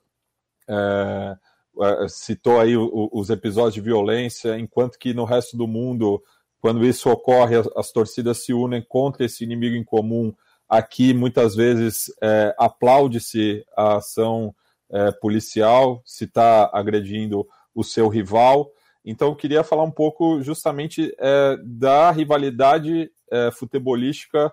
É, 0.68 1.38
é, 1.82 2.08
citou 2.08 2.60
aí 2.60 2.76
os 2.76 3.30
episódios 3.30 3.76
de 3.76 3.82
violência, 3.82 4.58
enquanto 4.60 4.98
que 4.98 5.14
no 5.14 5.24
resto 5.24 5.56
do 5.56 5.68
mundo, 5.68 6.22
quando 6.60 6.86
isso 6.86 7.10
ocorre, 7.10 7.56
as, 7.56 7.68
as 7.76 7.92
torcidas 7.92 8.44
se 8.44 8.54
unem 8.54 8.84
contra 8.88 9.26
esse 9.26 9.44
inimigo 9.44 9.76
em 9.76 9.84
comum. 9.84 10.34
Aqui, 10.68 11.14
muitas 11.14 11.56
vezes, 11.56 12.14
é, 12.22 12.54
aplaude-se 12.58 13.66
a 13.76 13.98
ação 13.98 14.54
é, 14.92 15.12
policial, 15.12 16.02
se 16.06 16.26
está 16.26 16.70
agredindo 16.74 17.48
o 17.74 17.84
seu 17.84 18.08
rival. 18.08 18.72
Então, 19.04 19.30
eu 19.30 19.36
queria 19.36 19.64
falar 19.64 19.84
um 19.84 19.92
pouco 19.92 20.42
justamente 20.42 21.14
é, 21.18 21.58
da 21.64 22.12
rivalidade 22.12 23.12
é, 23.32 23.52
futebolística 23.52 24.52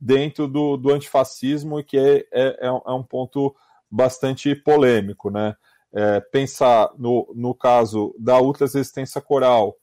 dentro 0.00 0.48
do, 0.48 0.76
do 0.76 0.90
antifascismo, 0.90 1.82
que 1.82 1.98
é, 1.98 2.26
é, 2.32 2.48
é, 2.60 2.66
é 2.66 2.92
um 2.92 3.02
ponto 3.02 3.54
bastante 3.90 4.54
polêmico. 4.54 5.30
Né? 5.30 5.54
É, 5.92 6.20
pensar 6.20 6.90
no, 6.98 7.30
no 7.34 7.54
caso 7.54 8.14
da 8.18 8.40
Ultra 8.40 8.66
Resistência 8.66 9.20
Coral, 9.20 9.76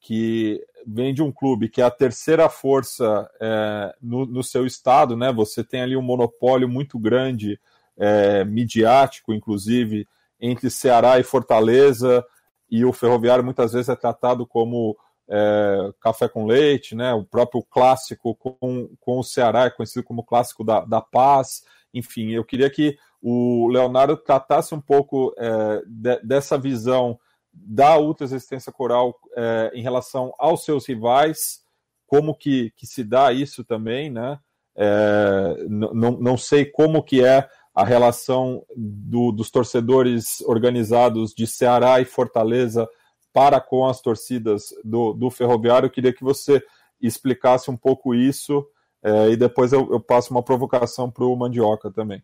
que 0.00 0.64
vem 0.86 1.12
de 1.12 1.22
um 1.22 1.30
clube 1.30 1.68
que 1.68 1.82
é 1.82 1.84
a 1.84 1.90
terceira 1.90 2.48
força 2.48 3.30
é, 3.40 3.94
no, 4.00 4.24
no, 4.24 4.42
seu 4.42 4.66
estado, 4.66 5.16
né? 5.16 5.30
Você 5.32 5.62
tem 5.62 5.82
ali 5.82 5.96
um 5.96 6.02
monopólio 6.02 6.68
muito 6.68 6.98
grande, 6.98 7.60
é, 7.98 8.44
midiático, 8.44 9.34
inclusive, 9.34 10.08
entre 10.40 10.70
Ceará 10.70 11.18
e 11.20 11.22
Fortaleza, 11.22 12.24
e 12.70 12.84
o 12.84 12.92
Ferroviário 12.92 13.44
muitas 13.44 13.72
vezes 13.72 13.88
é 13.88 13.96
tratado 13.96 14.46
como 14.46 14.96
é, 15.28 15.92
café 16.00 16.28
com 16.28 16.46
leite, 16.46 16.94
né? 16.94 17.12
O 17.14 17.24
próprio 17.24 17.62
clássico 17.62 18.34
com, 18.34 18.88
com 19.00 19.18
o 19.18 19.24
Ceará 19.24 19.64
é 19.64 19.70
conhecido 19.70 20.04
como 20.04 20.24
clássico 20.24 20.64
da, 20.64 20.80
da 20.80 21.00
paz. 21.00 21.62
Enfim, 21.94 22.30
eu 22.30 22.44
queria 22.44 22.68
que 22.70 22.96
o 23.22 23.68
Leonardo 23.68 24.16
tratasse 24.16 24.74
um 24.74 24.80
pouco 24.80 25.34
é, 25.38 25.82
de, 25.86 26.20
dessa 26.22 26.58
visão 26.58 27.18
da 27.52 27.98
ultra 27.98 28.26
resistência 28.26 28.72
coral 28.72 29.18
é, 29.36 29.70
em 29.74 29.82
relação 29.82 30.32
aos 30.38 30.64
seus 30.64 30.86
rivais, 30.86 31.60
como 32.06 32.34
que, 32.34 32.72
que 32.76 32.86
se 32.86 33.04
dá 33.04 33.32
isso 33.32 33.64
também, 33.64 34.10
né? 34.10 34.38
É, 34.76 35.64
não, 35.68 36.12
não 36.12 36.36
sei 36.36 36.64
como 36.64 37.02
que 37.02 37.24
é 37.24 37.48
a 37.80 37.84
relação 37.84 38.62
do, 38.76 39.32
dos 39.32 39.50
torcedores 39.50 40.42
organizados 40.42 41.32
de 41.32 41.46
Ceará 41.46 41.98
e 41.98 42.04
Fortaleza 42.04 42.86
para 43.32 43.58
com 43.58 43.86
as 43.86 44.02
torcidas 44.02 44.74
do, 44.84 45.14
do 45.14 45.30
Ferroviário. 45.30 45.86
Eu 45.86 45.90
queria 45.90 46.12
que 46.12 46.22
você 46.22 46.62
explicasse 47.00 47.70
um 47.70 47.76
pouco 47.76 48.14
isso 48.14 48.66
é, 49.02 49.30
e 49.30 49.36
depois 49.36 49.72
eu, 49.72 49.90
eu, 49.90 49.98
passo 49.98 50.30
uma 50.30 50.42
provocação 50.42 51.10
para 51.10 51.24
o 51.24 51.34
Mandioca 51.34 51.90
também. 51.90 52.22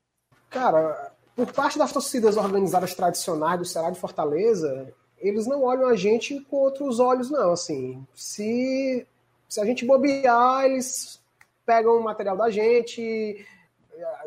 Cara, 0.51 1.13
por 1.35 1.51
parte 1.53 1.79
das 1.79 1.91
torcidas 1.91 2.37
organizadas 2.37 2.95
tradicionais 2.95 3.59
do 3.59 3.65
Ceará 3.65 3.89
de 3.89 3.99
Fortaleza, 3.99 4.93
eles 5.19 5.47
não 5.47 5.63
olham 5.65 5.89
a 5.89 5.97
gente 5.97 6.39
com 6.51 6.57
outros 6.57 7.01
olhos, 7.01 7.31
não. 7.31 7.53
Assim, 7.53 8.07
se, 8.15 9.07
se 9.49 9.59
a 9.59 9.65
gente 9.65 9.87
bobear, 9.87 10.67
eles 10.67 11.19
pegam 11.65 11.97
o 11.97 12.05
material 12.05 12.37
da 12.37 12.51
gente. 12.51 13.47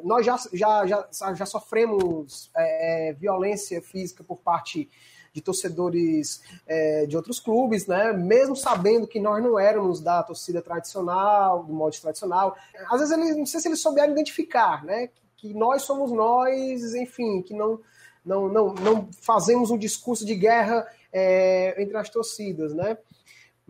Nós 0.03 0.25
já, 0.25 0.37
já, 0.53 0.85
já, 0.85 1.33
já 1.33 1.45
sofremos 1.45 2.49
é, 2.55 3.13
violência 3.13 3.81
física 3.81 4.23
por 4.23 4.37
parte 4.37 4.89
de 5.33 5.41
torcedores 5.41 6.41
é, 6.67 7.05
de 7.05 7.15
outros 7.15 7.39
clubes, 7.39 7.85
né? 7.87 8.13
Mesmo 8.13 8.55
sabendo 8.55 9.07
que 9.07 9.19
nós 9.19 9.43
não 9.43 9.59
éramos 9.59 10.01
da 10.01 10.23
torcida 10.23 10.61
tradicional, 10.61 11.63
do 11.63 11.73
modo 11.73 11.95
tradicional. 11.99 12.55
Às 12.89 12.99
vezes 12.99 13.17
eles, 13.17 13.37
não 13.37 13.45
sei 13.45 13.59
se 13.59 13.67
eles 13.67 13.81
souberam 13.81 14.11
identificar, 14.11 14.83
né? 14.83 15.09
Que 15.37 15.53
nós 15.53 15.83
somos 15.83 16.11
nós, 16.11 16.95
enfim, 16.95 17.41
que 17.41 17.53
não 17.53 17.79
não, 18.25 18.47
não, 18.47 18.73
não 18.73 19.09
fazemos 19.21 19.71
um 19.71 19.77
discurso 19.77 20.25
de 20.25 20.35
guerra 20.35 20.85
é, 21.11 21.81
entre 21.81 21.97
as 21.97 22.09
torcidas, 22.09 22.73
né? 22.73 22.97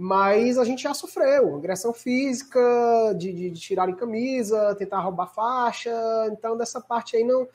Mas 0.02 0.58
a 0.58 0.64
gente 0.64 0.84
já 0.84 0.94
sofreu 0.94 1.58
agressão 1.58 1.94
física, 1.94 2.58
de, 3.18 3.34
de, 3.34 3.50
de 3.50 3.60
tirar 3.60 3.90
em 3.90 3.96
camisa, 3.96 4.74
tentar 4.76 5.02
roubar 5.02 5.28
faixa, 5.28 5.92
então 6.32 6.56
dessa 6.56 6.80
parte 6.80 7.18
aí 7.18 7.24
não, 7.26 7.46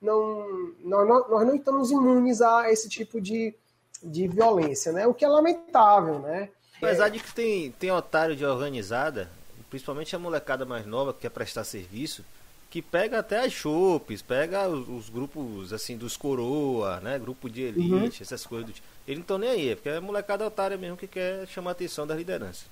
não, 0.00 0.46
não, 0.78 1.28
nós 1.28 1.44
não 1.44 1.56
estamos 1.56 1.90
imunes 1.90 2.40
a 2.40 2.70
esse 2.70 2.88
tipo 2.88 3.20
de, 3.20 3.52
de 4.00 4.28
violência, 4.28 4.92
né? 4.92 5.08
O 5.08 5.12
que 5.12 5.24
é 5.24 5.28
lamentável, 5.28 6.20
né? 6.20 6.50
Apesar 6.76 7.08
de 7.08 7.18
que 7.18 7.34
tem, 7.34 7.72
tem 7.72 7.90
otário 7.90 8.36
de 8.36 8.46
organizada, 8.46 9.28
principalmente 9.68 10.14
a 10.14 10.20
molecada 10.20 10.64
mais 10.64 10.86
nova 10.86 11.12
que 11.12 11.22
quer 11.22 11.30
prestar 11.30 11.64
serviço, 11.64 12.24
que 12.70 12.80
pega 12.80 13.18
até 13.18 13.40
as 13.40 13.52
chopes, 13.52 14.22
pega 14.22 14.68
os, 14.68 14.88
os, 14.88 15.08
grupos 15.08 15.72
assim 15.72 15.96
dos 15.96 16.16
coroa, 16.16 17.00
né? 17.00 17.18
Grupo 17.18 17.50
de 17.50 17.62
elite, 17.62 17.92
uhum. 17.92 18.08
essas 18.20 18.46
coisas 18.46 18.68
do 18.68 18.72
tipo. 18.72 18.86
Eles 19.08 19.20
não 19.20 19.22
estão 19.22 19.38
nem 19.38 19.48
aí, 19.48 19.70
é 19.70 19.74
porque 19.74 19.88
é 19.88 20.00
molecada 20.00 20.46
otária 20.46 20.76
mesmo 20.76 20.98
que 20.98 21.08
quer 21.08 21.46
chamar 21.48 21.70
a 21.70 21.72
atenção 21.72 22.06
da 22.06 22.14
liderança. 22.14 22.66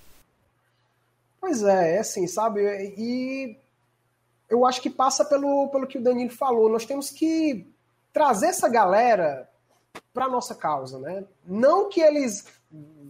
Pois 1.40 1.62
é, 1.62 1.96
é 1.96 1.98
assim, 2.00 2.26
sabe? 2.26 2.60
E 2.98 3.56
eu 4.46 4.66
acho 4.66 4.82
que 4.82 4.90
passa 4.90 5.24
pelo, 5.24 5.68
pelo 5.70 5.86
que 5.86 5.96
o 5.96 6.02
Danilo 6.02 6.30
falou. 6.30 6.68
Nós 6.68 6.84
temos 6.84 7.08
que 7.08 7.66
trazer 8.12 8.48
essa 8.48 8.68
galera 8.68 9.48
para 10.12 10.28
nossa 10.28 10.54
causa, 10.54 10.98
né? 10.98 11.24
Não 11.42 11.88
que 11.88 12.02
eles 12.02 12.44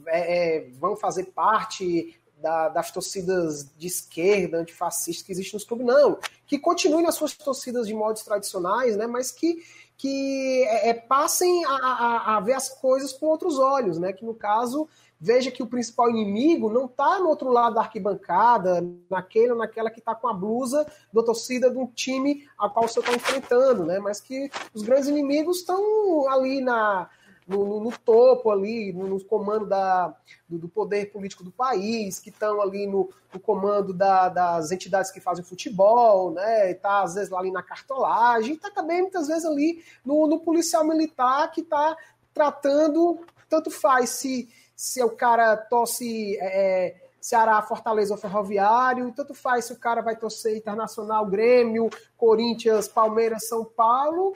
é, 0.07 0.59
é, 0.59 0.71
vão 0.79 0.97
fazer 0.97 1.25
parte 1.25 2.17
da, 2.39 2.69
das 2.69 2.93
torcidas 2.93 3.75
de 3.77 3.89
esquerda, 3.89 4.59
antifascistas 4.59 5.27
que 5.27 5.33
existem 5.33 5.57
nos 5.57 5.65
clubes, 5.65 5.85
não. 5.85 6.17
Que 6.47 6.61
continuem 6.61 7.03
nas 7.03 7.17
suas 7.17 7.35
torcidas 7.35 7.89
de 7.89 7.95
modos 7.95 8.23
tradicionais, 8.23 8.97
né? 8.97 9.09
Mas 9.09 9.33
que, 9.33 9.65
que 9.97 10.65
é, 10.65 10.91
é 10.91 10.95
passem 10.95 11.65
a, 11.65 11.71
a, 11.71 12.37
a, 12.37 12.41
ver 12.41 12.53
as 12.53 12.69
coisas 12.69 13.13
com 13.13 13.27
outros 13.27 13.59
olhos, 13.59 13.99
né? 13.99 14.13
Que 14.13 14.25
no 14.25 14.35
caso 14.35 14.89
veja 15.19 15.51
que 15.51 15.63
o 15.63 15.67
principal 15.67 16.11
inimigo 16.11 16.71
não 16.71 16.85
está 16.85 17.19
no 17.19 17.29
outro 17.29 17.51
lado 17.51 17.75
da 17.75 17.81
arquibancada, 17.81 18.87
naquele 19.09 19.53
ou 19.53 19.59
naquela 19.59 19.91
que 19.91 19.99
está 19.99 20.15
com 20.15 20.29
a 20.29 20.35
blusa 20.35 20.87
da 21.13 21.23
torcida 21.23 21.71
de 21.71 21.79
um 21.79 21.87
time 21.87 22.47
a 22.59 22.69
qual 22.69 22.87
você 22.87 23.01
está 23.01 23.15
enfrentando, 23.15 23.87
né? 23.87 23.99
Mas 23.99 24.21
que 24.21 24.51
os 24.75 24.83
grandes 24.83 25.09
inimigos 25.09 25.59
estão 25.59 26.29
ali 26.29 26.61
na, 26.61 27.09
no, 27.47 27.81
no, 27.81 27.93
topo 27.99 28.51
ali, 28.51 28.93
no, 28.93 29.07
no 29.07 29.25
comando 29.25 29.67
da, 29.67 30.15
do, 30.49 30.59
do, 30.59 30.69
poder 30.69 31.13
político 31.13 31.45
do 31.45 31.53
país, 31.53 32.19
que 32.19 32.31
estão 32.31 32.61
ali 32.61 32.87
no, 32.87 33.09
no 33.33 33.39
comando 33.39 33.93
da, 33.93 34.29
das 34.29 34.73
entidades 34.73 35.11
que 35.11 35.21
fazem 35.21 35.45
futebol, 35.45 36.33
né? 36.33 36.73
Está 36.73 37.03
às 37.03 37.15
vezes 37.15 37.31
lá 37.31 37.39
ali 37.39 37.53
na 37.53 37.63
cartolagem, 37.63 38.55
está 38.55 38.71
também 38.71 39.03
muitas 39.03 39.29
vezes 39.29 39.45
ali 39.45 39.85
no, 40.05 40.27
no 40.27 40.41
policial 40.41 40.85
militar 40.85 41.51
que 41.53 41.61
está 41.61 41.97
tratando, 42.35 43.21
tanto 43.49 43.71
faz 43.71 44.11
se 44.11 44.49
se 44.77 45.03
o 45.03 45.09
cara 45.09 45.57
torce 45.57 46.37
é, 46.37 46.45
é, 46.45 47.06
Ceará, 47.27 47.61
Fortaleza 47.61 48.15
ou 48.15 48.21
Ferroviário, 48.21 49.11
tanto 49.11 49.35
faz 49.35 49.65
se 49.65 49.73
o 49.73 49.77
cara 49.77 50.01
vai 50.01 50.15
torcer 50.15 50.57
Internacional, 50.57 51.27
Grêmio, 51.27 51.91
Corinthians, 52.17 52.87
Palmeiras, 52.87 53.49
São 53.49 53.65
Paulo, 53.65 54.33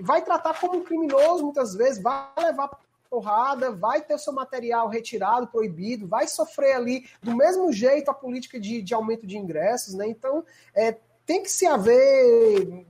vai 0.00 0.22
tratar 0.22 0.58
como 0.58 0.78
um 0.78 0.82
criminoso 0.82 1.44
muitas 1.44 1.74
vezes, 1.74 2.02
vai 2.02 2.30
levar 2.38 2.70
porrada, 3.10 3.72
vai 3.72 4.00
ter 4.00 4.18
seu 4.18 4.32
material 4.32 4.88
retirado, 4.88 5.48
proibido, 5.48 6.08
vai 6.08 6.26
sofrer 6.26 6.72
ali 6.72 7.06
do 7.22 7.36
mesmo 7.36 7.70
jeito 7.70 8.10
a 8.10 8.14
política 8.14 8.58
de, 8.58 8.80
de 8.80 8.94
aumento 8.94 9.26
de 9.26 9.36
ingressos, 9.36 9.92
né? 9.92 10.08
Então, 10.08 10.42
é, 10.74 10.96
tem 11.26 11.42
que 11.42 11.50
se 11.50 11.66
haver 11.66 12.86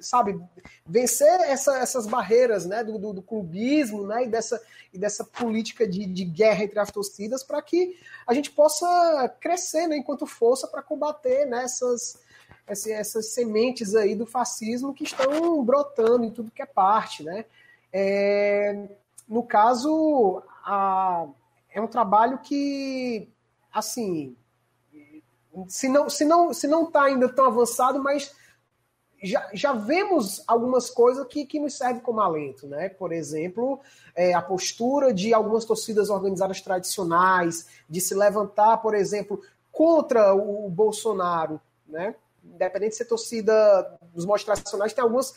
sabe, 0.00 0.40
vencer 0.86 1.40
essa, 1.42 1.78
essas 1.78 2.06
barreiras 2.06 2.66
né, 2.66 2.82
do, 2.84 2.98
do, 2.98 3.12
do, 3.14 3.22
clubismo 3.22 4.06
né, 4.06 4.24
e, 4.24 4.28
dessa, 4.28 4.60
e 4.92 4.98
dessa 4.98 5.24
política 5.24 5.86
de, 5.86 6.06
de 6.06 6.24
guerra 6.24 6.64
entre 6.64 6.78
as 6.78 6.90
torcidas 6.90 7.42
para 7.42 7.60
que 7.60 7.98
a 8.26 8.34
gente 8.34 8.50
possa 8.50 9.28
crescer 9.40 9.86
né, 9.86 9.96
enquanto 9.96 10.26
força 10.26 10.66
para 10.68 10.82
combater 10.82 11.46
né, 11.46 11.64
essas, 11.64 12.18
essas 12.66 13.32
sementes 13.32 13.94
aí 13.94 14.14
do 14.14 14.26
fascismo 14.26 14.94
que 14.94 15.04
estão 15.04 15.62
brotando 15.64 16.24
em 16.24 16.30
tudo 16.30 16.52
que 16.52 16.62
é 16.62 16.66
parte. 16.66 17.22
Né? 17.22 17.44
É, 17.92 18.88
no 19.28 19.42
caso, 19.42 20.42
a, 20.64 21.26
é 21.70 21.80
um 21.80 21.86
trabalho 21.86 22.38
que, 22.38 23.28
assim, 23.72 24.36
se 25.66 25.88
não 25.88 26.08
se 26.08 26.24
não 26.24 26.54
se 26.54 26.66
não 26.68 26.84
está 26.84 27.04
ainda 27.04 27.28
tão 27.28 27.46
avançado, 27.46 28.02
mas 28.02 28.34
já, 29.22 29.48
já 29.52 29.72
vemos 29.72 30.42
algumas 30.46 30.90
coisas 30.90 31.26
que, 31.26 31.44
que 31.44 31.58
nos 31.58 31.76
servem 31.76 32.00
como 32.00 32.20
alento, 32.20 32.66
né? 32.66 32.88
Por 32.88 33.12
exemplo, 33.12 33.80
é, 34.14 34.32
a 34.32 34.42
postura 34.42 35.12
de 35.12 35.34
algumas 35.34 35.64
torcidas 35.64 36.10
organizadas 36.10 36.60
tradicionais, 36.60 37.66
de 37.88 38.00
se 38.00 38.14
levantar, 38.14 38.78
por 38.78 38.94
exemplo, 38.94 39.40
contra 39.72 40.34
o 40.34 40.68
Bolsonaro, 40.68 41.60
né? 41.86 42.14
Independente 42.44 42.90
de 42.90 42.96
ser 42.96 43.04
torcida 43.06 43.98
dos 44.14 44.24
modos 44.24 44.44
tradicionais, 44.44 44.92
tem 44.92 45.02
algumas 45.02 45.34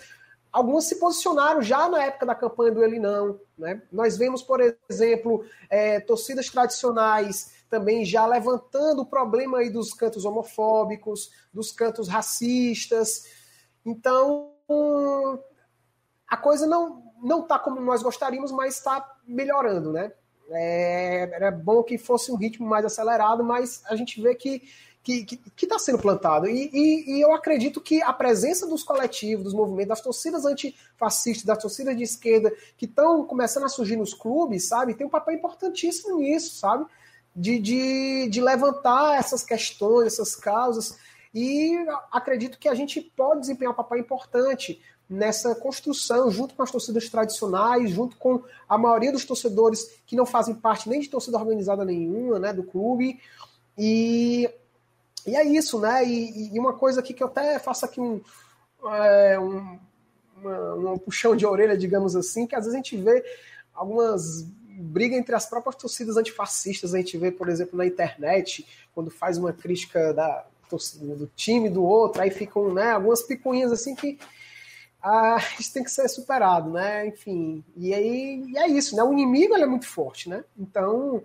algumas 0.51 0.85
se 0.85 0.95
posicionaram 0.95 1.61
já 1.61 1.87
na 1.87 2.03
época 2.03 2.25
da 2.25 2.35
campanha 2.35 2.71
do 2.73 2.83
Ele 2.83 2.99
Não. 2.99 3.39
Né? 3.57 3.81
Nós 3.91 4.17
vemos, 4.17 4.43
por 4.43 4.59
exemplo, 4.89 5.45
é, 5.69 5.99
torcidas 5.99 6.49
tradicionais 6.49 7.53
também 7.69 8.03
já 8.03 8.25
levantando 8.25 9.03
o 9.03 9.05
problema 9.05 9.59
aí 9.59 9.69
dos 9.69 9.93
cantos 9.93 10.25
homofóbicos, 10.25 11.31
dos 11.53 11.71
cantos 11.71 12.09
racistas. 12.09 13.40
Então, 13.85 14.53
a 16.27 16.37
coisa 16.37 16.65
não 16.67 17.01
não 17.21 17.41
está 17.41 17.59
como 17.59 17.79
nós 17.79 18.01
gostaríamos, 18.01 18.51
mas 18.51 18.77
está 18.77 19.07
melhorando, 19.27 19.91
né? 19.91 20.11
É, 20.49 21.29
era 21.33 21.51
bom 21.51 21.83
que 21.83 21.97
fosse 21.97 22.31
um 22.31 22.35
ritmo 22.35 22.67
mais 22.67 22.83
acelerado, 22.83 23.43
mas 23.43 23.83
a 23.85 23.95
gente 23.95 24.19
vê 24.19 24.33
que 24.33 24.63
que 25.03 25.39
está 25.63 25.79
sendo 25.79 25.97
plantado. 25.97 26.47
E, 26.47 26.69
e, 26.71 27.15
e, 27.15 27.21
eu 27.21 27.33
acredito 27.33 27.81
que 27.81 28.01
a 28.03 28.13
presença 28.13 28.67
dos 28.67 28.83
coletivos, 28.83 29.45
dos 29.45 29.53
movimentos, 29.53 29.89
das 29.89 30.01
torcidas 30.01 30.45
antifascistas, 30.45 31.43
das 31.43 31.57
torcidas 31.57 31.97
de 31.97 32.03
esquerda, 32.03 32.53
que 32.77 32.85
estão 32.85 33.25
começando 33.25 33.63
a 33.63 33.69
surgir 33.69 33.95
nos 33.95 34.13
clubes, 34.13 34.67
sabe, 34.67 34.93
tem 34.93 35.07
um 35.07 35.09
papel 35.09 35.33
importantíssimo 35.33 36.19
nisso, 36.19 36.55
sabe? 36.55 36.85
De, 37.35 37.57
de, 37.57 38.29
de 38.29 38.41
levantar 38.41 39.17
essas 39.17 39.43
questões, 39.43 40.13
essas 40.13 40.35
causas. 40.35 40.97
E 41.33 41.77
acredito 42.11 42.59
que 42.59 42.67
a 42.67 42.75
gente 42.75 43.01
pode 43.01 43.41
desempenhar 43.41 43.73
um 43.73 43.75
papel 43.75 43.99
importante 43.99 44.81
nessa 45.09 45.53
construção, 45.55 46.31
junto 46.31 46.55
com 46.55 46.63
as 46.63 46.71
torcidas 46.71 47.09
tradicionais, 47.09 47.89
junto 47.91 48.15
com 48.17 48.43
a 48.67 48.77
maioria 48.77 49.11
dos 49.11 49.25
torcedores 49.25 50.01
que 50.05 50.15
não 50.15 50.25
fazem 50.25 50.55
parte 50.55 50.89
nem 50.89 51.01
de 51.01 51.09
torcida 51.09 51.37
organizada 51.37 51.83
nenhuma, 51.83 52.39
né, 52.39 52.53
do 52.53 52.63
clube. 52.63 53.19
E 53.77 54.49
e 55.25 55.35
é 55.35 55.45
isso, 55.45 55.79
né? 55.79 56.03
E, 56.03 56.53
e, 56.53 56.59
uma 56.59 56.73
coisa 56.73 56.99
aqui 56.99 57.13
que 57.13 57.21
eu 57.21 57.27
até 57.27 57.59
faço 57.59 57.85
aqui 57.85 58.01
um, 58.01 58.21
é, 58.85 59.39
um, 59.39 59.79
um 60.93 60.97
puxão 60.97 61.35
de 61.35 61.45
orelha, 61.45 61.77
digamos 61.77 62.15
assim, 62.15 62.47
que 62.47 62.55
às 62.55 62.63
vezes 62.63 62.73
a 62.73 62.77
gente 62.77 62.97
vê 62.97 63.23
algumas 63.73 64.43
brigas 64.79 65.19
entre 65.19 65.35
as 65.35 65.45
próprias 65.45 65.75
torcidas 65.75 66.17
antifascistas. 66.17 66.93
A 66.93 66.97
gente 66.97 67.17
vê, 67.17 67.31
por 67.31 67.49
exemplo, 67.49 67.77
na 67.77 67.85
internet, 67.85 68.65
quando 68.95 69.11
faz 69.11 69.37
uma 69.37 69.53
crítica 69.53 70.11
da, 70.13 70.45
do 70.77 71.27
time 71.35 71.69
do 71.69 71.83
outro, 71.83 72.21
aí 72.21 72.29
ficam 72.29 72.73
né, 72.73 72.91
algumas 72.91 73.21
picuinhas 73.23 73.71
assim 73.71 73.95
que 73.95 74.19
ah, 75.03 75.37
isso 75.59 75.73
tem 75.73 75.83
que 75.83 75.91
ser 75.91 76.07
superado, 76.07 76.69
né? 76.69 77.07
Enfim, 77.07 77.63
e 77.75 77.93
aí 77.93 78.43
e 78.47 78.57
é 78.57 78.67
isso, 78.67 78.95
né? 78.95 79.03
O 79.03 79.11
inimigo 79.11 79.55
é 79.55 79.65
muito 79.65 79.87
forte, 79.87 80.29
né? 80.29 80.43
Então, 80.57 81.23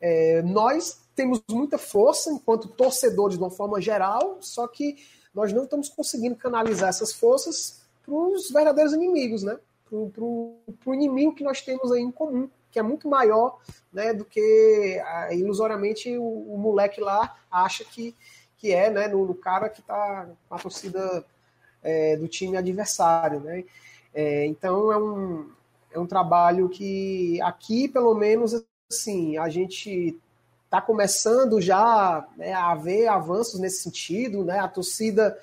é, 0.00 0.40
nós 0.42 1.00
temos 1.14 1.42
muita 1.50 1.76
força 1.76 2.30
enquanto 2.30 2.68
torcedores 2.68 3.36
de 3.36 3.42
uma 3.42 3.50
forma 3.50 3.80
geral, 3.80 4.38
só 4.40 4.66
que 4.66 4.96
nós 5.34 5.52
não 5.52 5.64
estamos 5.64 5.88
conseguindo 5.88 6.36
canalizar 6.36 6.88
essas 6.88 7.12
forças 7.12 7.82
para 8.02 8.14
os 8.14 8.50
verdadeiros 8.50 8.94
inimigos, 8.94 9.42
né? 9.42 9.58
Para 9.84 10.24
o 10.24 10.94
inimigo 10.94 11.34
que 11.34 11.44
nós 11.44 11.60
temos 11.60 11.92
aí 11.92 12.00
em 12.00 12.10
comum, 12.10 12.48
que 12.70 12.78
é 12.78 12.82
muito 12.82 13.08
maior 13.08 13.58
né, 13.92 14.12
do 14.12 14.24
que 14.24 15.00
ah, 15.04 15.32
ilusoriamente 15.32 16.16
o, 16.16 16.54
o, 16.54 16.58
moleque 16.58 17.00
lá 17.00 17.36
acha 17.50 17.84
que, 17.84 18.14
que 18.58 18.72
é, 18.72 18.90
né? 18.90 19.08
No, 19.08 19.24
no 19.24 19.34
cara 19.34 19.68
que 19.68 19.80
está 19.80 20.28
a 20.50 20.58
torcida 20.58 21.24
é, 21.82 22.16
do 22.16 22.28
time 22.28 22.56
adversário, 22.56 23.40
né? 23.40 23.64
É, 24.12 24.46
então 24.46 24.92
é 24.92 24.96
um, 24.96 25.50
é 25.92 25.98
um 25.98 26.06
trabalho 26.06 26.68
que 26.68 27.40
aqui, 27.42 27.88
pelo 27.88 28.14
menos, 28.14 28.62
assim, 28.90 29.38
a 29.38 29.48
gente 29.48 30.18
está 30.64 30.82
começando 30.82 31.60
já 31.60 32.26
né, 32.36 32.52
a 32.52 32.72
haver 32.72 33.08
avanços 33.08 33.58
nesse 33.58 33.82
sentido, 33.82 34.44
né? 34.44 34.58
A 34.58 34.68
torcida, 34.68 35.38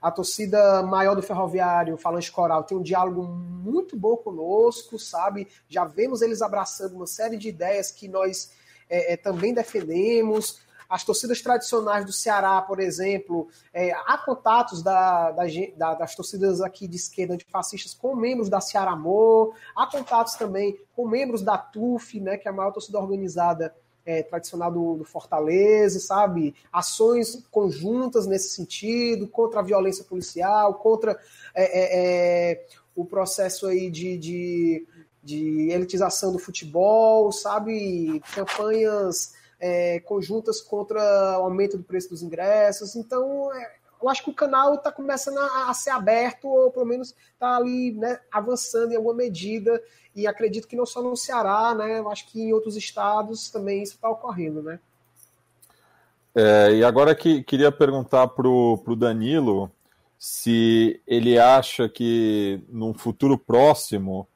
a 0.00 0.10
torcida 0.10 0.82
maior 0.82 1.16
do 1.16 1.22
Ferroviário, 1.22 1.96
Falante 1.96 2.30
Coral, 2.30 2.64
tem 2.64 2.76
um 2.76 2.82
diálogo 2.82 3.22
muito 3.22 3.96
bom 3.96 4.16
conosco, 4.16 4.98
sabe? 4.98 5.48
Já 5.68 5.84
vemos 5.84 6.22
eles 6.22 6.42
abraçando 6.42 6.94
uma 6.94 7.06
série 7.06 7.36
de 7.36 7.48
ideias 7.48 7.90
que 7.90 8.06
nós 8.06 8.52
é, 8.88 9.14
é, 9.14 9.16
também 9.16 9.52
defendemos. 9.52 10.60
As 10.88 11.04
torcidas 11.04 11.42
tradicionais 11.42 12.06
do 12.06 12.12
Ceará, 12.12 12.62
por 12.62 12.80
exemplo, 12.80 13.48
é, 13.74 13.92
há 13.92 14.16
contatos 14.16 14.82
da, 14.82 15.30
da, 15.32 15.44
da, 15.76 15.94
das 15.94 16.14
torcidas 16.14 16.60
aqui 16.62 16.88
de 16.88 16.96
esquerda 16.96 17.34
antifascistas 17.34 17.92
com 17.92 18.16
membros 18.16 18.48
da 18.48 18.60
Ceará 18.60 18.92
Amor, 18.92 19.54
há 19.76 19.86
contatos 19.86 20.34
também 20.34 20.78
com 20.96 21.06
membros 21.06 21.42
da 21.42 21.58
TUF, 21.58 22.18
né, 22.20 22.38
que 22.38 22.48
é 22.48 22.50
a 22.50 22.54
maior 22.54 22.72
torcida 22.72 22.98
organizada 22.98 23.74
é, 24.08 24.22
tradicional 24.22 24.72
do, 24.72 24.96
do, 24.96 25.04
Fortaleza, 25.04 26.00
sabe? 26.00 26.54
Ações 26.72 27.46
conjuntas 27.50 28.26
nesse 28.26 28.48
sentido, 28.48 29.28
contra 29.28 29.60
a 29.60 29.62
violência 29.62 30.02
policial, 30.02 30.72
contra 30.72 31.20
é, 31.54 31.64
é, 31.64 32.52
é, 32.52 32.66
o 32.96 33.04
processo 33.04 33.66
aí 33.66 33.90
de, 33.90 34.16
de, 34.16 34.86
de, 35.22 35.68
elitização 35.70 36.32
do 36.32 36.38
futebol, 36.38 37.30
sabe? 37.30 38.22
Campanhas 38.34 39.34
é, 39.60 40.00
conjuntas 40.00 40.60
contra 40.60 41.00
o 41.38 41.44
aumento 41.44 41.76
do 41.76 41.84
preço 41.84 42.10
dos 42.10 42.22
ingressos. 42.22 42.94
Então, 42.96 43.52
é, 43.52 43.74
eu 44.00 44.08
acho 44.08 44.22
que 44.22 44.30
o 44.30 44.34
canal 44.34 44.74
está 44.74 44.92
começando 44.92 45.38
a, 45.38 45.70
a, 45.70 45.74
ser 45.74 45.90
aberto, 45.90 46.48
ou 46.48 46.70
pelo 46.70 46.86
menos 46.86 47.14
está 47.32 47.56
ali 47.56 47.92
né, 47.92 48.20
avançando 48.30 48.92
em 48.92 48.96
alguma 48.96 49.14
medida, 49.14 49.82
e 50.14 50.26
acredito 50.26 50.68
que 50.68 50.76
não 50.76 50.86
só 50.86 51.02
no 51.02 51.16
Ceará, 51.16 51.74
né? 51.74 51.98
Eu 51.98 52.10
acho 52.10 52.26
que 52.28 52.40
em 52.40 52.52
outros 52.52 52.76
estados 52.76 53.50
também 53.50 53.82
isso 53.82 53.94
está 53.94 54.08
ocorrendo, 54.08 54.62
né? 54.62 54.80
É, 56.34 56.72
e 56.72 56.84
agora 56.84 57.14
que 57.14 57.42
queria 57.42 57.72
perguntar 57.72 58.28
para 58.28 58.48
o 58.48 58.96
Danilo 58.96 59.70
se 60.18 61.00
ele 61.06 61.38
acha 61.38 61.88
que 61.88 62.60
num 62.68 62.92
futuro 62.92 63.38
próximo 63.38 64.26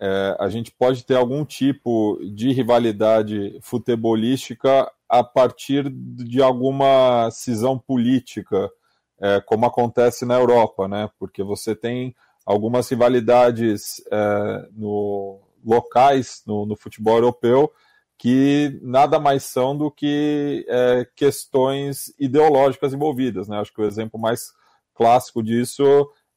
é, 0.00 0.36
a 0.38 0.48
gente 0.48 0.70
pode 0.70 1.04
ter 1.04 1.16
algum 1.16 1.44
tipo 1.44 2.18
de 2.34 2.52
rivalidade 2.52 3.58
futebolística 3.62 4.90
a 5.08 5.24
partir 5.24 5.88
de 5.90 6.42
alguma 6.42 7.30
cisão 7.30 7.78
política 7.78 8.70
é, 9.18 9.40
como 9.40 9.64
acontece 9.64 10.26
na 10.26 10.34
Europa, 10.34 10.86
né? 10.86 11.08
Porque 11.18 11.42
você 11.42 11.74
tem 11.74 12.14
algumas 12.44 12.88
rivalidades 12.88 14.02
é, 14.12 14.68
no, 14.72 15.40
locais 15.64 16.42
no, 16.46 16.66
no, 16.66 16.76
futebol 16.76 17.16
europeu 17.16 17.72
que 18.18 18.78
nada 18.82 19.18
mais 19.18 19.44
são 19.44 19.76
do 19.76 19.90
que 19.90 20.64
é, 20.68 21.06
questões 21.14 22.14
ideológicas 22.18 22.92
envolvidas, 22.92 23.48
né? 23.48 23.58
Acho 23.58 23.72
que 23.72 23.80
o 23.80 23.86
exemplo 23.86 24.20
mais 24.20 24.52
clássico 24.94 25.42
disso 25.42 25.84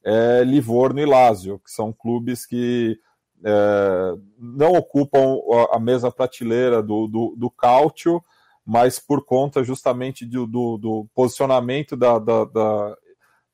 é 0.04 0.42
Livorno 0.44 1.00
e 1.00 1.06
Lazio, 1.06 1.58
que 1.58 1.70
são 1.70 1.92
clubes 1.92 2.46
que 2.46 2.98
é, 3.44 4.14
não 4.38 4.72
ocupam 4.72 5.38
a 5.72 5.78
mesma 5.78 6.12
prateleira 6.12 6.82
do, 6.82 7.06
do, 7.06 7.34
do 7.36 7.50
cálcio, 7.50 8.22
mas 8.64 8.98
por 8.98 9.24
conta 9.24 9.64
justamente 9.64 10.24
do, 10.26 10.46
do, 10.46 10.78
do 10.78 11.08
posicionamento 11.14 11.96
da, 11.96 12.18
da, 12.18 12.44
da, 12.44 12.96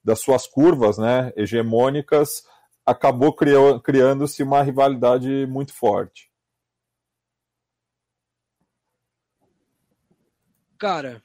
das 0.05 0.21
suas 0.21 0.47
curvas 0.47 0.99
né, 0.99 1.33
hegemônicas, 1.37 2.45
acabou 2.85 3.33
criando-se 3.33 4.43
uma 4.43 4.63
rivalidade 4.63 5.47
muito 5.47 5.73
forte. 5.73 6.31
Cara, 10.79 11.23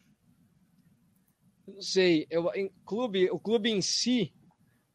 não 1.67 1.81
sei, 1.81 2.25
eu, 2.29 2.49
em 2.55 2.71
clube, 2.85 3.29
o 3.29 3.39
clube 3.39 3.69
em 3.69 3.81
si, 3.81 4.33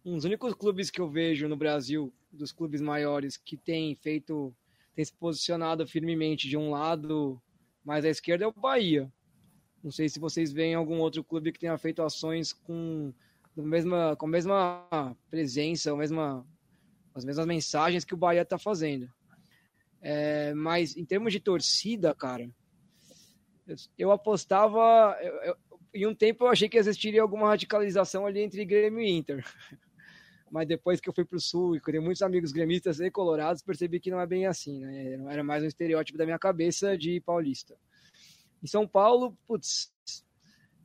um 0.05 0.15
dos 0.15 0.25
únicos 0.25 0.55
clubes 0.55 0.91
que 0.91 1.01
eu 1.01 1.11
vejo 1.11 1.49
no 1.49 1.57
Brasil, 1.57 2.13
dos 2.37 2.53
clubes 2.53 2.81
maiores, 2.81 3.37
que 3.37 3.57
tem 3.57 3.95
feito, 3.97 4.55
tem 4.95 5.05
se 5.05 5.13
posicionado 5.13 5.87
firmemente 5.87 6.49
de 6.49 6.57
um 6.57 6.71
lado 6.71 7.41
mas 7.87 8.05
a 8.05 8.09
esquerda 8.09 8.45
é 8.45 8.49
o 8.49 8.53
Bahia. 8.53 9.11
Não 9.83 9.93
sei 9.93 10.09
se 10.09 10.19
vocês 10.19 10.53
veem 10.53 10.75
algum 10.75 10.99
outro 10.99 11.23
clube 11.23 11.53
que 11.53 11.61
tenha 11.61 11.79
feito 11.79 12.03
ações 12.03 12.53
com 12.53 13.15
mesma, 13.57 14.17
com 14.17 14.27
a 14.27 14.29
mesma 14.29 15.17
presença, 15.31 15.93
a 15.93 15.97
mesma, 15.97 16.45
as 17.15 17.25
mesmas 17.25 17.47
mensagens 17.47 18.05
que 18.05 18.13
o 18.13 18.17
Bahia 18.17 18.43
está 18.43 18.59
fazendo. 18.59 19.09
É, 20.03 20.53
mas 20.53 20.97
em 20.97 21.05
termos 21.05 21.33
de 21.33 21.39
torcida, 21.39 22.13
cara, 22.13 22.51
eu, 23.69 23.77
eu 23.97 24.11
apostava. 24.11 25.17
Eu, 25.23 25.35
eu, 25.45 25.57
em 25.95 26.07
um 26.09 26.15
tempo 26.15 26.45
eu 26.45 26.49
achei 26.49 26.69
que 26.69 26.77
existiria 26.77 27.23
alguma 27.23 27.47
radicalização 27.47 28.27
ali 28.27 28.41
entre 28.41 28.65
Grêmio 28.65 29.01
e 29.01 29.13
Inter. 29.13 29.45
Mas 30.51 30.67
depois 30.69 31.01
que 31.01 31.09
eu 31.09 31.13
fui 31.13 31.25
para 31.25 31.37
o 31.37 31.41
Sul 31.41 31.77
e 31.77 31.81
tenho 31.81 32.03
muitos 32.03 32.23
amigos 32.23 32.53
gremistas 32.53 33.01
e 33.01 33.11
colorados, 33.11 33.63
percebi 33.63 33.99
que 33.99 34.11
não 34.11 34.21
é 34.21 34.27
bem 34.27 34.47
assim, 34.47 34.79
né? 34.81 35.15
Era 35.29 35.43
mais 35.43 35.63
um 35.63 35.67
estereótipo 35.67 36.17
da 36.17 36.25
minha 36.25 36.39
cabeça 36.39 36.97
de 36.97 37.21
paulista. 37.21 37.77
Em 38.63 38.67
São 38.67 38.87
Paulo, 38.87 39.37
putz, 39.47 39.93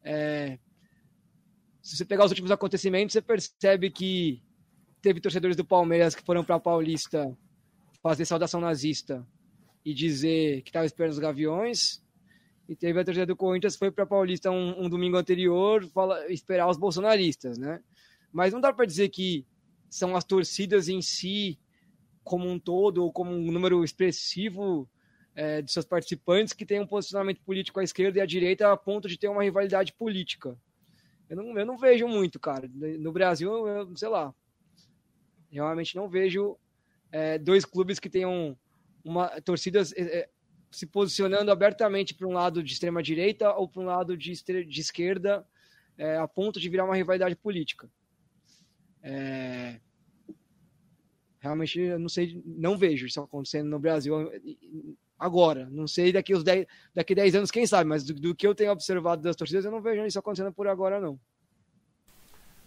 é, 0.03 0.57
se 1.81 1.97
você 1.97 2.05
pegar 2.05 2.25
os 2.25 2.31
últimos 2.31 2.51
acontecimentos, 2.51 3.13
você 3.13 3.21
percebe 3.21 3.89
que 3.89 4.41
teve 5.01 5.19
torcedores 5.19 5.55
do 5.55 5.65
Palmeiras 5.65 6.13
que 6.13 6.23
foram 6.23 6.43
para 6.43 6.59
Paulista 6.59 7.35
fazer 8.01 8.25
saudação 8.25 8.61
nazista 8.61 9.25
e 9.83 9.93
dizer 9.93 10.61
que 10.61 10.69
estava 10.69 10.85
esperando 10.85 11.13
os 11.13 11.19
Gaviões. 11.19 12.03
E 12.69 12.75
teve 12.75 12.99
a 12.99 13.03
torcida 13.03 13.25
do 13.25 13.35
Corinthians 13.35 13.75
foi 13.75 13.91
para 13.91 14.05
Paulista 14.05 14.49
um, 14.49 14.85
um, 14.85 14.89
domingo 14.89 15.17
anterior 15.17 15.85
fala, 15.87 16.31
esperar 16.31 16.69
os 16.69 16.77
bolsonaristas, 16.77 17.57
né? 17.57 17.81
Mas 18.31 18.53
não 18.53 18.61
dá 18.61 18.71
para 18.71 18.85
dizer 18.85 19.09
que 19.09 19.45
são 19.89 20.15
as 20.15 20.23
torcidas 20.23 20.87
em 20.87 21.01
si, 21.01 21.59
como 22.23 22.49
um 22.49 22.59
todo, 22.59 23.03
ou 23.03 23.11
como 23.11 23.31
um 23.31 23.51
número 23.51 23.83
expressivo 23.83 24.89
é, 25.35 25.61
de 25.61 25.71
seus 25.71 25.85
participantes 25.85 26.53
que 26.53 26.65
tem 26.65 26.79
um 26.79 26.87
posicionamento 26.87 27.41
político 27.41 27.79
à 27.79 27.83
esquerda 27.83 28.19
e 28.19 28.21
à 28.21 28.25
direita 28.25 28.71
a 28.71 28.77
ponto 28.77 29.07
de 29.07 29.17
ter 29.17 29.27
uma 29.27 29.43
rivalidade 29.43 29.93
política. 29.93 30.57
Eu 31.29 31.37
não, 31.37 31.57
eu 31.57 31.65
não 31.65 31.77
vejo 31.77 32.07
muito, 32.07 32.39
cara. 32.39 32.69
No 32.73 33.11
Brasil, 33.11 33.67
eu, 33.67 33.95
sei 33.95 34.09
lá, 34.09 34.33
realmente 35.49 35.95
não 35.95 36.09
vejo 36.09 36.57
é, 37.11 37.37
dois 37.37 37.65
clubes 37.65 37.99
que 37.99 38.09
tenham 38.09 38.57
uma 39.03 39.41
torcidas 39.41 39.93
é, 39.93 40.01
é 40.01 40.29
se 40.69 40.85
posicionando 40.85 41.51
abertamente 41.51 42.13
para 42.13 42.27
um 42.27 42.31
lado 42.31 42.63
de 42.63 42.71
extrema 42.71 43.03
direita 43.03 43.53
ou 43.53 43.67
para 43.67 43.81
um 43.81 43.85
lado 43.85 44.15
de, 44.17 44.31
de 44.65 44.79
esquerda 44.79 45.45
é, 45.97 46.17
a 46.17 46.27
ponto 46.27 46.59
de 46.59 46.69
virar 46.69 46.85
uma 46.85 46.95
rivalidade 46.95 47.35
política. 47.35 47.89
É... 49.03 49.79
Realmente, 51.39 51.79
eu 51.79 51.97
não 51.97 52.09
sei, 52.09 52.41
não 52.45 52.77
vejo 52.77 53.07
isso 53.07 53.19
acontecendo 53.19 53.67
no 53.67 53.79
Brasil 53.79 54.13
agora. 55.21 55.67
Não 55.71 55.87
sei 55.87 56.11
daqui 56.11 56.33
os 56.33 56.43
10, 56.43 56.65
daqui 56.93 57.15
10 57.15 57.35
anos, 57.35 57.51
quem 57.51 57.65
sabe, 57.65 57.87
mas 57.87 58.03
do, 58.03 58.13
do, 58.13 58.35
que 58.35 58.45
eu 58.45 58.55
tenho 58.55 58.71
observado 58.71 59.21
das 59.21 59.35
torcidas, 59.35 59.63
eu 59.63 59.71
não 59.71 59.81
vejo 59.81 60.05
isso 60.05 60.19
acontecendo 60.19 60.51
por 60.51 60.67
agora, 60.67 60.99
não. 60.99 61.19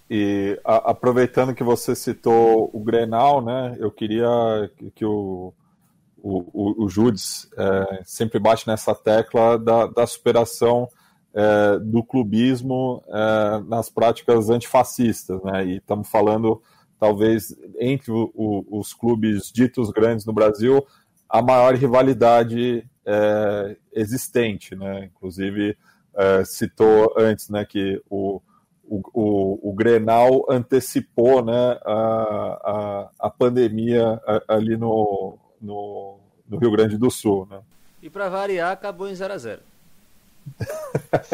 E 0.09 0.61
a, 0.65 0.91
aproveitando 0.91 1.55
que 1.55 1.65
você 1.65 1.95
citou 1.95 2.71
o 2.73 2.81
Grenal, 2.81 3.45
né, 3.45 3.77
eu 3.79 3.91
queria 3.91 4.29
que, 4.95 5.05
o, 5.05 5.53
o, 6.19 6.39
o, 6.53 6.85
o 6.85 6.89
Judes 6.89 7.51
é, 7.57 8.03
sempre 8.05 8.39
bate 8.39 8.67
nessa 8.67 8.95
tecla 8.95 9.59
da, 9.59 9.87
da 9.87 10.07
superação 10.07 10.89
é, 11.35 11.79
do 11.81 12.03
clubismo 12.03 13.03
é, 13.09 13.63
nas 13.67 13.91
práticas 13.91 14.49
antifascistas, 14.49 15.43
né? 15.43 15.65
E 15.67 15.77
estamos 15.79 16.09
falando, 16.09 16.63
talvez, 16.99 17.55
entre 17.81 18.13
o, 18.13 18.31
o, 18.35 18.79
os 18.79 18.95
clubes 18.95 19.51
ditos 19.53 19.91
grandes 19.91 20.25
no 20.25 20.33
Brasil, 20.33 20.87
a 21.29 21.43
maior 21.43 21.75
rivalidade 21.75 22.89
é, 23.05 23.77
existente, 23.93 24.77
né? 24.77 25.07
Inclusive, 25.07 25.77
é, 26.17 26.45
citou 26.45 27.13
antes 27.19 27.49
né, 27.49 27.65
que 27.65 28.01
o, 28.09 28.41
o, 28.85 29.71
o, 29.71 29.75
Grenal 29.75 30.47
antecipou 30.49 31.45
né, 31.45 31.79
a, 31.85 33.11
a, 33.19 33.27
a 33.27 33.31
pandemia 33.31 34.21
ali 34.47 34.77
no, 34.77 35.37
no, 35.61 36.21
no 36.49 36.59
Rio 36.59 36.71
Grande 36.71 36.97
do 36.97 37.11
Sul. 37.11 37.49
Né? 37.51 37.61
E 38.01 38.09
para 38.09 38.29
variar, 38.29 38.71
acabou 38.71 39.09
em 39.09 39.15
0 39.15 39.33
a 39.33 39.39
0 39.39 39.74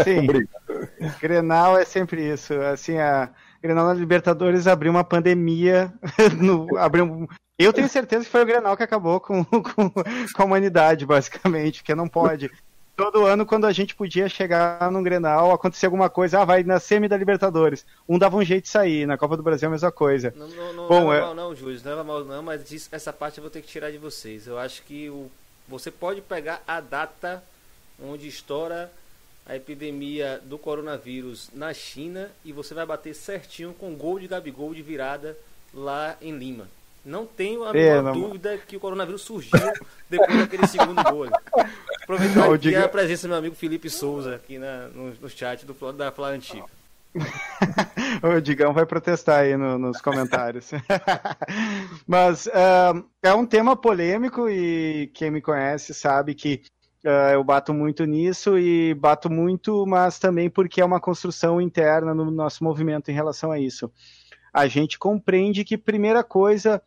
Sim. 0.05 0.27
Grenal 1.21 1.79
é 1.79 1.85
sempre 1.85 2.33
isso. 2.33 2.55
Assim, 2.55 2.99
a 2.99 3.31
Grenal 3.63 3.87
na 3.87 3.95
Libertadores 3.95 4.67
abriu 4.67 4.91
uma 4.91 5.05
pandemia. 5.05 5.93
No, 6.41 6.77
abriu, 6.79 7.29
eu 7.59 7.73
tenho 7.73 7.89
certeza 7.89 8.25
que 8.25 8.31
foi 8.31 8.43
o 8.43 8.47
Grenal 8.47 8.77
que 8.77 8.83
acabou 8.83 9.21
com, 9.21 9.45
com, 9.45 9.91
com 9.91 10.43
a 10.43 10.45
humanidade, 10.45 11.05
basicamente, 11.05 11.81
porque 11.81 11.95
não 11.95 12.09
pode. 12.09 12.51
Todo 12.97 13.25
ano, 13.25 13.47
quando 13.47 13.67
a 13.67 13.73
gente 13.73 13.95
podia 13.95 14.29
chegar 14.29 14.91
num 14.91 15.03
Grenal, 15.03 15.53
acontecia 15.53 15.87
alguma 15.87 16.11
coisa, 16.11 16.41
ah, 16.41 16.45
vai 16.45 16.63
na 16.63 16.79
semi 16.79 17.09
da 17.09 17.17
Libertadores. 17.17 17.85
Um 18.09 18.19
dava 18.19 18.37
um 18.37 18.45
jeito 18.45 18.65
de 18.65 18.71
sair, 18.71 19.07
na 19.07 19.17
Copa 19.17 19.37
do 19.37 19.43
Brasil 19.43 19.69
a 19.69 19.71
mesma 19.71 19.91
coisa. 19.91 20.33
Não, 20.37 20.49
não, 20.49 20.73
não 20.73 20.89
Bom, 20.89 21.13
é... 21.13 21.21
mal 21.21 21.35
não, 21.35 21.55
Júlio, 21.55 21.81
não 21.83 22.01
é 22.01 22.03
mal 22.03 22.25
não, 22.25 22.43
mas 22.43 22.71
isso, 22.71 22.89
essa 22.93 23.13
parte 23.13 23.39
eu 23.39 23.43
vou 23.43 23.51
ter 23.51 23.63
que 23.63 23.69
tirar 23.69 23.91
de 23.91 23.99
vocês. 23.99 24.47
Eu 24.47 24.59
acho 24.59 24.83
que 24.83 25.09
o, 25.09 25.31
você 25.69 25.91
pode 25.91 26.21
pegar 26.21 26.63
a 26.67 26.81
data 26.81 27.43
onde 28.03 28.27
estoura 28.29 28.91
a 29.47 29.57
epidemia 29.57 30.41
do 30.45 30.59
coronavírus 30.59 31.51
na 31.53 31.73
China 31.75 32.31
e 32.45 32.53
você 32.53 32.75
vai 32.75 32.87
bater 32.87 33.15
certinho 33.15 33.75
com 33.75 33.95
gol 33.95 34.19
de 34.19 34.29
Gabigol 34.29 34.75
de 34.75 34.83
virada 34.83 35.37
lá 35.75 36.17
em 36.21 36.37
Lima. 36.37 36.69
Não 37.05 37.25
tenho 37.25 37.65
a 37.65 37.71
é, 37.71 37.97
menor 37.97 38.13
dúvida 38.13 38.59
que 38.59 38.77
o 38.77 38.81
coronavírus 38.81 39.23
surgiu 39.23 39.59
depois 40.09 40.39
daquele 40.39 40.67
segundo 40.67 41.03
gol. 41.03 41.29
Aproveitar 42.03 42.53
aqui 42.53 42.77
a 42.77 42.89
presença 42.89 43.27
do 43.27 43.31
meu 43.31 43.39
amigo 43.39 43.55
Felipe 43.55 43.89
Souza 43.89 44.37
aqui 44.37 44.59
na, 44.59 44.89
no, 44.89 45.15
no 45.15 45.29
chat 45.29 45.65
do, 45.65 45.93
da 45.93 46.13
Flá 46.13 46.29
Antiga. 46.29 46.67
o 48.23 48.41
Digão 48.41 48.73
vai 48.73 48.87
protestar 48.87 49.41
aí 49.41 49.57
no, 49.57 49.79
nos 49.79 50.01
comentários. 50.01 50.71
Mas 52.07 52.47
uh, 52.47 53.05
é 53.23 53.35
um 53.35 53.47
tema 53.47 53.75
polêmico 53.75 54.49
e 54.49 55.11
quem 55.15 55.31
me 55.31 55.41
conhece 55.41 55.95
sabe 55.95 56.35
que 56.35 56.63
Uh, 57.05 57.33
eu 57.33 57.43
bato 57.43 57.73
muito 57.73 58.05
nisso 58.05 58.59
e 58.59 58.95
bato 58.95 59.31
muito, 59.31 59.87
mas 59.87 60.19
também 60.19 60.51
porque 60.51 60.81
é 60.81 60.85
uma 60.85 61.01
construção 61.01 61.61
interna 61.61 62.15
no 62.15 62.31
nosso 62.31 62.63
movimento 62.63 63.11
em 63.11 63.15
relação 63.15 63.51
a 63.51 63.59
isso. 63.59 63.91
A 64.53 64.67
gente 64.67 64.99
compreende 64.99 65.65
que, 65.65 65.79
primeira 65.79 66.23
coisa, 66.23 66.83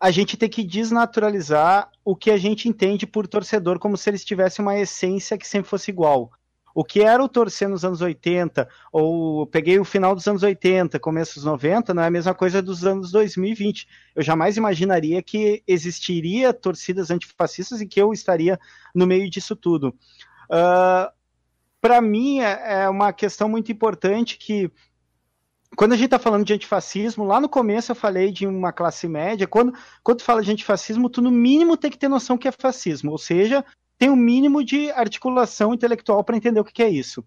a 0.00 0.10
gente 0.10 0.36
tem 0.36 0.48
que 0.48 0.64
desnaturalizar 0.64 1.90
o 2.04 2.16
que 2.16 2.30
a 2.30 2.36
gente 2.36 2.68
entende 2.68 3.06
por 3.06 3.28
torcedor, 3.28 3.78
como 3.78 3.96
se 3.96 4.10
eles 4.10 4.24
tivessem 4.24 4.64
uma 4.64 4.78
essência 4.78 5.38
que 5.38 5.46
sempre 5.46 5.70
fosse 5.70 5.90
igual 5.90 6.32
o 6.76 6.84
que 6.84 7.00
era 7.00 7.24
o 7.24 7.28
torcer 7.28 7.70
nos 7.70 7.86
anos 7.86 8.02
80, 8.02 8.68
ou 8.92 9.46
peguei 9.46 9.78
o 9.78 9.84
final 9.84 10.14
dos 10.14 10.28
anos 10.28 10.42
80, 10.42 11.00
começo 11.00 11.36
dos 11.36 11.44
90, 11.44 11.94
não 11.94 12.02
é 12.02 12.08
a 12.08 12.10
mesma 12.10 12.34
coisa 12.34 12.60
dos 12.60 12.84
anos 12.84 13.10
2020. 13.10 13.88
Eu 14.14 14.22
jamais 14.22 14.58
imaginaria 14.58 15.22
que 15.22 15.62
existiria 15.66 16.52
torcidas 16.52 17.10
antifascistas 17.10 17.80
e 17.80 17.86
que 17.86 17.98
eu 17.98 18.12
estaria 18.12 18.60
no 18.94 19.06
meio 19.06 19.30
disso 19.30 19.56
tudo. 19.56 19.88
Uh, 20.50 20.52
ah, 20.52 21.12
Para 21.80 22.02
mim, 22.02 22.40
é, 22.40 22.82
é 22.82 22.88
uma 22.90 23.10
questão 23.10 23.48
muito 23.48 23.72
importante 23.72 24.36
que 24.36 24.70
quando 25.74 25.94
a 25.94 25.96
gente 25.96 26.08
está 26.08 26.18
falando 26.18 26.44
de 26.44 26.52
antifascismo, 26.52 27.24
lá 27.24 27.40
no 27.40 27.48
começo 27.48 27.90
eu 27.90 27.96
falei 27.96 28.30
de 28.30 28.46
uma 28.46 28.70
classe 28.70 29.08
média. 29.08 29.46
Quando, 29.46 29.72
quando 30.04 30.18
tu 30.18 30.24
fala 30.24 30.42
de 30.42 30.52
antifascismo, 30.52 31.08
tu 31.08 31.22
no 31.22 31.30
mínimo 31.30 31.74
tem 31.74 31.90
que 31.90 31.98
ter 31.98 32.08
noção 32.08 32.36
que 32.36 32.46
é 32.46 32.52
fascismo, 32.52 33.12
ou 33.12 33.18
seja, 33.18 33.64
tem 33.98 34.10
um 34.10 34.16
mínimo 34.16 34.64
de 34.64 34.90
articulação 34.90 35.72
intelectual 35.72 36.22
para 36.22 36.36
entender 36.36 36.60
o 36.60 36.64
que, 36.64 36.72
que 36.72 36.82
é 36.82 36.88
isso. 36.88 37.24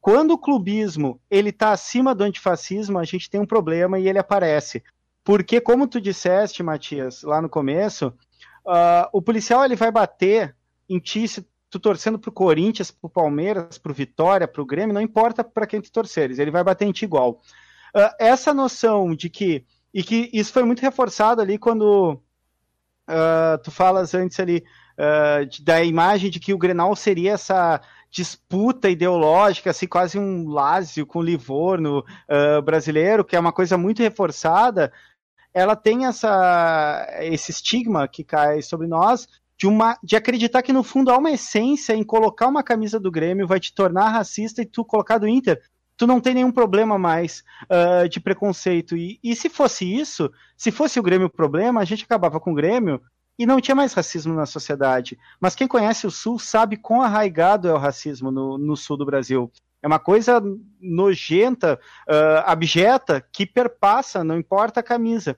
Quando 0.00 0.32
o 0.32 0.38
clubismo 0.38 1.20
ele 1.30 1.48
está 1.48 1.72
acima 1.72 2.14
do 2.14 2.24
antifascismo, 2.24 2.98
a 2.98 3.04
gente 3.04 3.30
tem 3.30 3.40
um 3.40 3.46
problema 3.46 3.98
e 3.98 4.06
ele 4.06 4.18
aparece. 4.18 4.82
Porque, 5.24 5.60
como 5.60 5.88
tu 5.88 6.00
disseste, 6.00 6.62
Matias, 6.62 7.22
lá 7.22 7.40
no 7.40 7.48
começo, 7.48 8.08
uh, 8.66 9.08
o 9.12 9.22
policial 9.22 9.64
ele 9.64 9.74
vai 9.74 9.90
bater 9.90 10.54
em 10.88 10.98
ti 10.98 11.26
se 11.26 11.46
tu 11.70 11.80
torcendo 11.80 12.18
pro 12.18 12.30
Corinthians, 12.30 12.90
pro 12.90 13.08
Palmeiras, 13.08 13.78
pro 13.78 13.94
Vitória, 13.94 14.46
pro 14.46 14.66
Grêmio, 14.66 14.94
não 14.94 15.00
importa 15.00 15.42
para 15.42 15.66
quem 15.66 15.80
tu 15.80 15.90
torceres, 15.90 16.38
ele 16.38 16.50
vai 16.50 16.62
bater 16.62 16.84
em 16.84 16.92
ti 16.92 17.06
igual. 17.06 17.40
Uh, 17.96 18.14
essa 18.20 18.52
noção 18.52 19.14
de 19.14 19.30
que, 19.30 19.64
e 19.92 20.02
que 20.04 20.30
isso 20.32 20.52
foi 20.52 20.64
muito 20.64 20.82
reforçado 20.82 21.40
ali 21.40 21.56
quando 21.56 22.20
uh, 23.08 23.58
tu 23.62 23.70
falas 23.70 24.14
antes 24.14 24.38
ali, 24.38 24.62
uh, 24.98 25.62
da 25.62 25.82
imagem 25.82 26.30
de 26.30 26.40
que 26.40 26.52
o 26.52 26.58
Grenal 26.58 26.94
seria 26.96 27.32
essa 27.32 27.80
disputa 28.10 28.88
ideológica, 28.88 29.70
assim, 29.70 29.86
quase 29.86 30.18
um 30.18 30.48
Lázio 30.48 31.04
com 31.04 31.22
Livorno 31.22 31.98
uh, 32.00 32.62
brasileiro, 32.62 33.24
que 33.24 33.36
é 33.36 33.40
uma 33.40 33.52
coisa 33.52 33.76
muito 33.76 34.02
reforçada, 34.02 34.92
ela 35.52 35.76
tem 35.76 36.06
essa, 36.06 37.06
esse 37.20 37.50
estigma 37.50 38.08
que 38.08 38.24
cai 38.24 38.62
sobre 38.62 38.86
nós 38.86 39.26
de, 39.56 39.66
uma, 39.66 39.96
de 40.02 40.16
acreditar 40.16 40.62
que 40.62 40.72
no 40.72 40.82
fundo 40.82 41.10
há 41.10 41.18
uma 41.18 41.30
essência 41.30 41.94
em 41.94 42.02
colocar 42.02 42.48
uma 42.48 42.62
camisa 42.62 42.98
do 42.98 43.10
Grêmio 43.10 43.46
vai 43.46 43.60
te 43.60 43.72
tornar 43.72 44.08
racista 44.08 44.62
e 44.62 44.66
tu 44.66 44.84
colocar 44.84 45.18
do 45.18 45.28
Inter 45.28 45.60
tu 45.96 46.06
não 46.06 46.20
tem 46.20 46.34
nenhum 46.34 46.52
problema 46.52 46.98
mais 46.98 47.44
uh, 47.64 48.08
de 48.08 48.20
preconceito. 48.20 48.96
E, 48.96 49.18
e 49.22 49.34
se 49.34 49.48
fosse 49.48 49.84
isso, 49.84 50.30
se 50.56 50.70
fosse 50.70 50.98
o 50.98 51.02
Grêmio 51.02 51.26
o 51.26 51.30
problema, 51.30 51.80
a 51.80 51.84
gente 51.84 52.04
acabava 52.04 52.40
com 52.40 52.52
o 52.52 52.54
Grêmio 52.54 53.00
e 53.38 53.46
não 53.46 53.60
tinha 53.60 53.74
mais 53.74 53.92
racismo 53.92 54.34
na 54.34 54.46
sociedade. 54.46 55.18
Mas 55.40 55.54
quem 55.54 55.66
conhece 55.66 56.06
o 56.06 56.10
Sul 56.10 56.38
sabe 56.38 56.76
quão 56.76 57.02
arraigado 57.02 57.68
é 57.68 57.72
o 57.72 57.78
racismo 57.78 58.30
no, 58.30 58.58
no 58.58 58.76
sul 58.76 58.96
do 58.96 59.04
Brasil. 59.06 59.50
É 59.82 59.86
uma 59.86 59.98
coisa 59.98 60.42
nojenta, 60.80 61.78
uh, 62.08 62.42
abjeta, 62.46 63.20
que 63.20 63.44
perpassa, 63.44 64.24
não 64.24 64.38
importa 64.38 64.80
a 64.80 64.82
camisa. 64.82 65.36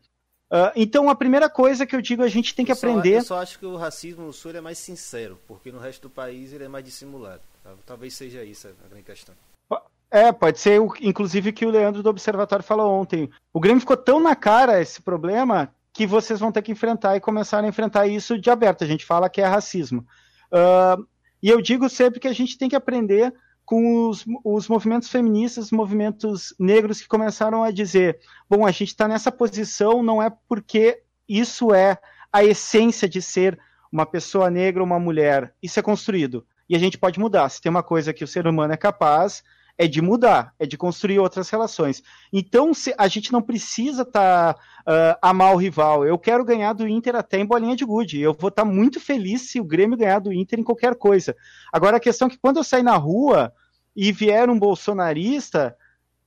Uh, 0.49 0.71
então, 0.77 1.11
a 1.11 1.17
primeira 1.17 1.51
coisa 1.51 1.85
que 1.85 1.97
eu 1.97 2.01
digo, 2.01 2.23
a 2.23 2.29
gente 2.29 2.55
tem 2.55 2.65
que 2.65 2.71
eu 2.71 2.77
aprender. 2.77 3.15
Só, 3.15 3.19
eu 3.19 3.25
só 3.25 3.43
acho 3.43 3.59
que 3.59 3.67
o 3.67 3.77
racismo 3.77 4.25
no 4.25 4.33
Sul 4.33 4.53
é 4.53 4.61
mais 4.61 4.79
sincero, 4.79 5.37
porque 5.49 5.73
no 5.73 5.81
resto 5.81 6.03
do 6.03 6.11
país 6.11 6.53
ele 6.53 6.63
é 6.63 6.69
mais 6.69 6.85
dissimulado. 6.85 7.41
Tá? 7.65 7.73
Talvez 7.85 8.15
seja 8.15 8.45
isso 8.45 8.69
a 8.69 8.89
grande 8.89 9.05
questão. 9.05 9.35
É, 10.09 10.31
pode 10.31 10.61
ser, 10.61 10.81
inclusive, 11.01 11.53
que 11.53 11.67
o 11.67 11.71
Leandro 11.71 12.01
do 12.03 12.09
Observatório 12.09 12.65
falou 12.65 12.93
ontem. 12.93 13.29
O 13.53 13.59
Grêmio 13.59 13.81
ficou 13.81 13.97
tão 13.97 14.21
na 14.21 14.37
cara 14.37 14.81
esse 14.81 15.03
problema 15.03 15.75
que 15.97 16.07
vocês 16.07 16.39
vão 16.39 16.53
ter 16.53 16.61
que 16.61 16.71
enfrentar 16.71 17.17
e 17.17 17.21
começar 17.21 17.65
a 17.65 17.67
enfrentar 17.67 18.07
isso 18.07 18.39
de 18.39 18.51
aberto. 18.51 18.85
A 18.85 18.87
gente 18.87 19.05
fala 19.05 19.31
que 19.31 19.41
é 19.41 19.47
racismo. 19.47 20.07
Uh, 20.53 21.07
e 21.43 21.49
eu 21.49 21.63
digo 21.63 21.89
sempre 21.89 22.21
que 22.21 22.29
a 22.29 22.35
gente 22.35 22.59
tem 22.59 22.69
que 22.69 22.77
aprender 22.77 23.33
com 23.65 24.09
os, 24.09 24.27
os 24.45 24.69
movimentos 24.69 25.09
feministas, 25.09 25.67
os 25.67 25.73
movimentos 25.73 26.55
negros 26.59 27.01
que 27.01 27.09
começaram 27.09 27.65
a 27.65 27.71
dizer: 27.71 28.19
bom, 28.49 28.67
a 28.67 28.71
gente 28.71 28.89
está 28.89 29.09
nessa 29.09 29.33
posição 29.33 30.03
não 30.03 30.23
é 30.23 30.31
porque 30.47 31.03
isso 31.27 31.73
é 31.73 31.99
a 32.31 32.45
essência 32.45 33.09
de 33.09 33.23
ser 33.23 33.59
uma 33.91 34.05
pessoa 34.05 34.51
negra 34.51 34.85
uma 34.85 34.99
mulher. 34.99 35.55
Isso 35.63 35.81
é 35.81 35.83
construído. 35.83 36.47
E 36.69 36.77
a 36.77 36.79
gente 36.79 36.99
pode 36.99 37.19
mudar. 37.19 37.49
Se 37.49 37.63
tem 37.63 37.71
uma 37.71 37.83
coisa 37.83 38.13
que 38.13 38.23
o 38.23 38.29
ser 38.29 38.47
humano 38.47 38.75
é 38.75 38.77
capaz, 38.77 39.43
é 39.79 39.87
de 39.87 40.01
mudar, 40.01 40.55
é 40.59 40.67
de 40.67 40.77
construir 40.77 41.19
outras 41.19 41.51
relações. 41.51 42.03
Então, 42.33 42.73
se, 42.73 42.95
a 42.97 43.09
gente 43.09 43.33
não 43.33 43.43
precisa 43.43 44.03
estar 44.03 44.55
tá, 44.55 44.61
uh, 44.87 45.19
amar 45.21 45.55
o 45.55 45.59
rival. 45.59 46.07
Eu 46.07 46.19
quero 46.19 46.45
ganhar 46.45 46.73
do 46.73 46.89
Inter 46.89 47.15
até 47.15 47.39
em 47.39 47.45
bolinha 47.45 47.77
de 47.77 47.85
gude. 47.85 48.21
Eu 48.21 48.33
vou 48.33 48.49
estar 48.49 48.65
tá 48.65 48.69
muito 48.69 48.99
feliz 48.99 49.43
se 49.43 49.61
o 49.61 49.65
Grêmio 49.65 49.99
ganhar 49.99 50.19
do 50.19 50.33
Inter 50.33 50.59
em 50.59 50.65
qualquer 50.65 50.95
coisa. 50.95 51.37
Agora, 51.73 51.99
a 51.99 52.01
questão 52.01 52.29
é 52.29 52.31
que 52.31 52.39
quando 52.39 52.57
eu 52.57 52.65
sair 52.65 52.83
na 52.83 52.97
rua 52.97 53.53
e 53.95 54.13
vier 54.13 54.49
um 54.49 54.59
bolsonarista, 54.59 55.77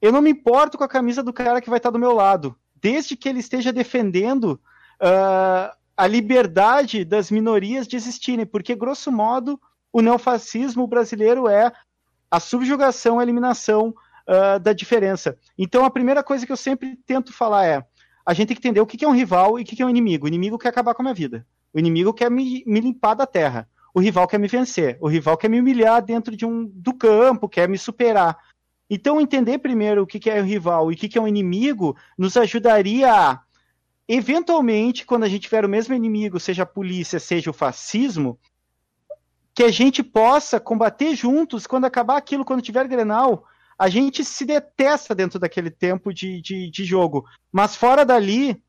eu 0.02 0.12
não 0.12 0.22
me 0.22 0.30
importo 0.30 0.78
com 0.78 0.84
a 0.84 0.90
camisa 0.90 1.24
do 1.24 1.34
cara 1.34 1.62
que 1.62 1.70
vai 1.70 1.78
estar 1.78 1.90
tá 1.90 1.94
do 1.94 2.00
meu 2.00 2.14
lado, 2.14 2.56
desde 2.76 3.16
que 3.16 3.28
ele 3.28 3.40
esteja 3.40 3.74
defendendo 3.74 4.60
uh, 5.02 5.76
a 5.98 6.08
liberdade 6.08 7.04
das 7.04 7.30
minorias 7.30 7.88
de 7.88 7.96
existirem, 7.96 8.46
porque, 8.46 8.76
grosso 8.76 9.12
modo, 9.12 9.60
o 9.92 10.02
neofascismo 10.02 10.88
brasileiro 10.88 11.48
é 11.48 11.72
a 12.30 12.40
subjugação, 12.40 13.20
a 13.20 13.24
eliminação 13.24 13.94
uh, 14.28 14.60
da 14.60 14.74
diferença. 14.74 15.38
Então, 15.58 15.86
a 15.86 15.90
primeira 15.90 16.24
coisa 16.24 16.46
que 16.46 16.52
eu 16.52 16.58
sempre 16.58 16.98
tento 17.06 17.34
falar 17.34 17.66
é: 17.66 17.86
a 18.26 18.34
gente 18.34 18.50
tem 18.50 18.56
que 18.58 18.68
entender 18.68 18.82
o 18.82 18.86
que 18.86 19.04
é 19.04 19.08
um 19.08 19.16
rival 19.16 19.60
e 19.60 19.64
o 19.64 19.66
que 19.66 19.82
é 19.82 19.86
um 19.86 19.90
inimigo. 19.90 20.26
O 20.26 20.28
inimigo 20.28 20.58
quer 20.58 20.70
acabar 20.70 20.94
com 20.94 21.02
a 21.02 21.06
minha 21.06 21.16
vida. 21.16 21.46
O 21.74 21.80
inimigo 21.80 22.14
quer 22.14 22.30
me, 22.30 22.64
me 22.66 22.80
limpar 22.80 23.14
da 23.14 23.26
terra. 23.26 23.68
O 23.94 24.00
rival 24.00 24.28
quer 24.28 24.38
me 24.38 24.48
vencer. 24.48 24.98
O 25.02 25.08
rival 25.08 25.38
quer 25.38 25.50
me 25.50 25.60
humilhar 25.60 26.02
dentro 26.04 26.36
de 26.36 26.46
um 26.46 26.66
do 26.66 26.94
campo, 26.94 27.50
quer 27.50 27.68
me 27.68 27.78
superar. 27.78 28.38
Então, 28.90 29.22
entender 29.22 29.60
primeiro 29.60 30.04
o 30.04 30.08
que 30.08 30.30
é 30.30 30.42
o 30.42 30.46
rival 30.46 30.92
e 30.92 30.96
o 30.96 30.98
que 30.98 31.18
é 31.18 31.22
um 31.22 31.28
inimigo 31.28 31.96
nos 32.18 32.36
ajudaria 32.38 33.14
a, 33.14 33.40
eventualmente, 34.08 35.06
quando 35.06 35.24
a 35.24 35.30
gente 35.30 35.44
tiver 35.44 35.64
o 35.64 35.70
mesmo 35.70 35.94
inimigo, 35.94 36.40
seja 36.40 36.64
a 36.64 36.66
polícia, 36.66 37.20
seja 37.20 37.52
o 37.52 37.54
fascismo, 37.54 38.40
que 39.54 39.64
a 39.64 39.72
gente 39.72 40.04
possa 40.04 40.60
combater 40.60 41.16
juntos 41.16 41.68
quando 41.68 41.86
acabar 41.86 42.18
aquilo, 42.18 42.46
quando 42.46 42.62
tiver 42.62 42.88
Grenal. 42.88 43.46
A 43.78 43.90
gente 43.90 44.24
se 44.26 44.46
detesta 44.46 45.16
dentro 45.16 45.40
daquele 45.40 45.72
tempo 45.72 46.14
de, 46.14 46.42
de, 46.42 46.70
de 46.70 46.84
jogo. 46.84 47.26
Mas 47.52 47.76
fora 47.76 48.06
dali, 48.06 48.62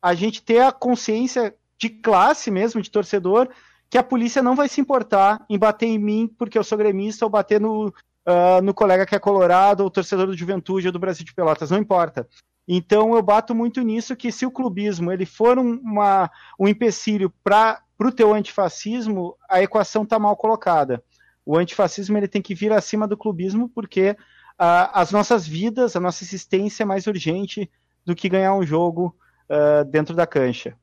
a 0.00 0.14
gente 0.14 0.42
ter 0.42 0.60
a 0.60 0.72
consciência 0.72 1.54
de 1.78 1.90
classe 1.90 2.50
mesmo, 2.50 2.80
de 2.80 2.90
torcedor, 2.90 3.48
que 3.90 3.98
a 3.98 4.02
polícia 4.02 4.42
não 4.42 4.54
vai 4.54 4.68
se 4.68 4.80
importar 4.80 5.44
em 5.50 5.58
bater 5.58 5.86
em 5.86 5.98
mim 5.98 6.32
porque 6.38 6.56
eu 6.56 6.64
sou 6.64 6.78
gremista 6.78 7.26
ou 7.26 7.30
bater 7.30 7.60
no, 7.60 7.88
uh, 7.88 8.62
no 8.62 8.72
colega 8.72 9.04
que 9.04 9.14
é 9.14 9.18
colorado 9.18 9.82
ou 9.82 9.90
torcedor 9.90 10.26
do 10.26 10.36
Juventude 10.36 10.86
ou 10.86 10.92
do 10.92 10.98
Brasil 10.98 11.24
de 11.24 11.34
Pelotas, 11.34 11.70
não 11.70 11.78
importa. 11.78 12.26
Então 12.66 13.14
eu 13.14 13.22
bato 13.22 13.54
muito 13.54 13.82
nisso 13.82 14.16
que 14.16 14.30
se 14.30 14.46
o 14.46 14.50
clubismo 14.50 15.10
ele 15.12 15.26
for 15.26 15.58
um, 15.58 15.78
uma, 15.82 16.30
um 16.58 16.68
empecilho 16.68 17.32
para 17.42 17.82
para 18.02 18.08
o 18.08 18.12
teu 18.12 18.34
antifascismo, 18.34 19.36
a 19.48 19.62
equação 19.62 20.02
está 20.02 20.18
mal 20.18 20.36
colocada. 20.36 21.00
O 21.46 21.56
antifascismo 21.56 22.18
ele 22.18 22.26
tem 22.26 22.42
que 22.42 22.52
vir 22.52 22.72
acima 22.72 23.06
do 23.06 23.16
clubismo, 23.16 23.68
porque 23.68 24.10
uh, 24.10 24.90
as 24.92 25.12
nossas 25.12 25.46
vidas, 25.46 25.94
a 25.94 26.00
nossa 26.00 26.24
existência 26.24 26.82
é 26.82 26.86
mais 26.86 27.06
urgente 27.06 27.70
do 28.04 28.16
que 28.16 28.28
ganhar 28.28 28.54
um 28.54 28.66
jogo 28.66 29.16
uh, 29.48 29.84
dentro 29.84 30.16
da 30.16 30.26
cancha. 30.26 30.76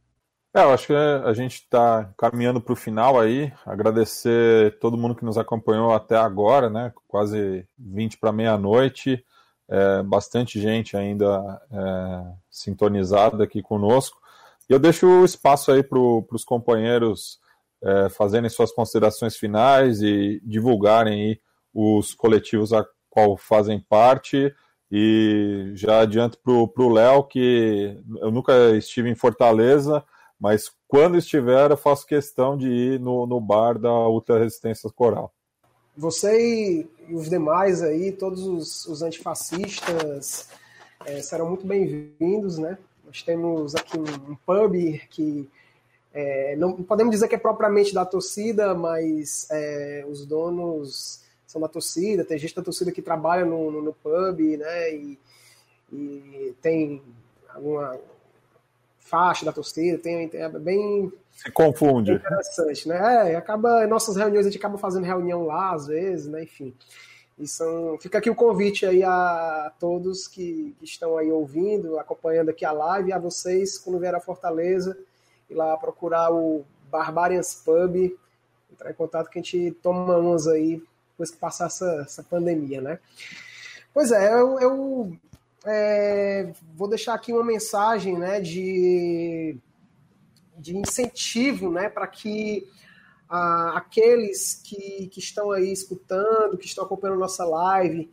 É, 0.56 0.64
eu 0.64 0.72
acho 0.72 0.88
que 0.88 0.94
a 0.94 1.34
gente 1.34 1.56
está 1.56 2.10
caminhando 2.18 2.62
para 2.62 2.72
o 2.72 2.78
final 2.78 3.20
aí. 3.20 3.52
Agradecer 3.66 4.80
todo 4.80 4.98
mundo 4.98 5.14
que 5.14 5.26
nos 5.26 5.38
acompanhou 5.38 5.94
até 5.94 6.16
agora, 6.16 6.70
né? 6.70 6.94
Quase 7.06 7.68
20 7.78 8.18
para 8.18 8.32
meia-noite. 8.32 9.26
É, 9.68 10.02
bastante 10.04 10.58
gente 10.60 10.96
ainda 10.96 11.62
é, 11.70 12.34
sintonizada 12.50 13.44
aqui 13.44 13.62
conosco. 13.62 14.19
E 14.70 14.74
eu 14.74 14.78
deixo 14.78 15.08
o 15.08 15.26
espaço 15.26 15.72
aí 15.72 15.82
para 15.82 15.98
os 15.98 16.46
companheiros 16.46 17.40
é, 17.82 18.10
fazerem 18.10 18.50
suas 18.50 18.72
considerações 18.72 19.36
finais 19.36 20.02
e 20.02 20.40
divulgarem 20.44 21.40
os 21.74 22.14
coletivos 22.14 22.72
a 22.72 22.86
qual 23.10 23.36
fazem 23.36 23.84
parte. 23.90 24.54
E 24.92 25.72
já 25.74 26.02
adianto 26.02 26.38
para 26.44 26.54
o 26.54 26.94
Léo 26.94 27.24
que 27.24 27.98
eu 28.18 28.32
nunca 28.32 28.76
estive 28.76 29.10
em 29.10 29.16
Fortaleza, 29.16 30.04
mas 30.40 30.72
quando 30.88 31.18
estiver 31.18 31.72
eu 31.72 31.78
faço 31.78 32.06
questão 32.06 32.58
de 32.58 32.68
ir 32.68 33.00
no, 33.00 33.26
no 33.26 33.42
bar 33.42 33.78
da 33.78 33.92
Ultra 34.08 34.40
Resistência 34.40 34.90
Coral. 34.92 35.34
Você 35.98 36.88
e 37.08 37.14
os 37.14 37.30
demais 37.30 37.82
aí, 37.82 38.12
todos 38.12 38.46
os, 38.46 38.86
os 38.86 39.02
antifascistas, 39.02 40.48
é, 41.06 41.22
serão 41.22 41.50
muito 41.50 41.66
bem-vindos, 41.66 42.58
né? 42.58 42.78
Nós 43.10 43.24
temos 43.24 43.76
aqui 43.76 43.98
um, 43.98 44.32
um 44.32 44.36
pub 44.36 45.02
que 45.10 45.50
é, 46.14 46.56
não 46.56 46.84
podemos 46.84 47.12
dizer 47.12 47.28
que 47.28 47.34
é 47.34 47.40
propriamente 47.40 47.92
da 47.92 48.06
torcida, 48.06 48.76
mas 48.76 49.48
é, 49.50 50.06
os 50.08 50.28
donos 50.28 51.24
são 51.48 51.60
da 51.60 51.68
torcida, 51.68 52.24
tem 52.24 52.38
gente 52.38 52.56
da 52.56 52.62
torcida 52.62 52.92
que 52.92 53.02
trabalha 53.02 53.44
no, 53.44 53.72
no, 53.72 53.82
no 53.82 53.94
pub, 53.94 54.40
né? 54.60 54.94
E, 54.94 55.20
e, 55.92 56.56
tem 56.62 57.02
alguma 57.52 57.98
faixa 59.00 59.44
da 59.44 59.52
torcida, 59.52 59.98
tem, 59.98 60.30
tem 60.30 60.42
é 60.42 60.50
bem 60.50 61.12
se 61.32 61.52
confunde. 61.52 62.12
interessante, 62.12 62.88
né? 62.88 63.32
É, 63.32 63.36
acaba 63.36 63.88
nossas 63.88 64.18
reuniões 64.18 64.46
a 64.46 64.50
gente 64.52 64.60
acaba 64.60 64.78
fazendo 64.78 65.06
reunião 65.06 65.48
lá 65.48 65.74
às 65.74 65.88
vezes, 65.88 66.28
né? 66.28 66.44
Enfim. 66.44 66.76
E 67.40 67.48
são, 67.48 67.98
fica 67.98 68.18
aqui 68.18 68.30
o 68.30 68.36
convite 68.36 68.86
aí 68.86 69.02
a 69.02 69.72
todos 69.80 70.28
que, 70.28 70.76
que, 70.78 70.84
estão 70.84 71.18
aí 71.18 71.32
ouvindo, 71.32 71.98
acompanhando 71.98 72.50
aqui 72.50 72.66
a 72.66 72.72
live, 72.74 73.14
a 73.14 73.18
vocês, 73.18 73.78
quando 73.78 73.98
vier 73.98 74.14
a 74.14 74.20
Fortaleza, 74.20 74.98
ir 75.50 75.56
lá 75.56 75.78
procurar 75.78 76.34
o 76.34 76.66
Barbarians 76.92 77.56
Pub, 77.56 77.96
entrar 78.70 78.92
em 78.92 78.94
contato 78.94 79.30
que 79.30 79.40
a 79.40 79.42
gente 79.42 79.72
toma 79.82 80.18
umas 80.18 80.48
aí 80.48 80.84
depois 81.12 81.32
que 81.32 81.38
passar 81.38 81.68
essa, 81.68 82.04
essa 82.06 82.24
pandemia, 82.24 82.82
né? 82.82 83.00
Pois 83.94 84.12
é, 84.12 84.34
eu, 84.34 84.60
eu 84.60 85.18
é, 85.66 86.52
vou 86.76 86.88
deixar 86.88 87.14
aqui 87.14 87.32
uma 87.32 87.44
mensagem 87.44 88.18
né, 88.18 88.40
de, 88.40 89.58
de 90.58 90.78
incentivo 90.78 91.72
né, 91.72 91.90
para 91.90 92.08
que 92.08 92.68
a, 93.30 93.78
aqueles 93.78 94.56
que, 94.56 95.08
que 95.08 95.20
estão 95.20 95.52
aí 95.52 95.72
escutando, 95.72 96.58
que 96.58 96.66
estão 96.66 96.84
acompanhando 96.84 97.20
nossa 97.20 97.46
live, 97.46 98.12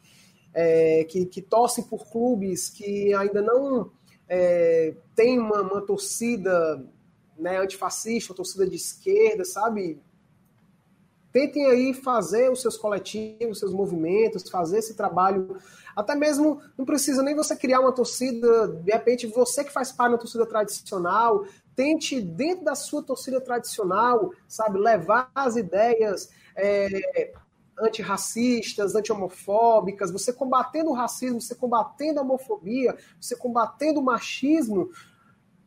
é, 0.53 1.05
que, 1.05 1.25
que 1.27 1.41
torcem 1.41 1.85
por 1.85 2.11
clubes 2.11 2.69
que 2.69 3.15
ainda 3.15 3.41
não 3.41 3.91
é, 4.29 4.95
tem 5.15 5.39
uma, 5.39 5.63
uma 5.63 5.81
torcida 5.81 6.85
né, 7.39 7.59
antifascista, 7.59 8.33
uma 8.33 8.37
torcida 8.37 8.67
de 8.67 8.77
esquerda, 8.77 9.45
sabe? 9.45 10.01
Tentem 11.33 11.67
aí 11.67 11.93
fazer 11.93 12.51
os 12.51 12.63
seus 12.63 12.79
coletivos, 12.79 13.53
os 13.53 13.59
seus 13.59 13.73
movimentos, 13.73 14.49
fazer 14.49 14.79
esse 14.79 14.95
trabalho. 14.95 15.59
Até 15.95 16.15
mesmo 16.15 16.63
não 16.79 16.85
precisa 16.87 17.23
nem 17.23 17.35
você 17.35 17.55
criar 17.55 17.81
uma 17.81 17.93
torcida, 17.93 18.69
de 18.69 18.91
repente 18.91 19.27
você 19.27 19.63
que 19.63 19.73
faz 19.73 19.93
parte 19.93 20.13
da 20.13 20.19
torcida 20.19 20.47
tradicional, 20.47 21.45
tente, 21.77 22.21
dentro 22.21 22.65
da 22.65 22.75
sua 22.75 23.03
torcida 23.03 23.41
tradicional, 23.41 24.33
sabe, 24.49 24.79
levar 24.79 25.31
as 25.35 25.57
ideias 25.57 26.31
é, 26.57 27.35
antirracistas, 27.79 28.95
anti-homofóbicas, 28.95 30.11
você 30.11 30.33
combatendo 30.33 30.91
o 30.91 30.95
racismo, 30.95 31.41
você 31.41 31.55
combatendo 31.55 32.19
a 32.19 32.23
homofobia, 32.23 32.97
você 33.21 33.37
combatendo 33.37 34.01
o 34.01 34.05
machismo, 34.05 34.91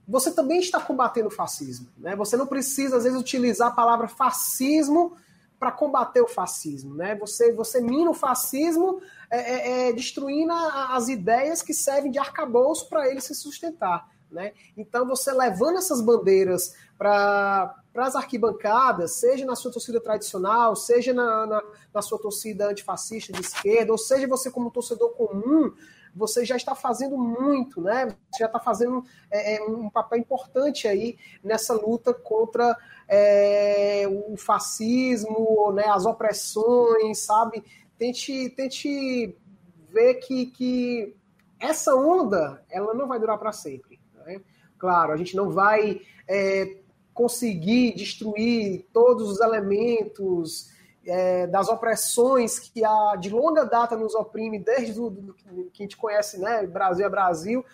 você 0.08 0.32
também 0.32 0.60
está 0.60 0.80
combatendo 0.82 1.28
o 1.28 1.32
fascismo. 1.32 1.88
Né? 1.96 2.16
Você 2.16 2.36
não 2.36 2.48
precisa, 2.48 2.98
às 2.98 3.04
vezes, 3.04 3.20
utilizar 3.20 3.68
a 3.68 3.76
palavra 3.76 4.08
fascismo 4.08 5.16
para 5.60 5.72
combater 5.72 6.22
o 6.22 6.28
fascismo. 6.28 6.96
Né? 6.96 7.16
Você, 7.16 7.54
você 7.54 7.80
mina 7.80 8.10
o 8.10 8.16
fascismo 8.16 9.00
é, 9.30 9.38
é, 9.38 9.90
é 9.90 9.94
destruindo 9.94 10.52
as 10.52 11.10
ideias 11.10 11.62
que 11.62 11.74
servem 11.74 12.12
de 12.12 12.18
arcabouço 12.18 12.90
para 12.90 13.08
ele 13.08 13.22
se 13.22 13.36
sustentar. 13.36 14.10
Né? 14.32 14.54
Então, 14.78 15.08
você 15.08 15.32
levando 15.32 15.78
essas 15.78 16.02
bandeiras 16.02 16.76
para 16.98 17.76
as 17.96 18.16
arquibancadas, 18.16 19.14
seja 19.14 19.46
na 19.46 19.56
sua 19.56 19.72
torcida 19.72 20.00
tradicional, 20.00 20.76
seja 20.76 21.14
na, 21.14 21.48
na, 21.48 21.64
na, 21.94 22.02
sua 22.02 22.20
torcida 22.20 22.70
antifascista 22.70 23.34
de 23.34 23.42
esquerda, 23.42 23.92
ou 23.92 23.98
seja 23.98 24.28
você 24.28 24.52
como 24.52 24.70
torcedor 24.70 25.10
comum, 25.12 25.74
você 26.16 26.46
já 26.46 26.56
está 26.56 26.76
fazendo 26.76 27.18
muito, 27.18 27.82
né? 27.82 28.08
Você 28.32 28.40
já 28.40 28.46
está 28.46 28.60
fazendo 28.60 29.04
é, 29.32 29.56
é, 29.56 29.64
um 29.64 29.90
papel 29.90 30.20
importante 30.20 30.88
aí 30.88 31.18
nessa 31.44 31.74
luta 31.74 32.14
contra 32.14 32.78
é, 33.08 34.06
o 34.08 34.38
fascismo, 34.38 35.72
né, 35.72 35.86
as 35.88 36.06
opressões, 36.06 37.20
sabe? 37.20 37.64
Tente, 37.98 38.50
tente 38.52 39.36
ver 39.92 40.16
que, 40.16 40.48
que 40.48 41.16
essa 41.60 41.96
onda 41.96 42.64
ela 42.70 42.94
não 42.94 43.08
vai 43.08 43.20
durar 43.20 43.38
para 43.38 43.52
sempre. 43.52 43.89
Claro, 44.80 45.12
a 45.12 45.18
gente 45.18 45.36
não 45.36 45.52
vai 45.52 46.02
é, 46.28 46.78
conseguir 47.14 47.94
destruir 47.96 48.88
todos 48.94 49.30
os 49.30 49.42
elementos 49.42 50.72
é, 51.06 51.46
das 51.48 51.68
opressões 51.68 52.58
que 52.58 52.84
a, 52.84 53.16
de 53.18 53.30
longa 53.30 53.66
data 53.66 53.98
nos 53.98 54.16
oprime 54.16 54.58
desde 54.58 55.00
o 55.00 55.12
que 55.74 55.84
a 55.84 55.86
gente 55.86 55.98
conhece, 55.98 56.40
né, 56.40 56.66
Brasil 56.66 57.06
é 57.06 57.10
Brasil, 57.10 57.66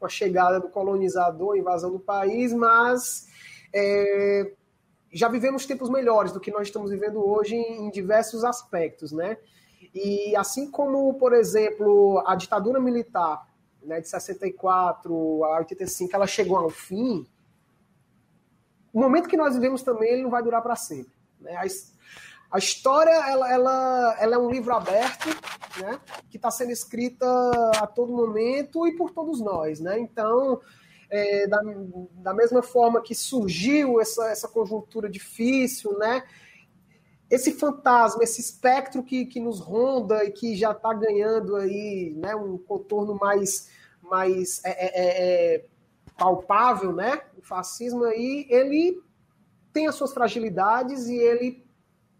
com 0.00 0.06
a 0.06 0.08
chegada 0.08 0.60
do 0.60 0.68
colonizador, 0.68 1.56
invasão 1.56 1.92
do 1.92 2.00
país, 2.00 2.52
mas 2.52 3.28
é, 3.72 4.52
já 5.12 5.28
vivemos 5.28 5.64
tempos 5.64 5.88
melhores 5.88 6.32
do 6.32 6.40
que 6.40 6.50
nós 6.50 6.68
estamos 6.68 6.90
vivendo 6.90 7.24
hoje 7.24 7.54
em 7.54 7.90
diversos 7.90 8.44
aspectos, 8.44 9.12
né? 9.12 9.38
E 9.94 10.36
assim 10.36 10.70
como, 10.70 11.14
por 11.14 11.32
exemplo, 11.32 12.22
a 12.26 12.34
ditadura 12.34 12.78
militar 12.78 13.47
né, 13.88 14.00
de 14.00 14.08
64 14.08 15.44
a 15.44 15.58
85, 15.58 16.14
ela 16.14 16.26
chegou 16.26 16.58
ao 16.58 16.68
fim, 16.68 17.26
o 18.92 19.00
momento 19.00 19.28
que 19.28 19.36
nós 19.36 19.54
vivemos 19.54 19.82
também 19.82 20.12
ele 20.12 20.22
não 20.22 20.30
vai 20.30 20.42
durar 20.42 20.62
para 20.62 20.76
sempre. 20.76 21.12
Né? 21.40 21.56
A, 21.56 21.64
a, 22.56 22.58
história 22.58 23.10
ela, 23.10 23.50
ela, 23.50 24.16
ela 24.20 24.34
é 24.34 24.38
um 24.38 24.50
livro 24.50 24.74
aberto, 24.74 25.28
né, 25.80 25.98
que 26.30 26.36
está 26.36 26.50
sendo 26.50 26.70
escrita 26.70 27.26
a 27.80 27.86
todo 27.86 28.12
momento 28.12 28.86
e 28.86 28.96
por 28.96 29.10
todos 29.10 29.40
nós. 29.40 29.80
Né? 29.80 29.98
Então, 29.98 30.60
é, 31.10 31.46
da, 31.46 31.60
da 32.14 32.34
mesma 32.34 32.62
forma 32.62 33.00
que 33.00 33.14
surgiu 33.14 34.00
essa, 34.00 34.28
essa 34.28 34.48
conjuntura 34.48 35.08
difícil, 35.08 35.96
né, 35.98 36.22
esse 37.30 37.52
fantasma, 37.52 38.22
esse 38.22 38.40
espectro 38.40 39.02
que, 39.02 39.26
que 39.26 39.38
nos 39.38 39.60
ronda 39.60 40.24
e 40.24 40.30
que 40.30 40.56
já 40.56 40.72
está 40.72 40.94
ganhando 40.94 41.56
aí 41.56 42.14
né, 42.16 42.34
um 42.34 42.56
contorno 42.56 43.14
mais, 43.14 43.68
mais 44.08 44.62
é, 44.64 44.70
é, 44.70 44.86
é, 44.86 45.54
é, 45.54 45.64
palpável, 46.16 46.92
né? 46.92 47.22
O 47.36 47.42
fascismo 47.42 48.04
aí, 48.04 48.46
ele 48.48 49.00
tem 49.72 49.86
as 49.86 49.94
suas 49.94 50.12
fragilidades 50.12 51.06
e 51.06 51.16
ele 51.16 51.64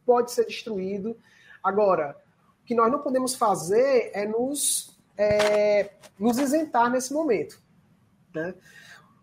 pode 0.04 0.32
ser 0.32 0.46
destruído. 0.46 1.16
Agora, 1.62 2.16
o 2.62 2.64
que 2.64 2.74
nós 2.74 2.90
não 2.90 3.00
podemos 3.00 3.34
fazer 3.34 4.10
é 4.14 4.26
nos, 4.26 4.98
é, 5.16 5.90
nos 6.18 6.38
isentar 6.38 6.90
nesse 6.90 7.12
momento. 7.12 7.60
Né? 8.34 8.54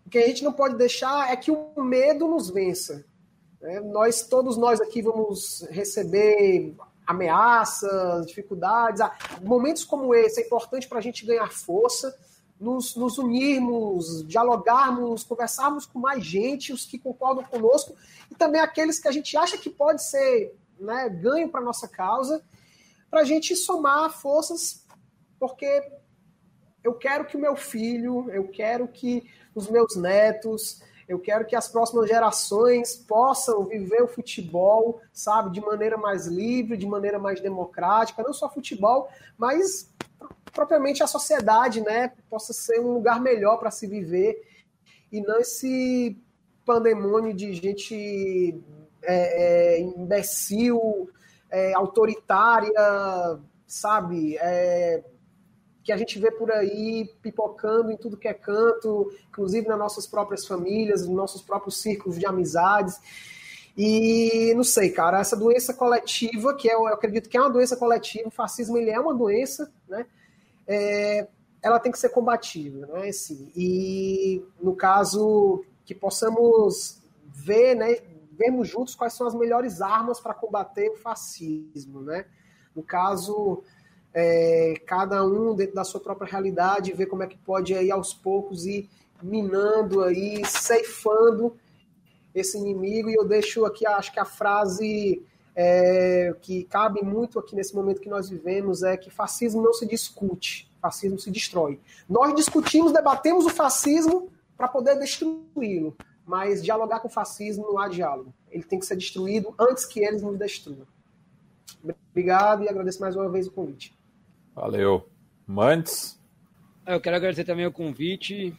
O 0.04 0.10
que 0.10 0.18
a 0.18 0.26
gente 0.26 0.44
não 0.44 0.52
pode 0.52 0.76
deixar 0.76 1.32
é 1.32 1.36
que 1.36 1.50
o 1.50 1.82
medo 1.82 2.28
nos 2.28 2.50
vença. 2.50 3.04
É, 3.62 3.80
nós, 3.80 4.22
todos 4.22 4.56
nós 4.56 4.80
aqui 4.80 5.02
vamos 5.02 5.66
receber 5.70 6.76
ameaças, 7.06 8.26
dificuldades. 8.26 9.00
Ah, 9.00 9.16
momentos 9.42 9.84
como 9.84 10.14
esse 10.14 10.40
é 10.42 10.46
importante 10.46 10.88
para 10.88 10.98
a 10.98 11.02
gente 11.02 11.24
ganhar 11.24 11.50
força, 11.50 12.16
nos, 12.58 12.96
nos, 12.96 13.18
unirmos, 13.18 14.26
dialogarmos, 14.26 15.22
conversarmos 15.22 15.86
com 15.86 15.98
mais 15.98 16.24
gente, 16.24 16.72
os 16.72 16.86
que 16.86 16.98
concordam 16.98 17.44
conosco, 17.44 17.94
e 18.30 18.34
também 18.34 18.60
aqueles 18.60 18.98
que 18.98 19.08
a 19.08 19.12
gente 19.12 19.36
acha 19.36 19.58
que 19.58 19.68
pode 19.68 20.02
ser 20.02 20.56
né, 20.78 21.08
ganho 21.08 21.48
para 21.48 21.60
nossa 21.60 21.86
causa, 21.86 22.42
para 23.10 23.20
a 23.20 23.24
gente 23.24 23.54
somar 23.54 24.10
forças, 24.10 24.84
porque 25.38 25.82
eu 26.82 26.94
quero 26.94 27.26
que 27.26 27.36
o 27.36 27.40
meu 27.40 27.56
filho, 27.56 28.30
eu 28.30 28.48
quero 28.48 28.88
que 28.88 29.28
os 29.54 29.68
meus 29.68 29.96
netos, 29.96 30.80
eu 31.08 31.18
quero 31.18 31.44
que 31.44 31.54
as 31.54 31.68
próximas 31.68 32.08
gerações 32.08 32.96
possam 32.96 33.64
viver 33.64 34.02
o 34.02 34.08
futebol, 34.08 35.00
sabe, 35.12 35.50
de 35.52 35.60
maneira 35.60 35.96
mais 35.96 36.26
livre, 36.26 36.76
de 36.76 36.86
maneira 36.86 37.18
mais 37.18 37.40
democrática, 37.40 38.22
não 38.22 38.32
só 38.32 38.48
futebol, 38.52 39.08
mas 39.38 39.90
propriamente 40.52 41.02
a 41.02 41.06
sociedade, 41.06 41.80
né, 41.80 42.12
possa 42.28 42.52
ser 42.52 42.80
um 42.80 42.92
lugar 42.92 43.20
melhor 43.20 43.58
para 43.58 43.70
se 43.70 43.86
viver 43.86 44.42
e 45.12 45.20
não 45.20 45.38
esse 45.38 46.18
pandemônio 46.64 47.32
de 47.32 47.52
gente 47.52 48.60
é, 49.02 49.76
é, 49.76 49.80
imbecil, 49.80 51.08
é, 51.50 51.72
autoritária, 51.74 52.72
sabe, 53.66 54.36
é, 54.38 55.04
que 55.86 55.92
a 55.92 55.96
gente 55.96 56.18
vê 56.18 56.32
por 56.32 56.50
aí 56.50 57.08
pipocando 57.22 57.92
em 57.92 57.96
tudo 57.96 58.16
que 58.16 58.26
é 58.26 58.34
canto, 58.34 59.08
inclusive 59.28 59.68
nas 59.68 59.78
nossas 59.78 60.04
próprias 60.04 60.44
famílias, 60.44 61.06
nos 61.06 61.16
nossos 61.16 61.42
próprios 61.42 61.80
círculos 61.80 62.18
de 62.18 62.26
amizades. 62.26 63.00
E 63.78 64.52
não 64.56 64.64
sei, 64.64 64.90
cara, 64.90 65.20
essa 65.20 65.36
doença 65.36 65.72
coletiva, 65.72 66.56
que 66.56 66.68
é, 66.68 66.74
eu 66.74 66.88
acredito 66.88 67.28
que 67.28 67.36
é 67.36 67.40
uma 67.40 67.50
doença 67.50 67.76
coletiva, 67.76 68.26
o 68.26 68.32
fascismo 68.32 68.76
ele 68.76 68.90
é 68.90 68.98
uma 68.98 69.14
doença, 69.14 69.72
né? 69.88 70.04
É, 70.66 71.28
ela 71.62 71.78
tem 71.78 71.92
que 71.92 72.00
ser 72.00 72.08
combatível, 72.08 72.88
né? 72.88 73.08
Assim, 73.08 73.52
e 73.54 74.44
no 74.60 74.74
caso 74.74 75.64
que 75.84 75.94
possamos 75.94 77.00
ver, 77.26 77.76
né? 77.76 77.98
Vermos 78.32 78.68
juntos 78.68 78.96
quais 78.96 79.12
são 79.12 79.24
as 79.24 79.36
melhores 79.36 79.80
armas 79.80 80.18
para 80.18 80.34
combater 80.34 80.90
o 80.90 80.96
fascismo, 80.96 82.02
né? 82.02 82.26
No 82.74 82.82
caso, 82.82 83.62
é, 84.18 84.80
cada 84.86 85.22
um 85.26 85.54
dentro 85.54 85.74
da 85.74 85.84
sua 85.84 86.00
própria 86.00 86.26
realidade, 86.26 86.94
ver 86.94 87.04
como 87.04 87.22
é 87.22 87.26
que 87.26 87.36
pode 87.36 87.74
aí 87.74 87.90
aos 87.90 88.14
poucos 88.14 88.64
ir 88.64 88.88
minando 89.22 90.02
aí, 90.02 90.42
ceifando 90.46 91.54
esse 92.34 92.56
inimigo. 92.56 93.10
E 93.10 93.14
eu 93.14 93.26
deixo 93.26 93.66
aqui, 93.66 93.86
acho 93.86 94.10
que 94.10 94.18
a 94.18 94.24
frase 94.24 95.22
é, 95.54 96.34
que 96.40 96.64
cabe 96.64 97.02
muito 97.02 97.38
aqui 97.38 97.54
nesse 97.54 97.74
momento 97.74 98.00
que 98.00 98.08
nós 98.08 98.30
vivemos 98.30 98.82
é 98.82 98.96
que 98.96 99.10
fascismo 99.10 99.60
não 99.60 99.74
se 99.74 99.84
discute, 99.84 100.72
fascismo 100.80 101.18
se 101.18 101.30
destrói. 101.30 101.78
Nós 102.08 102.34
discutimos, 102.34 102.92
debatemos 102.92 103.44
o 103.44 103.50
fascismo 103.50 104.30
para 104.56 104.66
poder 104.66 104.98
destruí-lo, 104.98 105.94
mas 106.24 106.64
dialogar 106.64 107.00
com 107.00 107.08
o 107.08 107.10
fascismo 107.10 107.66
não 107.66 107.78
há 107.78 107.86
diálogo. 107.86 108.32
Ele 108.50 108.64
tem 108.64 108.78
que 108.78 108.86
ser 108.86 108.96
destruído 108.96 109.54
antes 109.58 109.84
que 109.84 110.02
eles 110.02 110.22
nos 110.22 110.38
destruam. 110.38 110.86
Obrigado 112.10 112.64
e 112.64 112.68
agradeço 112.68 112.98
mais 112.98 113.14
uma 113.14 113.28
vez 113.28 113.46
o 113.46 113.52
convite. 113.52 113.95
Valeu. 114.56 115.06
Mantes? 115.46 116.18
Eu 116.86 116.98
quero 116.98 117.16
agradecer 117.16 117.44
também 117.44 117.66
o 117.66 117.72
convite, 117.72 118.56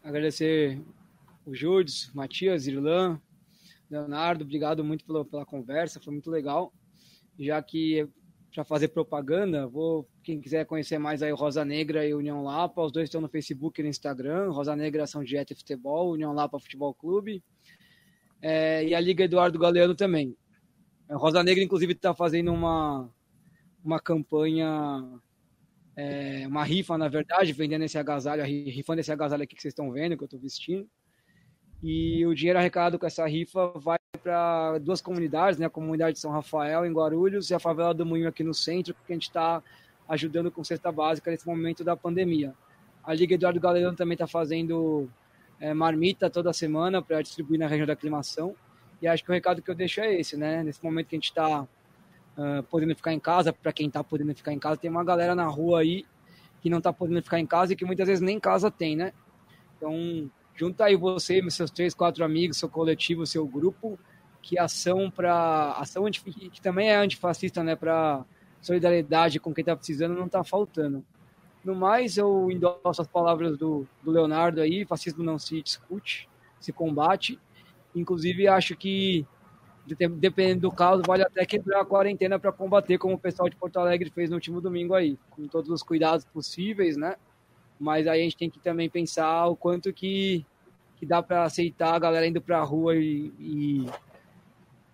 agradecer 0.00 0.80
o 1.44 1.52
Júlio, 1.52 1.86
Matias, 2.14 2.68
Irlan, 2.68 3.20
Leonardo, 3.90 4.44
obrigado 4.44 4.84
muito 4.84 5.04
pela, 5.04 5.24
pela 5.24 5.44
conversa, 5.44 5.98
foi 5.98 6.12
muito 6.12 6.30
legal. 6.30 6.72
Já 7.36 7.60
que 7.60 8.08
para 8.54 8.62
fazer 8.62 8.88
propaganda, 8.88 9.66
vou 9.66 10.08
quem 10.22 10.40
quiser 10.40 10.64
conhecer 10.66 10.98
mais 10.98 11.20
aí 11.20 11.32
Rosa 11.32 11.64
Negra 11.64 12.06
e 12.06 12.14
União 12.14 12.44
Lapa, 12.44 12.82
os 12.82 12.92
dois 12.92 13.08
estão 13.08 13.20
no 13.20 13.28
Facebook 13.28 13.80
e 13.80 13.82
no 13.82 13.90
Instagram. 13.90 14.52
Rosa 14.52 14.76
Negra 14.76 15.04
São 15.04 15.24
Dieta 15.24 15.52
e 15.52 15.56
Futebol, 15.56 16.12
União 16.12 16.32
Lapa 16.32 16.60
Futebol 16.60 16.94
Clube. 16.94 17.42
É, 18.40 18.84
e 18.84 18.94
a 18.94 19.00
Liga 19.00 19.24
Eduardo 19.24 19.58
Galeano 19.58 19.96
também. 19.96 20.36
Rosa 21.10 21.42
Negra, 21.42 21.64
inclusive, 21.64 21.92
está 21.92 22.14
fazendo 22.14 22.52
uma, 22.52 23.10
uma 23.84 23.98
campanha 23.98 25.20
é, 26.00 26.46
uma 26.46 26.64
rifa, 26.64 26.96
na 26.96 27.08
verdade, 27.08 27.52
vendendo 27.52 27.84
esse 27.84 27.98
agasalho, 27.98 28.42
rifando 28.42 29.00
esse 29.00 29.12
agasalho 29.12 29.42
aqui 29.42 29.54
que 29.54 29.60
vocês 29.60 29.72
estão 29.72 29.92
vendo, 29.92 30.16
que 30.16 30.22
eu 30.22 30.26
estou 30.26 30.40
vestindo. 30.40 30.88
E 31.82 32.24
o 32.26 32.34
dinheiro 32.34 32.58
arrecadado 32.58 32.98
com 32.98 33.06
essa 33.06 33.26
rifa 33.26 33.72
vai 33.76 33.98
para 34.22 34.78
duas 34.78 35.00
comunidades, 35.02 35.58
né? 35.58 35.66
A 35.66 35.70
comunidade 35.70 36.14
de 36.14 36.20
São 36.20 36.30
Rafael, 36.30 36.86
em 36.86 36.92
Guarulhos, 36.92 37.50
e 37.50 37.54
a 37.54 37.58
favela 37.58 37.92
do 37.92 38.06
Moinho 38.06 38.28
aqui 38.28 38.42
no 38.42 38.54
centro, 38.54 38.94
que 38.94 39.12
a 39.12 39.14
gente 39.14 39.24
está 39.24 39.62
ajudando 40.08 40.50
com 40.50 40.64
cesta 40.64 40.90
básica 40.90 41.30
nesse 41.30 41.46
momento 41.46 41.84
da 41.84 41.96
pandemia. 41.96 42.54
A 43.04 43.12
Liga 43.12 43.34
Eduardo 43.34 43.60
Galeano 43.60 43.96
também 43.96 44.14
está 44.14 44.26
fazendo 44.26 45.08
é, 45.58 45.74
marmita 45.74 46.30
toda 46.30 46.52
semana 46.52 47.02
para 47.02 47.22
distribuir 47.22 47.60
na 47.60 47.66
região 47.66 47.86
da 47.86 47.92
aclimação. 47.92 48.54
E 49.02 49.06
acho 49.06 49.24
que 49.24 49.30
o 49.30 49.34
recado 49.34 49.62
que 49.62 49.70
eu 49.70 49.74
deixo 49.74 50.00
é 50.00 50.14
esse, 50.18 50.36
né? 50.36 50.62
Nesse 50.62 50.82
momento 50.82 51.08
que 51.08 51.16
a 51.16 51.18
gente 51.18 51.30
está 51.30 51.66
uh, 52.40 52.62
podendo 52.64 52.96
ficar 52.96 53.12
em 53.12 53.20
casa, 53.20 53.52
para 53.52 53.72
quem 53.72 53.86
está 53.86 54.02
podendo 54.02 54.34
ficar 54.34 54.52
em 54.52 54.58
casa, 54.58 54.78
tem 54.78 54.90
uma 54.90 55.04
galera 55.04 55.34
na 55.34 55.46
rua 55.46 55.80
aí 55.80 56.04
que 56.62 56.70
não 56.70 56.78
está 56.78 56.92
podendo 56.92 57.22
ficar 57.22 57.38
em 57.38 57.46
casa 57.46 57.72
e 57.72 57.76
que 57.76 57.84
muitas 57.84 58.06
vezes 58.06 58.22
nem 58.22 58.40
casa 58.40 58.70
tem, 58.70 58.96
né? 58.96 59.12
Então, 59.76 60.30
junta 60.54 60.84
aí 60.84 60.96
você, 60.96 61.42
seus 61.50 61.70
três, 61.70 61.94
quatro 61.94 62.24
amigos, 62.24 62.58
seu 62.58 62.68
coletivo, 62.68 63.26
seu 63.26 63.46
grupo, 63.46 63.98
que 64.42 64.58
ação 64.58 65.10
para 65.10 65.72
ação 65.72 66.04
que 66.10 66.60
também 66.60 66.90
é 66.90 66.96
antifascista, 66.96 67.62
né? 67.62 67.76
Para 67.76 68.24
solidariedade 68.60 69.40
com 69.40 69.54
quem 69.54 69.62
está 69.62 69.74
precisando 69.74 70.14
não 70.14 70.26
está 70.26 70.44
faltando. 70.44 71.04
No 71.64 71.74
mais, 71.74 72.16
eu 72.16 72.50
endosso 72.50 73.02
as 73.02 73.08
palavras 73.08 73.56
do, 73.56 73.86
do 74.02 74.10
Leonardo 74.10 74.60
aí, 74.60 74.84
fascismo 74.84 75.22
não 75.22 75.38
se 75.38 75.60
discute, 75.62 76.28
se 76.58 76.72
combate. 76.72 77.38
Inclusive, 77.94 78.48
acho 78.48 78.76
que, 78.76 79.26
dependendo 79.86 80.62
do 80.62 80.70
caso, 80.70 81.02
vale 81.06 81.22
até 81.22 81.44
quebrar 81.44 81.80
a 81.80 81.84
quarentena 81.84 82.38
para 82.38 82.52
combater, 82.52 82.98
como 82.98 83.14
o 83.14 83.18
pessoal 83.18 83.48
de 83.48 83.56
Porto 83.56 83.78
Alegre 83.78 84.10
fez 84.10 84.30
no 84.30 84.36
último 84.36 84.60
domingo 84.60 84.94
aí, 84.94 85.18
com 85.30 85.46
todos 85.48 85.70
os 85.70 85.82
cuidados 85.82 86.24
possíveis, 86.24 86.96
né? 86.96 87.16
Mas 87.78 88.06
aí 88.06 88.20
a 88.20 88.22
gente 88.24 88.36
tem 88.36 88.50
que 88.50 88.60
também 88.60 88.88
pensar 88.90 89.46
o 89.46 89.56
quanto 89.56 89.92
que, 89.92 90.44
que 90.96 91.06
dá 91.06 91.22
para 91.22 91.44
aceitar 91.44 91.94
a 91.94 91.98
galera 91.98 92.26
indo 92.26 92.40
para 92.40 92.58
a 92.58 92.64
rua 92.64 92.94
e, 92.94 93.32
e, 93.38 93.86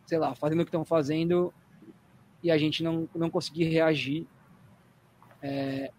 sei 0.07 0.19
lá, 0.19 0.35
fazendo 0.35 0.61
o 0.61 0.65
que 0.65 0.69
estão 0.69 0.85
fazendo 0.85 1.53
e 2.43 2.51
a 2.51 2.57
gente 2.57 2.83
não, 2.83 3.09
não 3.15 3.29
conseguir 3.29 3.65
reagir 3.65 4.27
é, 5.43 5.91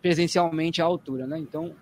presencialmente 0.00 0.80
à 0.80 0.84
altura, 0.84 1.26
né? 1.26 1.38
Então, 1.38 1.74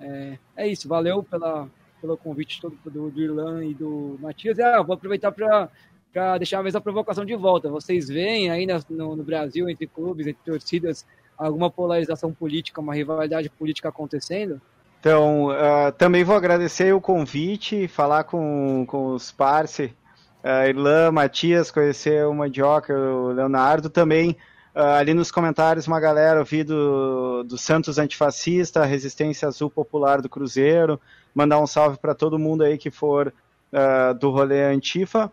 é, 0.00 0.38
é 0.56 0.68
isso. 0.68 0.88
Valeu 0.88 1.22
pela, 1.22 1.68
pelo 2.04 2.18
convite 2.18 2.60
todo 2.60 2.76
do, 2.84 3.10
do 3.10 3.20
Irlan 3.20 3.64
e 3.64 3.72
do 3.72 4.18
Matias. 4.20 4.60
Ah, 4.60 4.82
vou 4.82 4.94
aproveitar 4.94 5.32
para 5.32 5.70
para 6.12 6.38
deixar 6.38 6.60
a 6.60 6.62
mesma 6.62 6.80
provocação 6.80 7.24
de 7.24 7.34
volta. 7.34 7.68
Vocês 7.68 8.06
veem 8.06 8.48
aí 8.48 8.64
no, 8.88 9.16
no, 9.16 9.24
Brasil, 9.24 9.68
entre 9.68 9.88
clubes, 9.88 10.28
entre 10.28 10.44
torcidas, 10.44 11.04
alguma 11.36 11.68
polarização 11.68 12.32
política, 12.32 12.80
uma 12.80 12.94
rivalidade 12.94 13.50
política 13.50 13.88
acontecendo? 13.88 14.60
Então, 15.00 15.46
uh, 15.46 15.90
também 15.98 16.22
vou 16.22 16.36
agradecer 16.36 16.94
o 16.94 17.00
convite, 17.00 17.88
falar 17.88 18.22
com, 18.22 18.84
com 18.86 19.08
os 19.08 19.32
parceiros, 19.32 19.96
uh, 20.44 20.68
Irlan, 20.68 21.10
Matias, 21.10 21.72
conhecer 21.72 22.24
o 22.24 22.32
Mandioca, 22.32 22.94
o 22.96 23.32
Leonardo 23.32 23.90
também. 23.90 24.36
Uh, 24.72 24.80
ali 25.00 25.14
nos 25.14 25.32
comentários, 25.32 25.88
uma 25.88 25.98
galera 25.98 26.38
ouvi 26.38 26.62
do, 26.62 27.42
do 27.42 27.58
Santos 27.58 27.98
Antifascista, 27.98 28.84
Resistência 28.84 29.48
Azul 29.48 29.68
Popular 29.68 30.22
do 30.22 30.28
Cruzeiro. 30.28 31.00
Mandar 31.34 31.58
um 31.58 31.66
salve 31.66 31.98
para 31.98 32.14
todo 32.14 32.38
mundo 32.38 32.62
aí 32.62 32.78
que 32.78 32.90
for 32.90 33.32
uh, 33.72 34.14
do 34.14 34.30
rolê 34.30 34.62
Antifa. 34.64 35.32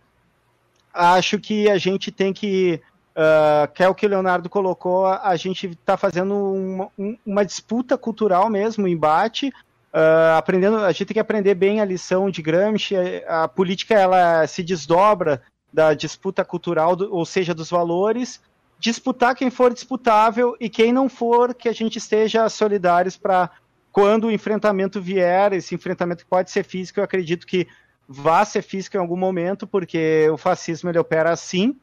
Acho 0.94 1.40
que 1.40 1.70
a 1.70 1.78
gente 1.78 2.12
tem 2.12 2.34
que, 2.34 2.82
uh, 3.12 3.72
que 3.74 3.84
é 3.84 3.88
o 3.88 3.96
que 3.96 4.06
o 4.06 4.10
Leonardo 4.10 4.50
colocou, 4.50 5.06
a 5.06 5.36
gente 5.36 5.68
está 5.68 5.96
fazendo 5.96 6.34
uma, 6.36 6.90
uma, 7.26 7.46
disputa 7.46 7.98
cultural 7.98 8.50
mesmo, 8.50 8.84
um 8.84 8.88
embate, 8.88 9.48
uh, 9.94 10.36
aprendendo, 10.38 10.78
a 10.78 10.92
gente 10.92 11.06
tem 11.06 11.14
que 11.14 11.20
aprender 11.20 11.56
bem 11.56 11.80
a 11.80 11.86
lição 11.86 12.30
de 12.30 12.42
Gramsci, 12.42 12.96
a, 13.26 13.44
a 13.44 13.48
política 13.48 13.94
ela 13.94 14.46
se 14.48 14.62
desdobra 14.62 15.42
da 15.72 15.94
disputa 15.94 16.44
cultural, 16.44 16.96
do, 16.96 17.14
ou 17.14 17.26
seja, 17.26 17.54
dos 17.54 17.70
valores, 17.70 18.42
disputar 18.78 19.36
quem 19.36 19.50
for 19.50 19.74
disputável 19.74 20.58
e 20.60 20.68
quem 20.68 20.92
não 20.92 21.08
for, 21.08 21.54
que 21.54 21.70
a 21.70 21.74
gente 21.74 21.98
esteja 21.98 22.50
solidários 22.50 23.16
para 23.16 23.50
quando 23.92 24.26
o 24.26 24.32
enfrentamento 24.32 25.02
vier, 25.02 25.54
esse 25.54 25.76
enfrentamento 25.76 26.26
pode 26.26 26.50
ser 26.50 26.64
físico, 26.64 27.00
eu 27.00 27.04
acredito 27.04 27.46
que 27.46 27.68
vá 28.08 28.44
ser 28.46 28.62
físico 28.62 28.98
em 28.98 29.00
algum 29.00 29.18
momento, 29.18 29.68
porque 29.68 30.30
o 30.32 30.38
fascismo 30.38 30.90
ele 30.90 31.00
opera 31.00 31.32
assim, 31.32 31.76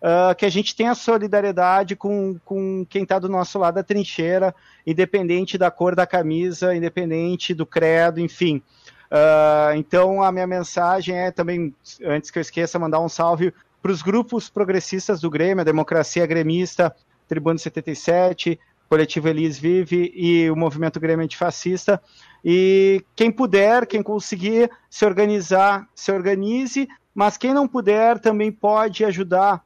uh, 0.00 0.34
que 0.36 0.44
a 0.44 0.50
gente 0.50 0.74
tenha 0.74 0.94
solidariedade 0.94 1.96
com, 1.96 2.38
com 2.44 2.84
quem 2.88 3.02
está 3.02 3.18
do 3.18 3.28
nosso 3.28 3.58
lado 3.58 3.74
da 3.74 3.82
trincheira, 3.82 4.54
independente 4.86 5.56
da 5.56 5.70
cor 5.70 5.94
da 5.94 6.06
camisa, 6.06 6.74
independente 6.74 7.54
do 7.54 7.66
credo, 7.66 8.20
enfim. 8.20 8.62
Uh, 9.10 9.74
então 9.76 10.22
a 10.22 10.30
minha 10.30 10.46
mensagem 10.46 11.16
é 11.16 11.30
também, 11.30 11.74
antes 12.04 12.30
que 12.30 12.38
eu 12.38 12.42
esqueça, 12.42 12.78
mandar 12.78 13.00
um 13.00 13.08
salve 13.08 13.52
para 13.82 13.90
os 13.92 14.02
grupos 14.02 14.48
progressistas 14.48 15.20
do 15.20 15.30
Grêmio, 15.30 15.62
a 15.62 15.64
Democracia 15.64 16.26
Gremista, 16.26 16.94
Tribuno 17.26 17.58
77, 17.58 18.58
Coletivo 18.90 19.28
Elis 19.28 19.56
Vive 19.56 20.12
e 20.16 20.50
o 20.50 20.56
Movimento 20.56 20.98
Grêmio 20.98 21.24
Antifascista. 21.24 22.02
E 22.44 23.04
quem 23.14 23.30
puder, 23.30 23.86
quem 23.86 24.02
conseguir 24.02 24.68
se 24.90 25.06
organizar, 25.06 25.88
se 25.94 26.10
organize, 26.10 26.88
mas 27.14 27.36
quem 27.36 27.54
não 27.54 27.68
puder 27.68 28.18
também 28.18 28.50
pode 28.50 29.04
ajudar 29.04 29.64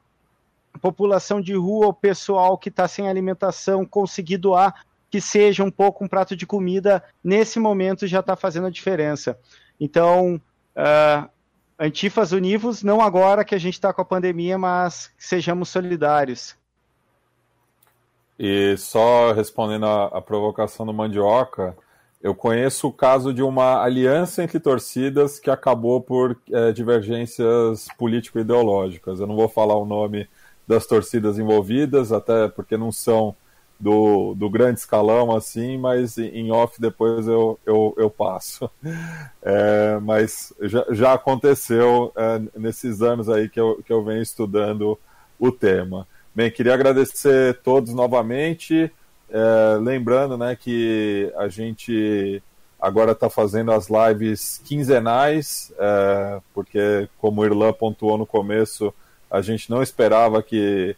a 0.75 0.79
população 0.79 1.41
de 1.41 1.55
rua, 1.55 1.87
o 1.87 1.95
pessoal 1.95 2.59
que 2.59 2.69
está 2.69 2.87
sem 2.87 3.09
alimentação, 3.09 3.87
conseguir 3.87 4.37
doar, 4.37 4.85
que 5.11 5.23
seja 5.23 5.65
um 5.65 5.71
pouco 5.71 6.05
um 6.05 6.09
prato 6.09 6.37
de 6.37 6.45
comida, 6.45 7.03
nesse 7.23 7.59
momento 7.59 8.07
já 8.07 8.21
está 8.21 8.37
fazendo 8.37 8.67
a 8.67 8.71
diferença. 8.71 9.39
Então, 9.81 10.39
uh, 10.77 11.31
Antifas 11.81 12.33
univos, 12.33 12.83
não 12.83 13.01
agora 13.01 13.43
que 13.43 13.55
a 13.55 13.59
gente 13.59 13.75
está 13.75 13.91
com 13.91 14.03
a 14.03 14.05
pandemia, 14.05 14.59
mas 14.59 15.11
sejamos 15.17 15.71
solidários. 15.71 16.55
E 18.39 18.77
só 18.77 19.32
respondendo 19.32 19.86
a, 19.86 20.06
a, 20.06 20.20
provocação 20.20 20.85
do 20.85 20.93
Mandioca, 20.93 21.77
eu 22.20 22.35
conheço 22.35 22.89
o 22.89 22.93
caso 22.93 23.32
de 23.32 23.43
uma 23.43 23.82
aliança 23.82 24.43
entre 24.43 24.59
torcidas 24.59 25.39
que 25.39 25.51
acabou 25.51 26.01
por 26.01 26.36
é, 26.51 26.73
divergências 26.73 27.86
político-ideológicas. 27.98 29.20
Eu 29.20 29.27
não 29.27 29.36
vou 29.36 29.48
falar 29.48 29.77
o 29.77 29.85
nome 29.85 30.28
das 30.66 30.86
torcidas 30.86 31.39
envolvidas, 31.39 32.11
até 32.12 32.48
porque 32.48 32.77
não 32.77 32.90
são 32.90 33.36
do, 33.78 34.35
do 34.35 34.48
grande 34.48 34.81
escalão 34.81 35.35
assim, 35.35 35.77
mas 35.77 36.16
em 36.16 36.51
off 36.51 36.81
depois 36.81 37.27
eu, 37.28 37.59
eu, 37.66 37.94
eu 37.97 38.11
passo. 38.11 38.70
É, 39.47 39.98
mas 40.01 40.55
já, 40.62 40.86
já 40.89 41.12
aconteceu 41.12 42.11
é, 42.16 42.40
nesses 42.59 43.02
anos 43.02 43.28
aí 43.28 43.47
que 43.47 43.61
eu, 43.61 43.82
que 43.85 43.93
eu 43.93 44.02
venho 44.02 44.23
estudando 44.23 44.98
o 45.39 45.52
tema. 45.52 46.09
Bem, 46.36 46.51
queria 46.51 46.74
agradecer 46.74 47.61
todos 47.62 47.94
novamente, 47.94 48.90
é, 49.31 49.78
lembrando 49.81 50.36
né, 50.36 50.56
que 50.56 51.32
a 51.36 51.47
gente 51.47 52.43
agora 52.81 53.12
está 53.12 53.31
fazendo 53.31 53.70
as 53.70 53.86
lives 53.89 54.61
quinzenais, 54.65 55.73
é, 55.78 56.40
porque 56.52 57.09
como 57.19 57.40
o 57.40 57.44
Irlan 57.44 57.73
pontuou 57.73 58.19
no 58.19 58.27
começo, 58.27 58.93
a 59.31 59.40
gente 59.40 59.70
não 59.70 59.81
esperava 59.81 60.43
que 60.43 60.97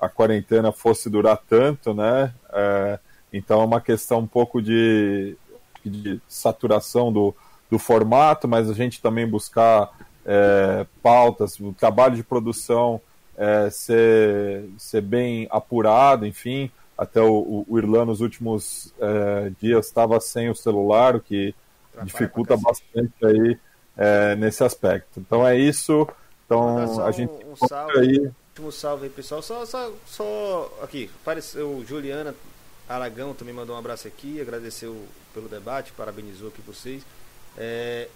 a 0.00 0.08
quarentena 0.08 0.72
fosse 0.72 1.08
durar 1.08 1.38
tanto, 1.48 1.94
né? 1.94 2.34
É, 2.52 2.98
então 3.32 3.62
é 3.62 3.64
uma 3.64 3.80
questão 3.80 4.18
um 4.18 4.26
pouco 4.26 4.60
de, 4.60 5.36
de 5.84 6.20
saturação 6.26 7.12
do, 7.12 7.32
do 7.70 7.78
formato, 7.78 8.48
mas 8.48 8.68
a 8.68 8.74
gente 8.74 9.00
também 9.00 9.28
buscar 9.28 9.96
é, 10.26 10.84
pautas, 11.00 11.60
o 11.60 11.72
trabalho 11.72 12.16
de 12.16 12.24
produção 12.24 13.00
é, 13.36 13.70
ser, 13.70 14.64
ser 14.78 15.00
bem 15.00 15.46
apurado, 15.50 16.26
enfim. 16.26 16.70
Até 16.96 17.20
o, 17.20 17.64
o 17.68 17.78
Irlan 17.78 18.04
nos 18.04 18.20
últimos 18.20 18.92
é, 19.00 19.50
dias 19.60 19.86
estava 19.86 20.20
sem 20.20 20.50
o 20.50 20.54
celular, 20.54 21.16
o 21.16 21.20
que 21.20 21.54
Trabalha 21.90 22.06
dificulta 22.06 22.56
bastante 22.56 23.12
aí 23.24 23.58
é, 23.96 24.36
nesse 24.36 24.62
aspecto. 24.62 25.20
Então 25.20 25.46
é 25.46 25.58
isso. 25.58 26.06
Então 26.46 27.02
a 27.04 27.10
gente 27.10 27.32
um, 27.32 27.52
um 27.52 27.98
aí 27.98 28.30
último 28.52 28.70
salve 28.70 29.06
aí, 29.06 29.10
pessoal. 29.10 29.42
Só, 29.42 29.64
só, 29.64 29.92
só 30.06 30.78
aqui, 30.82 31.10
apareceu 31.22 31.84
Juliana 31.86 32.34
Aragão 32.88 33.34
também 33.34 33.54
mandou 33.54 33.74
um 33.74 33.78
abraço 33.78 34.06
aqui, 34.06 34.40
agradeceu 34.40 35.06
pelo 35.32 35.48
debate, 35.48 35.92
parabenizou 35.92 36.48
aqui 36.48 36.60
vocês. 36.60 37.02
É, 37.56 38.08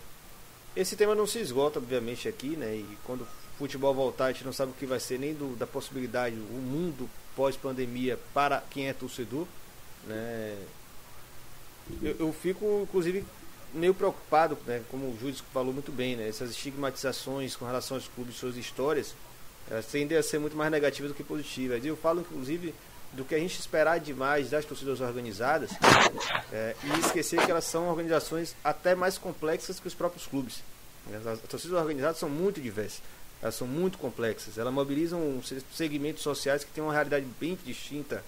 esse 0.75 0.97
tema 0.97 1.15
não 1.15 1.27
se 1.27 1.39
esgota, 1.39 1.79
obviamente, 1.79 2.29
aqui, 2.29 2.57
né? 2.57 2.75
E 2.75 2.99
quando 3.05 3.23
o 3.23 3.27
futebol 3.59 3.95
voltar, 3.95 4.27
a 4.27 4.33
gente 4.33 4.45
não 4.45 4.53
sabe 4.53 4.73
o 4.73 4.75
que 4.75 4.87
vai 4.87 5.01
ser 5.01 5.19
nem 5.19 5.35
do, 5.35 5.57
da 5.57 5.67
possibilidade, 5.67 6.37
o 6.37 6.61
mundo 6.61 7.09
pós-pandemia 7.35 8.19
para 8.33 8.63
quem 8.71 8.89
é 8.89 8.93
torcedor, 8.93 9.47
né? 10.07 10.57
Eu, 12.03 12.17
eu, 12.19 12.33
fico, 12.33 12.83
inclusive, 12.83 13.25
meio 13.73 13.95
preocupado, 13.95 14.59
né? 14.67 14.83
Como 14.91 15.07
o 15.07 15.19
Júlio 15.21 15.37
falou 15.53 15.73
muito 15.73 15.93
bem, 15.93 16.17
né? 16.17 16.29
Essas 16.29 16.51
estigmatizações 16.51 17.55
com 17.55 17.65
relação 17.65 17.97
aos 17.97 18.09
clubes, 18.09 18.37
suas 18.37 18.57
histórias 18.57 19.15
elas 19.71 19.87
tendem 19.87 20.17
a 20.17 20.23
ser 20.23 20.39
muito 20.39 20.57
mais 20.57 20.71
negativas 20.71 21.11
do 21.11 21.15
que 21.15 21.25
positivas. 21.25 21.85
Eu 21.85 21.97
falo, 21.97 22.21
inclusive, 22.21 22.75
do 23.13 23.25
que 23.25 23.35
a 23.35 23.39
gente 23.39 23.59
esperar 23.59 23.99
demais 23.99 24.51
das 24.51 24.65
torcidas 24.65 25.01
organizadas 25.01 25.71
é, 26.53 26.77
e 26.85 27.01
esquecer 27.01 27.45
que 27.45 27.51
elas 27.51 27.65
são 27.65 27.89
organizações 27.89 28.55
até 28.63 28.95
mais 28.95 29.19
complexas 29.19 29.81
que 29.81 29.89
os 29.89 29.95
próprios 29.95 30.27
clubes. 30.27 30.63
As 31.13 31.41
torcidas 31.41 31.79
organizadas 31.79 32.19
são 32.19 32.29
muito 32.29 32.61
diversas, 32.61 33.01
elas 33.43 33.55
são 33.55 33.67
muito 33.67 33.99
complexas, 33.99 34.59
elas 34.59 34.73
mobilizam 34.73 35.41
segmentos 35.73 36.23
sociais 36.23 36.65
que 36.65 36.71
têm 36.71 36.83
uma 36.83 36.93
realidade 36.93 37.27
bem 37.39 37.59
distinta. 37.65 38.25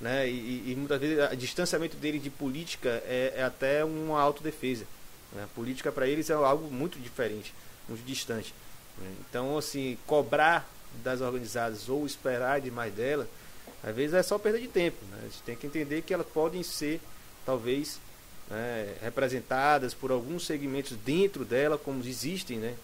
Né? 0.00 0.28
E, 0.28 0.72
e 0.72 0.74
muitas 0.76 1.00
vezes 1.00 1.32
o 1.32 1.36
distanciamento 1.36 1.96
deles 1.96 2.22
de 2.22 2.30
política 2.30 3.02
é, 3.06 3.34
é 3.36 3.42
até 3.42 3.84
uma 3.84 4.20
autodefesa. 4.20 4.84
Né? 5.32 5.44
A 5.44 5.54
política 5.54 5.90
para 5.92 6.06
eles 6.06 6.30
é 6.30 6.34
algo 6.34 6.70
muito 6.70 6.98
diferente, 6.98 7.54
muito 7.88 8.04
distante. 8.04 8.54
Então, 9.20 9.58
assim, 9.58 9.98
cobrar 10.06 10.68
das 11.02 11.20
organizadas 11.20 11.88
ou 11.88 12.06
esperar 12.06 12.60
demais 12.60 12.92
dela, 12.94 13.28
às 13.82 13.94
vezes 13.94 14.14
é 14.14 14.22
só 14.22 14.38
perda 14.38 14.58
de 14.58 14.68
tempo. 14.68 14.96
Né? 15.10 15.18
A 15.20 15.24
gente 15.24 15.42
tem 15.42 15.56
que 15.56 15.66
entender 15.66 16.02
que 16.02 16.14
elas 16.14 16.26
podem 16.26 16.62
ser, 16.62 17.00
talvez, 17.44 18.00
né, 18.50 18.94
representadas 19.02 19.94
por 19.94 20.10
alguns 20.10 20.46
segmentos 20.46 20.96
dentro 21.04 21.44
dela, 21.44 21.76
como 21.76 22.02
existem 22.04 22.58
né, 22.58 22.74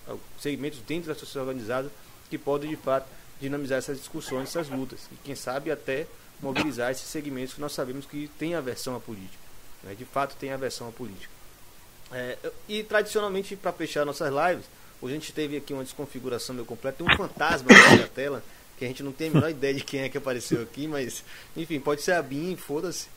segmentos 0.40 0.80
dentro 0.80 1.12
da 1.12 1.18
sociedade 1.18 1.48
organizada 1.48 1.90
que 2.28 2.38
podem, 2.38 2.70
de 2.70 2.76
fato, 2.76 3.06
dinamizar 3.40 3.78
essas 3.78 3.98
discussões, 3.98 4.48
essas 4.48 4.68
lutas. 4.68 5.00
E 5.12 5.16
quem 5.24 5.34
sabe 5.34 5.70
até 5.70 6.06
mobilizar 6.40 6.90
esses 6.90 7.06
segmentos 7.06 7.54
que 7.54 7.60
nós 7.60 7.72
sabemos 7.72 8.06
que 8.06 8.28
tem 8.38 8.54
aversão 8.54 8.96
à 8.96 9.00
política. 9.00 9.38
Né? 9.82 9.94
De 9.94 10.04
fato, 10.04 10.36
tem 10.36 10.52
aversão 10.52 10.88
à 10.88 10.92
política. 10.92 11.32
É, 12.10 12.36
e 12.68 12.82
tradicionalmente, 12.82 13.56
para 13.56 13.72
fechar 13.72 14.04
nossas 14.04 14.28
lives, 14.28 14.66
hoje 15.00 15.14
a 15.14 15.18
gente 15.18 15.32
teve 15.32 15.56
aqui 15.56 15.72
uma 15.72 15.84
desconfiguração 15.84 16.54
meio 16.54 16.66
completa, 16.66 16.98
tem 16.98 17.06
um 17.06 17.16
fantasma 17.16 17.68
na 17.98 18.06
tela, 18.08 18.42
que 18.78 18.84
a 18.84 18.88
gente 18.88 19.02
não 19.02 19.12
tem 19.12 19.28
a 19.28 19.34
menor 19.34 19.50
ideia 19.50 19.74
de 19.74 19.84
quem 19.84 20.00
é 20.00 20.08
que 20.08 20.18
apareceu 20.18 20.60
aqui, 20.62 20.86
mas 20.86 21.24
enfim, 21.56 21.78
pode 21.78 22.02
ser 22.02 22.12
a 22.12 22.22
BIM, 22.22 22.56
foda-se. 22.56 23.08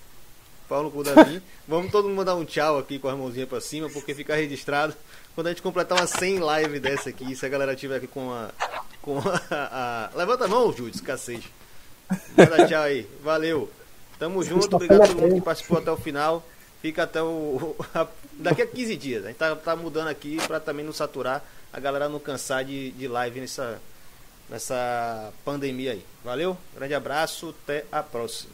Paulo 0.68 0.92
com 0.92 1.00
o 1.00 1.04
Davi. 1.04 1.42
Vamos 1.68 1.92
todo 1.92 2.06
mundo 2.06 2.18
mandar 2.18 2.36
um 2.36 2.46
tchau 2.46 2.78
aqui 2.78 3.00
com 3.00 3.08
a 3.08 3.16
mãozinha 3.16 3.48
pra 3.48 3.62
cima, 3.62 3.90
porque 3.90 4.14
fica 4.14 4.36
registrado. 4.36 4.94
Quando 5.34 5.48
a 5.48 5.50
gente 5.52 5.62
completar 5.62 5.98
uma 5.98 6.08
100 6.08 6.40
live 6.40 6.80
dessa 6.80 7.10
aqui, 7.10 7.36
se 7.36 7.46
a 7.46 7.50
galera 7.50 7.76
tiver 7.76 7.98
aqui 7.98 8.08
com 8.08 8.32
a. 8.32 8.50
Com 9.02 9.20
a, 9.20 10.10
a... 10.14 10.18
Levanta 10.18 10.46
a 10.46 10.48
mão, 10.48 10.72
Júlio, 10.72 10.94
cacete. 11.04 11.52
Manda 12.38 12.68
tchau 12.68 12.84
aí. 12.84 13.08
Valeu. 13.24 13.70
Tamo 14.18 14.44
junto, 14.44 14.76
obrigado 14.76 15.04
a 15.04 15.08
todo 15.08 15.22
mundo 15.22 15.36
que 15.36 15.42
participou 15.42 15.78
até 15.78 15.92
o 15.92 15.98
final. 15.98 16.44
Fica 16.82 17.04
até 17.04 17.22
o. 17.22 17.76
Daqui 18.34 18.62
a 18.62 18.68
15 18.68 18.96
dias. 18.96 19.26
A 19.26 19.28
gente 19.28 19.38
tá, 19.38 19.56
tá 19.56 19.76
mudando 19.76 20.08
aqui 20.08 20.38
pra 20.48 20.60
também 20.60 20.86
não 20.86 20.94
saturar, 20.94 21.44
a 21.72 21.80
galera 21.80 22.08
não 22.08 22.20
cansar 22.20 22.64
de, 22.64 22.92
de 22.92 23.08
live 23.08 23.42
nessa, 23.42 23.82
nessa 24.50 25.34
pandemia 25.44 25.94
aí. 25.94 26.06
Valeu, 26.24 26.58
grande 26.76 26.94
abraço, 26.94 27.56
até 27.64 27.86
a 27.92 28.02
próxima. 28.04 28.54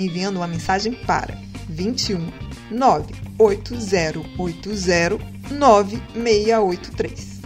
enviando 0.00 0.36
uma 0.36 0.48
mensagem 0.48 0.92
para 0.92 1.36
21 1.68 2.30
98080 2.70 5.18
9683. 5.50 7.39